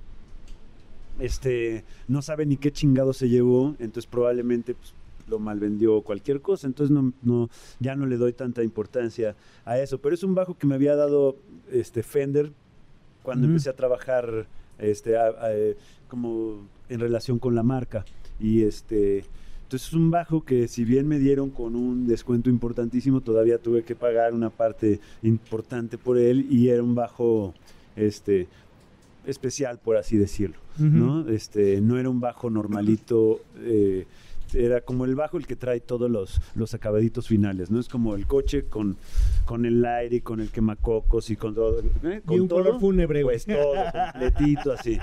este, 1.18 1.84
no 2.08 2.22
sabe 2.22 2.46
ni 2.46 2.56
qué 2.56 2.72
chingado 2.72 3.12
se 3.12 3.28
llevó, 3.28 3.74
entonces 3.78 4.06
probablemente 4.06 4.74
pues, 4.74 4.94
lo 5.30 5.38
malvendió 5.38 5.94
o 5.96 6.02
cualquier 6.02 6.40
cosa, 6.42 6.66
entonces 6.66 6.92
no, 6.92 7.12
no, 7.22 7.48
ya 7.78 7.94
no 7.96 8.04
le 8.06 8.16
doy 8.18 8.32
tanta 8.34 8.62
importancia 8.62 9.36
a 9.64 9.78
eso. 9.78 9.98
Pero 9.98 10.14
es 10.14 10.22
un 10.24 10.34
bajo 10.34 10.58
que 10.58 10.66
me 10.66 10.74
había 10.74 10.96
dado 10.96 11.36
este 11.72 12.02
Fender 12.02 12.50
cuando 13.22 13.46
empecé 13.52 13.70
a 13.70 13.74
trabajar 13.76 14.46
este, 14.78 15.16
a- 15.16 15.26
a, 15.40 15.54
eh, 15.54 15.76
como 16.08 16.58
en 16.88 17.00
relación 17.00 17.38
con 17.38 17.54
la 17.54 17.62
marca. 17.62 18.04
Y 18.40 18.62
este, 18.62 19.18
entonces 19.64 19.88
es 19.88 19.94
un 19.94 20.10
bajo 20.10 20.42
que 20.44 20.66
si 20.68 20.84
bien 20.84 21.06
me 21.06 21.18
dieron 21.18 21.50
con 21.50 21.76
un 21.76 22.06
descuento 22.08 22.50
importantísimo, 22.50 23.20
todavía 23.20 23.58
tuve 23.58 23.82
que 23.84 23.94
pagar 23.94 24.34
una 24.34 24.50
parte 24.50 24.98
importante 25.22 25.96
por 25.98 26.18
él 26.18 26.46
y 26.50 26.68
era 26.70 26.82
un 26.82 26.94
bajo 26.94 27.54
este, 27.94 28.48
especial, 29.26 29.78
por 29.78 29.96
así 29.96 30.16
decirlo. 30.16 30.56
¿no? 30.78 31.28
Este, 31.28 31.80
no 31.82 31.98
era 31.98 32.08
un 32.08 32.20
bajo 32.20 32.48
normalito, 32.48 33.40
eh, 33.58 34.06
era 34.54 34.80
como 34.80 35.04
el 35.04 35.14
bajo 35.14 35.36
el 35.36 35.46
que 35.46 35.56
trae 35.56 35.80
todos 35.80 36.10
los, 36.10 36.40
los 36.54 36.74
acabaditos 36.74 37.28
finales, 37.28 37.70
¿no? 37.70 37.80
Es 37.80 37.88
como 37.88 38.14
el 38.14 38.26
coche 38.26 38.64
con, 38.64 38.96
con 39.44 39.66
el 39.66 39.84
aire 39.84 40.16
y 40.16 40.20
con 40.20 40.40
el 40.40 40.50
quemacocos 40.50 41.30
y 41.30 41.36
con 41.36 41.54
todo. 41.54 41.80
¿eh? 41.80 42.20
Y 42.24 42.26
Con 42.26 42.40
un 42.40 42.48
todo, 42.48 42.62
color 42.62 42.80
fúnebre, 42.80 43.22
güey. 43.22 43.38
Pues 43.44 43.46
todo, 43.46 43.74
completito 44.12 44.72
así. 44.72 44.98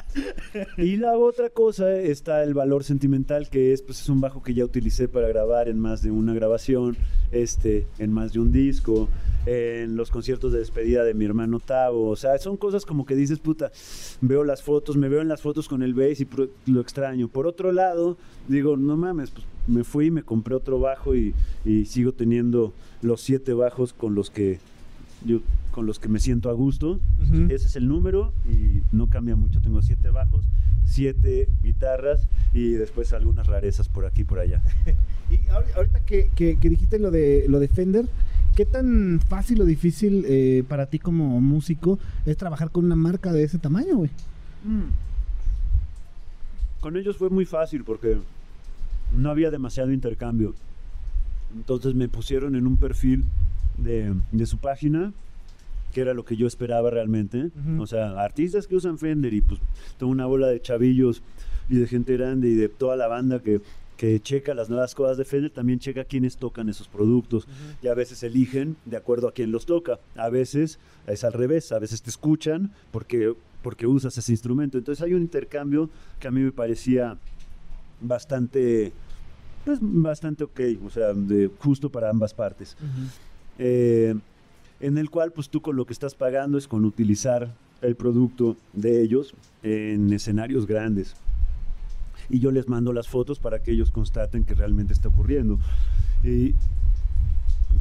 Y 0.77 0.97
la 0.97 1.17
otra 1.17 1.49
cosa 1.49 1.93
está 1.93 2.43
el 2.43 2.53
valor 2.53 2.83
sentimental, 2.83 3.49
que 3.49 3.73
es, 3.73 3.81
pues, 3.81 4.01
es 4.01 4.09
un 4.09 4.21
bajo 4.21 4.41
que 4.43 4.53
ya 4.53 4.65
utilicé 4.65 5.07
para 5.07 5.27
grabar 5.27 5.69
en 5.69 5.79
más 5.79 6.01
de 6.01 6.11
una 6.11 6.33
grabación, 6.33 6.97
este, 7.31 7.87
en 7.99 8.11
más 8.11 8.33
de 8.33 8.39
un 8.39 8.51
disco, 8.51 9.09
en 9.45 9.95
los 9.95 10.11
conciertos 10.11 10.51
de 10.51 10.59
despedida 10.59 11.03
de 11.03 11.13
mi 11.13 11.25
hermano 11.25 11.59
Tavo. 11.59 12.09
O 12.09 12.15
sea, 12.15 12.37
son 12.37 12.57
cosas 12.57 12.85
como 12.85 13.05
que 13.05 13.15
dices, 13.15 13.39
puta, 13.39 13.71
veo 14.21 14.43
las 14.43 14.61
fotos, 14.61 14.97
me 14.97 15.09
veo 15.09 15.21
en 15.21 15.27
las 15.27 15.41
fotos 15.41 15.67
con 15.67 15.83
el 15.83 15.93
bass 15.93 16.19
y 16.21 16.27
lo 16.65 16.81
extraño. 16.81 17.27
Por 17.27 17.47
otro 17.47 17.71
lado, 17.71 18.17
digo, 18.47 18.77
no 18.77 18.97
mames, 18.97 19.31
pues 19.37 19.47
me 19.67 19.83
fui, 19.83 20.11
me 20.11 20.23
compré 20.23 20.55
otro 20.55 20.79
bajo 20.79 21.15
y, 21.15 21.33
y 21.65 21.85
sigo 21.85 22.11
teniendo 22.13 22.73
los 23.01 23.21
siete 23.21 23.53
bajos 23.53 23.93
con 23.93 24.15
los 24.15 24.29
que 24.29 24.59
yo 25.25 25.39
con 25.71 25.85
los 25.85 25.99
que 25.99 26.07
me 26.09 26.19
siento 26.19 26.49
a 26.49 26.53
gusto. 26.53 26.99
Ese 27.51 27.67
es 27.67 27.75
el 27.75 27.87
número 27.87 28.33
y 28.49 28.81
no 28.95 29.07
cambia 29.07 29.35
mucho. 29.35 29.61
Tengo 29.61 29.81
siete 29.83 30.09
bajos, 30.09 30.43
siete 30.85 31.47
guitarras 31.63 32.27
y 32.53 32.71
después 32.71 33.13
algunas 33.13 33.45
rarezas 33.47 33.87
por 33.89 34.05
aquí 34.05 34.21
y 34.21 34.25
por 34.25 34.39
allá. 34.39 34.61
Y 35.29 35.35
ahori- 35.49 35.75
ahorita 35.75 35.99
que, 36.05 36.29
que- 36.35 36.55
que 36.57 36.69
dijiste 36.69 36.99
lo 36.99 37.11
de, 37.11 37.45
lo 37.49 37.59
de 37.59 37.67
Fender, 37.67 38.05
¿qué 38.55 38.65
tan 38.65 39.19
fácil 39.27 39.61
o 39.61 39.65
difícil 39.65 40.23
eh, 40.25 40.63
para 40.69 40.85
ti 40.85 40.99
como 40.99 41.41
músico 41.41 41.99
es 42.25 42.37
trabajar 42.37 42.71
con 42.71 42.85
una 42.85 42.95
marca 42.95 43.33
de 43.33 43.43
ese 43.43 43.57
tamaño, 43.59 43.97
güey? 43.97 44.09
Con 46.79 46.95
ellos 46.95 47.17
fue 47.17 47.29
muy 47.29 47.45
fácil 47.45 47.83
porque 47.83 48.17
no 49.15 49.29
había 49.29 49.51
demasiado 49.51 49.91
intercambio. 49.91 50.53
Entonces 51.55 51.95
me 51.95 52.09
pusieron 52.09 52.55
en 52.55 52.67
un 52.67 52.77
perfil 52.77 53.23
de, 53.77 54.13
de 54.31 54.45
su 54.45 54.57
página, 54.57 55.13
que 55.93 56.01
era 56.01 56.13
lo 56.13 56.25
que 56.25 56.35
yo 56.35 56.47
esperaba 56.47 56.89
realmente. 56.89 57.45
Ujú. 57.45 57.81
O 57.81 57.87
sea, 57.87 58.21
artistas 58.21 58.67
que 58.67 58.75
usan 58.75 58.97
Fender 58.97 59.33
y 59.33 59.41
pues 59.41 59.59
toda 59.97 60.11
una 60.11 60.25
bola 60.25 60.47
de 60.47 60.61
chavillos 60.61 61.23
y 61.69 61.77
de 61.77 61.87
gente 61.87 62.17
grande 62.17 62.49
y 62.49 62.55
de 62.55 62.69
toda 62.69 62.95
la 62.95 63.07
banda 63.07 63.41
que, 63.41 63.61
que 63.95 64.19
checa 64.19 64.53
las 64.53 64.69
nuevas 64.69 64.93
cosas 64.93 65.17
de 65.17 65.25
Fender, 65.25 65.51
también 65.51 65.79
checa 65.79 66.03
quiénes 66.03 66.37
tocan 66.37 66.69
esos 66.69 66.87
productos. 66.87 67.47
Y 67.81 67.87
a 67.87 67.93
veces 67.93 68.21
eligen 68.23 68.75
de 68.85 68.97
acuerdo 68.97 69.27
a 69.27 69.31
quién 69.31 69.51
los 69.51 69.65
toca. 69.65 69.99
A 70.15 70.29
veces 70.29 70.79
es 71.07 71.23
al 71.23 71.33
revés, 71.33 71.71
a 71.71 71.79
veces 71.79 72.01
te 72.01 72.09
escuchan 72.09 72.71
porque, 72.91 73.33
porque 73.63 73.87
usas 73.87 74.17
ese 74.17 74.31
instrumento. 74.31 74.77
Entonces 74.77 75.03
hay 75.03 75.13
un 75.13 75.21
intercambio 75.21 75.89
que 76.19 76.27
a 76.27 76.31
mí 76.31 76.41
me 76.41 76.51
parecía 76.51 77.17
bastante, 78.01 78.91
pues 79.65 79.79
bastante 79.81 80.43
ok, 80.43 80.59
o 80.85 80.89
sea, 80.89 81.13
de, 81.13 81.49
justo 81.59 81.89
para 81.89 82.09
ambas 82.09 82.33
partes. 82.33 82.75
Eh, 83.57 84.15
en 84.79 84.97
el 84.97 85.09
cual 85.09 85.31
pues 85.31 85.49
tú 85.49 85.61
con 85.61 85.75
lo 85.75 85.85
que 85.85 85.93
estás 85.93 86.13
pagando 86.13 86.57
es 86.57 86.67
con 86.67 86.85
utilizar 86.85 87.53
el 87.81 87.95
producto 87.95 88.55
de 88.73 89.01
ellos 89.01 89.33
en 89.63 90.11
escenarios 90.13 90.67
grandes. 90.67 91.15
Y 92.29 92.39
yo 92.39 92.51
les 92.51 92.67
mando 92.67 92.93
las 92.93 93.07
fotos 93.07 93.39
para 93.39 93.59
que 93.59 93.71
ellos 93.71 93.91
constaten 93.91 94.43
que 94.43 94.53
realmente 94.53 94.93
está 94.93 95.09
ocurriendo. 95.09 95.59
Y 96.23 96.55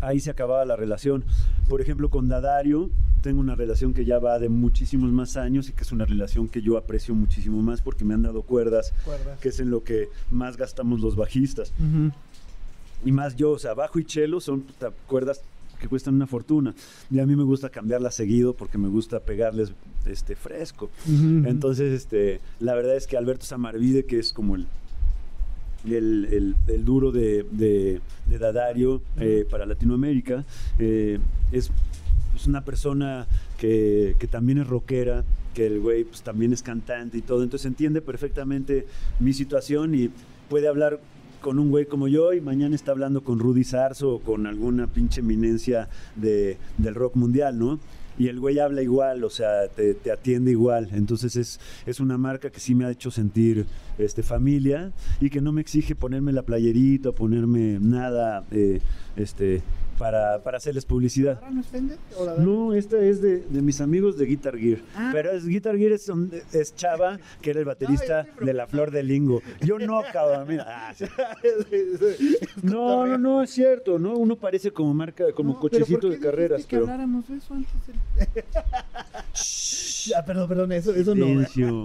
ahí 0.01 0.20
se 0.20 0.30
acababa 0.30 0.64
la 0.64 0.76
relación. 0.76 1.24
Por 1.68 1.80
ejemplo, 1.80 2.11
con 2.11 2.28
Dadario 2.28 2.91
tengo 3.22 3.41
una 3.41 3.55
relación 3.55 3.93
que 3.93 4.05
ya 4.05 4.18
va 4.18 4.39
de 4.39 4.49
muchísimos 4.49 5.11
más 5.11 5.37
años 5.37 5.68
y 5.68 5.72
que 5.72 5.82
es 5.82 5.93
una 5.93 6.05
relación 6.05 6.49
que 6.49 6.62
yo 6.62 6.76
aprecio 6.76 7.14
muchísimo 7.14 7.61
más 7.62 7.80
porque 7.82 8.05
me 8.05 8.14
han 8.14 8.22
dado 8.22 8.43
cuerdas, 8.43 8.93
que 9.41 9.49
es 9.49 9.59
en 9.59 9.70
lo 9.70 9.82
que 9.82 10.09
más 10.30 10.57
gastamos 10.57 11.01
los 11.01 11.16
bajistas. 11.16 11.72
Y 13.05 13.12
más 13.12 13.37
yo, 13.37 13.51
o 13.53 13.59
sea, 13.59 13.74
bajo 13.74 13.99
y 13.99 14.05
chelo 14.05 14.41
son 14.41 14.64
cuerdas 15.07 15.43
que 15.80 15.89
cuestan 15.89 16.14
una 16.14 16.26
fortuna. 16.26 16.74
Y 17.11 17.18
a 17.18 17.26
mí 17.26 17.37
me 17.37 17.43
gusta 17.43 17.68
cambiarlas 17.68 18.14
seguido 18.14 18.55
porque 18.55 18.78
me 18.78 18.89
gusta 18.89 19.20
pegarles 19.20 19.72
este 20.07 20.37
fresco. 20.37 20.91
Entonces, 21.07 21.93
este, 21.93 22.41
la 22.61 22.74
verdad 22.74 22.97
es 22.97 23.07
que 23.07 23.16
Alberto 23.16 23.45
Samarvide, 23.45 24.07
que 24.07 24.18
es 24.18 24.32
como 24.32 24.55
el, 24.55 24.66
el, 25.95 26.28
el- 26.30 26.57
el 26.66 26.84
duro 26.84 27.12
de, 27.12 27.45
de- 27.51 28.01
de 28.28 28.39
Dadario 28.39 29.01
eh, 29.20 29.47
para 29.49 29.66
Latinoamérica, 29.66 30.45
eh, 30.78 31.18
es, 31.53 31.70
es 32.34 32.47
una 32.47 32.64
persona 32.64 33.26
que, 33.59 34.16
que 34.18 34.26
también 34.26 34.59
es 34.59 34.66
rockera, 34.66 35.24
que 35.55 35.66
el 35.66 35.80
güey 35.80 36.05
pues, 36.05 36.22
también 36.22 36.53
es 36.53 36.62
cantante 36.62 37.16
y 37.18 37.22
todo, 37.22 37.43
entonces 37.43 37.66
entiende 37.66 38.01
perfectamente 38.03 38.87
mi 39.20 39.32
situación 39.32 39.95
y 39.95 40.11
puede 40.51 40.68
hablar 40.68 41.01
con 41.41 41.59
un 41.59 41.70
güey 41.70 41.87
como 41.87 42.09
yo 42.09 42.32
y 42.32 42.41
mañana 42.41 42.74
está 42.74 42.91
hablando 42.91 43.22
con 43.22 43.39
Rudy 43.39 43.62
Sarzo 43.62 44.14
o 44.14 44.20
con 44.20 44.47
alguna 44.47 44.89
pinche 44.89 45.20
eminencia 45.20 45.89
de, 46.16 46.57
del 46.78 46.95
rock 46.95 47.14
mundial, 47.16 47.59
¿no? 47.59 47.78
Y 48.19 48.29
el 48.29 48.41
güey 48.41 48.59
habla 48.59 48.83
igual, 48.83 49.25
o 49.25 49.31
sea, 49.31 49.69
te, 49.69 49.97
atiende 50.11 50.51
igual. 50.51 50.89
Entonces 50.93 51.37
es, 51.37 51.61
es 51.85 52.01
una 52.01 52.17
marca 52.19 52.51
que 52.51 52.61
sí 52.61 52.75
me 52.75 52.85
ha 52.85 52.91
hecho 52.91 53.11
sentir 53.11 53.67
este, 53.99 54.23
familia 54.23 54.93
y 55.21 55.31
que 55.31 55.41
no 55.41 55.53
me 55.53 55.61
exige 55.61 55.95
ponerme 55.95 56.33
la 56.33 56.43
playerita, 56.43 57.12
ponerme 57.12 57.79
nada 57.81 58.45
eh, 58.51 58.81
este, 59.17 59.62
para, 59.99 60.42
para 60.42 60.59
hacerles 60.59 60.84
publicidad. 60.84 61.40
¿Ahora 62.18 62.34
no. 62.38 62.66
No, 62.68 62.74
esta 62.74 62.99
es 62.99 63.20
de, 63.22 63.38
de 63.40 63.62
mis 63.62 63.80
amigos 63.80 64.16
de 64.18 64.26
Guitar 64.26 64.57
Gear. 64.59 64.80
Ah. 64.94 65.11
Pero 65.12 65.30
es 65.32 65.47
Guitar 65.47 65.76
Gear 65.76 65.92
es, 65.92 66.09
un- 66.09 66.30
es 66.53 66.74
Chava, 66.74 67.18
que 67.40 67.51
era 67.51 67.61
el 67.61 67.64
baterista 67.66 68.26
de 68.40 68.53
La 68.55 68.66
Flor 68.66 68.90
de 68.90 69.03
Lingo. 69.03 69.42
Yo 69.61 69.78
no, 69.78 70.03
cabrón. 70.12 70.47
mira. 70.49 70.64
Ah, 70.68 70.94
sí. 70.94 71.05
No, 72.62 73.07
no, 73.07 73.18
no, 73.18 73.42
es 73.42 73.51
cierto, 73.51 73.99
¿no? 73.99 74.14
Uno 74.16 74.36
parece 74.36 74.70
como 74.70 74.92
marca, 74.94 75.24
como 75.32 75.55
No, 75.55 75.61
pero 75.61 75.61
¿por 75.61 75.70
cochecito 75.70 76.09
de 76.09 76.18
carreras, 76.18 76.62
que 76.66 76.76
pero... 76.76 76.82
habláramos 76.82 77.28
de 77.28 77.36
eso 77.36 77.55
antes. 77.55 77.72
Ah, 80.16 80.24
perdón, 80.24 80.49
perdón, 80.49 80.72
eso, 80.72 80.94
eso 80.94 81.14
no. 81.16 81.26
Silencio. 81.26 81.84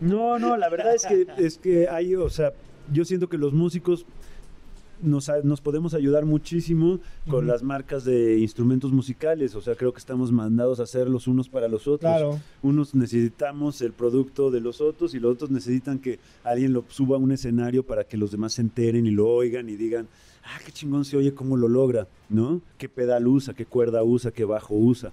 No, 0.00 0.38
no, 0.40 0.56
la 0.56 0.68
verdad 0.68 0.94
es 0.94 1.06
que, 1.06 1.26
es 1.38 1.56
que 1.56 1.88
hay, 1.88 2.16
o 2.16 2.28
sea, 2.28 2.52
yo 2.92 3.04
siento 3.04 3.28
que 3.28 3.38
los 3.38 3.52
músicos 3.52 4.04
nos, 5.04 5.30
nos 5.44 5.60
podemos 5.60 5.94
ayudar 5.94 6.24
muchísimo 6.24 7.00
con 7.28 7.46
las 7.46 7.62
marcas 7.62 8.04
de 8.04 8.38
instrumentos 8.38 8.92
musicales, 8.92 9.54
o 9.54 9.60
sea, 9.60 9.74
creo 9.74 9.92
que 9.92 9.98
estamos 9.98 10.32
mandados 10.32 10.80
a 10.80 10.84
hacer 10.84 11.08
los 11.08 11.26
unos 11.26 11.48
para 11.48 11.68
los 11.68 11.86
otros. 11.86 12.10
Claro. 12.10 12.40
Unos 12.62 12.94
necesitamos 12.94 13.80
el 13.82 13.92
producto 13.92 14.50
de 14.50 14.60
los 14.60 14.80
otros 14.80 15.14
y 15.14 15.20
los 15.20 15.32
otros 15.32 15.50
necesitan 15.50 15.98
que 15.98 16.18
alguien 16.42 16.72
lo 16.72 16.84
suba 16.88 17.16
a 17.16 17.20
un 17.20 17.32
escenario 17.32 17.84
para 17.84 18.04
que 18.04 18.16
los 18.16 18.30
demás 18.30 18.54
se 18.54 18.62
enteren 18.62 19.06
y 19.06 19.10
lo 19.10 19.28
oigan 19.28 19.68
y 19.68 19.76
digan, 19.76 20.08
ah, 20.44 20.58
qué 20.64 20.72
chingón 20.72 21.04
se 21.04 21.16
oye, 21.16 21.34
cómo 21.34 21.56
lo 21.56 21.68
logra, 21.68 22.06
¿no? 22.28 22.60
¿Qué 22.78 22.88
pedal 22.88 23.26
usa, 23.26 23.54
qué 23.54 23.66
cuerda 23.66 24.02
usa, 24.02 24.30
qué 24.30 24.44
bajo 24.44 24.74
usa? 24.74 25.12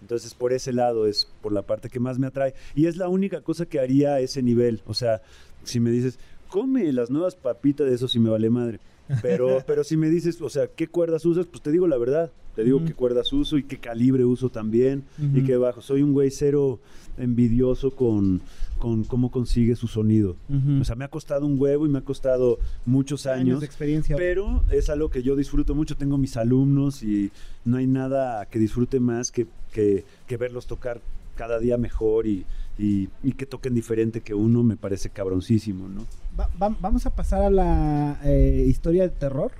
Entonces, 0.00 0.34
por 0.34 0.52
ese 0.52 0.72
lado 0.72 1.06
es 1.06 1.28
por 1.42 1.52
la 1.52 1.62
parte 1.62 1.88
que 1.88 2.00
más 2.00 2.18
me 2.18 2.28
atrae. 2.28 2.54
Y 2.74 2.86
es 2.86 2.96
la 2.96 3.08
única 3.08 3.40
cosa 3.40 3.66
que 3.66 3.80
haría 3.80 4.14
a 4.14 4.20
ese 4.20 4.42
nivel. 4.42 4.80
O 4.86 4.94
sea, 4.94 5.22
si 5.64 5.80
me 5.80 5.90
dices, 5.90 6.18
come 6.48 6.92
las 6.92 7.10
nuevas 7.10 7.34
papitas 7.34 7.88
de 7.88 7.94
eso, 7.94 8.08
si 8.08 8.18
me 8.18 8.30
vale 8.30 8.50
madre. 8.50 8.80
Pero, 9.22 9.62
pero 9.66 9.84
si 9.84 9.96
me 9.96 10.08
dices, 10.10 10.40
o 10.40 10.48
sea, 10.50 10.66
¿qué 10.68 10.86
cuerdas 10.88 11.24
usas? 11.24 11.46
Pues 11.46 11.62
te 11.62 11.70
digo 11.70 11.86
la 11.86 11.96
verdad. 11.98 12.30
Te 12.56 12.64
digo 12.64 12.78
Ujú. 12.78 12.86
qué 12.86 12.94
cuerdas 12.94 13.32
uso 13.32 13.56
y 13.56 13.62
qué 13.62 13.78
calibre 13.78 14.24
uso 14.24 14.48
también. 14.48 15.04
Y 15.18 15.38
Ujú. 15.38 15.46
qué 15.46 15.56
bajo. 15.56 15.80
Soy 15.80 16.02
un 16.02 16.12
güey 16.12 16.30
cero 16.30 16.80
envidioso 17.16 17.90
con, 17.92 18.40
con 18.78 19.04
cómo 19.04 19.30
consigue 19.30 19.76
su 19.76 19.86
sonido. 19.86 20.36
Ujú. 20.48 20.80
O 20.80 20.84
sea, 20.84 20.96
me 20.96 21.04
ha 21.04 21.08
costado 21.08 21.46
un 21.46 21.58
huevo 21.60 21.86
y 21.86 21.88
me 21.88 21.98
ha 21.98 22.02
costado 22.04 22.58
muchos 22.86 23.26
años. 23.26 23.60
de 23.60 23.66
experiencia. 23.66 24.16
Pero 24.16 24.64
es 24.70 24.88
algo 24.90 25.10
que 25.10 25.22
yo 25.22 25.36
disfruto 25.36 25.74
mucho. 25.74 25.96
Tengo 25.96 26.18
mis 26.18 26.36
alumnos 26.36 27.02
y 27.02 27.30
no 27.64 27.76
hay 27.76 27.86
nada 27.86 28.46
que 28.46 28.58
disfrute 28.58 28.98
más 29.00 29.30
que, 29.30 29.46
que, 29.72 30.04
que 30.26 30.36
verlos 30.36 30.66
tocar 30.66 31.00
cada 31.36 31.58
día 31.60 31.76
mejor 31.78 32.26
y, 32.26 32.44
y- 32.78 33.08
y 33.22 33.32
que 33.32 33.44
toquen 33.46 33.74
diferente 33.74 34.20
que 34.20 34.34
uno. 34.34 34.62
Me 34.62 34.76
parece 34.76 35.10
cabroncísimo, 35.10 35.88
¿no? 35.88 36.06
Va- 36.38 36.48
va- 36.62 36.76
vamos 36.80 37.04
a 37.06 37.10
pasar 37.10 37.42
a 37.42 37.50
la 37.50 38.20
eh, 38.24 38.64
historia 38.68 39.02
de 39.02 39.10
terror. 39.10 39.50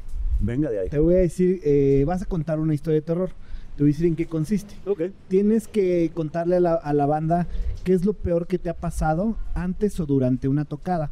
Venga 0.41 0.71
de 0.71 0.79
ahí. 0.81 0.89
Te 0.89 0.99
voy 1.01 1.15
a 1.15 1.19
decir, 1.19 1.61
eh, 1.65 2.05
vas 2.07 2.23
a 2.23 2.27
contar 2.27 2.61
una 2.61 2.75
historia 2.75 3.01
de 3.01 3.07
terror. 3.07 3.31
Te 3.77 3.83
voy 3.85 3.91
a 3.91 3.93
decir 3.93 4.07
en 4.07 4.17
qué 4.17 4.27
consiste. 4.27 4.75
Ok. 4.87 5.03
Tienes 5.29 5.69
que 5.69 6.11
contarle 6.15 6.57
a 6.57 6.61
la, 6.61 6.75
a 6.75 6.93
la 6.95 7.07
banda 7.07 7.47
qué 7.85 7.93
es 7.95 8.05
lo 8.05 8.13
peor 8.13 8.47
que 8.49 8.59
te 8.59 8.69
ha 8.71 8.75
pasado 8.75 9.37
antes 9.55 9.99
o 10.01 10.07
durante 10.07 10.47
una 10.49 10.65
tocada. 10.65 11.11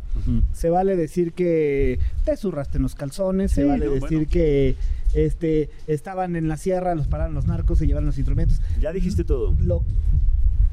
Se 0.53 0.69
vale 0.69 0.97
decir 0.97 1.33
que 1.33 1.99
te 2.25 2.37
zurraste 2.37 2.79
en 2.79 2.83
los 2.83 2.95
calzones, 2.97 3.53
se 3.53 3.65
vale 3.65 3.87
no, 3.87 3.93
decir 3.93 4.09
bueno. 4.19 4.27
que 4.31 4.75
este, 5.15 5.71
estaban 5.87 6.35
en 6.37 6.49
la 6.49 6.57
sierra, 6.57 6.95
los 6.97 7.07
pararon 7.07 7.35
los 7.35 7.47
narcos, 7.47 7.79
se 7.79 7.87
llevaron 7.87 8.07
los 8.07 8.19
instrumentos. 8.19 8.61
Ya 8.81 8.93
dijiste 8.93 9.23
todo. 9.25 9.55
Lo, 9.61 9.83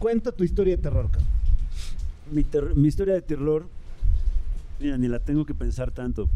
cuenta 0.03 0.33
tu 0.33 0.43
historia 0.43 0.75
de 0.75 0.81
terror, 0.83 1.09
cabrón. 1.09 1.29
Mi, 2.29 2.43
ter- 2.43 2.75
mi 2.75 2.89
historia 2.89 3.13
de 3.13 3.21
terror, 3.21 3.65
mira, 4.77 4.97
ni 4.97 5.07
la 5.07 5.19
tengo 5.19 5.45
que 5.45 5.53
pensar 5.53 5.91
tanto. 5.91 6.27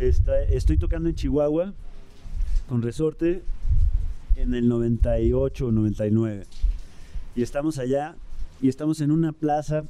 Está- 0.00 0.42
estoy 0.42 0.78
tocando 0.78 1.08
en 1.08 1.14
Chihuahua 1.14 1.74
con 2.68 2.82
resorte 2.82 3.44
en 4.34 4.52
el 4.52 4.68
98 4.68 5.66
o 5.68 5.70
99. 5.70 6.44
Y 7.36 7.42
estamos 7.42 7.78
allá 7.78 8.16
y 8.60 8.68
estamos 8.68 9.00
en 9.00 9.12
una 9.12 9.30
plaza 9.30 9.84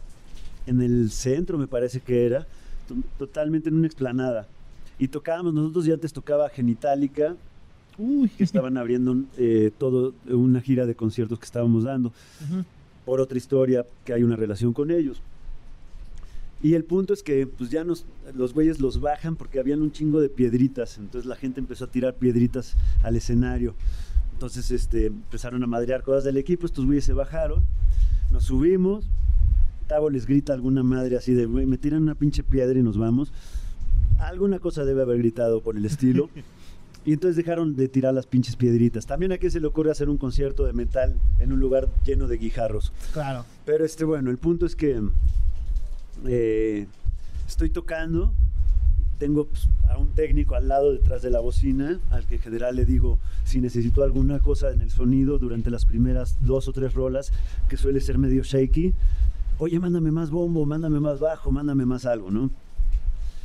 en 0.66 0.82
el 0.82 1.10
centro, 1.10 1.56
me 1.56 1.66
parece 1.66 2.00
que 2.00 2.26
era, 2.26 2.46
to- 2.88 2.96
totalmente 3.18 3.70
en 3.70 3.76
una 3.76 3.86
explanada. 3.86 4.46
Y 4.98 5.08
tocábamos, 5.08 5.54
nosotros 5.54 5.86
ya 5.86 5.94
antes 5.94 6.12
tocaba 6.12 6.50
Genitalica, 6.50 7.36
Uy, 7.96 8.28
que 8.28 8.44
estaban 8.44 8.76
abriendo 8.76 9.16
eh, 9.38 9.72
todo 9.78 10.12
una 10.28 10.60
gira 10.60 10.84
de 10.84 10.94
conciertos 10.94 11.38
que 11.38 11.46
estábamos 11.46 11.84
dando 11.84 12.12
Ujú. 12.44 12.64
Por 13.08 13.22
otra 13.22 13.38
historia 13.38 13.86
que 14.04 14.12
hay 14.12 14.22
una 14.22 14.36
relación 14.36 14.74
con 14.74 14.90
ellos. 14.90 15.22
Y 16.62 16.74
el 16.74 16.84
punto 16.84 17.14
es 17.14 17.22
que 17.22 17.46
pues 17.46 17.70
ya 17.70 17.82
nos, 17.82 18.04
los 18.34 18.52
güeyes 18.52 18.80
los 18.80 19.00
bajan 19.00 19.34
porque 19.34 19.58
habían 19.58 19.80
un 19.80 19.92
chingo 19.92 20.20
de 20.20 20.28
piedritas. 20.28 20.98
Entonces 20.98 21.24
la 21.24 21.34
gente 21.34 21.58
empezó 21.58 21.86
a 21.86 21.90
tirar 21.90 22.16
piedritas 22.16 22.76
al 23.02 23.16
escenario. 23.16 23.74
Entonces 24.34 24.70
este, 24.70 25.06
empezaron 25.06 25.62
a 25.62 25.66
madrear 25.66 26.02
cosas 26.02 26.22
del 26.24 26.36
equipo. 26.36 26.66
Estos 26.66 26.84
güeyes 26.84 27.06
se 27.06 27.14
bajaron. 27.14 27.62
Nos 28.30 28.44
subimos. 28.44 29.06
Tavo 29.86 30.10
les 30.10 30.26
grita 30.26 30.52
alguna 30.52 30.82
madre 30.82 31.16
así 31.16 31.32
de, 31.32 31.46
"Güey, 31.46 31.64
me 31.64 31.78
tiran 31.78 32.02
una 32.02 32.14
pinche 32.14 32.42
piedra 32.42 32.78
y 32.78 32.82
nos 32.82 32.98
vamos. 32.98 33.32
Alguna 34.18 34.58
cosa 34.58 34.84
debe 34.84 35.00
haber 35.00 35.16
gritado 35.16 35.62
por 35.62 35.78
el 35.78 35.86
estilo. 35.86 36.28
Y 37.04 37.12
entonces 37.12 37.36
dejaron 37.36 37.74
de 37.76 37.88
tirar 37.88 38.12
las 38.12 38.26
pinches 38.26 38.56
piedritas. 38.56 39.06
También 39.06 39.32
a 39.32 39.38
qué 39.38 39.50
se 39.50 39.60
le 39.60 39.66
ocurre 39.66 39.90
hacer 39.90 40.08
un 40.08 40.18
concierto 40.18 40.64
de 40.64 40.72
metal 40.72 41.14
en 41.38 41.52
un 41.52 41.60
lugar 41.60 41.88
lleno 42.04 42.28
de 42.28 42.36
guijarros. 42.36 42.92
Claro. 43.12 43.44
Pero 43.64 43.84
este, 43.84 44.04
bueno, 44.04 44.30
el 44.30 44.38
punto 44.38 44.66
es 44.66 44.76
que 44.76 45.00
eh, 46.26 46.86
estoy 47.46 47.70
tocando, 47.70 48.34
tengo 49.18 49.46
pues, 49.46 49.68
a 49.88 49.96
un 49.96 50.10
técnico 50.10 50.54
al 50.54 50.68
lado 50.68 50.92
detrás 50.92 51.22
de 51.22 51.30
la 51.30 51.40
bocina, 51.40 51.98
al 52.10 52.26
que 52.26 52.36
en 52.36 52.40
general 52.40 52.76
le 52.76 52.84
digo 52.84 53.18
si 53.44 53.60
necesito 53.60 54.02
alguna 54.02 54.40
cosa 54.40 54.70
en 54.70 54.82
el 54.82 54.90
sonido 54.90 55.38
durante 55.38 55.70
las 55.70 55.84
primeras 55.84 56.36
dos 56.42 56.68
o 56.68 56.72
tres 56.72 56.94
rolas, 56.94 57.32
que 57.68 57.76
suele 57.76 58.00
ser 58.00 58.18
medio 58.18 58.42
shaky. 58.42 58.92
Oye, 59.58 59.80
mándame 59.80 60.12
más 60.12 60.30
bombo, 60.30 60.66
mándame 60.66 61.00
más 61.00 61.18
bajo, 61.18 61.50
mándame 61.50 61.86
más 61.86 62.06
algo, 62.06 62.30
¿no? 62.30 62.50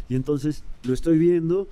Y 0.10 0.16
entonces 0.16 0.64
lo 0.84 0.94
estoy 0.94 1.18
viendo, 1.18 1.68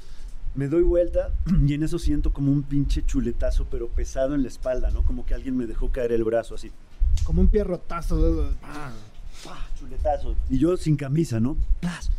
me 0.55 0.67
doy 0.67 0.83
vuelta 0.83 1.29
y 1.67 1.73
en 1.73 1.83
eso 1.83 1.99
siento 1.99 2.33
como 2.33 2.51
un 2.51 2.63
pinche 2.63 3.03
chuletazo, 3.05 3.65
pero 3.69 3.87
pesado 3.87 4.35
en 4.35 4.41
la 4.43 4.47
espalda, 4.47 4.91
¿no? 4.91 5.03
Como 5.03 5.25
que 5.25 5.33
alguien 5.33 5.55
me 5.57 5.67
dejó 5.67 5.91
caer 5.91 6.11
el 6.11 6.23
brazo 6.23 6.55
así. 6.55 6.71
Como 7.23 7.41
un 7.41 7.47
pierrotazo. 7.47 8.49
¡pah! 8.61 8.91
chuletazo. 9.79 10.35
Y 10.49 10.59
yo 10.59 10.77
sin 10.77 10.95
camisa, 10.95 11.39
¿no? 11.39 11.57
¡Plas! 11.79 12.11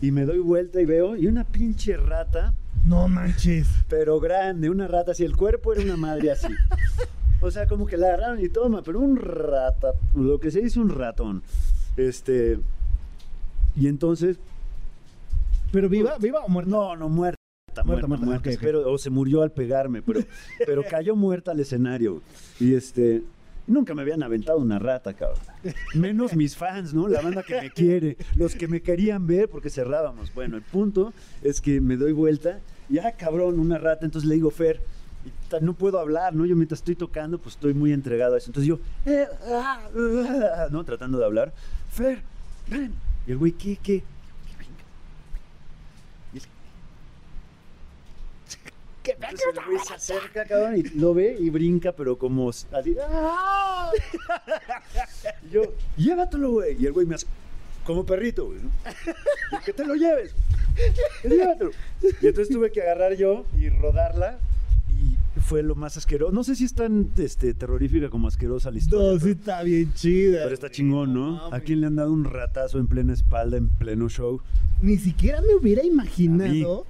Y 0.00 0.10
me 0.10 0.24
doy 0.24 0.38
vuelta 0.38 0.80
y 0.80 0.84
veo, 0.84 1.16
y 1.16 1.26
una 1.26 1.44
pinche 1.44 1.96
rata, 1.96 2.52
No 2.84 3.08
manches. 3.08 3.68
pero 3.88 4.20
grande, 4.20 4.68
una 4.68 4.86
rata 4.88 5.12
así, 5.12 5.24
el 5.24 5.36
cuerpo 5.36 5.72
era 5.72 5.82
una 5.82 5.96
madre 5.96 6.32
así. 6.32 6.48
O 7.40 7.50
sea, 7.50 7.66
como 7.66 7.86
que 7.86 7.96
la 7.96 8.08
agarraron 8.08 8.42
y 8.42 8.48
toma, 8.48 8.82
pero 8.82 9.00
un 9.00 9.16
rata, 9.16 9.92
lo 10.14 10.40
que 10.40 10.50
se 10.50 10.60
dice 10.60 10.80
un 10.80 10.88
ratón. 10.90 11.42
Este. 11.96 12.58
Y 13.76 13.86
entonces. 13.88 14.38
¿Pero 15.72 15.88
viva, 15.88 16.16
viva 16.18 16.40
o 16.40 16.48
muerta? 16.48 16.70
No, 16.70 16.96
no, 16.96 17.08
muerta. 17.08 17.38
Muerta, 17.82 18.06
Muerta, 18.06 18.24
muerta, 18.24 18.26
muerta, 18.26 18.50
ok, 18.50 18.54
ok. 18.56 18.62
Espero- 18.62 18.92
o 18.92 18.98
se 18.98 19.10
murió 19.10 19.42
al 19.42 19.50
pegarme, 19.52 20.02
pero, 20.02 20.20
pero 20.66 20.84
cayó 20.88 21.16
muerta 21.16 21.50
al 21.50 21.60
escenario. 21.60 22.22
Y 22.60 22.74
este. 22.74 23.22
Nunca 23.66 23.94
me 23.94 24.02
habían 24.02 24.22
aventado 24.22 24.58
una 24.58 24.78
rata, 24.78 25.14
cabrón. 25.14 25.38
Menos 25.94 26.36
mis 26.36 26.54
fans, 26.54 26.92
¿no? 26.92 27.08
La 27.08 27.22
banda 27.22 27.42
que 27.42 27.58
me 27.62 27.70
quiere, 27.70 28.18
los 28.36 28.54
que 28.54 28.68
me 28.68 28.82
querían 28.82 29.26
ver 29.26 29.48
porque 29.48 29.70
cerrábamos. 29.70 30.34
Bueno, 30.34 30.56
el 30.58 30.62
punto 30.62 31.14
es 31.42 31.62
que 31.62 31.80
me 31.80 31.96
doy 31.96 32.12
vuelta 32.12 32.60
y, 32.90 32.98
ah, 32.98 33.12
cabrón, 33.18 33.58
una 33.58 33.78
rata. 33.78 34.04
Entonces 34.04 34.28
le 34.28 34.34
digo, 34.34 34.50
Fer, 34.50 34.82
no 35.62 35.72
puedo 35.72 35.98
hablar, 35.98 36.34
¿no? 36.34 36.44
Yo 36.44 36.54
mientras 36.56 36.80
estoy 36.80 36.94
tocando, 36.94 37.38
pues 37.38 37.54
estoy 37.54 37.72
muy 37.72 37.94
entregado 37.94 38.34
a 38.34 38.38
eso. 38.38 38.50
Entonces 38.50 38.68
yo, 38.68 38.78
eh, 39.06 39.24
ah, 39.50 39.88
ah, 39.94 40.66
¿no? 40.70 40.84
Tratando 40.84 41.16
de 41.18 41.24
hablar. 41.24 41.54
Fer, 41.88 42.20
ven. 42.68 42.92
Y 43.26 43.30
el 43.32 43.38
güey, 43.38 43.52
¿qué, 43.52 43.76
qué? 43.82 44.00
Que 44.00 44.56
venga. 44.58 44.84
Y 46.34 46.36
el- 46.36 46.42
entonces 49.12 49.46
el 49.52 49.64
güey 49.64 49.78
se 49.86 49.94
acerca, 49.94 50.44
cabrón, 50.44 50.78
y 50.78 50.82
lo 50.98 51.14
ve 51.14 51.36
y 51.38 51.50
brinca, 51.50 51.92
pero 51.92 52.18
como 52.18 52.50
así. 52.50 52.66
¡ah! 53.08 53.90
Y 55.48 55.50
yo, 55.52 55.62
llévatelo, 55.96 56.52
güey. 56.52 56.76
Y 56.80 56.86
el 56.86 56.92
güey 56.92 57.06
me 57.06 57.14
hace 57.14 57.26
como 57.84 58.04
perrito, 58.04 58.46
güey. 58.46 58.58
¿no? 58.60 58.70
Y 59.58 59.64
que 59.64 59.72
te 59.72 59.84
lo 59.84 59.94
lleves. 59.94 60.34
Llévatelo. 61.22 61.70
Y 62.02 62.26
entonces 62.26 62.48
tuve 62.48 62.72
que 62.72 62.82
agarrar 62.82 63.14
yo 63.14 63.44
y 63.58 63.68
rodarla. 63.68 64.38
Y 64.90 65.40
fue 65.40 65.62
lo 65.62 65.74
más 65.74 65.96
asqueroso. 65.96 66.32
No 66.32 66.44
sé 66.44 66.56
si 66.56 66.64
es 66.64 66.74
tan 66.74 67.10
este, 67.18 67.54
terrorífica 67.54 68.08
como 68.08 68.28
asquerosa 68.28 68.70
la 68.70 68.78
historia. 68.78 69.08
No, 69.08 69.14
sí 69.14 69.20
pero, 69.20 69.32
está 69.32 69.62
bien 69.62 69.92
chida. 69.92 70.42
pero 70.44 70.54
está 70.54 70.70
chingón, 70.70 71.12
¿no? 71.12 71.52
¿A 71.52 71.60
quién 71.60 71.80
le 71.80 71.88
han 71.88 71.96
dado 71.96 72.12
un 72.12 72.24
ratazo 72.24 72.78
en 72.78 72.86
plena 72.86 73.12
espalda, 73.12 73.56
en 73.56 73.68
pleno 73.68 74.08
show? 74.08 74.40
Ni 74.80 74.96
siquiera 74.96 75.40
me 75.40 75.54
hubiera 75.54 75.84
imaginado 75.84 76.86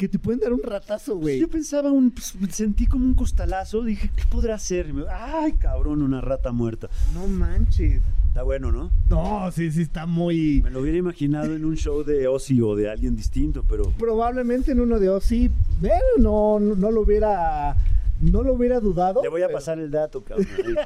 que 0.00 0.08
te 0.08 0.18
pueden 0.18 0.40
dar 0.40 0.50
un 0.54 0.62
ratazo, 0.62 1.16
güey. 1.16 1.38
Yo 1.38 1.46
pensaba, 1.48 1.90
un, 1.92 2.10
pues, 2.10 2.34
sentí 2.52 2.86
como 2.86 3.04
un 3.04 3.12
costalazo, 3.14 3.82
dije, 3.84 4.10
¿qué 4.16 4.22
podrá 4.30 4.58
ser? 4.58 4.94
Me- 4.94 5.04
Ay, 5.10 5.52
cabrón, 5.52 6.00
una 6.00 6.22
rata 6.22 6.52
muerta. 6.52 6.88
No 7.12 7.26
manches. 7.28 8.00
Está 8.28 8.42
bueno, 8.42 8.72
¿no? 8.72 8.90
No, 9.10 9.52
sí, 9.52 9.70
sí 9.70 9.82
está 9.82 10.06
muy... 10.06 10.62
Me 10.62 10.70
lo 10.70 10.80
hubiera 10.80 10.96
imaginado 10.96 11.54
en 11.54 11.66
un 11.66 11.76
show 11.76 12.02
de 12.02 12.26
Ozzy 12.28 12.62
o 12.62 12.74
de 12.76 12.88
alguien 12.88 13.14
distinto, 13.14 13.62
pero 13.68 13.90
Probablemente 13.98 14.72
en 14.72 14.80
uno 14.80 14.98
de 14.98 15.10
Ozzy, 15.10 15.50
pero 15.82 15.98
no, 16.18 16.58
no, 16.58 16.74
no 16.76 16.90
lo 16.90 17.02
hubiera... 17.02 17.76
No 18.22 18.42
lo 18.42 18.54
hubiera 18.54 18.80
dudado. 18.80 19.22
le 19.22 19.28
voy 19.28 19.42
a 19.42 19.48
pero- 19.48 19.58
pasar 19.58 19.78
el 19.80 19.90
dato, 19.90 20.22
cabrón. 20.24 20.46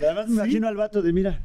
Además 0.00 0.26
me 0.28 0.34
Sí. 0.34 0.34
imagino 0.34 0.68
al 0.68 0.76
vato 0.76 1.00
de, 1.00 1.12
mira, 1.14 1.40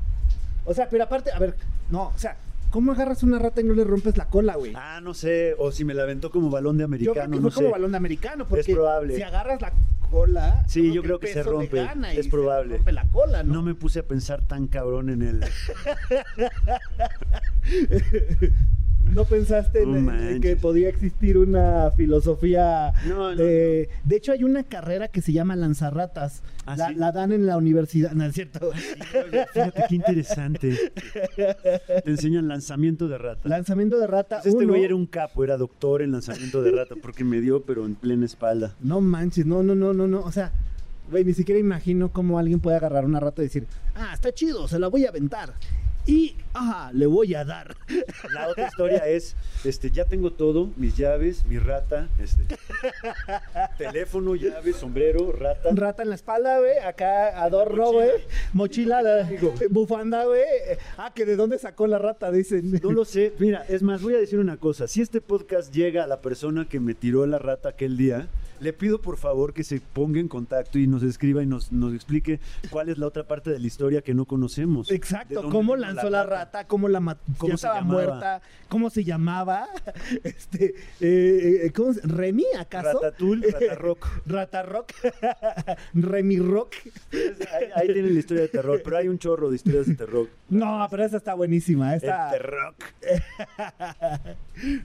O 0.66 0.74
sea, 0.74 0.90
pero 0.90 1.04
aparte, 1.06 1.32
a 1.32 1.40
ver, 1.40 1.56
no, 1.90 2.08
o 2.08 2.18
sea, 2.18 2.36
¿cómo 2.72 2.92
agarras 2.94 3.22
una 3.24 3.38
rata 3.38 3.62
y 3.62 3.64
no 3.64 3.74
le 3.76 3.84
rompes 3.84 4.18
la 4.18 4.26
cola, 4.28 4.56
güey? 4.56 4.74
ah, 4.76 5.00
no 5.04 5.14
sé, 5.14 5.56
o 5.60 5.72
si 5.72 5.86
me 5.86 5.94
la 5.94 6.04
aventó 6.04 6.32
como 6.32 6.50
balón 6.50 6.78
de 6.78 6.84
yo 6.84 6.88
creo 6.90 7.12
americano, 7.24 7.32
que 7.36 7.42
no 7.42 7.52
fue 7.52 7.56
como 7.56 7.68
sé. 7.68 7.72
balón 7.72 7.92
de 7.92 7.98
americano, 7.98 8.48
porque 8.48 8.74
probable. 8.74 9.16
si 9.16 9.22
agarras 9.22 9.62
la 9.62 9.72
cola, 10.10 10.64
Sí, 10.68 10.92
yo 10.92 11.04
creo 11.04 11.20
que 11.20 11.28
se 11.28 11.44
rompe, 11.44 11.84
gana 11.84 12.12
es 12.14 12.26
se 12.26 12.32
probable. 12.32 12.78
rompe 12.78 12.92
la 12.92 13.06
cola, 13.12 13.44
¿no? 13.44 13.54
No 13.54 13.62
me 13.62 13.76
puse 13.76 14.00
a 14.00 14.04
pensar 14.04 14.42
tan 14.48 14.68
cabrón 14.68 15.10
en 15.10 15.22
el... 15.22 15.46
¿No 19.14 19.26
pensaste 19.26 19.84
en- 19.84 20.40
que 20.42 20.56
podía 20.56 20.88
existir 20.90 21.38
una 21.38 21.92
filosofía 21.92 22.94
No, 23.08 23.32
no, 23.32 23.36
de... 23.36 23.90
De 24.06 24.16
hecho, 24.16 24.32
hay 24.32 24.44
una 24.44 24.64
carrera 24.64 25.08
que 25.10 25.22
se 25.22 25.34
llama 25.34 25.56
lanzarratas. 25.56 26.44
¿Ah, 26.66 26.78
la, 26.78 26.88
sí? 26.90 26.96
la 26.96 27.12
dan 27.12 27.32
en 27.32 27.46
la 27.46 27.58
universidad, 27.58 28.12
¿no 28.14 28.24
es 28.26 28.34
cierto? 28.34 28.72
Fíjate 29.54 29.84
qué 29.90 29.96
interesante. 29.96 30.78
Te 31.36 32.10
enseñan 32.10 32.48
lanzamiento 32.48 33.08
de 33.08 33.18
rata. 33.18 33.50
Lanzamiento 33.50 34.00
de 34.00 34.08
rata. 34.08 34.40
Pues 34.44 34.54
este 34.54 34.66
güey 34.66 34.84
era 34.86 34.96
un 34.96 35.06
capo, 35.08 35.44
era 35.44 35.58
doctor 35.58 36.02
en 36.02 36.12
lanzamiento 36.12 36.62
de 36.62 36.72
rata, 36.72 36.96
porque 37.02 37.24
me 37.24 37.42
dio, 37.42 37.64
pero 37.64 37.86
en 37.86 37.96
plena 37.96 38.26
espalda. 38.26 38.76
No 38.80 39.02
manches, 39.02 39.46
no, 39.46 39.62
no, 39.64 39.76
no, 39.76 39.94
no, 39.94 40.08
no. 40.08 40.22
O 40.22 40.32
sea, 40.32 40.52
Güey, 41.10 41.26
ni 41.26 41.34
siquiera 41.34 41.60
imagino 41.60 42.14
cómo 42.14 42.40
alguien 42.40 42.62
puede 42.62 42.78
agarrar 42.78 43.04
una 43.04 43.20
rata 43.20 43.42
y 43.42 43.46
decir, 43.46 43.68
ah, 43.96 44.12
está 44.14 44.32
chido, 44.32 44.70
se 44.70 44.80
la 44.80 44.88
voy 44.88 45.06
a 45.06 45.10
aventar. 45.10 45.54
Y, 46.06 46.36
ajá, 46.54 46.92
le 46.94 47.06
voy 47.06 47.36
a 47.36 47.46
dar. 47.46 47.76
La 48.34 48.48
otra 48.48 48.68
historia 48.68 49.08
es, 49.08 49.36
este, 49.64 49.92
ya 49.92 50.06
tengo 50.06 50.32
todo, 50.32 50.72
mis 50.76 50.98
llaves, 50.98 51.46
mi 51.46 51.60
rata, 51.60 52.08
este, 52.20 52.44
teléfono, 53.78 54.36
llaves, 54.36 54.78
sombrero, 54.78 55.32
rata. 55.32 55.70
Rata 55.74 56.04
en 56.04 56.10
la 56.10 56.16
espalda, 56.16 56.60
güey. 56.60 56.80
Acá 56.80 57.42
adorno, 57.44 57.92
güey. 57.92 58.10
Mochila, 58.54 59.30
bufanda, 59.70 60.26
güey. 60.26 60.42
Ah, 60.98 61.12
que 61.14 61.26
de 61.26 61.36
dónde 61.36 61.60
sacó 61.60 61.88
la 61.88 62.00
rata, 62.00 62.32
dicen. 62.32 62.80
No 62.82 62.92
lo 62.92 63.06
sé. 63.06 63.34
Mira, 63.38 63.64
es 63.70 63.84
más, 63.84 64.02
voy 64.02 64.16
a 64.16 64.20
decir 64.20 64.40
una 64.40 64.58
cosa. 64.58 64.88
Si 64.88 65.02
este 65.02 65.22
podcast 65.22 65.74
llega 65.74 66.04
a 66.04 66.08
la 66.08 66.22
persona 66.22 66.68
que 66.68 66.80
me 66.80 66.96
tiró 66.96 67.26
la 67.26 67.38
rata 67.38 67.70
aquel 67.70 67.98
día, 67.98 68.28
le 68.62 68.74
pido 68.74 69.02
por 69.02 69.18
favor 69.18 69.54
que 69.54 69.64
se 69.64 69.82
ponga 69.82 70.20
en 70.20 70.28
contacto 70.28 70.78
y 70.78 70.86
nos 70.86 71.02
escriba 71.02 71.42
y 71.42 71.48
nos, 71.48 71.72
nos 71.72 71.94
explique 71.96 72.40
cuál 72.70 72.90
es 72.90 72.98
la 73.00 73.08
otra 73.08 73.28
parte 73.28 73.50
de 73.50 73.60
la 73.60 73.66
historia 73.66 74.02
que 74.02 74.14
no 74.14 74.26
conocemos. 74.26 74.88
¿De 74.88 74.96
Exacto, 74.96 75.50
cómo 75.50 75.76
lanzó 75.76 76.10
la 76.12 76.24
rata, 76.24 76.68
cómo 76.68 76.88
la 76.88 77.00
mató, 77.00 77.22
¿Cómo 77.40 77.56
estaba 77.56 77.80
llamaba? 77.82 77.94
muerta, 77.94 78.42
cómo 78.70 78.90
se 78.92 79.04
llamaba, 79.04 79.68
este, 80.24 80.76
eh, 81.00 81.62
eh, 81.66 81.72
¿cómo 81.76 81.94
se- 81.94 82.02
¿Remy 82.08 82.46
acaso? 82.60 83.00
Ratatouille, 83.02 83.48
Ratarrock. 83.52 84.08
Rata 84.28 84.62
Rock, 84.64 84.92
Remy 85.96 86.38
Rock. 86.38 86.76
Ahí, 87.12 87.66
ahí 87.76 87.94
tienen 87.94 88.14
la 88.14 88.20
historia 88.20 88.44
de 88.44 88.50
terror, 88.50 88.80
pero 88.84 88.98
hay 88.98 89.08
un 89.08 89.18
chorro 89.18 89.50
de 89.50 89.56
historias 89.56 89.88
de 89.88 89.96
terror. 89.96 90.28
No, 90.50 90.88
pero 90.92 91.04
esa 91.04 91.18
está 91.18 91.34
buenísima. 91.34 91.90
El 91.92 91.98
Esta... 91.98 92.30
terror. 92.30 92.76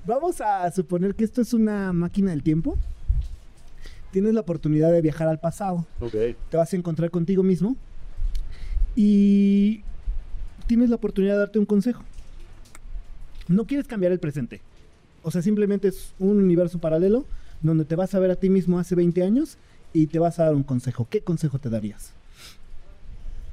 Vamos 0.07 0.41
a 0.41 0.71
suponer 0.71 1.15
que 1.15 1.25
esto 1.25 1.43
es 1.43 1.53
una 1.53 1.93
máquina 1.93 2.31
del 2.31 2.43
tiempo. 2.43 2.79
Tienes 4.11 4.35
la 4.35 4.41
oportunidad 4.41 4.93
de 4.93 5.03
viajar 5.03 5.29
al 5.29 5.39
pasado. 5.41 5.87
Ok. 6.01 6.13
te 6.51 6.57
vas 6.57 6.73
a 6.73 6.77
encontrar 6.77 7.11
contigo 7.11 7.43
mismo 7.43 7.77
y 8.95 9.83
tienes 10.67 10.89
la 10.91 10.97
oportunidad 10.97 11.35
de 11.35 11.41
darte 11.41 11.59
un 11.59 11.67
consejo. 11.67 12.03
No 13.49 13.67
quieres 13.67 13.87
cambiar 13.87 14.13
el 14.13 14.19
presente. 14.19 14.61
O 15.23 15.31
sea, 15.31 15.43
simplemente 15.43 15.89
es 15.89 16.15
un 16.19 16.39
universo 16.39 16.79
paralelo 16.79 17.25
donde 17.63 17.85
te 17.85 17.97
vas 17.97 18.15
a 18.15 18.19
ver 18.19 18.31
a 18.31 18.37
ti 18.37 18.49
mismo 18.49 18.79
hace 18.79 18.95
20 18.95 19.23
años 19.23 19.59
y 19.93 20.07
te 20.07 20.19
vas 20.19 20.39
a 20.39 20.45
dar 20.45 20.55
un 20.55 20.63
consejo. 20.63 21.07
¿Qué 21.11 21.21
consejo 21.21 21.59
te 21.59 21.71
darías? 21.71 22.13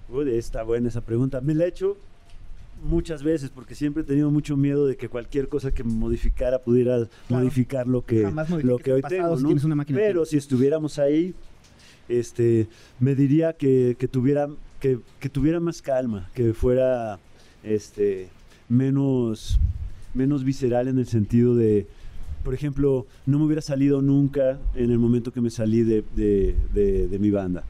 Uy, 0.10 0.36
está 0.36 0.64
buena 0.64 0.90
esa 0.90 1.02
pregunta. 1.02 1.42
Me 1.42 1.56
la 1.56 1.66
he 1.66 1.68
hecho 1.70 1.98
muchas 2.84 3.24
veces 3.24 3.50
porque 3.50 3.76
siempre 3.76 4.04
he 4.04 4.06
tenido 4.06 4.30
mucho 4.30 4.56
miedo 4.58 4.86
de 4.86 4.96
que 4.98 5.08
cualquier 5.10 5.48
cosa 5.48 5.72
que 5.74 5.84
me 5.84 5.94
modificara 5.94 6.60
pudiera 6.60 7.08
modificar 7.30 7.88
lo 7.88 8.06
que, 8.06 8.22
lo 8.68 8.78
que 8.78 8.92
hoy 8.94 9.02
pasado 9.02 9.18
tengo. 9.20 9.30
¿no? 9.42 9.50
una 9.66 9.76
Pero 10.06 10.26
si 10.26 10.38
estuviéramos 10.38 11.00
ahí, 11.00 11.34
este, 12.10 12.68
me 13.00 13.16
diría 13.16 13.54
que, 13.54 13.96
que 13.98 14.08
tuviera 14.08 14.48
que, 14.80 15.00
que 15.20 15.30
tuviera 15.30 15.60
más 15.62 15.82
calma, 15.82 16.30
que 16.34 16.54
fuera 16.54 17.18
este, 17.64 18.28
menos, 18.68 19.60
menos 20.14 20.44
visceral 20.44 20.90
en 20.90 21.00
el 21.00 21.08
sentido 21.08 21.56
de, 21.56 21.88
por 22.44 22.54
ejemplo, 22.54 23.06
no 23.26 23.40
me 23.40 23.46
hubiera 23.46 23.62
salido 23.62 24.02
nunca 24.02 24.60
en 24.76 24.92
el 24.92 25.00
momento 25.00 25.32
que 25.32 25.40
me 25.40 25.50
salí 25.50 25.84
de, 25.84 26.04
de- 26.16 26.56
de- 26.74 27.08
de 27.08 27.20
mi 27.20 27.30
banda 27.32 27.64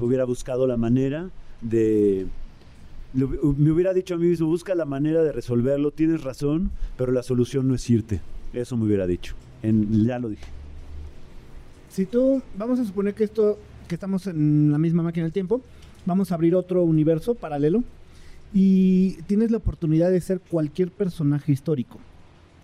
hubiera 0.00 0.24
buscado 0.24 0.66
la 0.66 0.76
manera 0.76 1.30
de... 1.62 2.26
Me 3.12 3.70
hubiera 3.70 3.92
dicho 3.92 4.14
a 4.14 4.18
mí 4.18 4.26
mismo, 4.26 4.46
busca 4.46 4.74
la 4.74 4.84
manera 4.84 5.22
de 5.22 5.32
resolverlo, 5.32 5.90
tienes 5.90 6.22
razón, 6.22 6.70
pero 6.96 7.12
la 7.12 7.22
solución 7.22 7.66
no 7.66 7.74
es 7.74 7.90
irte. 7.90 8.20
Eso 8.52 8.76
me 8.76 8.84
hubiera 8.84 9.06
dicho. 9.06 9.34
Ya 9.62 10.18
lo 10.18 10.28
dije. 10.28 10.46
Si 11.90 12.06
tú, 12.06 12.40
vamos 12.56 12.78
a 12.78 12.84
suponer 12.84 13.14
que 13.14 13.24
esto, 13.24 13.58
que 13.88 13.96
estamos 13.96 14.26
en 14.28 14.70
la 14.70 14.78
misma 14.78 15.02
máquina 15.02 15.24
del 15.24 15.32
tiempo, 15.32 15.60
vamos 16.06 16.30
a 16.30 16.34
abrir 16.36 16.54
otro 16.54 16.84
universo 16.84 17.34
paralelo 17.34 17.82
y 18.52 19.14
tienes 19.22 19.50
la 19.50 19.58
oportunidad 19.58 20.10
de 20.10 20.20
ser 20.20 20.40
cualquier 20.40 20.90
personaje 20.90 21.52
histórico, 21.52 21.98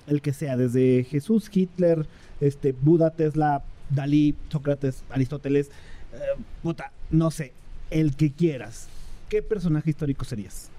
el 0.07 0.23
que 0.23 0.33
sea, 0.33 0.57
desde 0.57 1.05
Jesús, 1.05 1.51
Hitler, 1.53 2.07
este, 2.41 2.73
Buda, 2.73 3.11
Tesla, 3.11 3.65
Dalí, 3.91 4.35
Sócrates, 4.49 5.05
Aristóteles, 5.11 5.71
eh, 6.13 6.41
puta, 6.63 6.93
no 7.11 7.31
sé, 7.31 7.53
el 7.91 8.17
que 8.17 8.33
quieras. 8.33 8.89
¿Qué 9.29 9.43
personaje 9.43 9.91
histórico 9.91 10.25
serías? 10.25 10.71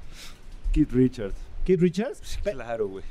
Keith 0.71 0.91
Richards. 0.91 1.35
¿Keith 1.65 1.81
Richards? 1.81 2.39
Claro, 2.43 2.87
güey. 2.87 3.03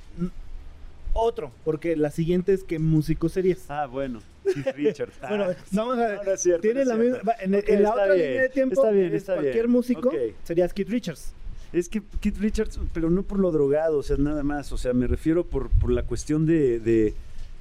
otro, 1.12 1.50
porque 1.64 1.96
la 1.96 2.10
siguiente 2.10 2.52
es 2.52 2.62
¿qué 2.64 2.78
músico 2.78 3.28
serías? 3.28 3.64
Ah, 3.68 3.86
bueno. 3.86 4.20
Keith 4.44 4.74
Richards. 4.76 5.12
Ah, 5.22 5.28
Bueno, 5.28 5.44
vamos 5.72 5.98
a 5.98 6.14
no, 6.16 6.22
no 6.24 6.32
es 6.32 6.40
cierto, 6.42 6.62
Tiene 6.62 6.84
no 6.84 6.90
la 6.90 6.96
misma. 6.96 7.32
En, 7.40 7.54
Ok, 7.54 7.64
en 7.68 7.82
la 7.82 7.90
otra 7.90 8.06
bien, 8.14 8.18
línea 8.26 8.42
de 8.42 8.48
tiempo, 8.48 8.74
Está 8.74 8.90
bien, 8.92 9.06
es 9.08 9.12
está 9.14 9.34
cualquier 9.34 9.54
bien. 9.66 9.70
músico 9.70 10.12
serías 10.44 10.72
Keith 10.72 10.88
Richards. 10.88 11.32
Es 11.72 11.88
que 11.88 12.02
Keith 12.20 12.38
Richards, 12.38 12.78
pero 12.94 13.10
no 13.10 13.22
por 13.22 13.38
lo 13.38 13.50
drogado, 13.50 13.98
o 13.98 14.02
sea, 14.02 14.16
nada 14.16 14.42
más. 14.42 14.72
O 14.72 14.78
sea, 14.78 14.92
me 14.94 15.06
refiero 15.06 15.44
por, 15.44 15.68
por 15.68 15.90
la 15.90 16.02
cuestión 16.04 16.46
de, 16.46 16.78
de, 16.80 17.14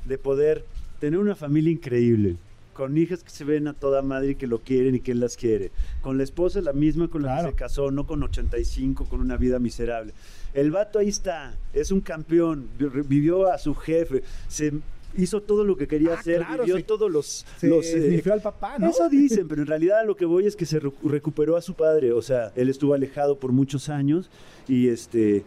de 0.06 0.18
poder 0.18 0.64
tener 1.00 1.20
una 1.20 1.36
familia 1.36 1.72
increíble. 1.72 2.36
Con 2.76 2.98
hijas 2.98 3.24
que 3.24 3.30
se 3.30 3.46
ven 3.46 3.68
a 3.70 3.74
toda 3.74 4.02
madre 4.02 4.32
y 4.32 4.36
que 4.36 4.48
lo 4.48 4.60
quieren 4.60 4.96
y 4.96 5.00
que 5.00 5.14
él 5.14 5.22
las 5.22 5.38
quiere. 5.38 5.72
Con 6.02 6.18
la 6.18 6.24
esposa 6.24 6.60
la 6.62 6.74
misma 6.74 7.08
con 7.08 7.22
la 7.24 7.30
Claro. 7.30 7.48
que 7.48 7.52
se 7.54 7.56
casó, 7.58 7.90
no 7.90 8.06
con 8.06 8.22
85, 8.22 9.06
con 9.06 9.22
una 9.22 9.38
vida 9.38 9.60
miserable. 9.60 10.14
El 10.54 10.72
vato 10.72 11.00
ahí 11.00 11.08
está, 11.10 11.56
es 11.74 11.92
un 11.92 12.02
campeón, 12.02 12.68
vi- 12.78 12.90
vivió 13.08 13.50
a 13.52 13.58
su 13.58 13.74
jefe, 13.76 14.24
se 14.50 14.74
hizo 15.18 15.42
todo 15.42 15.64
lo 15.64 15.78
que 15.78 15.88
quería 15.88 16.12
Ah, 16.16 16.20
hacer, 16.20 16.40
claro, 16.46 16.64
vivió 16.64 16.76
se- 16.76 16.84
todos 16.84 17.10
los... 17.10 17.46
Se 17.58 17.68
los 17.70 17.86
eh, 17.86 18.22
al 18.30 18.42
papá, 18.42 18.78
¿no? 18.78 18.90
eso 18.90 19.08
dicen, 19.10 19.48
pero 19.48 19.62
en 19.62 19.68
realidad 19.68 20.06
lo 20.06 20.18
que 20.18 20.26
voy 20.26 20.46
es 20.46 20.58
que 20.58 20.66
se 20.66 20.82
recu- 20.82 21.10
recuperó 21.10 21.56
a 21.56 21.62
su 21.62 21.74
padre. 21.76 22.12
O 22.12 22.22
sea, 22.22 22.52
él 22.58 22.68
estuvo 22.68 22.94
alejado 22.94 23.40
por 23.40 23.54
muchos 23.54 23.88
años 23.88 24.30
y 24.68 24.90
este 24.90 25.44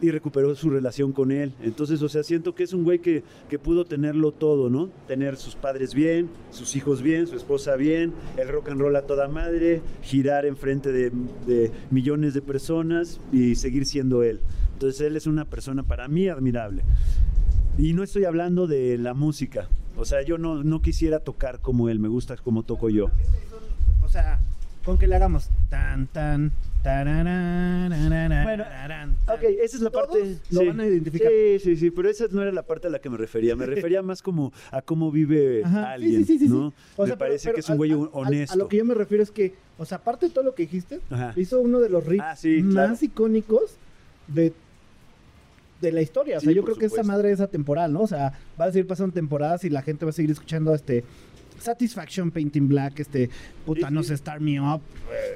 y 0.00 0.10
recuperó 0.10 0.54
su 0.54 0.70
relación 0.70 1.12
con 1.12 1.32
él. 1.32 1.52
Entonces, 1.62 2.02
o 2.02 2.08
sea, 2.08 2.22
siento 2.22 2.54
que 2.54 2.64
es 2.64 2.72
un 2.72 2.84
güey 2.84 3.00
que, 3.00 3.22
que 3.48 3.58
pudo 3.58 3.84
tenerlo 3.84 4.32
todo, 4.32 4.70
¿no? 4.70 4.90
Tener 5.06 5.36
sus 5.36 5.54
padres 5.54 5.94
bien, 5.94 6.28
sus 6.50 6.76
hijos 6.76 7.02
bien, 7.02 7.26
su 7.26 7.36
esposa 7.36 7.76
bien, 7.76 8.12
el 8.36 8.48
rock 8.48 8.70
and 8.70 8.80
roll 8.80 8.96
a 8.96 9.02
toda 9.02 9.28
madre, 9.28 9.82
girar 10.02 10.46
enfrente 10.46 10.92
de, 10.92 11.10
de 11.46 11.70
millones 11.90 12.34
de 12.34 12.42
personas 12.42 13.20
y 13.32 13.54
seguir 13.56 13.86
siendo 13.86 14.22
él. 14.22 14.40
Entonces, 14.74 15.00
él 15.00 15.16
es 15.16 15.26
una 15.26 15.44
persona 15.44 15.82
para 15.82 16.08
mí 16.08 16.28
admirable. 16.28 16.82
Y 17.76 17.92
no 17.92 18.02
estoy 18.02 18.24
hablando 18.24 18.66
de 18.66 18.98
la 18.98 19.14
música. 19.14 19.68
O 19.96 20.04
sea, 20.04 20.22
yo 20.22 20.38
no, 20.38 20.62
no 20.62 20.80
quisiera 20.80 21.18
tocar 21.18 21.60
como 21.60 21.88
él, 21.88 21.98
me 21.98 22.08
gusta 22.08 22.36
como 22.36 22.62
toco 22.62 22.88
yo. 22.88 23.06
O 24.02 24.08
sea, 24.08 24.40
con 24.84 24.96
que 24.96 25.08
le 25.08 25.16
hagamos 25.16 25.50
tan, 25.68 26.06
tan, 26.06 26.52
Bueno. 28.44 28.64
Ok, 29.28 29.42
esa 29.62 29.76
es 29.76 29.82
la 29.82 29.90
Todos 29.90 30.08
parte. 30.08 30.38
lo 30.50 30.64
van 30.66 30.80
a 30.80 30.86
identificar. 30.86 31.30
Sí, 31.30 31.58
sí, 31.60 31.76
sí, 31.76 31.90
pero 31.90 32.08
esa 32.08 32.26
no 32.30 32.42
era 32.42 32.52
la 32.52 32.62
parte 32.62 32.86
a 32.86 32.90
la 32.90 32.98
que 33.00 33.10
me 33.10 33.16
refería. 33.16 33.56
Me 33.56 33.66
refería 33.66 34.02
más 34.02 34.22
como 34.22 34.52
a 34.70 34.80
cómo 34.82 35.10
vive 35.10 35.62
Ajá, 35.64 35.80
sí, 35.82 36.04
alguien, 36.04 36.26
sí, 36.26 36.38
sí, 36.38 36.46
sí, 36.46 36.48
¿no? 36.48 36.70
sí. 36.70 36.76
O 36.96 37.02
me 37.02 37.08
sea, 37.08 37.16
pero- 37.16 37.18
parece 37.18 37.44
pero 37.46 37.54
que 37.54 37.60
es 37.60 37.68
un 37.68 37.76
güey 37.76 37.92
honesto. 37.92 38.54
A, 38.54 38.56
lo 38.56 38.68
que 38.68 38.76
yo 38.78 38.84
me 38.84 38.94
refiero 38.94 39.22
es 39.22 39.30
que, 39.30 39.54
o 39.76 39.84
sea, 39.84 39.98
aparte 39.98 40.26
de 40.28 40.32
todo 40.32 40.44
lo 40.44 40.54
que 40.54 40.62
dijiste, 40.62 41.00
Ajá. 41.10 41.32
hizo 41.36 41.60
uno 41.60 41.80
de 41.80 41.88
los 41.90 42.06
riffs 42.06 42.24
Ah, 42.26 42.36
sí, 42.36 42.62
más 42.62 42.72
claro. 42.74 42.96
icónicos 43.02 43.76
de, 44.28 44.52
de 45.80 45.92
la 45.92 46.00
historia. 46.02 46.38
O 46.38 46.40
sea, 46.40 46.48
Sí, 46.50 46.54
yo 46.56 46.62
creo 46.64 46.76
que 46.76 46.86
esa 46.86 47.02
madre 47.02 47.30
es 47.32 47.40
atemporal, 47.40 47.92
¿no? 47.92 48.00
O 48.02 48.06
sea, 48.08 48.32
va 48.60 48.66
a 48.66 48.72
seguir 48.72 48.86
pasando 48.86 49.12
temporadas 49.14 49.64
y 49.64 49.70
la 49.70 49.82
gente 49.82 50.04
va 50.04 50.10
a 50.10 50.14
seguir 50.14 50.30
escuchando 50.30 50.74
este 50.74 51.04
Satisfaction 51.58 52.30
Painting 52.30 52.68
Black, 52.68 53.00
este 53.00 53.30
puta, 53.66 53.90
no 53.90 54.02
sé, 54.02 54.16
Start 54.16 54.40
Me 54.40 54.60
Up. 54.60 54.80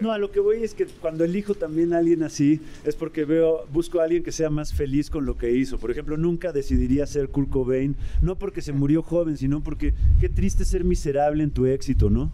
No, 0.01 0.13
a 0.13 0.19
lo 0.19 0.31
que 0.31 0.41
voy 0.41 0.63
es 0.63 0.75
que 0.75 0.87
cuando 0.87 1.25
elijo 1.25 1.55
también 1.55 1.93
a 1.93 1.99
alguien 1.99 2.23
así, 2.23 2.61
es 2.85 2.95
porque 2.95 3.25
veo, 3.25 3.67
busco 3.73 4.01
a 4.01 4.05
alguien 4.05 4.23
que 4.23 4.33
sea 4.33 4.51
más 4.51 4.75
feliz 4.75 5.11
con 5.11 5.25
lo 5.27 5.37
que 5.37 5.53
hizo. 5.53 5.79
Por 5.79 5.91
ejemplo, 5.91 6.17
nunca 6.17 6.53
decidiría 6.53 7.07
ser 7.07 7.29
Kurt 7.29 7.51
Cobain, 7.51 7.97
no 8.21 8.37
porque 8.37 8.63
se 8.63 8.73
murió 8.73 9.03
joven, 9.03 9.37
sino 9.37 9.63
porque 9.63 9.95
qué 10.21 10.29
triste 10.29 10.65
ser 10.65 10.85
miserable 10.85 11.43
en 11.43 11.51
tu 11.51 11.67
éxito, 11.67 12.11
¿no? 12.11 12.33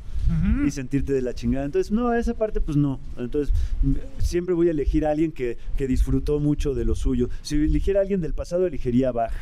Y 0.67 0.71
sentirte 0.71 1.15
de 1.15 1.23
la 1.23 1.35
chingada. 1.35 1.65
Entonces, 1.65 1.91
no, 1.91 2.13
esa 2.13 2.35
parte 2.35 2.61
pues 2.61 2.77
no. 2.77 3.01
Entonces, 3.17 3.55
siempre 4.19 4.55
voy 4.55 4.69
a 4.69 4.73
elegir 4.73 5.07
a 5.07 5.11
alguien 5.11 5.33
que, 5.33 5.57
que 5.77 5.87
disfrutó 5.87 6.39
mucho 6.39 6.75
de 6.75 6.85
lo 6.85 6.95
suyo. 6.95 7.31
Si 7.41 7.55
eligiera 7.55 8.01
a 8.01 8.03
alguien 8.03 8.21
del 8.21 8.35
pasado, 8.35 8.67
elegiría 8.67 9.09
a 9.09 9.13
Bach. 9.13 9.33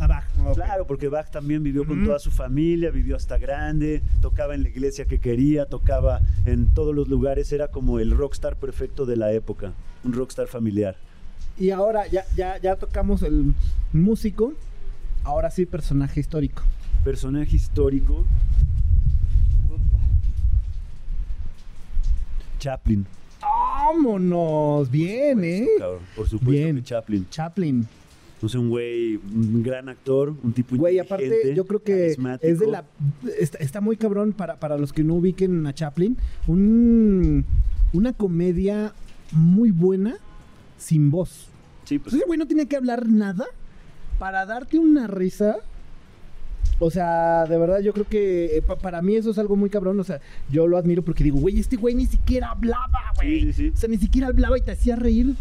Abajo. 0.00 0.28
ok. 0.50 0.54
Claro, 0.54 0.86
porque 0.86 1.08
Bach 1.08 1.30
también 1.30 1.62
vivió 1.62 1.84
con 1.86 2.04
toda 2.04 2.18
su 2.18 2.30
familia, 2.30 2.90
vivió 2.90 3.16
hasta 3.16 3.38
grande, 3.38 4.02
tocaba 4.20 4.54
en 4.54 4.62
la 4.62 4.68
iglesia 4.68 5.04
que 5.04 5.18
quería, 5.18 5.66
tocaba 5.66 6.20
en 6.46 6.66
todos 6.74 6.94
los 6.94 7.08
lugares, 7.08 7.52
era 7.52 7.68
como 7.68 7.98
el 8.00 8.10
rockstar 8.10 8.56
perfecto 8.56 9.06
de 9.06 9.16
la 9.16 9.32
época, 9.32 9.72
un 10.04 10.12
rockstar 10.12 10.46
familiar. 10.46 10.96
Y 11.58 11.70
ahora 11.70 12.06
ya, 12.06 12.24
ya, 12.34 12.56
ya 12.58 12.76
tocamos 12.76 13.22
el 13.22 13.54
músico, 13.92 14.54
ahora 15.24 15.50
sí 15.50 15.66
personaje 15.66 16.20
histórico. 16.20 16.62
Personaje 17.04 17.56
histórico. 17.56 18.24
Chaplin. 22.58 23.06
¡Vámonos! 23.40 24.90
Bien, 24.90 25.42
¿eh? 25.42 25.66
Cabrón, 25.78 26.00
por 26.14 26.28
supuesto 26.28 26.50
Bien. 26.50 26.76
que 26.76 26.82
Chaplin. 26.82 27.26
Chaplin. 27.30 27.88
No 28.42 28.48
sé, 28.48 28.56
un 28.58 28.70
güey, 28.70 29.16
un 29.16 29.62
gran 29.62 29.88
actor, 29.88 30.34
un 30.42 30.52
tipo 30.52 30.74
Güey, 30.76 30.98
aparte, 30.98 31.52
yo 31.54 31.66
creo 31.66 31.82
que 31.82 32.06
es 32.40 32.58
de 32.58 32.66
la. 32.66 32.84
Está, 33.38 33.58
está 33.58 33.80
muy 33.80 33.96
cabrón 33.96 34.32
para, 34.32 34.58
para 34.58 34.78
los 34.78 34.92
que 34.92 35.04
no 35.04 35.14
ubiquen 35.14 35.66
a 35.66 35.74
Chaplin. 35.74 36.16
Un, 36.46 37.44
una 37.92 38.12
comedia 38.12 38.94
muy 39.32 39.70
buena 39.70 40.16
sin 40.78 41.10
voz. 41.10 41.48
Sí, 41.84 41.98
Pues 41.98 42.12
pues, 42.12 42.14
ese 42.14 42.26
güey 42.26 42.38
no 42.38 42.46
tenía 42.46 42.64
que 42.66 42.76
hablar 42.76 43.08
nada 43.08 43.44
para 44.18 44.46
darte 44.46 44.78
una 44.78 45.06
risa. 45.06 45.56
O 46.78 46.90
sea, 46.90 47.44
de 47.44 47.58
verdad, 47.58 47.80
yo 47.80 47.92
creo 47.92 48.06
que 48.08 48.56
eh, 48.56 48.62
pa- 48.62 48.76
para 48.78 49.02
mí 49.02 49.14
eso 49.14 49.30
es 49.32 49.38
algo 49.38 49.54
muy 49.54 49.68
cabrón. 49.68 50.00
O 50.00 50.04
sea, 50.04 50.20
yo 50.50 50.66
lo 50.66 50.78
admiro 50.78 51.02
porque 51.02 51.22
digo, 51.24 51.38
güey, 51.38 51.58
este 51.58 51.76
güey 51.76 51.94
ni 51.94 52.06
siquiera 52.06 52.52
hablaba, 52.52 53.12
güey. 53.16 53.40
Sí, 53.40 53.52
sí, 53.52 53.52
sí. 53.52 53.72
O 53.74 53.76
sea, 53.76 53.88
ni 53.90 53.98
siquiera 53.98 54.28
hablaba 54.28 54.56
y 54.56 54.62
te 54.62 54.70
hacía 54.72 54.96
reír 54.96 55.34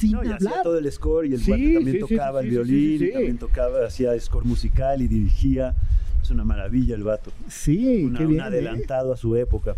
sin 0.00 0.12
no, 0.12 0.24
y 0.24 0.28
hacía 0.28 0.34
hablar. 0.50 0.62
todo 0.62 0.78
el 0.78 0.90
score 0.92 1.26
y 1.26 1.34
el 1.34 1.40
Sí, 1.40 1.46
cuate 1.46 1.74
también 1.74 1.96
sí, 1.96 2.00
tocaba 2.00 2.40
sí, 2.40 2.46
el 2.46 2.50
violín, 2.50 3.02
y 3.04 3.12
también 3.12 3.38
tocaba, 3.38 3.86
hacía 3.86 4.18
score 4.20 4.44
musical 4.44 5.02
y 5.02 5.08
dirigía. 5.08 5.74
Es 6.22 6.30
una 6.30 6.44
maravilla 6.44 6.94
el 6.94 7.02
vato. 7.02 7.32
Sí, 7.48 8.04
Una- 8.04 8.18
qué 8.18 8.24
un 8.24 8.30
bien. 8.32 8.42
¿eh? 8.42 8.46
adelantado 8.46 9.12
a 9.12 9.16
su 9.16 9.36
época. 9.36 9.74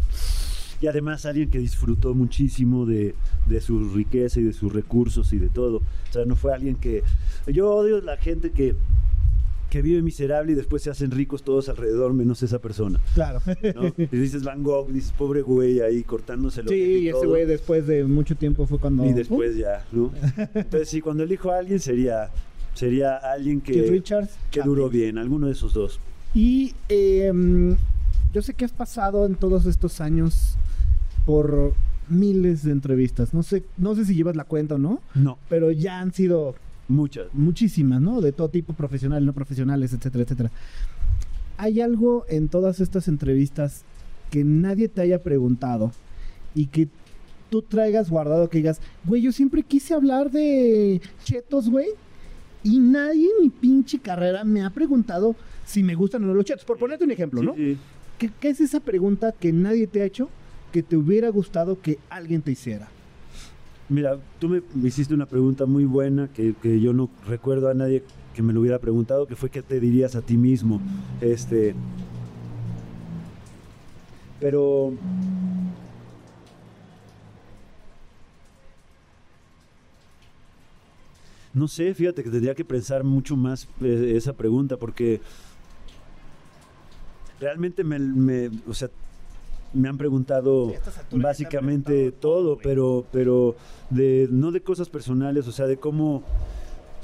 Y 0.80 0.88
además 0.88 1.24
alguien 1.26 1.48
que 1.48 1.58
disfrutó 1.60 2.12
muchísimo 2.14 2.86
de, 2.86 3.14
de 3.46 3.60
su 3.60 3.88
riqueza 3.94 4.40
y 4.40 4.42
de 4.42 4.52
sus 4.52 4.72
recursos 4.72 5.32
y 5.32 5.38
de 5.38 5.48
todo. 5.48 5.76
O 5.76 6.12
sea, 6.12 6.24
no 6.24 6.34
fue 6.34 6.52
alguien 6.52 6.74
que... 6.74 7.04
Yo 7.46 7.70
odio 7.70 8.00
la 8.00 8.16
gente 8.16 8.50
que, 8.50 8.74
que 9.72 9.80
vive 9.80 10.02
miserable 10.02 10.52
y 10.52 10.54
después 10.54 10.82
se 10.82 10.90
hacen 10.90 11.10
ricos 11.10 11.42
todos 11.42 11.70
alrededor, 11.70 12.12
menos 12.12 12.42
esa 12.42 12.58
persona. 12.58 13.00
Claro. 13.14 13.40
¿no? 13.74 13.94
Y 13.96 14.16
dices 14.18 14.44
Van 14.44 14.62
Gogh, 14.62 14.92
dices 14.92 15.12
pobre 15.12 15.40
güey 15.40 15.80
ahí 15.80 16.02
cortándose 16.02 16.62
lo 16.62 16.68
Sí, 16.68 16.74
y 16.76 17.08
ese 17.08 17.24
güey 17.24 17.46
después 17.46 17.86
de 17.86 18.04
mucho 18.04 18.34
tiempo 18.36 18.66
fue 18.66 18.78
cuando. 18.78 19.06
Y 19.06 19.14
después 19.14 19.56
ya, 19.56 19.82
¿no? 19.90 20.12
Entonces 20.54 20.90
sí, 20.90 21.00
cuando 21.00 21.22
elijo 21.22 21.50
a 21.50 21.56
alguien 21.56 21.80
sería, 21.80 22.28
sería 22.74 23.16
alguien 23.16 23.62
Keith 23.62 23.84
que, 23.84 23.90
Richards. 23.90 24.32
que 24.50 24.58
Chaplin. 24.58 24.74
duró 24.74 24.90
bien, 24.90 25.16
alguno 25.16 25.46
de 25.46 25.52
esos 25.52 25.72
dos. 25.72 26.00
Y 26.34 26.74
eh, 26.90 27.32
yo 28.34 28.42
sé 28.42 28.52
que 28.52 28.66
has 28.66 28.72
pasado 28.72 29.24
en 29.24 29.36
todos 29.36 29.64
estos 29.64 30.02
años 30.02 30.58
por 31.24 31.72
miles 32.10 32.62
de 32.62 32.72
entrevistas. 32.72 33.32
No 33.32 33.42
sé, 33.42 33.62
no 33.78 33.94
sé 33.94 34.04
si 34.04 34.14
llevas 34.14 34.36
la 34.36 34.44
cuenta 34.44 34.74
o 34.74 34.78
no, 34.78 35.00
No, 35.14 35.38
pero 35.48 35.70
ya 35.70 35.98
han 36.00 36.12
sido 36.12 36.56
muchas. 36.88 37.26
muchísimas, 37.32 38.00
¿no? 38.00 38.20
De 38.20 38.32
todo 38.32 38.48
tipo, 38.48 38.72
profesionales, 38.72 39.24
no 39.26 39.32
profesionales, 39.32 39.92
etcétera, 39.92 40.24
etcétera. 40.24 40.50
¿Hay 41.58 41.80
algo 41.80 42.24
en 42.28 42.48
todas 42.48 42.80
estas 42.80 43.08
entrevistas 43.08 43.84
que 44.30 44.44
nadie 44.44 44.88
te 44.88 45.00
haya 45.02 45.22
preguntado 45.22 45.92
y 46.54 46.66
que 46.66 46.88
tú 47.50 47.62
traigas 47.62 48.10
guardado 48.10 48.48
que 48.48 48.58
digas, 48.58 48.80
güey, 49.04 49.22
yo 49.22 49.32
siempre 49.32 49.62
quise 49.62 49.94
hablar 49.94 50.30
de 50.30 51.00
chetos, 51.24 51.68
güey, 51.68 51.88
y 52.62 52.78
nadie 52.78 53.26
en 53.38 53.42
mi 53.44 53.50
pinche 53.50 53.98
carrera 53.98 54.44
me 54.44 54.62
ha 54.62 54.70
preguntado 54.70 55.36
si 55.66 55.82
me 55.82 55.94
gustan 55.94 56.24
o 56.24 56.26
no 56.28 56.34
los 56.34 56.44
chetos? 56.44 56.64
Por 56.64 56.78
ponerte 56.78 57.04
un 57.04 57.10
ejemplo, 57.10 57.40
Sí, 57.40 57.46
¿no? 57.46 57.54
sí. 57.54 57.76
¿Qué, 58.18 58.30
qué 58.40 58.48
es 58.50 58.60
esa 58.60 58.80
pregunta 58.80 59.32
que 59.32 59.52
nadie 59.52 59.86
te 59.86 60.00
ha 60.00 60.04
hecho 60.04 60.28
que 60.72 60.82
te 60.82 60.96
hubiera 60.96 61.28
gustado 61.28 61.80
que 61.80 61.98
alguien 62.08 62.40
te 62.40 62.52
hiciera? 62.52 62.88
Mira, 63.92 64.18
tú 64.38 64.48
me, 64.48 64.62
hiciste 64.88 65.12
una 65.12 65.26
pregunta 65.26 65.66
muy 65.66 65.84
buena 65.84 66.26
que, 66.28 66.54
que 66.54 66.80
yo 66.80 66.94
no 66.94 67.10
recuerdo 67.26 67.68
a 67.68 67.74
nadie 67.74 68.02
que 68.34 68.40
me 68.42 68.54
lo 68.54 68.60
hubiera 68.62 68.78
preguntado, 68.78 69.26
que 69.26 69.36
fue 69.36 69.50
qué 69.50 69.60
te 69.60 69.80
dirías 69.80 70.16
a 70.16 70.22
ti 70.22 70.38
mismo. 70.38 70.80
Este, 71.20 71.74
pero 74.40 74.94
no 81.52 81.68
sé, 81.68 81.92
fíjate 81.92 82.22
que 82.24 82.30
tendría 82.30 82.54
que 82.54 82.64
pensar 82.64 83.04
mucho 83.04 83.36
más 83.36 83.68
eh, 83.82 84.14
esa 84.16 84.32
pregunta 84.32 84.78
porque 84.78 85.20
realmente 87.38 87.84
me, 87.84 87.98
me- 87.98 88.50
o 88.66 88.72
sea, 88.72 88.88
me 89.74 89.88
han 89.88 89.96
preguntado 89.98 90.72
básicamente 91.10 91.92
preguntado 91.92 92.20
todo, 92.20 92.58
pero, 92.62 93.06
pero 93.10 93.56
de, 93.90 94.28
no 94.30 94.50
de 94.52 94.62
cosas 94.62 94.88
personales, 94.88 95.46
o 95.48 95.52
sea, 95.52 95.66
de 95.66 95.76
cómo, 95.78 96.22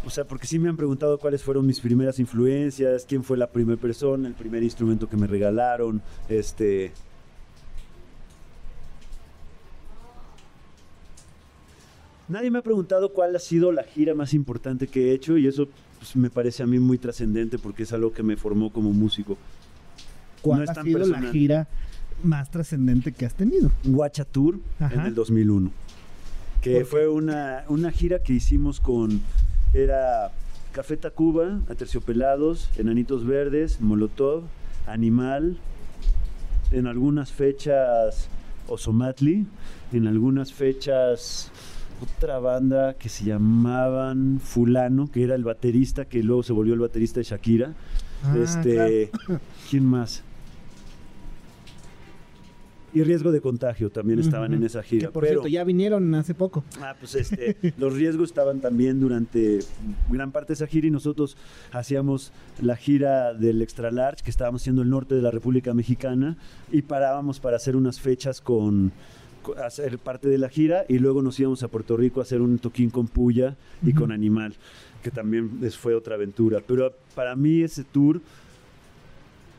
o 0.05 0.11
sea, 0.11 0.25
porque 0.25 0.47
sí 0.47 0.59
me 0.59 0.69
han 0.69 0.77
preguntado 0.77 1.19
cuáles 1.19 1.43
fueron 1.43 1.67
mis 1.67 1.81
primeras 1.81 2.19
influencias, 2.19 3.07
quién 3.09 3.25
fue 3.25 3.37
la 3.37 3.47
primera 3.49 3.81
persona, 3.81 4.29
el 4.29 4.35
primer 4.35 4.63
instrumento 4.63 5.09
que 5.09 5.17
me 5.17 5.27
regalaron, 5.27 6.03
este... 6.29 6.93
Nadie 12.29 12.51
me 12.51 12.59
ha 12.59 12.63
preguntado 12.63 13.15
cuál 13.15 13.35
ha 13.35 13.39
sido 13.39 13.73
la 13.73 13.85
gira 13.85 14.15
más 14.15 14.35
importante 14.35 14.87
que 14.87 15.11
he 15.11 15.15
hecho 15.15 15.39
y 15.39 15.47
eso 15.47 15.67
pues, 15.99 16.15
me 16.15 16.29
parece 16.29 16.63
a 16.63 16.67
mí 16.67 16.79
muy 16.79 16.99
trascendente 16.99 17.59
porque 17.59 17.85
es 17.85 17.93
algo 17.95 18.13
que 18.13 18.23
me 18.23 18.37
formó 18.37 18.71
como 18.71 18.93
músico. 18.93 19.39
¿Cuál 20.43 20.59
No 20.59 20.65
es 20.65 20.71
ha 20.71 20.75
tan 20.75 20.85
sido 20.85 20.99
la 20.99 21.05
personal. 21.07 21.33
gira 21.33 21.69
más 22.23 22.51
trascendente 22.51 23.13
que 23.13 23.27
has 23.27 23.35
tenido? 23.35 23.71
Guacha 23.85 24.25
Tour 24.25 24.59
en 24.81 24.87
Ajá. 24.87 25.07
el 25.07 25.15
2001. 25.15 25.71
Que 26.61 26.85
fue 26.85 27.09
una, 27.09 27.65
una 27.69 27.91
gira 27.91 28.19
que 28.21 28.33
hicimos 28.33 28.81
con. 28.81 29.21
Era 29.73 30.33
Café 30.73 30.97
Tacuba, 30.97 31.61
Aterciopelados, 31.69 32.71
Enanitos 32.77 33.25
Verdes, 33.25 33.81
Molotov, 33.81 34.43
Animal. 34.87 35.59
En 36.73 36.87
algunas 36.87 37.33
fechas 37.33 38.29
Osomatli. 38.67 39.47
En 39.93 40.07
algunas 40.07 40.53
fechas 40.53 41.51
otra 42.01 42.39
banda 42.39 42.95
que 42.95 43.09
se 43.09 43.25
llamaban 43.25 44.41
Fulano, 44.43 45.11
que 45.11 45.25
era 45.25 45.35
el 45.35 45.45
baterista, 45.45 46.05
que 46.05 46.23
luego 46.23 46.43
se 46.43 46.53
volvió 46.53 46.75
el 46.75 46.81
baterista 46.81 47.21
de 47.21 47.25
Shakira. 47.25 47.75
Ah, 48.23 48.37
este, 48.43 49.11
¿Quién 49.71 49.85
más? 49.85 50.23
Y 52.95 53.03
riesgo 53.03 53.33
de 53.33 53.43
contagio 53.43 53.91
también 53.91 54.19
estaban 54.19 54.51
Ujú. 54.53 54.61
en 54.61 54.67
esa 54.67 54.83
gira. 54.83 55.09
Que 55.09 55.13
por 55.13 55.23
pero, 55.23 55.41
cierto, 55.43 55.49
ya 55.49 55.63
vinieron 55.65 56.15
hace 56.15 56.35
poco. 56.35 56.65
ah, 56.81 56.95
pues 56.99 57.15
este, 57.17 57.57
los 57.77 57.93
riesgos 57.93 58.31
estaban 58.31 58.61
también 58.61 58.99
durante 58.99 59.59
gran 60.11 60.33
parte 60.33 60.49
de 60.49 60.55
esa 60.55 60.67
gira 60.67 60.87
y 60.87 60.91
nosotros 60.91 61.37
hacíamos 61.71 62.33
la 62.63 62.77
gira 62.77 63.35
del 63.35 63.61
Extra 63.61 63.91
Large, 63.91 64.23
que 64.25 64.31
estábamos 64.31 64.63
haciendo 64.63 64.81
el 64.83 64.89
norte 64.89 65.15
de 65.15 65.21
la 65.23 65.31
República 65.31 65.75
Mexicana 65.75 66.39
y 66.73 66.81
parábamos 66.83 67.41
para 67.41 67.57
hacer 67.57 67.77
unas 67.77 68.01
fechas 68.01 68.41
con 68.41 68.93
con- 69.43 69.59
hacer 69.61 69.99
parte 69.99 70.29
de 70.29 70.37
la 70.39 70.49
gira 70.49 70.85
y 70.89 70.99
luego 70.99 71.23
nos 71.23 71.39
íbamos 71.39 71.63
a 71.63 71.69
Puerto 71.69 71.97
Rico 71.97 72.21
a 72.21 72.23
hacer 72.25 72.41
un 72.41 72.59
toquín 72.59 72.91
con 72.91 73.07
Puya 73.07 73.57
y 73.85 73.91
Ujú. 73.91 74.01
con 74.01 74.13
Animal, 74.13 74.55
que 75.03 75.11
también 75.11 75.51
fue 75.73 75.95
otra 75.95 76.15
aventura. 76.17 76.61
Pero 76.67 76.93
para 77.15 77.37
mí 77.37 77.63
ese 77.63 77.85
tour 77.85 78.21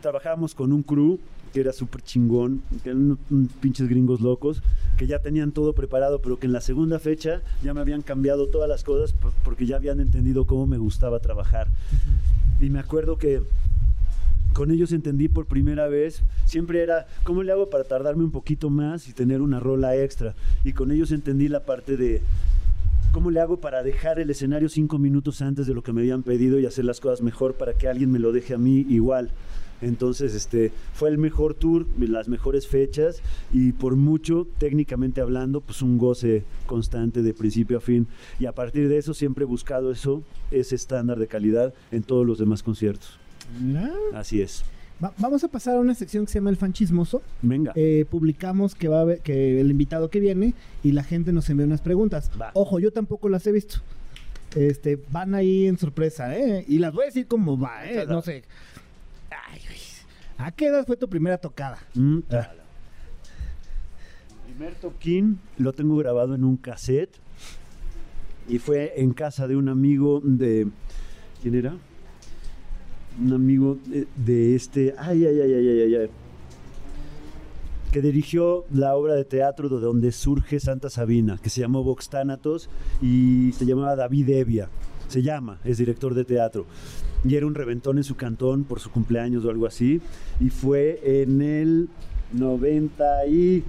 trabajábamos 0.01 0.55
con 0.55 0.71
un 0.73 0.84
crew 0.84 1.19
que 1.52 1.60
era 1.62 1.74
súper 1.74 2.02
chingón, 2.02 2.62
que 2.84 2.89
eran 2.89 3.02
unos, 3.04 3.18
unos 3.30 3.52
pinches 3.54 3.88
gringos 3.89 4.22
locos, 4.22 4.62
que 4.97 5.08
ya 5.08 5.20
tenían 5.20 5.52
todo 5.52 5.74
preparado, 5.74 6.22
pero 6.22 6.38
que 6.39 6.45
en 6.47 6.54
la 6.54 6.62
segunda 6.62 7.00
fecha 7.00 7.41
ya 7.64 7.74
me 7.74 7.82
habían 7.82 8.02
cambiado 8.02 8.47
todas 8.47 8.70
las 8.70 8.84
cosas 8.84 9.14
por- 9.14 9.32
porque 9.43 9.66
ya 9.66 9.76
habían 9.78 10.00
entendido 10.00 10.45
cómo 10.45 10.68
me 10.68 10.78
gustaba 10.78 11.20
trabajar. 11.20 11.68
Y 12.62 12.70
me 12.70 12.80
acuerdo 12.80 13.18
que 13.18 13.41
con 14.54 14.72
ellos 14.72 14.91
entendí 14.91 15.28
por 15.28 15.45
primera 15.45 15.88
vez, 15.88 16.22
siempre 16.45 16.82
era, 16.82 17.08
¿cómo 17.24 17.43
le 17.43 17.52
hago 17.52 17.70
para 17.70 17.84
tardarme 17.84 18.24
un 18.24 18.32
poquito 18.32 18.70
más 18.70 19.08
y 19.08 19.14
tener 19.14 19.41
una 19.41 19.60
rola 19.60 19.95
extra? 19.95 20.34
Y 20.64 20.74
con 20.74 20.91
ellos 20.91 21.12
entendí 21.12 21.47
la 21.47 21.62
parte 21.66 21.95
de, 21.97 22.22
¿cómo 23.14 23.32
le 23.32 23.39
hago 23.39 23.58
para 23.58 23.84
dejar 23.84 24.20
el 24.20 24.30
escenario 24.30 24.68
cinco 24.68 24.97
minutos 24.97 25.41
antes 25.41 25.68
de 25.68 25.74
lo 25.74 25.84
que 25.84 25.93
me 25.93 26.02
habían 26.02 26.24
pedido 26.24 26.60
y 26.60 26.66
hacer 26.66 26.84
las 26.84 27.00
cosas 27.00 27.22
mejor 27.22 27.54
para 27.54 27.74
que 27.76 27.88
alguien 27.88 28.12
me 28.12 28.20
lo 28.20 28.32
deje 28.32 28.54
a 28.56 28.58
mí 28.58 28.86
igual? 28.89 29.30
Entonces, 29.82 30.36
este, 30.36 30.71
fue 30.93 31.09
el 31.09 31.17
mejor 31.17 31.53
tour, 31.53 31.86
las 31.97 32.27
mejores 32.27 32.67
fechas 32.67 33.21
y 33.53 33.71
por 33.71 33.95
mucho, 33.95 34.47
técnicamente 34.57 35.21
hablando, 35.21 35.61
pues 35.61 35.82
un 35.82 35.97
goce 35.97 36.43
constante 36.65 37.21
de 37.21 37.34
principio 37.34 37.77
a 37.77 37.82
fin. 37.82 38.07
Y 38.39 38.45
a 38.45 38.53
partir 38.53 38.89
de 38.89 38.97
eso 38.97 39.13
siempre 39.13 39.43
he 39.43 39.47
buscado 39.47 39.91
eso, 39.91 40.23
ese 40.51 40.75
estándar 40.75 41.17
de 41.19 41.27
calidad 41.27 41.73
en 41.91 42.03
todos 42.03 42.25
los 42.25 42.38
demás 42.39 42.61
conciertos. 42.63 43.17
Mira. 43.61 43.91
Así 44.13 44.41
es. 44.41 44.63
Va- 45.01 45.13
vamos 45.17 45.43
a 45.45 45.47
pasar 45.47 45.77
a 45.77 45.80
una 45.80 45.95
sección 45.95 46.25
que 46.25 46.32
se 46.34 46.39
llama 46.39 46.49
El 46.49 46.57
Fan 46.57 46.73
Chismoso. 46.73 47.21
Venga. 47.41 47.71
Eh, 47.75 48.05
publicamos 48.09 48.75
que 48.75 48.89
va 48.89 48.97
a 48.97 49.01
haber, 49.01 49.19
que 49.21 49.61
el 49.61 49.71
invitado 49.71 50.09
que 50.09 50.19
viene 50.19 50.53
y 50.84 50.91
la 50.91 51.03
gente 51.03 51.32
nos 51.32 51.49
envía 51.49 51.65
unas 51.65 51.80
preguntas. 51.82 52.30
Va. 52.39 52.51
Ojo, 52.53 52.80
yo 52.80 52.91
tampoco 52.91 53.30
las 53.30 53.47
he 53.47 53.53
visto. 53.53 53.77
Este, 54.55 54.99
van 55.11 55.36
ahí 55.36 55.67
en 55.67 55.77
sorpresa, 55.77 56.36
¿eh? 56.36 56.65
Y 56.67 56.80
las 56.80 56.91
voy 56.91 57.03
a 57.03 57.05
decir 57.05 57.27
como 57.27 57.57
va, 57.57 57.86
¿eh? 57.86 58.05
No 58.07 58.21
sé. 58.23 58.43
¿A 60.39 60.51
qué 60.51 60.67
edad 60.67 60.85
fue 60.87 60.95
tu 60.97 61.07
primera 61.09 61.37
tocada? 61.37 61.77
Mm, 61.93 62.19
Ah. 62.31 62.49
El 64.47 64.53
primer 64.55 64.75
toquín 64.75 65.39
lo 65.57 65.73
tengo 65.73 65.95
grabado 65.97 66.33
en 66.33 66.43
un 66.43 66.57
cassette 66.57 67.15
y 68.47 68.57
fue 68.57 68.93
en 68.97 69.13
casa 69.13 69.47
de 69.47 69.55
un 69.55 69.69
amigo 69.69 70.21
de... 70.23 70.67
¿Quién 71.41 71.55
era? 71.55 71.75
Un 73.21 73.33
amigo 73.33 73.77
de, 73.85 74.07
de 74.15 74.55
este... 74.55 74.95
Ay, 74.97 75.25
ay, 75.25 75.39
ay, 75.41 75.53
ay, 75.53 75.67
ay, 75.81 75.95
ay, 75.95 76.09
que 77.91 78.01
dirigió 78.01 78.65
la 78.71 78.95
obra 78.95 79.15
de 79.15 79.25
teatro 79.25 79.67
de 79.67 79.79
donde 79.79 80.11
surge 80.11 80.59
Santa 80.59 80.89
Sabina, 80.89 81.37
que 81.41 81.49
se 81.49 81.61
llamó 81.61 81.83
Vox 81.83 82.09
Thanatos 82.09 82.69
y 83.01 83.51
se 83.53 83.65
llamaba 83.65 83.95
David 83.95 84.29
Evia. 84.29 84.69
Se 85.07 85.21
llama, 85.21 85.59
es 85.63 85.77
director 85.79 86.13
de 86.13 86.23
teatro. 86.23 86.65
Y 87.24 87.36
era 87.36 87.45
un 87.45 87.55
reventón 87.55 87.97
en 87.97 88.03
su 88.03 88.15
cantón 88.15 88.63
por 88.63 88.80
su 88.80 88.91
cumpleaños 88.91 89.45
o 89.45 89.49
algo 89.49 89.67
así. 89.67 90.01
Y 90.39 90.49
fue 90.49 90.99
en 91.03 91.41
el 91.41 91.89
90 92.34 93.28
y... 93.28 93.63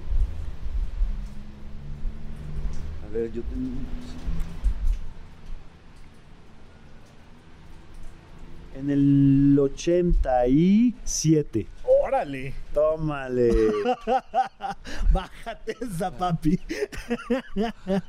A 3.05 3.09
ver, 3.13 3.31
yo 3.31 3.41
tengo... 3.41 3.69
En 8.73 8.89
el 8.89 9.59
87. 9.59 11.67
¡Órale! 12.03 12.53
Tómale. 12.73 13.51
Bájate 15.13 15.75
esa, 15.81 16.11
papi. 16.17 16.59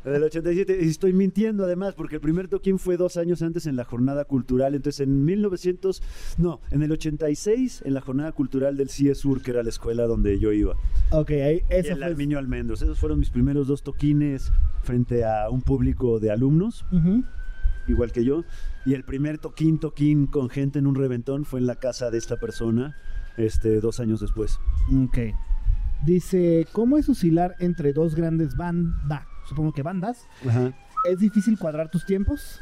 En 0.04 0.14
el 0.14 0.22
87. 0.22 0.78
Y 0.82 0.88
estoy 0.88 1.12
mintiendo 1.12 1.64
además, 1.64 1.94
porque 1.94 2.16
el 2.16 2.20
primer 2.20 2.48
toquín 2.48 2.78
fue 2.78 2.96
dos 2.96 3.16
años 3.16 3.42
antes 3.42 3.66
en 3.66 3.76
la 3.76 3.84
jornada 3.84 4.24
cultural. 4.24 4.74
Entonces 4.74 5.00
en 5.00 5.24
1900, 5.24 6.02
no, 6.38 6.60
en 6.70 6.82
el 6.82 6.92
86, 6.92 7.82
en 7.84 7.94
la 7.94 8.00
jornada 8.00 8.32
cultural 8.32 8.76
del 8.76 8.88
CIE 8.88 9.14
Sur, 9.14 9.42
que 9.42 9.50
era 9.50 9.62
la 9.62 9.68
escuela 9.68 10.04
donde 10.04 10.38
yo 10.38 10.52
iba. 10.52 10.74
Ok, 11.10 11.30
ahí, 11.30 11.62
Y 11.70 11.74
eso 11.74 11.92
el 11.92 11.98
fue. 11.98 12.04
Arminio 12.06 12.38
Almendros. 12.38 12.82
Esos 12.82 12.98
fueron 12.98 13.18
mis 13.18 13.30
primeros 13.30 13.66
dos 13.66 13.82
toquines 13.82 14.52
frente 14.82 15.24
a 15.24 15.48
un 15.50 15.62
público 15.62 16.18
de 16.18 16.30
alumnos, 16.30 16.84
Ujú. 16.92 17.24
igual 17.88 18.12
que 18.12 18.24
yo. 18.24 18.44
Y 18.84 18.94
el 18.94 19.04
primer 19.04 19.38
toquín, 19.38 19.78
toquín 19.78 20.26
con 20.26 20.48
gente 20.50 20.78
en 20.78 20.86
un 20.86 20.94
reventón 20.94 21.44
fue 21.44 21.60
en 21.60 21.66
la 21.66 21.76
casa 21.76 22.10
de 22.10 22.18
esta 22.18 22.36
persona, 22.38 22.96
este, 23.36 23.80
dos 23.80 24.00
años 24.00 24.20
después. 24.20 24.58
Ok. 25.04 25.18
Dice, 26.04 26.66
¿cómo 26.72 26.98
es 26.98 27.08
oscilar 27.08 27.54
entre 27.60 27.92
dos 27.92 28.14
grandes 28.14 28.56
bandas? 28.56 29.24
Supongo 29.48 29.72
que 29.72 29.82
bandas. 29.82 30.26
Ajá. 30.48 30.72
¿Es 31.08 31.18
difícil 31.20 31.58
cuadrar 31.58 31.90
tus 31.90 32.04
tiempos? 32.06 32.60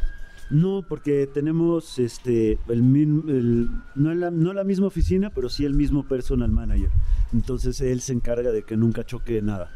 No, 0.50 0.82
porque 0.88 1.28
tenemos 1.32 1.98
este 1.98 2.58
el, 2.68 2.82
min- 2.82 3.24
el- 3.28 3.70
no, 3.94 4.12
la, 4.14 4.30
no 4.30 4.52
la 4.52 4.64
misma 4.64 4.86
oficina, 4.88 5.30
pero 5.30 5.48
sí 5.48 5.64
el 5.64 5.74
mismo 5.74 6.02
personal 6.08 6.50
manager. 6.50 6.90
Entonces 7.32 7.80
él 7.80 8.00
se 8.00 8.12
encarga 8.12 8.50
de 8.50 8.62
que 8.64 8.76
nunca 8.76 9.04
choque 9.04 9.40
nada. 9.42 9.70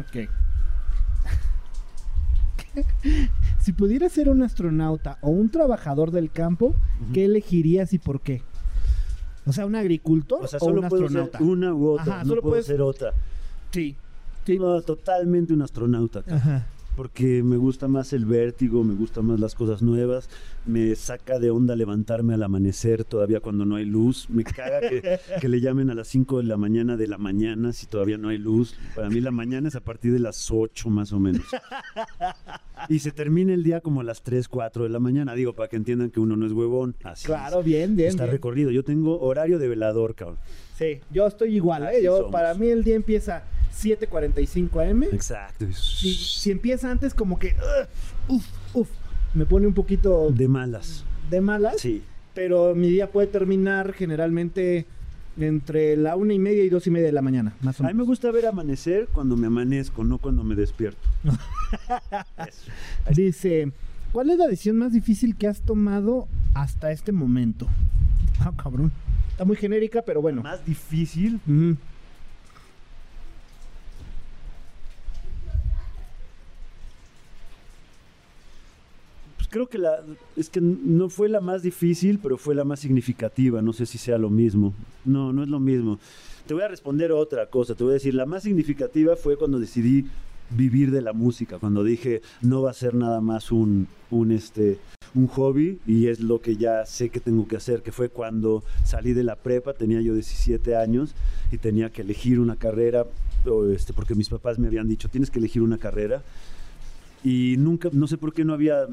Ok. 0.00 0.28
si 3.60 3.72
pudieras 3.72 4.12
ser 4.12 4.28
un 4.28 4.42
astronauta 4.42 5.18
o 5.20 5.30
un 5.30 5.48
trabajador 5.50 6.10
del 6.10 6.30
campo, 6.30 6.74
¿qué 7.14 7.24
elegirías 7.26 7.92
y 7.92 7.98
por 7.98 8.20
qué? 8.20 8.42
O 9.46 9.52
sea, 9.52 9.64
un 9.66 9.76
agricultor 9.76 10.42
O 10.44 10.46
sea, 10.46 10.58
o 10.58 10.64
solo 10.66 10.80
un 10.82 10.88
puedo 10.88 11.08
ser 11.08 11.20
astronauta. 11.20 11.38
una 11.42 11.74
u 11.74 11.88
otra, 11.90 12.02
Ajá, 12.14 12.22
no 12.24 12.28
solo 12.30 12.42
puedo 12.42 12.52
puedes- 12.52 12.66
ser 12.66 12.82
otra. 12.82 13.12
Sí. 13.70 13.94
Sí. 14.44 14.58
No, 14.58 14.80
totalmente 14.82 15.52
un 15.52 15.62
astronauta. 15.62 16.22
cara. 16.22 16.36
Ajá. 16.36 16.66
Porque 16.96 17.42
me 17.42 17.56
gusta 17.58 17.86
más 17.88 18.12
el 18.12 18.24
vértigo, 18.24 18.82
me 18.82 18.94
gustan 18.94 19.26
más 19.26 19.38
las 19.38 19.54
cosas 19.54 19.82
nuevas, 19.82 20.28
me 20.64 20.94
saca 20.96 21.38
de 21.38 21.50
onda 21.50 21.76
levantarme 21.76 22.34
al 22.34 22.42
amanecer 22.42 23.04
todavía 23.04 23.40
cuando 23.40 23.64
no 23.66 23.76
hay 23.76 23.84
luz, 23.84 24.28
me 24.30 24.42
caga 24.44 24.80
que, 24.80 25.18
que 25.40 25.48
le 25.48 25.60
llamen 25.60 25.90
a 25.90 25.94
las 25.94 26.08
5 26.08 26.38
de 26.38 26.44
la 26.44 26.56
mañana 26.56 26.96
de 26.96 27.06
la 27.06 27.18
mañana 27.18 27.72
si 27.72 27.86
todavía 27.86 28.16
no 28.18 28.30
hay 28.30 28.38
luz. 28.38 28.74
Para 28.94 29.10
mí 29.10 29.20
la 29.20 29.30
mañana 29.30 29.68
es 29.68 29.76
a 29.76 29.80
partir 29.80 30.12
de 30.12 30.18
las 30.20 30.50
8 30.50 30.88
más 30.90 31.12
o 31.12 31.20
menos. 31.20 31.44
Y 32.88 32.98
se 32.98 33.10
termina 33.10 33.54
el 33.54 33.62
día 33.64 33.80
como 33.80 34.02
a 34.02 34.04
las 34.04 34.22
3, 34.22 34.48
4 34.48 34.84
de 34.84 34.90
la 34.90 35.00
mañana, 35.00 35.34
digo, 35.34 35.54
para 35.54 35.68
que 35.68 35.76
entiendan 35.76 36.10
que 36.10 36.20
uno 36.20 36.36
no 36.36 36.46
es 36.46 36.52
huevón. 36.52 36.94
Así 37.04 37.26
Claro, 37.26 37.60
es. 37.60 37.64
bien, 37.64 37.96
bien. 37.96 38.10
Está 38.10 38.24
bien. 38.24 38.32
recorrido. 38.32 38.70
Yo 38.70 38.84
tengo 38.84 39.18
horario 39.20 39.58
de 39.58 39.66
velador, 39.66 40.14
cabrón. 40.14 40.36
Sí, 40.76 41.00
yo 41.10 41.26
estoy 41.26 41.56
igual, 41.56 41.84
¿eh? 41.84 42.02
Yo, 42.02 42.18
somos. 42.18 42.32
para 42.32 42.52
mí 42.54 42.68
el 42.68 42.84
día 42.84 42.94
empieza 42.94 43.42
7.45 43.82 44.90
am. 44.90 45.02
Exacto. 45.04 45.66
Si, 45.72 46.12
si 46.14 46.50
empieza 46.50 46.90
antes, 46.90 47.14
como 47.14 47.38
que. 47.38 47.54
ugh, 48.28 48.36
uf, 48.36 48.46
uf, 48.74 48.88
me 49.34 49.44
pone 49.46 49.66
un 49.66 49.74
poquito 49.74 50.30
De 50.30 50.48
malas. 50.48 51.04
de 51.30 51.40
malas. 51.40 51.80
Sí. 51.80 52.02
Pero 52.34 52.74
mi 52.74 52.88
día 52.88 53.10
puede 53.10 53.26
terminar 53.28 53.92
generalmente 53.92 54.86
entre 55.38 55.96
la 55.96 56.16
una 56.16 56.32
y 56.32 56.38
media 56.38 56.64
y 56.64 56.68
dos 56.70 56.86
y 56.86 56.90
media 56.90 57.06
de 57.06 57.12
la 57.12 57.20
mañana, 57.22 57.54
más 57.60 57.78
o 57.80 57.84
A 57.84 57.88
mí 57.88 57.92
me 57.92 57.98
menos. 57.98 58.06
gusta 58.08 58.30
ver 58.30 58.46
amanecer 58.46 59.08
cuando 59.12 59.36
me 59.36 59.46
amanezco, 59.48 60.02
no 60.04 60.16
cuando 60.18 60.42
me 60.44 60.54
despierto. 60.54 61.06
Dice: 63.14 63.70
¿Cuál 64.12 64.30
es 64.30 64.38
la 64.38 64.46
decisión 64.46 64.78
más 64.78 64.92
difícil 64.92 65.36
que 65.36 65.46
has 65.46 65.60
tomado 65.60 66.28
hasta 66.54 66.90
este 66.92 67.12
momento? 67.12 67.66
Ah, 68.38 68.52
cabrón. 68.54 68.92
Está 69.30 69.46
muy 69.46 69.56
genérica, 69.56 70.02
pero 70.02 70.20
bueno. 70.20 70.42
Más 70.42 70.64
difícil. 70.64 71.40
Pues 71.46 71.76
creo 79.56 79.68
que 79.68 79.78
la 79.78 80.02
es 80.36 80.50
que 80.50 80.60
no 80.60 81.08
fue 81.08 81.30
la 81.30 81.40
más 81.40 81.62
difícil, 81.62 82.18
pero 82.22 82.36
fue 82.36 82.54
la 82.54 82.64
más 82.64 82.80
significativa. 82.80 83.62
No 83.62 83.72
sé 83.72 83.86
si 83.86 83.96
sea 83.96 84.18
lo 84.18 84.28
mismo. 84.28 84.74
No, 85.06 85.32
no 85.32 85.42
es 85.42 85.48
lo 85.48 85.60
mismo. 85.60 85.98
Te 86.46 86.52
voy 86.52 86.62
a 86.62 86.68
responder 86.68 87.10
otra 87.10 87.46
cosa. 87.46 87.74
Te 87.74 87.82
voy 87.82 87.92
a 87.92 87.94
decir, 87.94 88.12
la 88.12 88.26
más 88.26 88.42
significativa 88.42 89.16
fue 89.16 89.38
cuando 89.38 89.58
decidí 89.58 90.04
vivir 90.50 90.90
de 90.90 91.00
la 91.00 91.12
música, 91.12 91.58
cuando 91.58 91.82
dije 91.82 92.22
no 92.40 92.62
va 92.62 92.70
a 92.70 92.72
ser 92.72 92.94
nada 92.94 93.20
más 93.20 93.50
un, 93.50 93.88
un 94.12 94.30
este 94.30 94.78
un 95.12 95.26
hobby 95.26 95.80
y 95.88 96.06
es 96.06 96.20
lo 96.20 96.40
que 96.40 96.56
ya 96.56 96.86
sé 96.86 97.08
que 97.08 97.18
tengo 97.18 97.48
que 97.48 97.56
hacer, 97.56 97.82
que 97.82 97.90
fue 97.90 98.10
cuando 98.10 98.62
salí 98.84 99.12
de 99.12 99.24
la 99.24 99.34
prepa, 99.34 99.72
tenía 99.72 100.00
yo 100.02 100.14
17 100.14 100.76
años 100.76 101.16
y 101.50 101.58
tenía 101.58 101.90
que 101.90 102.02
elegir 102.02 102.38
una 102.38 102.54
carrera, 102.54 103.06
este, 103.72 103.92
porque 103.92 104.14
mis 104.14 104.28
papás 104.28 104.60
me 104.60 104.68
habían 104.68 104.86
dicho, 104.86 105.08
tienes 105.08 105.32
que 105.32 105.40
elegir 105.40 105.62
una 105.62 105.78
carrera 105.78 106.22
y 107.24 107.56
nunca, 107.58 107.88
no 107.92 108.06
sé 108.06 108.16
por 108.16 108.32
qué 108.32 108.44
no 108.44 108.52
había 108.52 108.86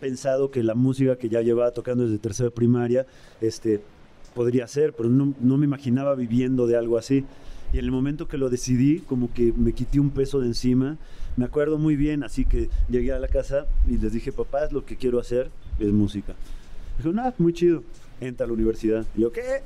pensado 0.00 0.50
que 0.50 0.62
la 0.62 0.74
música 0.74 1.16
que 1.16 1.28
ya 1.28 1.42
llevaba 1.42 1.70
tocando 1.70 2.04
desde 2.04 2.18
tercera 2.18 2.50
primaria, 2.50 3.06
este, 3.40 3.80
podría 4.34 4.66
ser, 4.66 4.92
pero 4.94 5.08
no, 5.08 5.34
no 5.40 5.56
me 5.56 5.66
imaginaba 5.66 6.14
viviendo 6.14 6.66
de 6.66 6.76
algo 6.76 6.98
así. 6.98 7.24
Y 7.72 7.78
en 7.78 7.84
el 7.84 7.92
momento 7.92 8.26
que 8.26 8.36
lo 8.36 8.50
decidí, 8.50 8.98
como 9.00 9.32
que 9.32 9.52
me 9.52 9.72
quité 9.72 10.00
un 10.00 10.10
peso 10.10 10.40
de 10.40 10.48
encima. 10.48 10.98
Me 11.36 11.44
acuerdo 11.44 11.78
muy 11.78 11.94
bien, 11.94 12.24
así 12.24 12.44
que 12.44 12.68
llegué 12.88 13.12
a 13.12 13.20
la 13.20 13.28
casa 13.28 13.66
y 13.88 13.96
les 13.98 14.12
dije, 14.12 14.32
papá, 14.32 14.64
es 14.64 14.72
lo 14.72 14.84
que 14.84 14.96
quiero 14.96 15.20
hacer, 15.20 15.50
es 15.78 15.92
música. 15.92 16.34
Dijo, 16.98 17.12
nada, 17.12 17.32
muy 17.38 17.52
chido. 17.52 17.84
Entra 18.20 18.44
a 18.44 18.46
la 18.48 18.52
universidad. 18.52 19.06
Y 19.16 19.22
yo, 19.22 19.32
¿qué? 19.32 19.62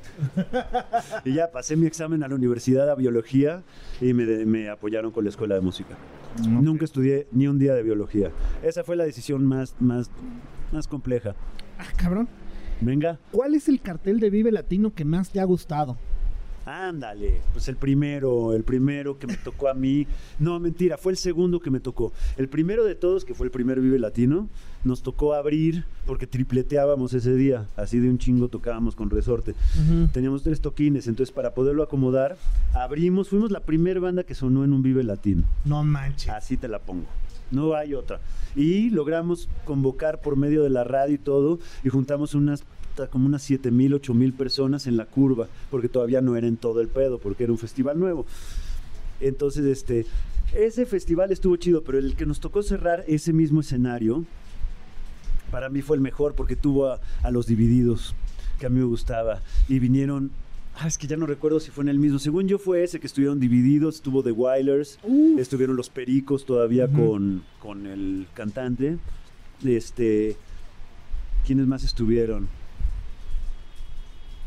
y 1.24 1.34
ya 1.34 1.50
pasé 1.50 1.76
mi 1.76 1.86
examen 1.86 2.22
a 2.22 2.28
la 2.28 2.34
universidad 2.34 2.88
a 2.90 2.94
biología 2.94 3.62
y 4.00 4.12
me, 4.12 4.24
me 4.46 4.68
apoyaron 4.68 5.10
con 5.10 5.24
la 5.24 5.30
escuela 5.30 5.54
de 5.54 5.60
música. 5.60 5.96
Nunca 6.48 6.84
estudié 6.84 7.26
ni 7.32 7.46
un 7.46 7.58
día 7.58 7.74
de 7.74 7.82
biología. 7.82 8.30
Esa 8.62 8.82
fue 8.84 8.96
la 8.96 9.04
decisión 9.04 9.44
más, 9.44 9.76
más, 9.80 10.10
más 10.72 10.88
compleja. 10.88 11.34
Ah, 11.78 11.86
cabrón. 11.96 12.28
Venga, 12.80 13.18
¿Cuál 13.30 13.54
es 13.54 13.68
el 13.68 13.80
cartel 13.80 14.20
de 14.20 14.30
Vive 14.30 14.50
Latino 14.50 14.92
que 14.94 15.04
más 15.04 15.30
te 15.30 15.40
ha 15.40 15.44
gustado? 15.44 15.96
Ándale. 16.64 17.40
Pues 17.52 17.68
el 17.68 17.76
primero, 17.76 18.52
el 18.54 18.64
primero 18.64 19.18
que 19.18 19.26
me 19.26 19.36
tocó 19.36 19.68
a 19.68 19.74
mí. 19.74 20.06
No, 20.38 20.58
mentira, 20.60 20.96
fue 20.96 21.12
el 21.12 21.18
segundo 21.18 21.60
que 21.60 21.70
me 21.70 21.80
tocó. 21.80 22.12
El 22.36 22.48
primero 22.48 22.84
de 22.84 22.94
todos, 22.94 23.24
que 23.24 23.34
fue 23.34 23.46
el 23.46 23.50
primer 23.50 23.80
Vive 23.80 23.98
Latino, 23.98 24.48
nos 24.84 25.02
tocó 25.02 25.34
abrir 25.34 25.84
porque 26.06 26.26
tripleteábamos 26.26 27.14
ese 27.14 27.34
día. 27.34 27.66
Así 27.76 27.98
de 27.98 28.08
un 28.08 28.18
chingo 28.18 28.48
tocábamos 28.48 28.94
con 28.94 29.10
resorte. 29.10 29.54
Teníamos 30.12 30.42
tres 30.42 30.60
toquines, 30.60 31.06
entonces 31.06 31.34
para 31.34 31.54
poderlo 31.54 31.82
acomodar, 31.82 32.36
abrimos, 32.72 33.28
fuimos 33.28 33.50
la 33.50 33.60
primera 33.60 34.00
banda 34.00 34.24
que 34.24 34.34
sonó 34.34 34.64
en 34.64 34.72
un 34.72 34.82
Vive 34.82 35.02
Latino. 35.04 35.44
No 35.64 35.82
manches. 35.84 36.30
Así 36.30 36.56
te 36.56 36.68
la 36.68 36.78
pongo. 36.78 37.06
No 37.50 37.74
hay 37.74 37.94
otra. 37.94 38.20
Y 38.56 38.90
logramos 38.90 39.48
convocar 39.64 40.20
por 40.20 40.36
medio 40.36 40.62
de 40.62 40.70
la 40.70 40.84
radio 40.84 41.14
y 41.14 41.18
todo, 41.18 41.58
y 41.84 41.88
juntamos 41.88 42.34
unas 42.34 42.64
como 43.10 43.26
unas 43.26 43.42
7 43.42 43.70
mil, 43.70 43.94
8 43.94 44.14
mil 44.14 44.32
personas 44.32 44.86
en 44.86 44.96
la 44.96 45.06
curva, 45.06 45.48
porque 45.70 45.88
todavía 45.88 46.20
no 46.20 46.36
era 46.36 46.46
en 46.46 46.56
todo 46.56 46.80
el 46.80 46.88
pedo, 46.88 47.18
porque 47.18 47.44
era 47.44 47.52
un 47.52 47.58
festival 47.58 47.98
nuevo. 47.98 48.26
Entonces, 49.20 49.64
este, 49.64 50.06
ese 50.54 50.86
festival 50.86 51.32
estuvo 51.32 51.56
chido, 51.56 51.82
pero 51.82 51.98
el 51.98 52.14
que 52.16 52.26
nos 52.26 52.40
tocó 52.40 52.62
cerrar 52.62 53.04
ese 53.06 53.32
mismo 53.32 53.60
escenario, 53.60 54.24
para 55.50 55.68
mí 55.68 55.82
fue 55.82 55.96
el 55.96 56.02
mejor, 56.02 56.34
porque 56.34 56.56
tuvo 56.56 56.86
a, 56.88 57.00
a 57.22 57.30
los 57.30 57.46
divididos, 57.46 58.14
que 58.58 58.66
a 58.66 58.68
mí 58.68 58.78
me 58.78 58.86
gustaba, 58.86 59.40
y 59.68 59.78
vinieron... 59.78 60.30
Ah, 60.76 60.88
es 60.88 60.98
que 60.98 61.06
ya 61.06 61.16
no 61.16 61.26
recuerdo 61.26 61.60
si 61.60 61.70
fue 61.70 61.82
en 61.84 61.88
el 61.88 62.00
mismo. 62.00 62.18
Según 62.18 62.48
yo 62.48 62.58
fue 62.58 62.82
ese 62.82 62.98
que 62.98 63.06
estuvieron 63.06 63.38
divididos, 63.38 63.94
estuvo 63.94 64.24
The 64.24 64.32
Wailers, 64.32 64.98
Uh, 65.04 65.38
Estuvieron 65.38 65.76
los 65.76 65.88
Pericos 65.88 66.44
todavía 66.44 66.88
con, 66.88 67.44
con 67.60 67.86
el 67.86 68.26
cantante. 68.34 68.98
Este, 69.64 70.36
¿quiénes 71.46 71.68
más 71.68 71.84
estuvieron? 71.84 72.48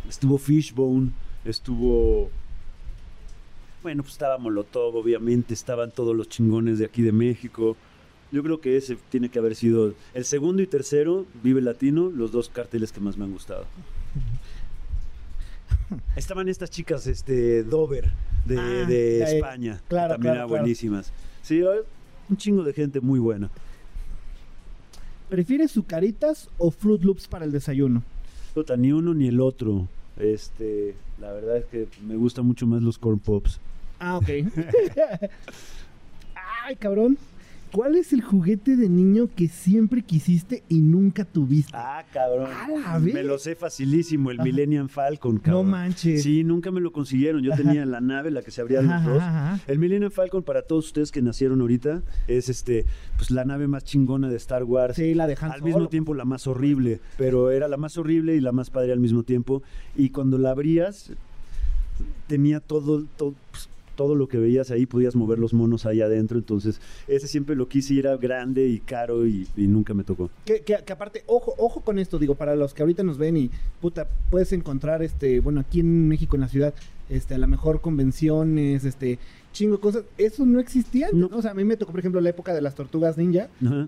Estuvo 0.09 0.37
Fishbone, 0.37 1.11
estuvo 1.45 2.29
bueno, 3.83 4.03
pues 4.03 4.13
estaba 4.13 4.37
Molotov, 4.37 4.95
obviamente, 4.95 5.53
estaban 5.53 5.91
todos 5.91 6.15
los 6.15 6.27
chingones 6.27 6.79
de 6.79 6.85
aquí 6.85 7.01
de 7.03 7.11
México. 7.11 7.77
Yo 8.31 8.43
creo 8.43 8.59
que 8.59 8.75
ese 8.75 8.97
tiene 9.09 9.29
que 9.29 9.39
haber 9.39 9.55
sido 9.55 9.93
el 10.13 10.25
segundo 10.25 10.61
y 10.61 10.67
tercero, 10.67 11.25
Vive 11.43 11.61
Latino, 11.61 12.09
los 12.09 12.31
dos 12.31 12.49
carteles 12.49 12.91
que 12.91 12.99
más 12.99 13.17
me 13.17 13.25
han 13.25 13.31
gustado. 13.31 13.65
Estaban 16.17 16.49
estas 16.49 16.69
chicas, 16.69 17.07
este, 17.07 17.63
Dover. 17.63 18.11
de, 18.45 18.57
Ah, 18.59 18.85
de. 18.85 19.23
España. 19.37 19.81
Claro, 19.87 20.15
también 20.15 20.33
claro, 20.33 20.37
eran 20.39 20.47
claro. 20.49 20.61
buenísimas. 20.63 21.13
Sí, 21.41 21.61
hay 21.61 21.79
un 22.29 22.35
chingo 22.35 22.63
de 22.63 22.73
gente 22.73 22.99
muy 22.99 23.19
buena. 23.19 23.49
¿Prefieres 25.29 25.71
sucaritas 25.71 26.49
o 26.57 26.71
Fruit 26.71 27.03
Loops 27.03 27.27
para 27.27 27.45
el 27.45 27.51
desayuno? 27.51 28.03
Puta, 28.53 28.75
ni 28.75 28.91
uno 28.91 29.13
ni 29.13 29.27
el 29.27 29.39
otro. 29.39 29.87
Este, 30.19 30.95
la 31.19 31.31
verdad 31.31 31.57
es 31.57 31.65
que 31.65 31.87
me 32.05 32.15
gustan 32.15 32.45
mucho 32.45 32.65
más 32.65 32.81
los 32.81 32.97
corn 32.97 33.19
pops. 33.19 33.59
Ah, 33.99 34.17
ok. 34.17 34.29
Ay, 36.65 36.75
cabrón. 36.75 37.17
¿Cuál 37.71 37.95
es 37.95 38.13
el 38.13 38.21
juguete 38.21 38.75
de 38.77 38.87
niño 38.87 39.29
que 39.35 39.49
siempre 39.49 40.01
quisiste 40.01 40.63
y 40.69 40.79
nunca 40.81 41.25
tuviste? 41.25 41.71
Ah, 41.75 42.03
cabrón. 42.13 42.49
A 42.85 42.93
la 42.93 42.99
Me 42.99 43.23
lo 43.23 43.37
sé 43.37 43.55
facilísimo, 43.55 44.31
el 44.31 44.37
Ajá. 44.39 44.45
Millennium 44.45 44.87
Falcon, 44.87 45.35
no 45.35 45.41
cabrón. 45.41 45.69
manches. 45.71 46.23
Sí, 46.23 46.43
nunca 46.43 46.71
me 46.71 46.79
lo 46.79 46.91
consiguieron. 46.91 47.43
Yo 47.43 47.53
Ajá. 47.53 47.61
tenía 47.63 47.85
la 47.85 47.99
nave, 47.99 48.31
la 48.31 48.41
que 48.41 48.51
se 48.51 48.61
abría 48.61 48.81
los 48.81 49.03
dos. 49.03 49.21
El 49.67 49.79
Millennium 49.79 50.11
Falcon, 50.11 50.43
para 50.43 50.61
todos 50.61 50.85
ustedes 50.87 51.11
que 51.11 51.21
nacieron 51.21 51.59
ahorita, 51.61 52.03
es 52.27 52.47
este, 52.49 52.85
pues 53.17 53.31
la 53.31 53.43
nave 53.43 53.67
más 53.67 53.83
chingona 53.83 54.29
de 54.29 54.37
Star 54.37 54.63
Wars. 54.63 54.95
Sí, 54.95 55.13
la 55.13 55.27
de 55.27 55.37
Han 55.39 55.51
al 55.51 55.61
mismo 55.61 55.89
tiempo 55.89 56.13
la 56.13 56.25
más 56.25 56.47
horrible, 56.47 57.01
pero 57.17 57.51
era 57.51 57.67
la 57.67 57.77
más 57.77 57.97
horrible 57.97 58.35
y 58.35 58.39
la 58.39 58.53
más 58.53 58.69
padre 58.69 58.93
al 58.93 58.99
mismo 58.99 59.23
tiempo. 59.23 59.61
Y 59.95 60.09
cuando 60.09 60.37
la 60.37 60.51
abrías, 60.51 61.11
tenía 62.27 62.59
todo, 62.59 63.03
todo, 63.17 63.33
pues, 63.51 63.69
todo 63.97 64.15
lo 64.15 64.29
que 64.29 64.37
veías 64.37 64.71
ahí, 64.71 64.85
podías 64.85 65.15
mover 65.17 65.39
los 65.39 65.53
monos 65.53 65.85
ahí 65.85 65.99
adentro. 66.01 66.37
Entonces, 66.37 66.79
ese 67.09 67.27
siempre 67.27 67.57
lo 67.57 67.67
quise 67.67 67.95
y 67.95 67.99
era 67.99 68.15
grande 68.15 68.65
y 68.69 68.79
caro 68.79 69.27
y, 69.27 69.45
y 69.57 69.67
nunca 69.67 69.93
me 69.93 70.05
tocó. 70.05 70.29
Que, 70.45 70.61
que- 70.61 70.77
que 70.85 70.93
aparte, 70.93 71.23
ojo, 71.27 71.53
ojo 71.57 71.81
con 71.81 71.99
esto, 71.99 72.17
digo, 72.17 72.35
para 72.35 72.55
los 72.55 72.73
que 72.73 72.83
ahorita 72.83 73.03
nos 73.03 73.17
ven 73.17 73.35
y 73.35 73.49
puta, 73.81 74.07
puedes 74.31 74.53
encontrar 74.53 75.03
este, 75.03 75.41
bueno, 75.41 75.59
aquí 75.59 75.81
en 75.81 76.07
México, 76.07 76.37
en 76.37 76.41
la 76.41 76.47
ciudad, 76.47 76.73
este, 77.09 77.33
a 77.33 77.37
lo 77.37 77.47
mejor 77.47 77.81
convenciones, 77.81 78.85
este, 78.85 79.19
chingo 79.51 79.75
de 79.77 79.81
cosas. 79.81 80.03
Eso 80.17 80.45
no 80.45 80.59
existía 80.59 81.07
antes, 81.07 81.19
No. 81.19 81.27
¿no? 81.29 81.37
O 81.37 81.41
sea, 81.41 81.51
a 81.51 81.53
mí 81.55 81.63
me 81.65 81.75
tocó, 81.75 81.91
por 81.91 81.99
ejemplo, 81.99 82.21
la 82.21 82.29
época 82.29 82.53
de 82.53 82.61
las 82.61 82.75
tortugas 82.75 83.17
ninja, 83.17 83.49
Ajá, 83.65 83.87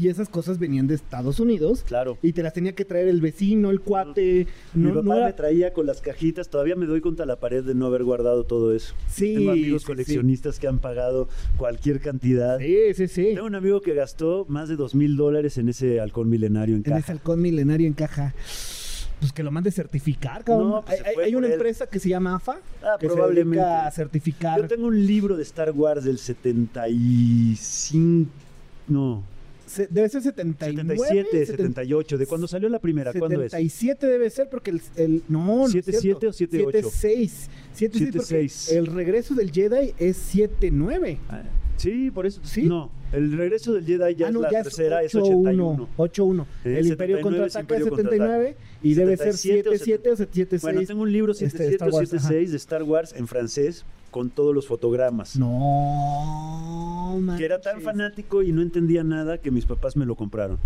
y 0.00 0.08
esas 0.08 0.28
cosas 0.28 0.58
venían 0.58 0.86
de 0.86 0.94
Estados 0.94 1.40
Unidos. 1.40 1.84
claro. 1.86 2.18
Y 2.22 2.32
te 2.32 2.42
las 2.42 2.52
tenía 2.52 2.74
que 2.74 2.84
traer 2.84 3.08
el 3.08 3.20
vecino, 3.20 3.70
el 3.70 3.80
cuate. 3.80 4.46
Mi 4.74 4.90
papá 4.90 5.02
no 5.02 5.16
era- 5.16 5.26
me 5.26 5.32
traía 5.32 5.72
con 5.72 5.86
las 5.86 6.00
cajitas, 6.00 6.48
todavía 6.48 6.76
me 6.76 6.86
doy 6.86 7.00
contra 7.00 7.26
la 7.26 7.36
pared 7.40 7.64
de 7.64 7.74
no 7.74 7.86
haber 7.86 8.04
guardado 8.04 8.44
todo 8.44 8.74
eso. 8.74 8.94
Sí, 9.08 9.34
Tengo 9.34 9.50
amigos 9.52 9.82
sí, 9.82 9.86
coleccionistas 9.86 10.58
que 10.58 10.66
han 10.68 10.78
pagado 10.78 11.28
cualquier 11.56 12.00
cantidad. 12.00 12.58
Sí, 12.58 12.76
sí, 12.94 13.08
sí. 13.08 13.24
Tengo 13.34 13.46
un 13.46 13.54
amigo 13.54 13.80
que 13.80 13.94
gastó 13.94 14.44
más 14.48 14.68
de 14.68 14.76
dos 14.76 14.94
mil 14.94 15.16
dólares 15.16 15.58
en 15.58 15.68
ese 15.68 16.00
halcón 16.00 16.28
milenario 16.30 16.74
en 16.74 16.78
En 16.80 16.84
caja. 16.84 16.98
ese 16.98 17.12
halcón 17.12 17.40
milenario 17.42 17.86
en 17.86 17.94
caja. 17.94 18.34
Pues 19.20 19.32
que 19.32 19.42
lo 19.42 19.50
mande 19.50 19.70
certificar, 19.70 20.44
cabrón. 20.44 20.70
No, 20.70 20.82
pues 20.84 21.00
hay 21.04 21.24
hay- 21.26 21.34
una 21.34 21.46
él. 21.46 21.54
empresa 21.54 21.86
que 21.86 21.98
se 21.98 22.08
llama 22.10 22.36
AFA. 22.36 22.58
Ah, 22.82 22.96
que 23.00 23.06
probablemente. 23.06 23.64
Se 23.64 23.70
dedica 23.70 23.86
a 23.86 23.90
certificar. 23.90 24.60
Yo 24.60 24.68
tengo 24.68 24.86
un 24.88 25.06
libro 25.06 25.36
de 25.36 25.42
Star 25.44 25.70
Wars 25.70 26.04
del 26.04 26.18
75. 26.18 28.30
No, 28.88 29.22
Se- 29.74 29.88
debe 29.88 30.08
ser 30.08 30.22
79. 30.22 30.96
77, 30.96 31.46
70 31.46 31.80
78. 31.82 32.18
¿De 32.18 32.26
cuándo 32.26 32.46
salió 32.46 32.68
la 32.68 32.78
primera? 32.78 33.12
¿Cuándo 33.12 33.42
es? 33.42 33.50
77 33.50 34.06
debe 34.06 34.30
ser 34.30 34.48
porque 34.48 34.70
el, 34.70 34.80
el- 34.96 35.22
no, 35.28 35.44
no 35.44 35.66
es 35.66 35.72
77 35.72 36.26
o 36.28 36.32
cierto. 36.32 36.32
78? 36.32 36.90
76. 36.90 37.50
76 37.72 38.12
porque 38.12 38.28
76. 38.28 38.72
el 38.72 38.86
regreso 38.86 39.34
del 39.34 39.50
Jedi 39.50 39.94
es 39.98 40.16
79. 40.16 41.18
Ah, 41.28 41.42
Sí, 41.76 42.10
por 42.12 42.24
eso. 42.24 42.40
¿Sí? 42.44 42.62
No, 42.62 42.90
el 43.12 43.36
regreso 43.36 43.72
del 43.74 43.84
Jedi 43.84 44.14
ya 44.14 44.26
ah, 44.26 44.28
es 44.28 44.34
no, 44.34 44.40
la 44.42 44.50
ya 44.50 44.62
tercera, 44.62 45.02
es 45.02 45.06
es 45.06 45.14
81. 45.16 45.72
81. 45.72 45.88
81. 45.96 46.46
Eh, 46.64 46.78
el 46.78 46.86
Imperio 46.86 47.16
79 47.16 47.18
es 47.18 47.22
contraataca 47.22 47.58
es 47.58 47.80
Imperio 47.80 47.96
79 47.96 48.56
y 48.82 48.94
debe 48.94 49.16
ser 49.16 49.36
77 49.36 49.68
o 49.68 49.72
77 49.72 50.10
o 50.10 50.16
76. 50.16 50.62
Bueno, 50.62 50.86
tengo 50.86 51.02
un 51.02 51.12
libro 51.12 51.32
este, 51.32 51.50
77 51.50 51.74
Star 51.74 51.88
o 51.88 51.94
Wars, 51.96 52.08
76 52.10 52.50
de 52.50 52.56
Star 52.56 52.82
Wars 52.84 53.14
en 53.16 53.26
francés 53.26 53.84
con 54.14 54.30
todos 54.30 54.54
los 54.54 54.68
fotogramas. 54.68 55.36
No, 55.36 57.18
Que 57.36 57.44
era 57.44 57.60
tan 57.60 57.74
manches. 57.74 57.84
fanático 57.84 58.44
y 58.44 58.52
no 58.52 58.62
entendía 58.62 59.02
nada 59.02 59.38
que 59.38 59.50
mis 59.50 59.66
papás 59.66 59.96
me 59.96 60.06
lo 60.06 60.14
compraron. 60.14 60.56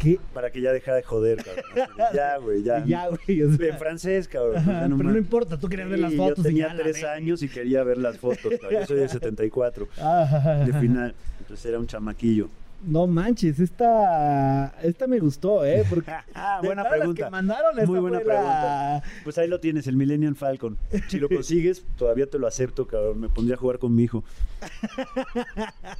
¿Qué? 0.00 0.18
Para 0.34 0.50
que 0.50 0.60
ya 0.60 0.72
dejara 0.72 0.96
de 0.96 1.04
joder, 1.04 1.44
cabrón. 1.44 1.64
Ya, 2.12 2.36
güey, 2.38 2.64
ya. 2.64 2.84
Ya, 2.84 3.06
güey. 3.08 3.42
o 3.44 3.52
sea, 3.56 3.68
En 3.68 3.78
francés, 3.78 4.26
cabrón. 4.26 4.64
ya 4.66 4.80
pero 4.96 5.10
no 5.10 5.16
importa, 5.16 5.56
tú 5.60 5.68
querías 5.68 5.88
ver 5.88 6.00
las 6.00 6.14
fotos. 6.14 6.38
Yo 6.38 6.42
tenía 6.42 6.74
tres 6.76 7.04
años 7.04 7.40
y 7.44 7.48
quería 7.48 7.84
ver 7.84 7.98
las 7.98 8.18
fotos. 8.18 8.52
cabrón. 8.60 8.80
Yo 8.80 8.86
soy 8.86 8.96
del 8.98 9.08
74, 9.10 9.86
Ajá. 10.00 10.64
de 10.64 10.72
final. 10.80 11.14
Entonces 11.38 11.66
era 11.66 11.78
un 11.78 11.86
chamaquillo. 11.86 12.48
No 12.86 13.06
manches, 13.08 13.58
esta, 13.58 14.68
esta 14.82 15.06
me 15.08 15.18
gustó, 15.18 15.64
¿eh? 15.64 15.84
Porque 15.90 16.12
Ah, 16.34 16.60
buena 16.62 16.88
pregunta. 16.88 17.24
que 17.24 17.30
mandaron, 17.30 17.76
esta 17.78 17.90
Muy 17.90 17.98
buena 18.00 18.20
la- 18.22 19.02
Pues 19.24 19.36
ahí 19.38 19.48
lo 19.48 19.58
tienes, 19.60 19.86
el 19.88 19.96
Millennium 19.96 20.34
Falcon. 20.36 20.78
Si 21.08 21.18
lo 21.18 21.28
consigues, 21.28 21.84
todavía 21.96 22.26
te 22.30 22.38
lo 22.38 22.46
acepto, 22.46 22.86
cabrón. 22.86 23.20
Me 23.20 23.28
pondría 23.28 23.56
a 23.56 23.58
jugar 23.58 23.78
con 23.78 23.94
mi 23.94 24.04
hijo. 24.04 24.22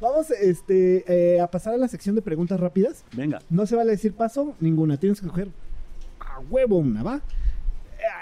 Vamos 0.00 0.30
este, 0.30 1.04
eh, 1.36 1.40
a 1.40 1.50
pasar 1.50 1.74
a 1.74 1.76
la 1.78 1.88
sección 1.88 2.14
de 2.14 2.22
preguntas 2.22 2.60
rápidas. 2.60 3.04
Venga. 3.12 3.40
No 3.50 3.66
se 3.66 3.74
vale 3.74 3.92
decir 3.92 4.12
paso, 4.12 4.54
ninguna. 4.60 4.98
Tienes 4.98 5.20
que 5.20 5.26
coger 5.26 5.48
a 6.20 6.38
huevo 6.50 6.76
una, 6.76 7.02
¿va? 7.02 7.20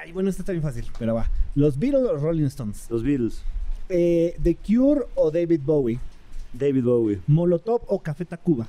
Ay, 0.00 0.12
bueno, 0.12 0.30
esta 0.30 0.42
está 0.42 0.52
bien 0.52 0.62
fácil, 0.62 0.86
pero 0.98 1.14
va. 1.14 1.28
¿Los 1.56 1.78
Beatles 1.78 2.04
o 2.08 2.12
los 2.12 2.22
Rolling 2.22 2.44
Stones? 2.46 2.86
Los 2.88 3.02
Beatles. 3.02 3.42
Eh, 3.88 4.36
¿The 4.42 4.54
Cure 4.56 5.02
o 5.16 5.30
David 5.30 5.60
Bowie? 5.64 5.98
David 6.54 6.84
Bowie. 6.84 7.20
¿Molotov 7.26 7.82
o 7.88 7.98
Café 8.00 8.24
Tacuba? 8.24 8.66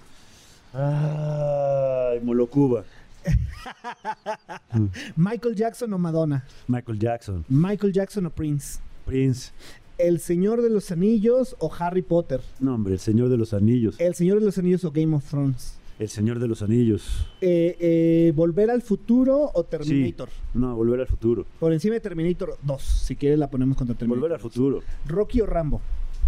Ay, 0.73 2.19
Molocuba. 2.21 2.83
¿Michael 5.15 5.55
Jackson 5.55 5.93
o 5.93 5.97
Madonna? 5.97 6.43
Michael 6.67 6.99
Jackson. 6.99 7.45
¿Michael 7.47 7.93
Jackson 7.93 8.25
o 8.25 8.29
Prince? 8.29 8.79
Prince. 9.05 9.51
¿El 9.97 10.19
Señor 10.19 10.61
de 10.61 10.69
los 10.69 10.91
Anillos 10.91 11.55
o 11.59 11.71
Harry 11.79 12.01
Potter? 12.01 12.41
No, 12.59 12.75
hombre, 12.75 12.93
el 12.93 12.99
Señor 12.99 13.29
de 13.29 13.37
los 13.37 13.53
Anillos. 13.53 13.95
¿El 13.99 14.13
Señor 14.15 14.39
de 14.39 14.45
los 14.45 14.57
Anillos 14.57 14.83
o 14.83 14.91
Game 14.91 15.15
of 15.15 15.23
Thrones? 15.29 15.77
El 15.97 16.09
Señor 16.09 16.39
de 16.39 16.49
los 16.49 16.61
Anillos. 16.61 17.25
Eh, 17.39 17.77
eh, 17.79 18.33
¿Volver 18.35 18.69
al 18.69 18.81
futuro 18.81 19.49
o 19.53 19.63
Terminator? 19.63 20.27
No, 20.53 20.75
Volver 20.75 20.99
al 20.99 21.07
Futuro. 21.07 21.45
Por 21.57 21.71
encima 21.71 21.93
de 21.93 22.01
Terminator 22.01 22.57
2. 22.63 22.81
Si 22.81 23.15
quieres 23.15 23.39
la 23.39 23.49
ponemos 23.49 23.77
contra 23.77 23.95
Terminator. 23.95 24.19
Volver 24.19 24.33
al 24.33 24.41
Futuro. 24.41 24.81
¿Rocky 25.05 25.39
o 25.39 25.45
Rambo? 25.45 25.79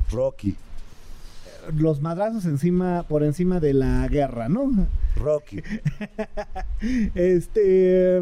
Rocky. 0.10 0.56
Los 1.76 2.02
madrazos 2.02 2.46
encima, 2.46 3.04
por 3.04 3.24
encima 3.24 3.60
de 3.60 3.74
la 3.74 4.08
guerra, 4.08 4.48
¿no? 4.50 4.88
Rocky. 5.16 5.62
Este. 7.16 8.20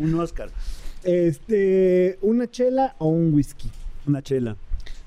Un 0.00 0.14
Oscar. 0.14 0.50
Este. 1.04 2.18
¿Una 2.22 2.50
chela 2.50 2.96
o 2.98 3.08
un 3.08 3.34
whisky? 3.34 3.70
Una 4.06 4.22
chela. 4.22 4.56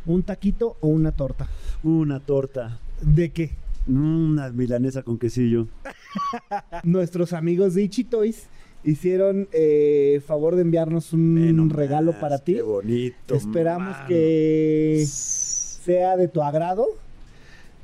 ¿Un 0.06 0.24
taquito 0.24 0.78
o 0.82 0.88
una 0.88 1.12
torta? 1.12 1.48
Una 1.84 2.20
torta. 2.20 2.80
¿De 3.02 3.32
qué? 3.32 3.52
Una 3.88 4.50
milanesa 4.52 5.02
con 5.02 5.18
quesillo. 5.18 5.68
Nuestros 6.84 7.34
amigos 7.34 7.74
de 7.74 7.84
Ichi 7.84 8.04
Toys 8.04 8.48
hicieron 8.84 9.48
eh, 9.52 10.22
favor 10.26 10.56
de 10.56 10.62
enviarnos 10.64 11.14
un 11.14 11.56
nomás, 11.56 11.76
regalo 11.78 12.20
para 12.20 12.40
ti. 12.40 12.56
Qué 12.56 12.62
bonito. 12.62 13.36
Esperamos 13.36 13.94
mano. 13.94 14.08
que 14.08 15.04
sea 15.08 16.18
de 16.18 16.28
tu 16.28 16.42
agrado. 16.42 16.86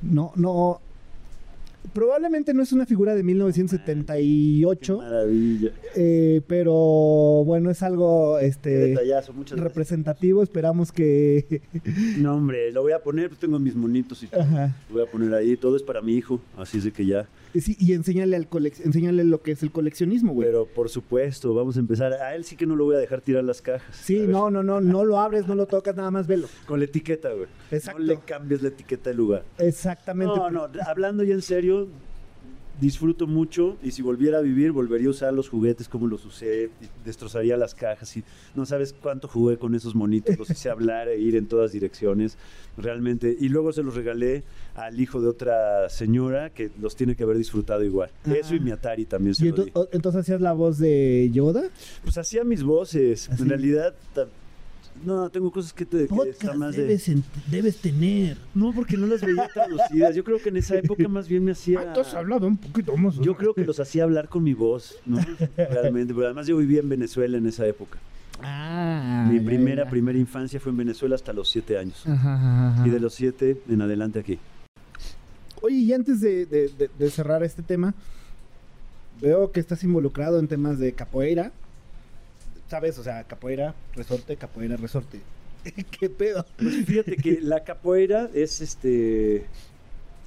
No, 0.01 0.31
no. 0.35 0.81
Probablemente 1.93 2.53
no 2.53 2.61
es 2.61 2.71
una 2.71 2.85
figura 2.85 3.15
de 3.15 3.23
Qué 3.23 3.23
1978, 3.23 4.97
maravilla. 4.97 5.71
eh, 5.95 6.41
pero 6.45 6.73
bueno, 7.45 7.71
es 7.71 7.81
algo 7.81 8.37
Qué 8.37 8.45
este 8.45 8.95
representativo. 9.55 10.43
Esperamos 10.43 10.91
que. 10.91 11.61
No, 12.17 12.35
hombre, 12.35 12.71
lo 12.71 12.81
voy 12.83 12.91
a 12.91 12.99
poner. 13.01 13.29
Pues 13.29 13.39
tengo 13.39 13.57
mis 13.59 13.75
monitos 13.75 14.21
y 14.23 14.27
todo. 14.27 14.41
Ajá. 14.41 14.75
Lo 14.89 14.95
voy 14.95 15.07
a 15.07 15.11
poner 15.11 15.33
ahí. 15.33 15.55
Todo 15.57 15.77
es 15.77 15.83
para 15.83 16.01
mi 16.01 16.15
hijo. 16.15 16.39
Así 16.57 16.77
es 16.77 16.83
de 16.83 16.91
que 16.91 17.05
ya. 17.05 17.27
Sí, 17.53 17.75
y 17.79 17.93
enséñale, 17.93 18.35
al 18.35 18.49
colec- 18.49 18.79
enséñale 18.85 19.23
lo 19.23 19.41
que 19.41 19.51
es 19.51 19.63
el 19.63 19.71
coleccionismo, 19.71 20.33
güey. 20.33 20.47
Pero 20.47 20.65
por 20.67 20.89
supuesto, 20.89 21.53
vamos 21.53 21.77
a 21.77 21.79
empezar. 21.79 22.13
A 22.13 22.35
él 22.35 22.43
sí 22.45 22.55
que 22.55 22.65
no 22.65 22.75
lo 22.75 22.85
voy 22.85 22.95
a 22.95 22.99
dejar 22.99 23.21
tirar 23.21 23.43
las 23.43 23.61
cajas. 23.61 23.95
Sí, 23.95 24.25
no, 24.27 24.51
no, 24.51 24.61
no, 24.63 24.81
no 24.81 25.03
lo 25.03 25.19
abres, 25.19 25.47
no 25.47 25.55
lo 25.55 25.65
tocas, 25.65 25.95
nada 25.95 26.11
más 26.11 26.27
velo. 26.27 26.47
Con 26.67 26.79
la 26.79 26.85
etiqueta, 26.85 27.29
güey. 27.33 27.47
Exacto. 27.71 27.99
No 27.99 28.05
le 28.05 28.19
cambies 28.19 28.61
la 28.61 28.67
etiqueta 28.69 29.09
del 29.09 29.17
lugar. 29.17 29.43
Exactamente. 29.57 30.35
No, 30.35 30.49
no, 30.51 30.67
hablando 30.85 31.23
ya 31.23 31.33
en 31.33 31.41
serio, 31.41 31.87
disfruto 32.79 33.27
mucho 33.27 33.77
y 33.83 33.91
si 33.91 34.01
volviera 34.01 34.37
a 34.39 34.41
vivir, 34.41 34.71
volvería 34.71 35.07
a 35.07 35.11
usar 35.11 35.33
los 35.33 35.49
juguetes 35.49 35.87
como 35.89 36.07
los 36.07 36.25
usé, 36.25 36.69
y 36.81 36.85
destrozaría 37.05 37.57
las 37.57 37.75
cajas 37.75 38.15
y 38.17 38.23
no 38.55 38.65
sabes 38.65 38.93
cuánto 38.93 39.27
jugué 39.27 39.57
con 39.57 39.75
esos 39.75 39.95
monitos, 39.95 40.37
los 40.37 40.49
hice 40.49 40.69
hablar 40.69 41.07
e 41.07 41.19
ir 41.19 41.35
en 41.35 41.47
todas 41.47 41.71
direcciones, 41.71 42.37
realmente. 42.77 43.35
Y 43.39 43.49
luego 43.49 43.73
se 43.73 43.83
los 43.83 43.95
regalé 43.95 44.43
al 44.75 44.99
hijo 44.99 45.21
de 45.21 45.27
otra 45.27 45.89
señora 45.89 46.49
que 46.51 46.71
los 46.79 46.95
tiene 46.95 47.15
que 47.15 47.23
haber 47.23 47.37
disfrutado 47.37 47.83
igual. 47.83 48.11
Ah. 48.25 48.33
Eso 48.33 48.55
y 48.55 48.59
mi 48.59 48.71
Atari 48.71 49.05
también 49.05 49.35
se 49.35 49.47
Y 49.47 49.51
lo 49.51 49.65
di. 49.65 49.71
entonces 49.91 50.21
hacías 50.21 50.41
la 50.41 50.53
voz 50.53 50.77
de 50.77 51.29
Yoda. 51.33 51.63
Pues 52.03 52.17
hacía 52.17 52.43
mis 52.43 52.63
voces. 52.63 53.29
Así. 53.29 53.43
En 53.43 53.49
realidad, 53.49 53.93
No, 55.05 55.29
tengo 55.29 55.49
cosas 55.51 55.71
que 55.71 55.85
te 55.85 55.99
que 55.99 56.07
Podcast 56.07 56.55
más 56.55 56.75
de- 56.75 56.81
debes, 56.83 57.07
en- 57.07 57.23
debes 57.49 57.77
tener. 57.77 58.37
No, 58.53 58.73
porque 58.73 58.97
no 58.97 59.07
las 59.07 59.21
veía 59.21 59.47
traducidas. 59.53 60.13
Yo 60.15 60.23
creo 60.25 60.39
que 60.41 60.49
en 60.49 60.57
esa 60.57 60.75
época 60.77 61.07
más 61.07 61.27
bien 61.29 61.45
me 61.45 61.51
hacía. 61.53 61.79
Ah, 61.79 61.93
tú 61.93 62.01
has 62.01 62.13
hablado 62.13 62.47
un 62.47 62.57
poquito 62.57 62.95
más. 62.97 63.15
Yo 63.19 63.35
creo 63.37 63.53
que 63.53 63.63
los 63.65 63.79
hacía 63.79 64.03
hablar 64.03 64.27
con 64.27 64.43
mi 64.43 64.53
voz, 64.53 64.95
¿no? 65.05 65.17
Realmente. 65.57 66.13
Pero 66.13 66.25
además 66.25 66.47
yo 66.47 66.57
vivía 66.57 66.81
en 66.81 66.89
Venezuela 66.89 67.37
en 67.37 67.47
esa 67.47 67.65
época. 67.65 67.97
Ah. 68.41 69.27
Mi 69.31 69.39
ya, 69.39 69.45
primera, 69.45 69.83
ya. 69.85 69.89
primera 69.89 70.17
infancia 70.19 70.59
fue 70.59 70.71
en 70.71 70.77
Venezuela 70.77 71.15
hasta 71.15 71.31
los 71.33 71.49
siete 71.49 71.77
años. 71.77 72.05
Ajá, 72.05 72.35
ajá, 72.35 72.69
ajá. 72.71 72.87
Y 72.87 72.89
de 72.89 72.99
los 72.99 73.13
siete 73.13 73.61
en 73.69 73.81
adelante 73.81 74.19
aquí. 74.19 74.37
Oye, 75.61 75.75
y 75.77 75.93
antes 75.93 76.21
de, 76.21 76.45
de- 76.45 76.69
de- 76.69 76.89
de 76.97 77.09
cerrar 77.09 77.43
este 77.43 77.61
tema, 77.63 77.93
veo 79.21 79.51
que 79.51 79.59
estás 79.59 79.83
involucrado 79.83 80.39
en 80.39 80.47
temas 80.47 80.79
de 80.79 80.93
capoeira. 80.93 81.51
¿Sabes? 82.69 82.99
O 82.99 83.03
sea, 83.03 83.23
capoeira, 83.23 83.73
resorte, 83.95 84.35
capoeira, 84.37 84.77
resorte. 84.77 85.21
¿Qué 85.99 86.09
pedo? 86.09 86.45
Pues 86.57 86.85
fíjate 86.85 87.15
que 87.17 87.39
la 87.41 87.63
capoeira 87.63 88.29
es 88.33 88.61
este 88.61 89.45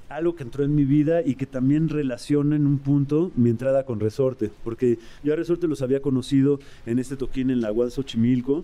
algo 0.09 0.35
que 0.35 0.43
entró 0.43 0.63
en 0.63 0.75
mi 0.75 0.83
vida 0.83 1.21
y 1.25 1.35
que 1.35 1.47
también 1.47 1.89
relaciona 1.89 2.55
en 2.55 2.67
un 2.67 2.77
punto 2.77 3.31
mi 3.35 3.49
entrada 3.49 3.83
con 3.83 3.99
Resorte, 3.99 4.51
porque 4.63 4.99
yo 5.23 5.33
a 5.33 5.35
Resorte 5.35 5.67
los 5.67 5.81
había 5.81 6.01
conocido 6.01 6.59
en 6.85 6.99
este 6.99 7.15
toquín 7.15 7.49
en 7.49 7.61
la 7.61 7.71
UAS 7.71 7.93
Xochimilco. 7.93 8.63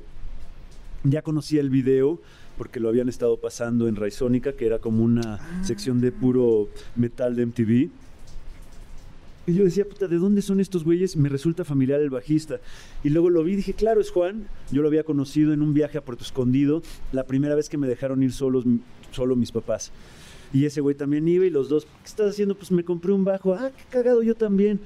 Ya 1.04 1.22
conocía 1.22 1.62
el 1.62 1.70
video 1.70 2.20
porque 2.58 2.82
lo 2.82 2.90
habían 2.90 3.08
estado 3.08 3.38
pasando 3.38 3.88
en 3.88 3.96
Raizónica, 3.96 4.52
que 4.52 4.66
era 4.66 4.80
como 4.80 5.04
una 5.04 5.40
sección 5.64 6.02
de 6.02 6.12
puro 6.12 6.68
metal 6.98 7.36
de 7.36 7.46
MTV. 7.46 7.90
Y 9.48 9.54
yo 9.54 9.64
decía, 9.64 9.86
puta, 9.86 10.08
¿de 10.08 10.18
dónde 10.18 10.42
son 10.42 10.60
estos 10.60 10.84
güeyes? 10.84 11.16
Me 11.16 11.30
resulta 11.30 11.64
familiar 11.64 12.02
el 12.02 12.10
bajista. 12.10 12.60
Y 13.04 13.10
luego 13.10 13.30
lo 13.30 13.44
vi 13.44 13.54
y 13.54 13.56
dije, 13.58 13.74
claro, 13.74 14.00
es 14.00 14.12
Juan. 14.12 14.48
Yo 14.72 14.82
lo 14.82 14.88
había 14.88 15.04
conocido 15.04 15.54
en 15.54 15.62
un 15.62 15.74
viaje 15.74 15.98
a 15.98 16.02
Puerto 16.02 16.24
Escondido, 16.24 16.84
la 17.12 17.26
primera 17.26 17.56
vez 17.56 17.70
que 17.70 17.78
me 17.78 17.88
dejaron 17.88 18.22
ir 18.22 18.32
solos, 18.32 18.66
solo 19.12 19.36
mis 19.36 19.52
papás. 19.52 19.92
Y 20.54 20.66
ese 20.66 20.82
güey 20.82 20.96
también 20.96 21.28
iba 21.28 21.46
y 21.46 21.50
los 21.50 21.70
dos, 21.70 21.86
¿qué 21.86 22.06
estás 22.06 22.32
haciendo? 22.32 22.56
Pues 22.56 22.72
me 22.72 22.84
compré 22.84 23.12
un 23.12 23.24
bajo. 23.24 23.54
Ah, 23.54 23.72
qué 23.76 23.84
cagado, 23.90 24.24
yo 24.24 24.36
también. 24.36 24.80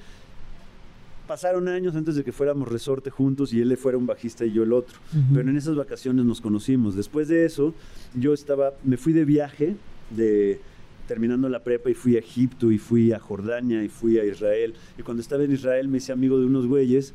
Pasaron 1.27 1.69
años 1.69 1.95
antes 1.95 2.15
de 2.15 2.23
que 2.23 2.33
fuéramos 2.33 2.67
resorte 2.67 3.09
juntos 3.09 3.53
y 3.53 3.61
él 3.61 3.75
fuera 3.77 3.97
un 3.97 4.05
bajista 4.05 4.45
y 4.45 4.51
yo 4.51 4.63
el 4.63 4.73
otro. 4.73 4.99
Pero 5.33 5.49
en 5.49 5.55
esas 5.55 5.75
vacaciones 5.75 6.25
nos 6.25 6.41
conocimos. 6.41 6.95
Después 6.95 7.29
de 7.29 7.45
eso, 7.45 7.73
yo 8.13 8.33
estaba, 8.33 8.73
me 8.83 8.97
fui 8.97 9.13
de 9.13 9.23
viaje, 9.23 9.77
de 10.09 10.59
terminando 11.07 11.49
la 11.49 11.63
prepa 11.63 11.89
y 11.89 11.93
fui 11.93 12.15
a 12.15 12.19
Egipto 12.19 12.71
y 12.71 12.77
fui 12.77 13.11
a 13.11 13.19
Jordania 13.19 13.83
y 13.83 13.89
fui 13.89 14.19
a 14.19 14.25
Israel. 14.25 14.73
Y 14.97 15.03
cuando 15.03 15.21
estaba 15.21 15.43
en 15.43 15.51
Israel 15.51 15.87
me 15.87 15.97
hice 15.97 16.11
amigo 16.11 16.39
de 16.39 16.45
unos 16.45 16.65
güeyes 16.65 17.13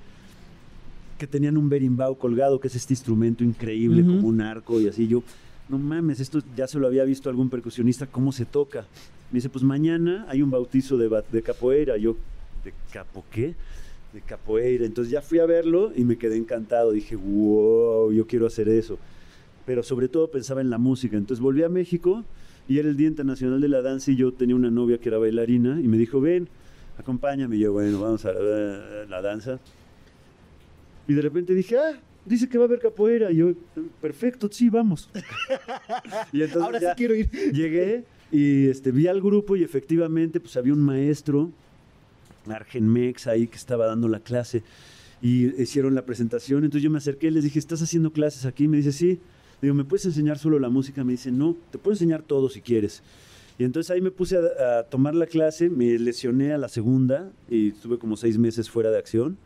que 1.18 1.26
tenían 1.26 1.57
un 1.57 1.68
berimbau 1.68 2.16
colgado, 2.16 2.61
que 2.61 2.68
es 2.68 2.76
este 2.76 2.93
instrumento 2.93 3.43
increíble, 3.43 4.03
como 4.03 4.28
un 4.28 4.41
arco 4.41 4.80
y 4.80 4.89
así. 4.89 5.09
Yo, 5.09 5.22
no 5.68 5.78
mames, 5.78 6.20
esto 6.20 6.41
ya 6.57 6.68
se 6.68 6.78
lo 6.78 6.86
había 6.86 7.05
visto 7.05 7.28
algún 7.28 7.51
percusionista, 7.51 8.07
¿cómo 8.07 8.30
se 8.30 8.45
toca? 8.45 8.86
Me 9.32 9.39
dice, 9.39 9.49
pues 9.49 9.64
mañana 9.64 10.26
hay 10.28 10.43
un 10.43 10.51
bautizo 10.51 10.97
de, 10.97 11.11
de 11.30 11.43
capoeira. 11.43 11.97
Yo, 11.97 12.16
¿de 12.64 12.72
capo 12.93 13.24
qué? 13.30 13.55
De 14.14 14.20
capoeira. 14.20 14.86
Entonces 14.86 15.11
ya 15.11 15.20
fui 15.20 15.41
a 15.41 15.47
verlo 15.47 15.93
y 15.95 16.05
me 16.05 16.16
quedé 16.16 16.36
encantado. 16.36 16.93
Dije, 16.93 17.16
wow, 17.16 18.12
yo 18.12 18.26
quiero 18.26 18.47
hacer 18.47 18.68
eso. 18.68 18.99
Pero 19.66 19.82
sobre 19.82 20.09
todo 20.09 20.30
pensaba 20.30 20.61
en 20.61 20.70
la 20.70 20.78
música. 20.78 21.16
Entonces 21.16 21.43
volví 21.43 21.62
a 21.62 21.68
México 21.68 22.24
y 22.69 22.79
era 22.79 22.89
el 22.89 22.97
Día 22.97 23.09
Internacional 23.09 23.61
de 23.61 23.69
la 23.69 23.81
Danza 23.81 24.11
y 24.11 24.16
yo 24.16 24.33
tenía 24.33 24.55
una 24.55 24.71
novia 24.71 24.99
que 24.99 25.09
era 25.09 25.19
bailarina 25.19 25.81
y 25.81 25.89
me 25.89 25.97
dijo, 25.97 26.21
ven, 26.21 26.49
acompáñame. 26.99 27.57
Y 27.57 27.61
yo, 27.61 27.73
bueno, 27.73 28.01
vamos 28.01 28.25
a 28.27 28.33
la, 28.33 29.07
la 29.07 29.23
danza. 29.23 29.59
Y 31.07 31.14
de 31.14 31.23
repente 31.23 31.55
dije, 31.55 31.79
ah, 31.79 31.99
dice 32.27 32.49
que 32.49 32.59
va 32.59 32.64
a 32.64 32.69
haber 32.69 32.81
capoeira. 32.81 33.33
Y 33.33 33.37
yo, 33.37 33.53
perfecto, 34.01 34.49
sí, 34.53 34.69
vamos. 34.69 35.09
y 36.33 36.43
entonces 36.43 36.62
Ahora 36.62 36.79
sí 36.79 36.87
quiero 36.97 37.14
ir. 37.14 37.31
llegué 37.53 38.05
y 38.31 38.69
este, 38.69 38.93
vi 38.93 39.07
al 39.07 39.23
grupo 39.23 39.57
y 39.57 39.62
efectivamente 39.64 40.39
pues 40.39 40.55
había 40.59 40.75
un 40.75 40.83
maestro, 40.83 41.51
Argenmex, 42.47 43.27
ahí 43.27 43.47
que 43.47 43.57
estaba 43.57 43.87
dando 43.87 44.09
la 44.09 44.21
clase. 44.21 44.62
Y 45.23 45.47
hicieron 45.61 45.95
la 45.95 46.05
presentación, 46.05 46.64
entonces 46.64 46.83
yo 46.83 46.91
me 46.91 46.99
acerqué 46.99 47.29
y 47.29 47.31
les 47.31 47.45
dije, 47.45 47.59
¿estás 47.59 47.83
haciendo 47.83 48.12
clases 48.12 48.45
aquí? 48.45 48.69
Me 48.69 48.77
dice, 48.77 48.93
sí. 48.93 49.19
Digo, 49.61 49.75
¿me 49.75 49.85
puedes 49.85 50.05
enseñar 50.07 50.39
solo 50.39 50.59
la 50.59 50.69
música? 50.69 51.05
Me 51.05 51.13
dice, 51.13 51.33
no, 51.33 51.57
te 51.71 51.79
puedo 51.79 51.95
enseñar 51.95 52.23
todo 52.23 52.49
si 52.49 52.61
quieres. 52.61 53.03
Y 53.59 53.65
entonces 53.65 53.91
ahí 53.91 54.01
me 54.01 54.13
puse 54.13 54.37
a, 54.37 54.79
a 54.79 54.83
tomar 54.85 55.15
la 55.15 55.27
clase, 55.27 55.69
me 55.69 55.99
lesioné 55.99 56.53
a 56.53 56.59
la 56.59 56.69
segunda 56.69 57.33
y 57.51 57.71
estuve 57.71 57.99
como 57.99 58.17
seis 58.17 58.39
meses 58.39 58.71
fuera 58.71 58.91
de 58.91 58.99
acción. 58.99 59.37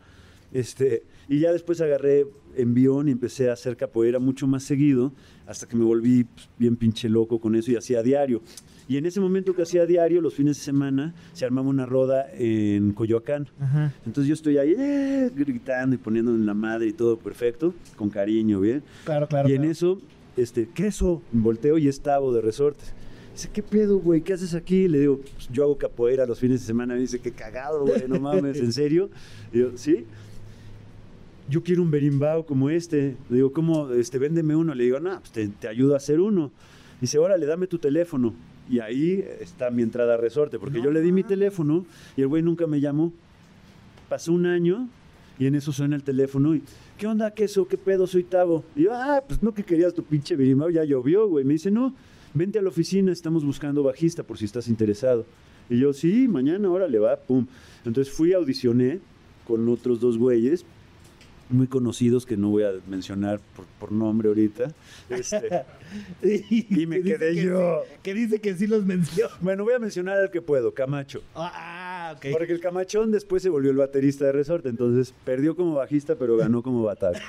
Este, 0.53 1.03
y 1.27 1.39
ya 1.39 1.51
después 1.51 1.81
agarré 1.81 2.27
envión 2.55 3.09
y 3.09 3.11
empecé 3.11 3.49
a 3.49 3.53
hacer 3.53 3.75
capoeira 3.75 4.19
mucho 4.19 4.45
más 4.47 4.63
seguido, 4.63 5.11
hasta 5.47 5.67
que 5.67 5.75
me 5.75 5.83
volví 5.83 6.25
pues, 6.25 6.47
bien 6.57 6.75
pinche 6.77 7.09
loco 7.09 7.39
con 7.41 7.55
eso 7.55 7.71
y 7.71 7.75
hacía 7.75 8.03
diario. 8.03 8.41
Y 8.87 8.97
en 8.97 9.05
ese 9.05 9.19
momento 9.19 9.55
que 9.55 9.63
hacía 9.63 9.85
diario, 9.85 10.21
los 10.21 10.33
fines 10.33 10.57
de 10.57 10.63
semana, 10.63 11.15
se 11.33 11.45
armaba 11.45 11.69
una 11.69 11.85
roda 11.85 12.27
en 12.37 12.91
Coyoacán. 12.91 13.47
Ajá. 13.59 13.93
Entonces 14.05 14.27
yo 14.27 14.33
estoy 14.33 14.57
ahí 14.57 14.75
eh, 14.77 15.31
gritando 15.35 15.95
y 15.95 15.97
poniéndome 15.97 16.37
en 16.37 16.45
la 16.45 16.53
madre 16.53 16.87
y 16.87 16.93
todo 16.93 17.17
perfecto, 17.17 17.73
con 17.95 18.09
cariño, 18.09 18.59
¿bien? 18.59 18.83
Claro, 19.05 19.27
claro. 19.27 19.49
y 19.49 19.53
en 19.53 19.59
claro. 19.59 19.71
eso, 19.71 20.01
este, 20.37 20.67
queso, 20.67 21.21
volteo 21.31 21.77
y 21.77 21.87
es 21.87 22.01
Tavo 22.01 22.33
de 22.33 22.41
resortes. 22.41 22.93
Dice, 23.33 23.49
¿qué 23.51 23.63
pedo, 23.63 23.97
güey? 23.97 24.21
¿Qué 24.21 24.33
haces 24.33 24.53
aquí? 24.53 24.87
Le 24.87 24.99
digo, 24.99 25.19
"Pues, 25.21 25.49
yo 25.51 25.63
hago 25.63 25.77
capoeira 25.77 26.27
los 26.27 26.39
fines 26.39 26.61
de 26.61 26.67
semana. 26.67 26.93
Me 26.93 26.99
dice, 26.99 27.19
qué 27.19 27.31
cagado, 27.31 27.83
güey, 27.83 28.03
no 28.07 28.19
mames, 28.19 28.59
¿en 28.59 28.71
serio? 28.71 29.09
Y 29.51 29.59
yo, 29.59 29.71
¿sí? 29.75 30.05
Yo 31.49 31.61
quiero 31.63 31.81
un 31.81 31.91
berimbau 31.91 32.45
como 32.45 32.69
este. 32.69 33.15
Le 33.29 33.35
digo, 33.37 33.51
¿cómo? 33.51 33.91
Este, 33.91 34.17
véndeme 34.17 34.55
uno. 34.55 34.73
Le 34.73 34.85
digo, 34.85 34.99
no, 34.99 35.19
pues 35.19 35.31
te, 35.31 35.47
te 35.47 35.67
ayudo 35.67 35.93
a 35.93 35.97
hacer 35.97 36.19
uno. 36.19 36.51
Dice, 37.01 37.17
órale, 37.17 37.45
dame 37.45 37.67
tu 37.67 37.77
teléfono. 37.79 38.33
Y 38.69 38.79
ahí 38.79 39.23
está 39.41 39.69
mi 39.69 39.83
entrada 39.83 40.13
a 40.13 40.17
resorte, 40.17 40.57
porque 40.57 40.77
No 40.77 40.85
yo 40.85 40.91
le 40.91 41.01
di 41.01 41.07
mi 41.11 41.21
mames. 41.21 41.27
teléfono 41.27 41.85
y 42.15 42.21
el 42.21 42.27
güey 42.27 42.41
nunca 42.41 42.65
me 42.65 42.79
llamó. 42.79 43.11
Pasó 44.07 44.31
un 44.31 44.45
año 44.45 44.87
y 45.37 45.47
en 45.47 45.55
eso 45.55 45.73
suena 45.73 45.95
el 45.97 46.03
teléfono 46.03 46.55
y, 46.55 46.63
¿qué 46.97 47.07
onda, 47.07 47.31
queso? 47.31 47.67
¿Qué 47.67 47.77
pedo? 47.77 48.07
Soy 48.07 48.23
Tavo. 48.23 48.63
Y 48.75 48.83
yo, 48.83 48.93
ah, 48.93 49.21
pues 49.27 49.43
no 49.43 49.53
que 49.53 49.63
querías 49.63 49.93
tu 49.93 50.03
pinche 50.03 50.35
berimbau, 50.37 50.69
ya 50.69 50.85
llovió, 50.85 51.27
güey. 51.27 51.43
Me 51.43 51.53
dice, 51.53 51.71
no, 51.71 51.93
vente 52.33 52.57
a 52.59 52.61
la 52.61 52.69
oficina, 52.69 53.11
estamos 53.11 53.43
buscando 53.43 53.83
bajista 53.83 54.23
por 54.23 54.37
si 54.37 54.45
estás 54.45 54.69
interesado. 54.69 55.25
Y 55.69 55.79
yo, 55.79 55.91
sí, 55.91 56.27
mañana, 56.29 56.69
órale, 56.69 56.99
va, 56.99 57.17
pum. 57.17 57.45
Entonces 57.83 58.13
fui, 58.13 58.31
audicioné 58.31 58.99
con 59.45 59.67
otros 59.67 59.99
dos 59.99 60.17
güeyes 60.17 60.65
muy 61.53 61.67
conocidos 61.67 62.25
que 62.25 62.35
no 62.35 62.49
voy 62.49 62.63
a 62.63 62.71
mencionar 62.87 63.39
por, 63.55 63.65
por 63.79 63.91
nombre 63.91 64.27
ahorita. 64.29 64.71
Este, 65.09 65.63
Y 66.41 66.85
me 66.87 66.97
Que 67.01 67.03
quedé 67.17 67.35
que 67.35 67.43
yo. 67.43 67.83
sí, 67.85 67.93
que 68.01 68.13
dice 68.13 68.39
que 68.41 68.55
sí 68.55 68.67
los 68.67 68.83
mencionó. 68.85 69.31
bueno, 69.41 69.63
voy 69.63 69.73
a 69.75 69.79
mencionar 69.79 70.17
al 70.17 70.31
que 70.31 70.41
puedo, 70.41 70.73
Camacho. 70.73 71.21
Ah, 71.35 72.13
ok. 72.17 72.25
Porque 72.31 72.53
el 72.53 72.59
Camachón 72.59 73.11
después 73.11 73.43
se 73.43 73.49
volvió 73.49 73.71
el 73.71 73.77
baterista 73.77 74.25
de 74.25 74.31
Resorte, 74.31 74.69
entonces 74.69 75.13
perdió 75.23 75.55
como 75.55 75.75
bajista, 75.75 76.15
pero 76.15 76.35
ganó 76.37 76.63
como 76.63 76.83
bataco. 76.83 77.19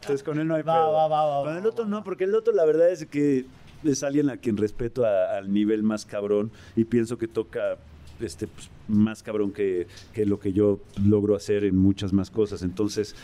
Entonces 0.00 0.22
con 0.22 0.38
él 0.40 0.48
no 0.48 0.54
hay 0.56 0.62
Va, 0.62 0.74
pedo. 0.74 0.92
va, 0.92 1.08
va, 1.08 1.24
va, 1.40 1.44
Con 1.44 1.56
el 1.56 1.66
otro 1.66 1.84
no, 1.86 2.02
porque 2.02 2.24
el 2.24 2.34
otro 2.34 2.52
la 2.52 2.64
verdad 2.64 2.90
es 2.90 3.06
que 3.06 3.46
es 3.84 4.02
alguien 4.02 4.28
a 4.30 4.36
quien 4.36 4.56
respeto 4.56 5.04
a- 5.06 5.36
al 5.38 5.52
nivel 5.52 5.82
más 5.82 6.04
cabrón 6.04 6.50
y 6.76 6.84
pienso 6.84 7.16
que 7.18 7.28
toca 7.28 7.76
este 8.20 8.46
pues, 8.46 8.70
más 8.88 9.22
cabrón 9.22 9.52
que, 9.52 9.86
que 10.12 10.26
lo 10.26 10.38
que 10.38 10.52
yo 10.52 10.80
logro 11.04 11.36
hacer 11.36 11.64
en 11.64 11.76
muchas 11.76 12.12
más 12.12 12.30
cosas. 12.30 12.62
Entonces, 12.62 13.14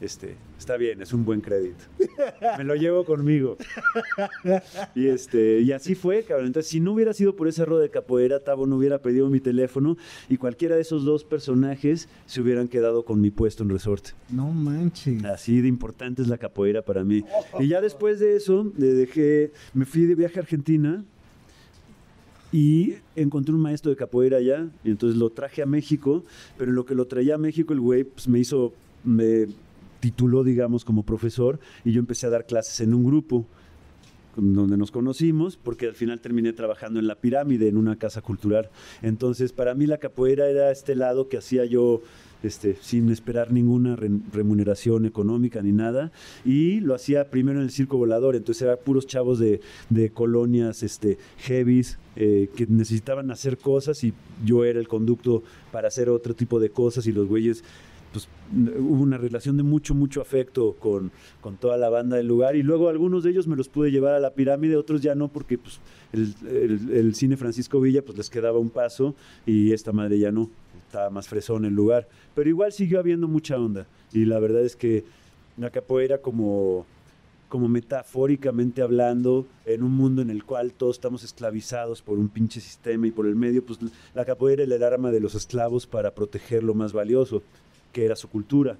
este, 0.00 0.36
está 0.58 0.76
bien, 0.76 1.00
es 1.00 1.12
un 1.12 1.24
buen 1.24 1.40
crédito. 1.40 1.84
Me 2.58 2.64
lo 2.64 2.74
llevo 2.74 3.04
conmigo. 3.04 3.56
Y 4.94 5.06
este, 5.06 5.60
y 5.60 5.72
así 5.72 5.94
fue, 5.94 6.24
cabrón. 6.24 6.48
Entonces, 6.48 6.70
si 6.70 6.80
no 6.80 6.92
hubiera 6.92 7.12
sido 7.14 7.36
por 7.36 7.48
ese 7.48 7.62
error 7.62 7.80
de 7.80 7.90
capoeira, 7.90 8.40
Tavo 8.40 8.66
no 8.66 8.76
hubiera 8.76 8.98
pedido 9.00 9.30
mi 9.30 9.40
teléfono 9.40 9.96
y 10.28 10.36
cualquiera 10.36 10.74
de 10.74 10.82
esos 10.82 11.04
dos 11.04 11.24
personajes 11.24 12.08
se 12.26 12.40
hubieran 12.40 12.68
quedado 12.68 13.04
con 13.04 13.20
mi 13.20 13.30
puesto 13.30 13.62
en 13.62 13.70
resorte. 13.70 14.10
No 14.30 14.50
manches. 14.50 15.24
Así 15.24 15.60
de 15.60 15.68
importante 15.68 16.22
es 16.22 16.28
la 16.28 16.38
capoeira 16.38 16.82
para 16.82 17.04
mí. 17.04 17.24
Y 17.58 17.68
ya 17.68 17.80
después 17.80 18.18
de 18.18 18.36
eso, 18.36 18.70
le 18.76 18.88
dejé, 18.88 19.52
me 19.72 19.86
fui 19.86 20.06
de 20.06 20.14
viaje 20.14 20.38
a 20.38 20.42
Argentina 20.42 21.04
y 22.54 22.94
encontré 23.16 23.52
un 23.52 23.60
maestro 23.60 23.90
de 23.90 23.96
capoeira 23.96 24.36
allá 24.36 24.68
y 24.84 24.90
entonces 24.90 25.18
lo 25.18 25.30
traje 25.30 25.60
a 25.60 25.66
México, 25.66 26.24
pero 26.56 26.70
en 26.70 26.76
lo 26.76 26.84
que 26.84 26.94
lo 26.94 27.08
traía 27.08 27.34
a 27.34 27.38
México 27.38 27.72
el 27.72 27.80
güey 27.80 28.04
pues, 28.04 28.28
me 28.28 28.38
hizo, 28.38 28.72
me 29.02 29.48
tituló 29.98 30.44
digamos 30.44 30.84
como 30.84 31.02
profesor 31.02 31.58
y 31.84 31.90
yo 31.90 31.98
empecé 31.98 32.28
a 32.28 32.30
dar 32.30 32.46
clases 32.46 32.80
en 32.80 32.94
un 32.94 33.04
grupo 33.04 33.44
donde 34.36 34.76
nos 34.76 34.92
conocimos, 34.92 35.56
porque 35.56 35.86
al 35.88 35.94
final 35.94 36.20
terminé 36.20 36.52
trabajando 36.52 37.00
en 37.00 37.08
la 37.08 37.16
pirámide, 37.16 37.68
en 37.68 37.76
una 37.76 37.96
casa 37.96 38.20
cultural. 38.20 38.68
Entonces, 39.02 39.52
para 39.52 39.74
mí 39.74 39.86
la 39.86 39.98
capoeira 39.98 40.48
era 40.48 40.72
este 40.72 40.96
lado 40.96 41.28
que 41.28 41.38
hacía 41.38 41.64
yo 41.64 42.02
este, 42.44 42.76
sin 42.80 43.10
esperar 43.10 43.52
ninguna 43.52 43.96
re- 43.96 44.10
remuneración 44.32 45.06
económica 45.06 45.62
ni 45.62 45.72
nada, 45.72 46.12
y 46.44 46.80
lo 46.80 46.94
hacía 46.94 47.30
primero 47.30 47.58
en 47.58 47.64
el 47.64 47.70
circo 47.70 47.96
volador, 47.96 48.36
entonces 48.36 48.62
eran 48.62 48.78
puros 48.84 49.06
chavos 49.06 49.38
de, 49.38 49.60
de 49.90 50.10
colonias 50.10 50.82
este, 50.82 51.18
heavies 51.38 51.98
eh, 52.16 52.48
que 52.56 52.66
necesitaban 52.66 53.30
hacer 53.30 53.58
cosas 53.58 54.04
y 54.04 54.12
yo 54.44 54.64
era 54.64 54.78
el 54.78 54.88
conducto 54.88 55.42
para 55.72 55.88
hacer 55.88 56.08
otro 56.08 56.34
tipo 56.34 56.60
de 56.60 56.70
cosas 56.70 57.06
y 57.06 57.12
los 57.12 57.26
güeyes 57.26 57.64
pues 58.14 58.28
hubo 58.52 59.02
una 59.02 59.18
relación 59.18 59.56
de 59.56 59.64
mucho, 59.64 59.92
mucho 59.92 60.22
afecto 60.22 60.76
con, 60.78 61.10
con, 61.40 61.56
toda 61.56 61.76
la 61.76 61.88
banda 61.88 62.16
del 62.16 62.28
lugar 62.28 62.54
y 62.54 62.62
luego 62.62 62.88
algunos 62.88 63.24
de 63.24 63.30
ellos 63.30 63.48
me 63.48 63.56
los 63.56 63.68
pude 63.68 63.90
llevar 63.90 64.14
a 64.14 64.20
la 64.20 64.30
pirámide, 64.34 64.76
otros 64.76 65.02
ya 65.02 65.16
no 65.16 65.26
porque 65.26 65.58
pues 65.58 65.80
el, 66.12 67.12
cine 67.16 67.36
Francisco 67.36 67.80
Villa 67.80 68.04
pues 68.04 68.16
les 68.16 68.30
quedaba 68.30 68.60
un 68.60 68.70
paso 68.70 69.16
y 69.46 69.72
esta 69.72 69.90
madre 69.90 70.20
ya 70.20 70.30
no, 70.30 70.48
estaba 70.86 71.10
más 71.10 71.26
fresón 71.26 71.64
el 71.64 71.74
lugar, 71.74 72.06
pero 72.36 72.48
igual 72.48 72.72
siguió 72.72 73.00
habiendo 73.00 73.26
mucha 73.26 73.58
onda 73.58 73.88
y 74.12 74.24
la 74.26 74.38
verdad 74.38 74.62
es 74.62 74.76
que 74.76 75.04
la 75.56 75.70
capoeira 75.70 76.18
como 76.18 76.86
como 77.48 77.68
metafóricamente 77.68 78.82
hablando, 78.82 79.46
en 79.64 79.84
un 79.84 79.92
mundo 79.92 80.22
en 80.22 80.30
el 80.30 80.42
cual 80.42 80.72
todos 80.72 80.96
estamos 80.96 81.22
esclavizados 81.22 82.02
por 82.02 82.18
un 82.18 82.28
pinche 82.28 82.60
sistema 82.60 83.06
y 83.06 83.12
por 83.12 83.26
el 83.26 83.36
medio, 83.36 83.64
pues 83.64 83.78
la 84.12 84.24
capoeira 84.24 84.64
era 84.64 84.74
el 84.74 84.82
arma 84.82 85.12
de 85.12 85.20
los 85.20 85.36
esclavos 85.36 85.86
para 85.86 86.12
proteger 86.12 86.64
lo 86.64 86.74
más 86.74 86.92
valioso, 86.92 87.44
que 87.94 88.04
era 88.04 88.16
su 88.16 88.28
cultura, 88.28 88.76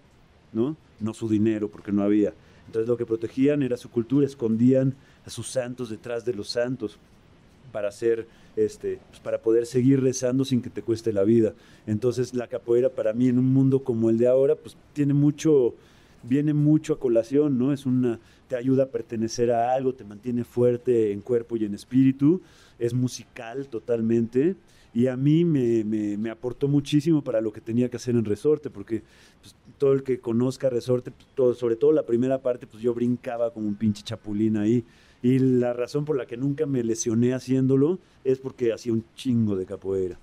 ¿no? 0.52 0.76
No 1.00 1.14
su 1.14 1.28
dinero, 1.28 1.70
porque 1.70 1.92
no 1.92 2.02
había. 2.02 2.34
Entonces 2.66 2.88
lo 2.88 2.96
que 2.96 3.06
protegían 3.06 3.62
era 3.62 3.76
su 3.76 3.88
cultura, 3.88 4.26
escondían 4.26 4.94
a 5.24 5.30
sus 5.30 5.48
santos 5.48 5.88
detrás 5.88 6.24
de 6.24 6.34
los 6.34 6.50
santos 6.50 6.98
para 7.72 7.88
hacer 7.88 8.26
este 8.56 8.98
pues 9.08 9.20
para 9.20 9.38
poder 9.38 9.66
seguir 9.66 10.00
rezando 10.00 10.44
sin 10.44 10.60
que 10.60 10.70
te 10.70 10.82
cueste 10.82 11.12
la 11.12 11.24
vida. 11.24 11.54
Entonces 11.86 12.34
la 12.34 12.48
capoeira 12.48 12.88
para 12.88 13.12
mí 13.12 13.28
en 13.28 13.38
un 13.38 13.52
mundo 13.52 13.84
como 13.84 14.10
el 14.10 14.18
de 14.18 14.26
ahora 14.26 14.56
pues 14.56 14.76
tiene 14.92 15.14
mucho 15.14 15.74
viene 16.22 16.54
mucho 16.54 16.94
a 16.94 16.98
colación, 16.98 17.58
¿no? 17.58 17.72
Es 17.72 17.86
una 17.86 18.18
te 18.48 18.56
ayuda 18.56 18.84
a 18.84 18.88
pertenecer 18.88 19.50
a 19.52 19.72
algo, 19.72 19.94
te 19.94 20.04
mantiene 20.04 20.44
fuerte 20.44 21.12
en 21.12 21.20
cuerpo 21.20 21.56
y 21.56 21.64
en 21.64 21.74
espíritu, 21.74 22.42
es 22.78 22.92
musical 22.94 23.68
totalmente 23.68 24.56
y 24.94 25.08
a 25.08 25.16
mí 25.16 25.44
me, 25.44 25.82
me, 25.84 26.30
aportó 26.30 26.68
muchísimo 26.68 27.22
para 27.22 27.40
lo 27.40 27.52
que 27.52 27.60
tenía 27.60 27.90
que 27.90 27.96
hacer 27.96 28.14
en 28.14 28.24
Resorte, 28.24 28.70
porque 28.70 29.02
pues, 29.42 29.56
todo 29.76 29.92
el 29.92 30.04
que 30.04 30.20
conozca 30.20 30.70
Resorte, 30.70 31.10
pues, 31.10 31.26
todo, 31.34 31.52
sobre 31.54 31.74
todo 31.74 31.92
la 31.92 32.06
primera 32.06 32.40
parte, 32.40 32.68
pues 32.68 32.80
yo 32.80 32.94
brincaba 32.94 33.52
como 33.52 33.66
un 33.66 33.74
pinche 33.74 34.04
chapulín 34.04 34.56
ahí. 34.56 34.84
Y 35.20 35.38
la 35.40 35.72
razón 35.72 36.04
por 36.04 36.16
la 36.16 36.26
que 36.26 36.36
nunca 36.36 36.66
me 36.66 36.84
lesioné 36.84 37.34
haciéndolo 37.34 37.98
es 38.22 38.38
porque 38.38 38.72
hacía 38.72 38.92
un 38.92 39.04
chingo 39.16 39.56
de 39.56 39.66
capoeira 39.66 40.18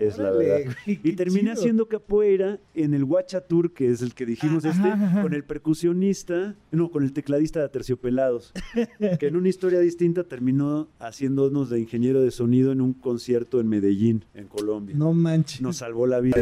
es 0.00 0.18
la 0.18 0.30
verdad. 0.30 0.72
y 0.86 1.12
terminé 1.12 1.52
haciendo 1.52 1.86
capoeira 1.86 2.58
en 2.74 2.94
el 2.94 3.04
Guacha 3.04 3.40
Tour, 3.40 3.72
que 3.72 3.90
es 3.90 4.02
el 4.02 4.14
que 4.14 4.26
dijimos 4.26 4.64
ah, 4.64 4.70
este, 4.70 5.22
con 5.22 5.34
el 5.34 5.44
percusionista, 5.44 6.56
no, 6.70 6.90
con 6.90 7.04
el 7.04 7.12
tecladista 7.12 7.60
de 7.60 7.68
Terciopelados, 7.68 8.52
que 9.18 9.26
en 9.26 9.36
una 9.36 9.48
historia 9.48 9.80
distinta 9.80 10.24
terminó 10.24 10.88
haciéndonos 10.98 11.70
de 11.70 11.80
ingeniero 11.80 12.22
de 12.22 12.30
sonido 12.30 12.72
en 12.72 12.80
un 12.80 12.92
concierto 12.92 13.60
en 13.60 13.68
Medellín, 13.68 14.24
en 14.34 14.46
Colombia. 14.46 14.94
No 14.96 15.12
manches. 15.12 15.60
Nos 15.60 15.76
salvó 15.78 16.06
la 16.06 16.20
vida. 16.20 16.36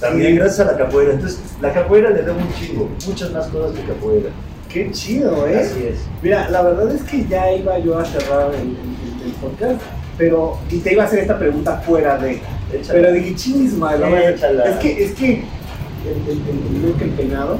También 0.00 0.36
gracias 0.36 0.60
a 0.60 0.72
la 0.72 0.78
capoeira. 0.78 1.14
Entonces, 1.14 1.56
la 1.60 1.72
capoeira 1.72 2.10
le 2.10 2.22
da 2.22 2.32
un 2.32 2.52
chingo, 2.54 2.90
muchas 3.06 3.32
más 3.32 3.48
cosas 3.48 3.78
que 3.78 3.86
capoeira. 3.86 4.30
Qué 4.68 4.90
chido, 4.90 5.46
¿eh? 5.46 5.58
Así 5.58 5.82
es. 5.84 6.06
Mira, 6.22 6.48
la 6.48 6.62
verdad 6.62 6.94
es 6.94 7.02
que 7.02 7.26
ya 7.26 7.52
iba 7.54 7.78
yo 7.78 7.98
a 7.98 8.04
cerrar 8.04 8.54
el, 8.54 8.68
el 8.68 9.32
podcast, 9.40 9.82
pero, 10.16 10.58
y 10.70 10.78
te 10.78 10.92
iba 10.94 11.02
a 11.02 11.06
hacer 11.06 11.20
esta 11.20 11.38
pregunta 11.38 11.78
fuera 11.80 12.16
de 12.16 12.40
pero 12.90 13.12
dije, 13.12 13.34
chingis 13.34 13.74
madre. 13.74 14.34
Es 14.34 14.76
que, 14.76 15.04
es 15.04 15.12
que 15.12 15.26
el, 15.34 16.28
el, 16.28 16.84
el, 16.84 17.02
el 17.02 17.10
peinado, 17.10 17.58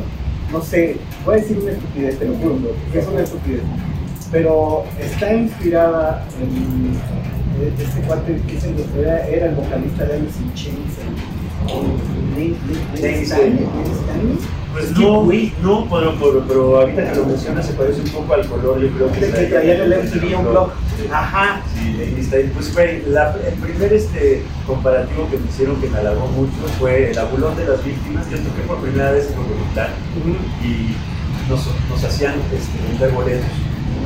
no 0.53 0.61
sé, 0.63 0.97
voy 1.25 1.35
a 1.35 1.37
decir 1.39 1.59
una 1.59 1.73
estupidez, 1.73 2.19
te 2.19 2.25
lo 2.27 2.35
juro, 2.37 2.75
es 2.93 3.07
una 3.07 3.23
estupidez. 3.23 3.63
Pero 4.31 4.85
está 5.01 5.35
inspirada 5.35 6.25
en 6.41 6.97
este 7.79 8.01
cuate 8.03 8.41
que 8.47 9.01
era, 9.01 9.27
era 9.29 9.47
el 9.47 9.55
vocalista 9.55 10.05
de 10.07 10.15
Alice 10.15 10.39
in 10.43 10.55
Chains, 10.55 10.95
pues 14.73 14.91
no, 14.93 15.23
no, 15.63 15.87
pero, 15.91 16.15
pero, 16.19 16.45
pero, 16.49 16.81
ahorita 16.81 17.13
que 17.13 17.17
lo 17.19 17.27
mencionas 17.27 17.67
se 17.67 17.75
parece 17.75 18.01
un 18.01 18.09
poco 18.09 18.33
al 18.33 18.47
color, 18.47 18.81
yo 18.81 18.89
creo 18.89 19.13
que... 19.13 19.21
De 19.21 19.31
que 19.31 19.47
traía 19.47 19.85
el 19.85 19.91
MTV 19.91 20.39
un 20.39 20.49
blog. 20.49 20.73
Ajá. 21.13 21.61
Sí, 21.75 22.15
está 22.19 22.37
ahí. 22.37 22.51
Pues 22.55 22.71
fue 22.71 23.05
el 23.05 23.55
primer 23.61 23.93
este, 23.93 24.43
comparativo 24.67 25.29
que 25.31 25.37
me 25.37 25.47
hicieron 25.47 25.79
que 25.81 25.89
me 25.89 25.99
halagó 25.99 26.27
mucho 26.29 26.53
fue 26.79 27.11
el 27.11 27.19
abulón 27.19 27.55
de 27.57 27.67
las 27.67 27.85
víctimas. 27.85 28.31
Yo 28.31 28.39
toqué 28.39 28.63
por 28.67 28.79
primera 28.79 29.13
vez 29.13 29.29
en 29.29 29.37
Bogotá 29.37 29.91
y 30.65 30.97
nos, 31.51 31.69
nos 31.91 32.05
hacían 32.05 32.37
este, 32.55 32.89
vender 32.89 33.13
boletos. 33.13 33.47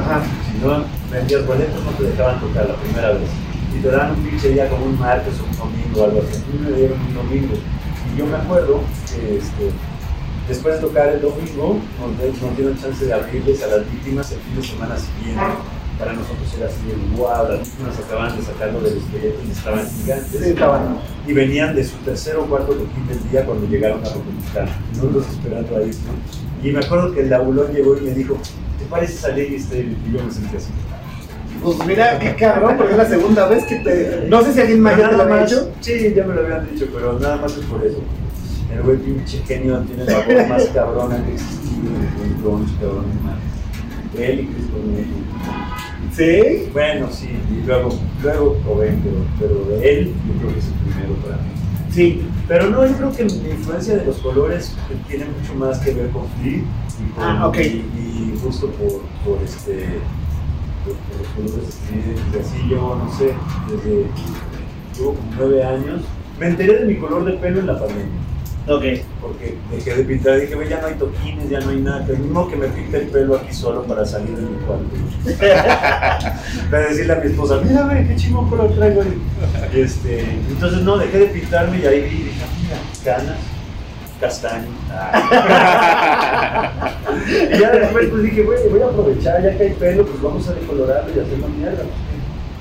Ajá. 0.00 0.22
Si 0.50 0.66
no 0.66 0.84
vendías 1.12 1.46
boletos 1.46 1.84
no 1.84 1.90
te 1.92 2.04
dejaban 2.04 2.40
tocar 2.40 2.68
la 2.68 2.74
primera 2.74 3.12
vez. 3.12 3.45
Y 3.76 3.82
te 3.82 3.88
daban 3.90 4.12
un 4.12 4.22
pinche 4.24 4.50
día 4.50 4.68
como 4.68 4.86
un 4.86 4.98
martes 4.98 5.34
o 5.40 5.44
un 5.44 5.56
domingo 5.56 6.00
o 6.00 6.04
algo 6.04 6.22
así. 6.22 6.42
A 6.42 6.52
mí 6.52 6.70
me 6.70 6.76
dieron 6.76 7.00
un 7.00 7.14
domingo. 7.14 7.54
Y 7.54 8.18
yo 8.18 8.26
me 8.26 8.36
acuerdo 8.36 8.80
que 9.06 9.36
este, 9.36 9.70
después 10.48 10.76
de 10.76 10.80
tocar 10.80 11.08
el 11.08 11.20
domingo 11.20 11.78
nos, 12.00 12.42
nos 12.42 12.56
dieron 12.56 12.78
chance 12.80 13.04
de 13.04 13.12
abrirles 13.12 13.62
a 13.62 13.66
las 13.66 13.90
víctimas 13.90 14.32
el 14.32 14.38
fin 14.38 14.56
de 14.56 14.62
semana 14.62 14.96
siguiente 14.96 15.42
para 15.98 16.12
nosotros 16.12 16.52
era 16.56 16.66
así 16.66 16.80
el 16.90 17.16
wow, 17.16 17.48
las 17.48 17.60
víctimas 17.60 17.98
acababan 17.98 18.36
de 18.36 18.42
sacarlo 18.42 18.80
del 18.80 18.98
esqueleto 18.98 19.40
y 19.46 19.50
estaban 19.50 19.90
gigantes. 19.90 20.40
Y 21.26 21.32
venían 21.32 21.74
de 21.74 21.84
su 21.84 21.96
tercer 21.98 22.36
o 22.36 22.46
cuarto 22.46 22.72
toquín 22.72 23.06
del 23.08 23.30
día 23.30 23.44
cuando 23.44 23.66
llegaron 23.66 24.04
a 24.04 24.08
Rocomitlán, 24.08 24.68
nosotros 24.94 25.26
esperando 25.30 25.76
ahí. 25.76 25.90
¿no? 25.90 26.68
Y 26.68 26.72
me 26.72 26.84
acuerdo 26.84 27.12
que 27.12 27.20
el 27.20 27.30
labulón 27.30 27.72
llegó 27.72 27.96
y 27.96 28.02
me 28.02 28.10
dijo, 28.12 28.38
¿te 28.78 28.84
pareces 28.86 29.24
a 29.24 29.28
Lady 29.28 29.56
Estéril? 29.56 29.96
Y 30.06 30.12
yo 30.16 30.22
me 30.22 30.30
sentí 30.30 30.56
así. 30.56 30.70
Pues 31.66 31.84
mira, 31.84 32.16
qué 32.20 32.32
cabrón, 32.36 32.76
porque 32.76 32.92
es 32.92 32.98
la 32.98 33.08
segunda 33.08 33.48
vez 33.48 33.64
que 33.64 33.74
te... 33.80 34.26
No 34.28 34.40
sé 34.40 34.52
si 34.52 34.60
alguien 34.60 34.80
mayor 34.80 35.10
te 35.10 35.16
lo 35.16 35.22
ha 35.24 35.42
dicho. 35.42 35.72
Sí, 35.80 36.12
ya 36.14 36.22
me 36.22 36.34
lo 36.34 36.42
habían 36.42 36.70
dicho, 36.70 36.86
pero 36.94 37.18
nada 37.18 37.38
más 37.38 37.56
es 37.56 37.64
por 37.64 37.84
eso. 37.84 37.98
El 38.72 38.82
güey 38.82 38.98
pinche 38.98 39.38
genio 39.38 39.80
tiene 39.80 40.04
la 40.04 40.18
voz 40.18 40.48
más 40.48 40.64
cabrona 40.66 41.24
que 41.24 41.32
existido, 41.32 41.90
el 42.24 42.34
bronze 42.40 42.72
cabrón, 42.80 43.06
Él 44.16 44.40
y 44.40 44.46
Chris 44.46 44.66
¿Sí? 46.14 46.70
Bueno, 46.72 47.08
sí, 47.10 47.30
y 47.50 47.66
luego, 47.66 47.88
luego 48.22 48.56
Cobain, 48.64 49.02
pero, 49.02 49.16
pero 49.40 49.82
él 49.82 50.14
yo 50.28 50.40
creo 50.40 50.52
que 50.52 50.58
es 50.60 50.66
el 50.66 50.72
primero 50.72 51.14
para 51.16 51.36
mí. 51.42 51.48
Sí. 51.90 52.22
Pero 52.46 52.70
no, 52.70 52.86
yo 52.86 52.94
creo 52.94 53.12
que 53.12 53.24
la 53.24 53.48
influencia 53.48 53.96
de 53.96 54.04
los 54.04 54.18
colores 54.18 54.72
tiene 55.08 55.24
mucho 55.24 55.54
más 55.56 55.80
que 55.80 55.92
ver 55.94 56.10
con 56.10 56.28
Flea 56.40 56.58
y, 56.58 57.12
con, 57.12 57.24
ah, 57.24 57.48
okay. 57.48 57.84
y, 57.92 58.34
y, 58.34 58.38
justo 58.38 58.68
por, 58.68 59.00
por 59.24 59.42
este 59.42 59.98
por, 60.86 60.94
por 60.94 61.18
los 61.18 61.28
colores 61.34 61.80
de 62.32 62.40
así 62.40 62.68
yo 62.68 62.96
no 62.96 63.12
sé, 63.18 63.34
desde 63.68 64.06
tuvo 64.96 65.14
como 65.14 65.32
nueve 65.36 65.64
años. 65.64 66.02
Me 66.38 66.48
enteré 66.48 66.80
de 66.80 66.84
mi 66.84 66.96
color 66.96 67.24
de 67.24 67.32
pelo 67.32 67.60
en 67.60 67.66
la 67.66 67.78
pandemia. 67.78 68.26
Ok. 68.68 68.82
Porque 69.20 69.56
dejé 69.70 69.94
de 69.94 70.04
pintar, 70.04 70.40
dije, 70.40 70.56
ya 70.68 70.80
no 70.80 70.88
hay 70.88 70.94
toquines, 70.94 71.48
ya 71.48 71.60
no 71.60 71.70
hay 71.70 71.80
nada. 71.80 72.06
Que 72.06 72.12
mismo 72.14 72.48
que 72.48 72.56
me 72.56 72.66
pinte 72.68 72.98
el 72.98 73.06
pelo 73.08 73.36
aquí 73.36 73.54
solo 73.54 73.84
para 73.84 74.04
salir 74.04 74.36
de 74.36 74.42
mi 74.42 74.56
cuarto. 74.58 74.84
para 76.70 76.88
decirle 76.88 77.12
a 77.12 77.16
mi 77.16 77.26
esposa, 77.30 77.60
mira, 77.64 77.86
ve, 77.86 78.06
qué 78.08 78.16
chingón 78.16 78.50
color 78.50 78.74
traigo. 78.74 79.02
Y 79.72 79.80
este, 79.80 80.20
entonces, 80.50 80.82
no, 80.82 80.98
dejé 80.98 81.18
de 81.18 81.26
pintarme 81.26 81.78
y 81.78 81.86
ahí 81.86 82.00
dije, 82.02 82.32
mira, 82.62 82.78
canas, 83.04 83.36
castaño. 84.20 84.66
y 87.52 87.58
ya 87.58 87.70
después 87.70 88.08
pues 88.10 88.22
dije, 88.22 88.42
bueno, 88.42 88.62
voy 88.70 88.82
a 88.82 88.86
aprovechar, 88.86 89.42
ya 89.42 89.56
que 89.56 89.64
hay 89.64 89.72
pelo, 89.74 90.06
pues 90.06 90.22
vamos 90.22 90.48
a 90.48 90.54
decolorarlo 90.54 91.14
y 91.14 91.20
hacerlo 91.20 91.48
mierda 91.48 91.82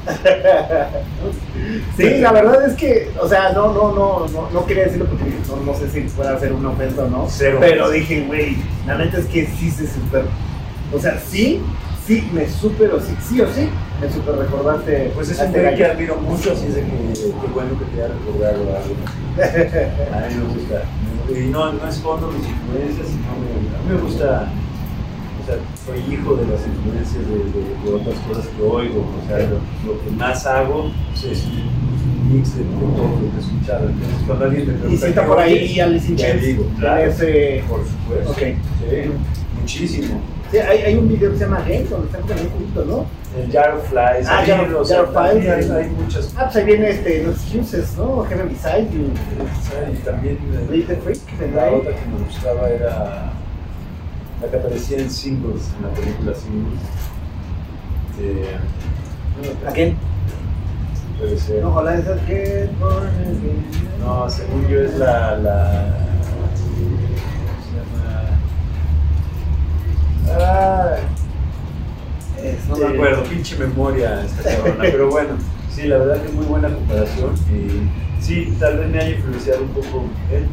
sí, 1.98 2.20
la 2.20 2.32
verdad 2.32 2.64
es 2.68 2.76
que, 2.76 3.10
o 3.20 3.28
sea, 3.28 3.54
no, 3.54 3.74
no, 3.74 3.92
no, 3.92 4.28
no, 4.28 4.52
no 4.52 4.66
quería 4.66 4.84
decirlo 4.84 5.08
porque 5.08 5.24
no, 5.48 5.56
no 5.66 5.74
sé 5.74 5.90
si 5.90 6.02
pueda 6.02 6.40
ser 6.40 6.54
una 6.54 6.70
ofensa 6.70 7.06
o 7.06 7.10
no. 7.10 7.28
Pero 7.60 7.90
dije, 7.90 8.24
güey, 8.28 8.56
la 8.86 9.00
neta 9.00 9.18
es 9.18 9.26
que 9.26 9.48
sí 9.48 9.72
se 9.72 9.88
super. 9.88 10.26
O 10.94 11.00
sea, 11.00 11.20
sí, 11.20 11.60
sí, 12.06 12.30
me 12.34 12.48
super, 12.48 12.92
o 12.92 13.00
sí, 13.00 13.16
sí 13.22 13.42
o 13.42 13.48
sí, 13.48 13.70
me 14.02 14.12
super 14.12 14.36
recordaste. 14.36 15.12
Pues 15.16 15.30
es 15.30 15.40
un 15.40 15.52
güey 15.52 15.76
que 15.76 15.86
admiro 15.86 16.18
mucho, 16.18 16.54
así 16.54 16.68
es 16.68 16.76
de 16.76 16.82
que 16.82 17.14
qué 17.14 17.48
bueno 17.54 17.78
que 17.80 17.86
te 17.86 18.04
haya 18.04 18.14
recordado 18.14 18.62
algo. 18.76 18.96
A 20.16 20.28
mí 20.28 20.36
me 20.36 20.54
gusta. 20.54 20.84
Y 21.30 21.48
no, 21.48 21.74
no 21.74 21.90
escondo 21.90 22.32
mis 22.32 22.48
influencias, 22.48 23.08
sino 23.08 23.24
me, 23.40 23.76
a 23.76 23.82
mí 23.82 23.90
me 23.90 24.02
gusta 24.02 24.52
o 25.46 25.48
sea, 25.48 25.58
soy 25.86 26.14
hijo 26.14 26.36
de 26.36 26.48
las 26.48 26.66
influencias 26.66 27.24
de, 27.30 27.36
de, 27.36 27.94
otras 27.94 28.18
cosas 28.28 28.48
que 28.48 28.64
oigo, 28.64 29.02
o 29.02 29.28
sea, 29.28 29.38
lo, 29.86 30.02
que 30.02 30.10
más 30.18 30.44
hago 30.48 30.92
es 31.14 31.46
un 31.46 32.34
mix 32.34 32.58
de, 32.58 32.64
todo 32.64 32.82
lo 32.82 33.32
que 33.32 33.38
he 33.38 33.40
escuchado. 33.40 33.90
Entonces, 33.90 34.18
cuando 34.26 34.46
alguien 34.46 34.68
me 34.68 34.74
pregunta... 34.74 35.06
¿Y 35.06 35.10
está 35.10 35.28
por 35.28 35.40
ahí 35.40 35.80
Alice 35.80 36.12
in 36.12 36.18
Chains? 36.18 36.42
digo, 36.42 36.66
claro, 36.80 37.12
ese... 37.12 37.64
por 37.70 37.82
supuesto. 37.86 38.32
Okay. 38.32 38.58
Sí, 38.80 39.12
muchísimo. 39.62 40.20
Sí, 40.56 40.62
hay, 40.62 40.84
hay, 40.84 40.96
un 40.96 41.10
video 41.10 41.32
que 41.32 41.38
se 41.38 41.44
llama 41.44 41.60
Games, 41.68 41.90
donde 41.90 42.06
están 42.06 42.24
también 42.24 42.50
juntos, 42.50 42.86
¿no? 42.86 43.06
El 43.38 43.52
Jar 43.52 43.76
of 43.76 43.90
Flies. 43.90 44.26
Ah, 44.30 44.42
Jar, 44.48 44.74
of, 44.74 44.88
Jar 44.88 45.04
of 45.04 45.12
Flies. 45.12 45.50
Hay, 45.50 45.70
hay, 45.70 45.90
muchas. 45.90 46.34
Ah, 46.38 46.46
pues 46.46 46.56
ahí 46.56 46.64
viene 46.64 46.90
este, 46.92 47.24
los 47.24 47.36
Excuses, 47.36 47.98
¿no? 47.98 48.24
Heaven 48.24 48.48
Beside 48.48 48.90
You. 48.90 49.12
Y 49.92 49.98
también... 49.98 50.38
The 50.88 50.96
Freak. 50.96 51.20
La 51.54 51.72
otra 51.74 51.92
que 51.94 52.06
me 52.06 52.24
gustaba 52.26 52.70
era 52.70 53.34
la 54.42 54.48
que 54.50 54.56
aparecía 54.56 55.00
en 55.00 55.12
Singles, 55.12 55.74
en 55.76 55.84
la 55.84 55.90
película 55.90 56.34
Singles. 56.34 56.80
Eh, 58.22 59.68
¿A 59.68 59.72
quién? 59.74 59.98
Puede 61.20 61.38
ser. 61.38 61.64
No, 61.64 61.84
la 61.84 61.98
esa 61.98 62.16
que 62.26 62.70
No, 64.00 64.30
según 64.30 64.70
yo 64.70 64.80
es 64.80 64.98
la. 64.98 65.36
la 65.36 66.05
Ah, 70.38 70.98
no 72.70 72.78
me 72.78 72.86
acuerdo, 72.86 73.24
pinche 73.24 73.58
memoria 73.58 74.24
esta 74.24 74.56
cabrona, 74.56 74.78
pero 74.82 75.10
bueno, 75.10 75.30
sí, 75.72 75.84
la 75.84 75.98
verdad 75.98 76.22
que 76.22 76.28
es 76.28 76.34
muy 76.34 76.46
buena 76.46 76.70
comparación 76.70 77.34
y 77.52 78.24
sí, 78.24 78.56
tal 78.60 78.80
vez 78.80 78.90
me 78.90 79.00
haya 79.00 79.16
influenciado 79.16 79.64
un 79.64 79.70
poco 79.70 80.06
él. 80.32 80.46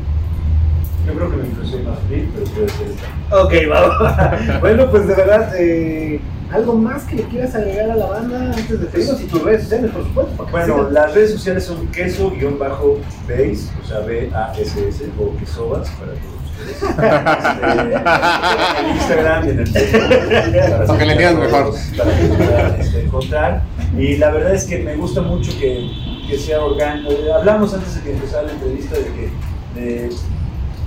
Yo 1.07 1.15
creo 1.15 1.31
que 1.31 1.37
me 1.37 1.47
influenció 1.49 1.79
más 1.81 1.99
Flip, 2.07 2.31
pero 2.33 2.47
puede 2.53 2.69
ser 2.69 2.87
esta. 2.89 3.37
Ok, 3.37 3.53
vamos. 3.69 4.61
bueno, 4.61 4.89
pues 4.89 5.09
de 5.09 5.15
verdad, 5.17 5.53
eh, 5.59 6.21
¿algo 6.53 6.75
más 6.75 7.03
que 7.05 7.17
le 7.17 7.23
quieras 7.25 7.57
agregar 7.57 7.91
a 7.91 7.97
la 7.97 8.07
banda 8.07 8.47
antes 8.47 8.69
de 8.69 8.79
despedirnos? 8.79 9.21
Y 9.21 9.25
tus 9.25 9.43
redes 9.43 9.63
sociales, 9.63 9.91
por 9.91 10.05
supuesto. 10.05 10.47
Bueno, 10.53 10.77
sigan. 10.77 10.95
las 10.95 11.15
redes 11.15 11.33
sociales 11.33 11.65
son 11.65 11.89
queso-base, 11.89 13.69
o 13.83 13.87
sea, 13.87 13.99
B-A-S-S, 14.01 15.11
o 15.19 15.37
quesobas, 15.39 15.91
para 15.91 16.13
todos. 16.13 16.23
Este, 16.23 16.42
en 18.79 18.97
Instagram 18.97 19.47
y 19.47 19.51
en 19.51 19.59
el 19.61 19.67
Facebook. 19.67 20.87
Para 20.87 20.99
que 20.99 21.07
le 21.07 21.13
entiendan 21.13 21.41
mejor. 21.41 21.75
Para 21.97 22.17
que 22.17 22.23
me 22.23 22.35
puedan 22.35 22.81
este, 22.81 23.03
encontrar. 23.03 23.63
Y 23.97 24.17
la 24.17 24.31
verdad 24.31 24.55
es 24.55 24.65
que 24.65 24.79
me 24.79 24.97
gusta 24.97 25.23
mucho 25.23 25.53
que, 25.59 25.91
que 26.29 26.39
sea 26.39 26.63
orgánico. 26.63 27.11
Hablamos 27.35 27.75
antes 27.75 27.97
de 27.97 28.03
que 28.03 28.13
empezara 28.13 28.45
la 28.45 28.53
entrevista 28.53 28.97
de 28.97 29.05
que 29.05 29.31
de, 29.75 30.11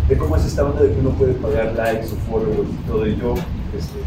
de 0.08 0.18
cómo 0.18 0.36
es 0.36 0.46
esta 0.46 0.64
onda 0.64 0.82
de 0.82 0.94
que 0.94 1.00
uno 1.00 1.12
puede 1.12 1.34
pagar 1.34 1.74
likes 1.76 2.08
o 2.08 2.32
followers 2.32 2.70
y 2.70 2.88
todo. 2.88 3.08
Y 3.08 3.18
yo 3.18 3.36
este, 3.78 4.00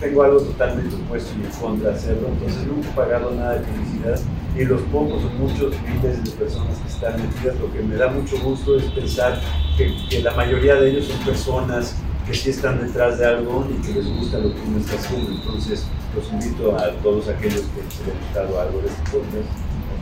tengo 0.00 0.22
algo 0.22 0.40
totalmente 0.40 0.94
opuesto 0.94 1.32
y 1.40 1.44
en 1.46 1.52
contra 1.52 1.90
de 1.90 1.96
hacerlo, 1.96 2.28
entonces 2.28 2.66
nunca 2.66 2.88
he 2.88 2.92
pagado 2.92 3.30
nada 3.32 3.54
de 3.54 3.60
publicidad 3.60 4.20
y 4.56 4.64
los 4.64 4.80
pocos 4.82 5.22
o 5.24 5.28
muchos 5.38 5.74
miles 5.82 6.24
de 6.24 6.30
personas 6.32 6.78
que 6.78 6.88
están 6.88 7.20
metidas, 7.20 7.58
lo 7.60 7.72
que 7.72 7.80
me 7.80 7.96
da 7.96 8.08
mucho 8.08 8.38
gusto 8.40 8.76
es 8.76 8.84
pensar 8.84 9.40
que, 9.76 9.94
que 10.08 10.22
la 10.22 10.32
mayoría 10.32 10.76
de 10.76 10.90
ellos 10.90 11.06
son 11.06 11.18
personas 11.24 11.96
que 12.26 12.34
sí 12.34 12.50
están 12.50 12.84
detrás 12.84 13.18
de 13.18 13.26
algo 13.26 13.66
y 13.70 13.86
que 13.86 13.94
les 13.94 14.06
gusta 14.06 14.38
lo 14.38 14.52
que 14.52 14.60
uno 14.66 14.78
está 14.78 14.96
haciendo, 14.96 15.30
entonces 15.30 15.86
los 16.14 16.32
invito 16.32 16.76
a 16.76 16.90
todos 17.02 17.28
aquellos 17.28 17.60
que 17.60 17.82
se 17.94 18.04
les 18.04 18.14
ha 18.14 18.18
gustado 18.20 18.60
algo 18.60 18.80
de 18.80 18.88
este 18.88 19.02
podcast, 19.02 19.48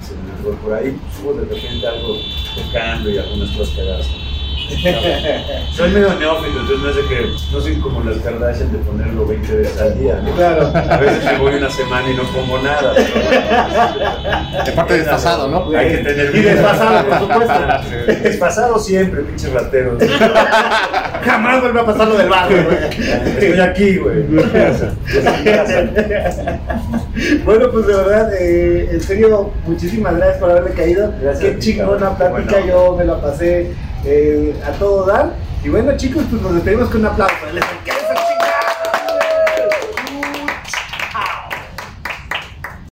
que 0.01 0.07
se 0.07 0.43
rol 0.43 0.57
por 0.57 0.73
ahí, 0.73 0.99
subo 1.17 1.35
de 1.35 1.45
repente 1.45 1.87
algo 1.87 2.17
tocando 2.55 3.11
y 3.11 3.19
algunas 3.19 3.51
cosas 3.51 3.75
cagadas. 3.77 4.34
Soy 5.75 5.91
medio 5.91 6.15
neófito, 6.15 6.61
entonces 6.61 6.79
no 6.81 6.89
es 6.91 6.97
de 6.97 7.03
que 7.03 7.27
no 7.53 7.61
soy 7.61 7.77
como 7.81 8.01
las 8.03 8.19
Kardashian 8.19 8.73
de 8.73 8.79
ponerlo 8.79 9.27
20 9.27 9.57
veces 9.57 9.81
al 9.81 9.99
día. 9.99 10.21
¿no? 10.23 10.31
Claro. 10.33 10.73
A 10.75 10.97
veces 10.99 11.25
me 11.25 11.39
voy 11.39 11.55
una 11.57 11.71
semana 11.71 12.09
y 12.11 12.15
no 12.17 12.23
pongo 12.25 12.59
nada. 12.63 12.93
pero- 12.95 14.65
De 14.65 14.73
parte 14.73 14.99
desfasado, 14.99 15.49
¿no? 15.49 15.77
Hay 15.77 15.89
que 15.91 15.97
tener 15.99 16.35
Y 16.37 16.41
desfasado, 16.43 17.09
por 17.09 17.19
supuesto. 17.21 17.55
Desfasado 18.23 18.79
siempre, 18.79 19.23
pinches 19.23 19.53
rateros. 19.53 20.03
Jamás 21.25 21.61
vuelve 21.61 21.81
a 21.81 21.87
pasar 21.87 22.09
lo 22.09 22.17
del 22.17 22.29
barrio, 22.29 22.65
güey. 22.65 22.79
Estoy 23.39 23.61
aquí, 23.61 23.97
güey. 23.99 24.23
Bueno, 27.45 27.71
pues 27.71 27.87
de 27.87 27.95
verdad, 27.95 28.31
eh, 28.39 28.89
en 28.93 29.01
serio, 29.01 29.51
muchísimas 29.67 30.17
gracias 30.17 30.39
por 30.39 30.51
haberme 30.51 30.71
caído. 30.71 31.13
Gracias 31.21 31.53
Qué 31.55 31.59
chingona 31.59 32.17
plática, 32.17 32.53
Bueno. 32.59 32.67
yo 32.67 32.97
me 32.99 33.05
la 33.05 33.21
pasé 33.21 33.73
eh, 34.05 34.55
a 34.65 34.73
todo 34.73 35.07
dar. 35.07 35.35
Y 35.63 35.69
bueno, 35.69 35.97
chicos, 35.97 36.25
pues 36.29 36.43
nos 36.43 36.55
despedimos 36.55 36.89
con 36.91 37.01
un 37.01 37.07
aplauso. 37.07 37.35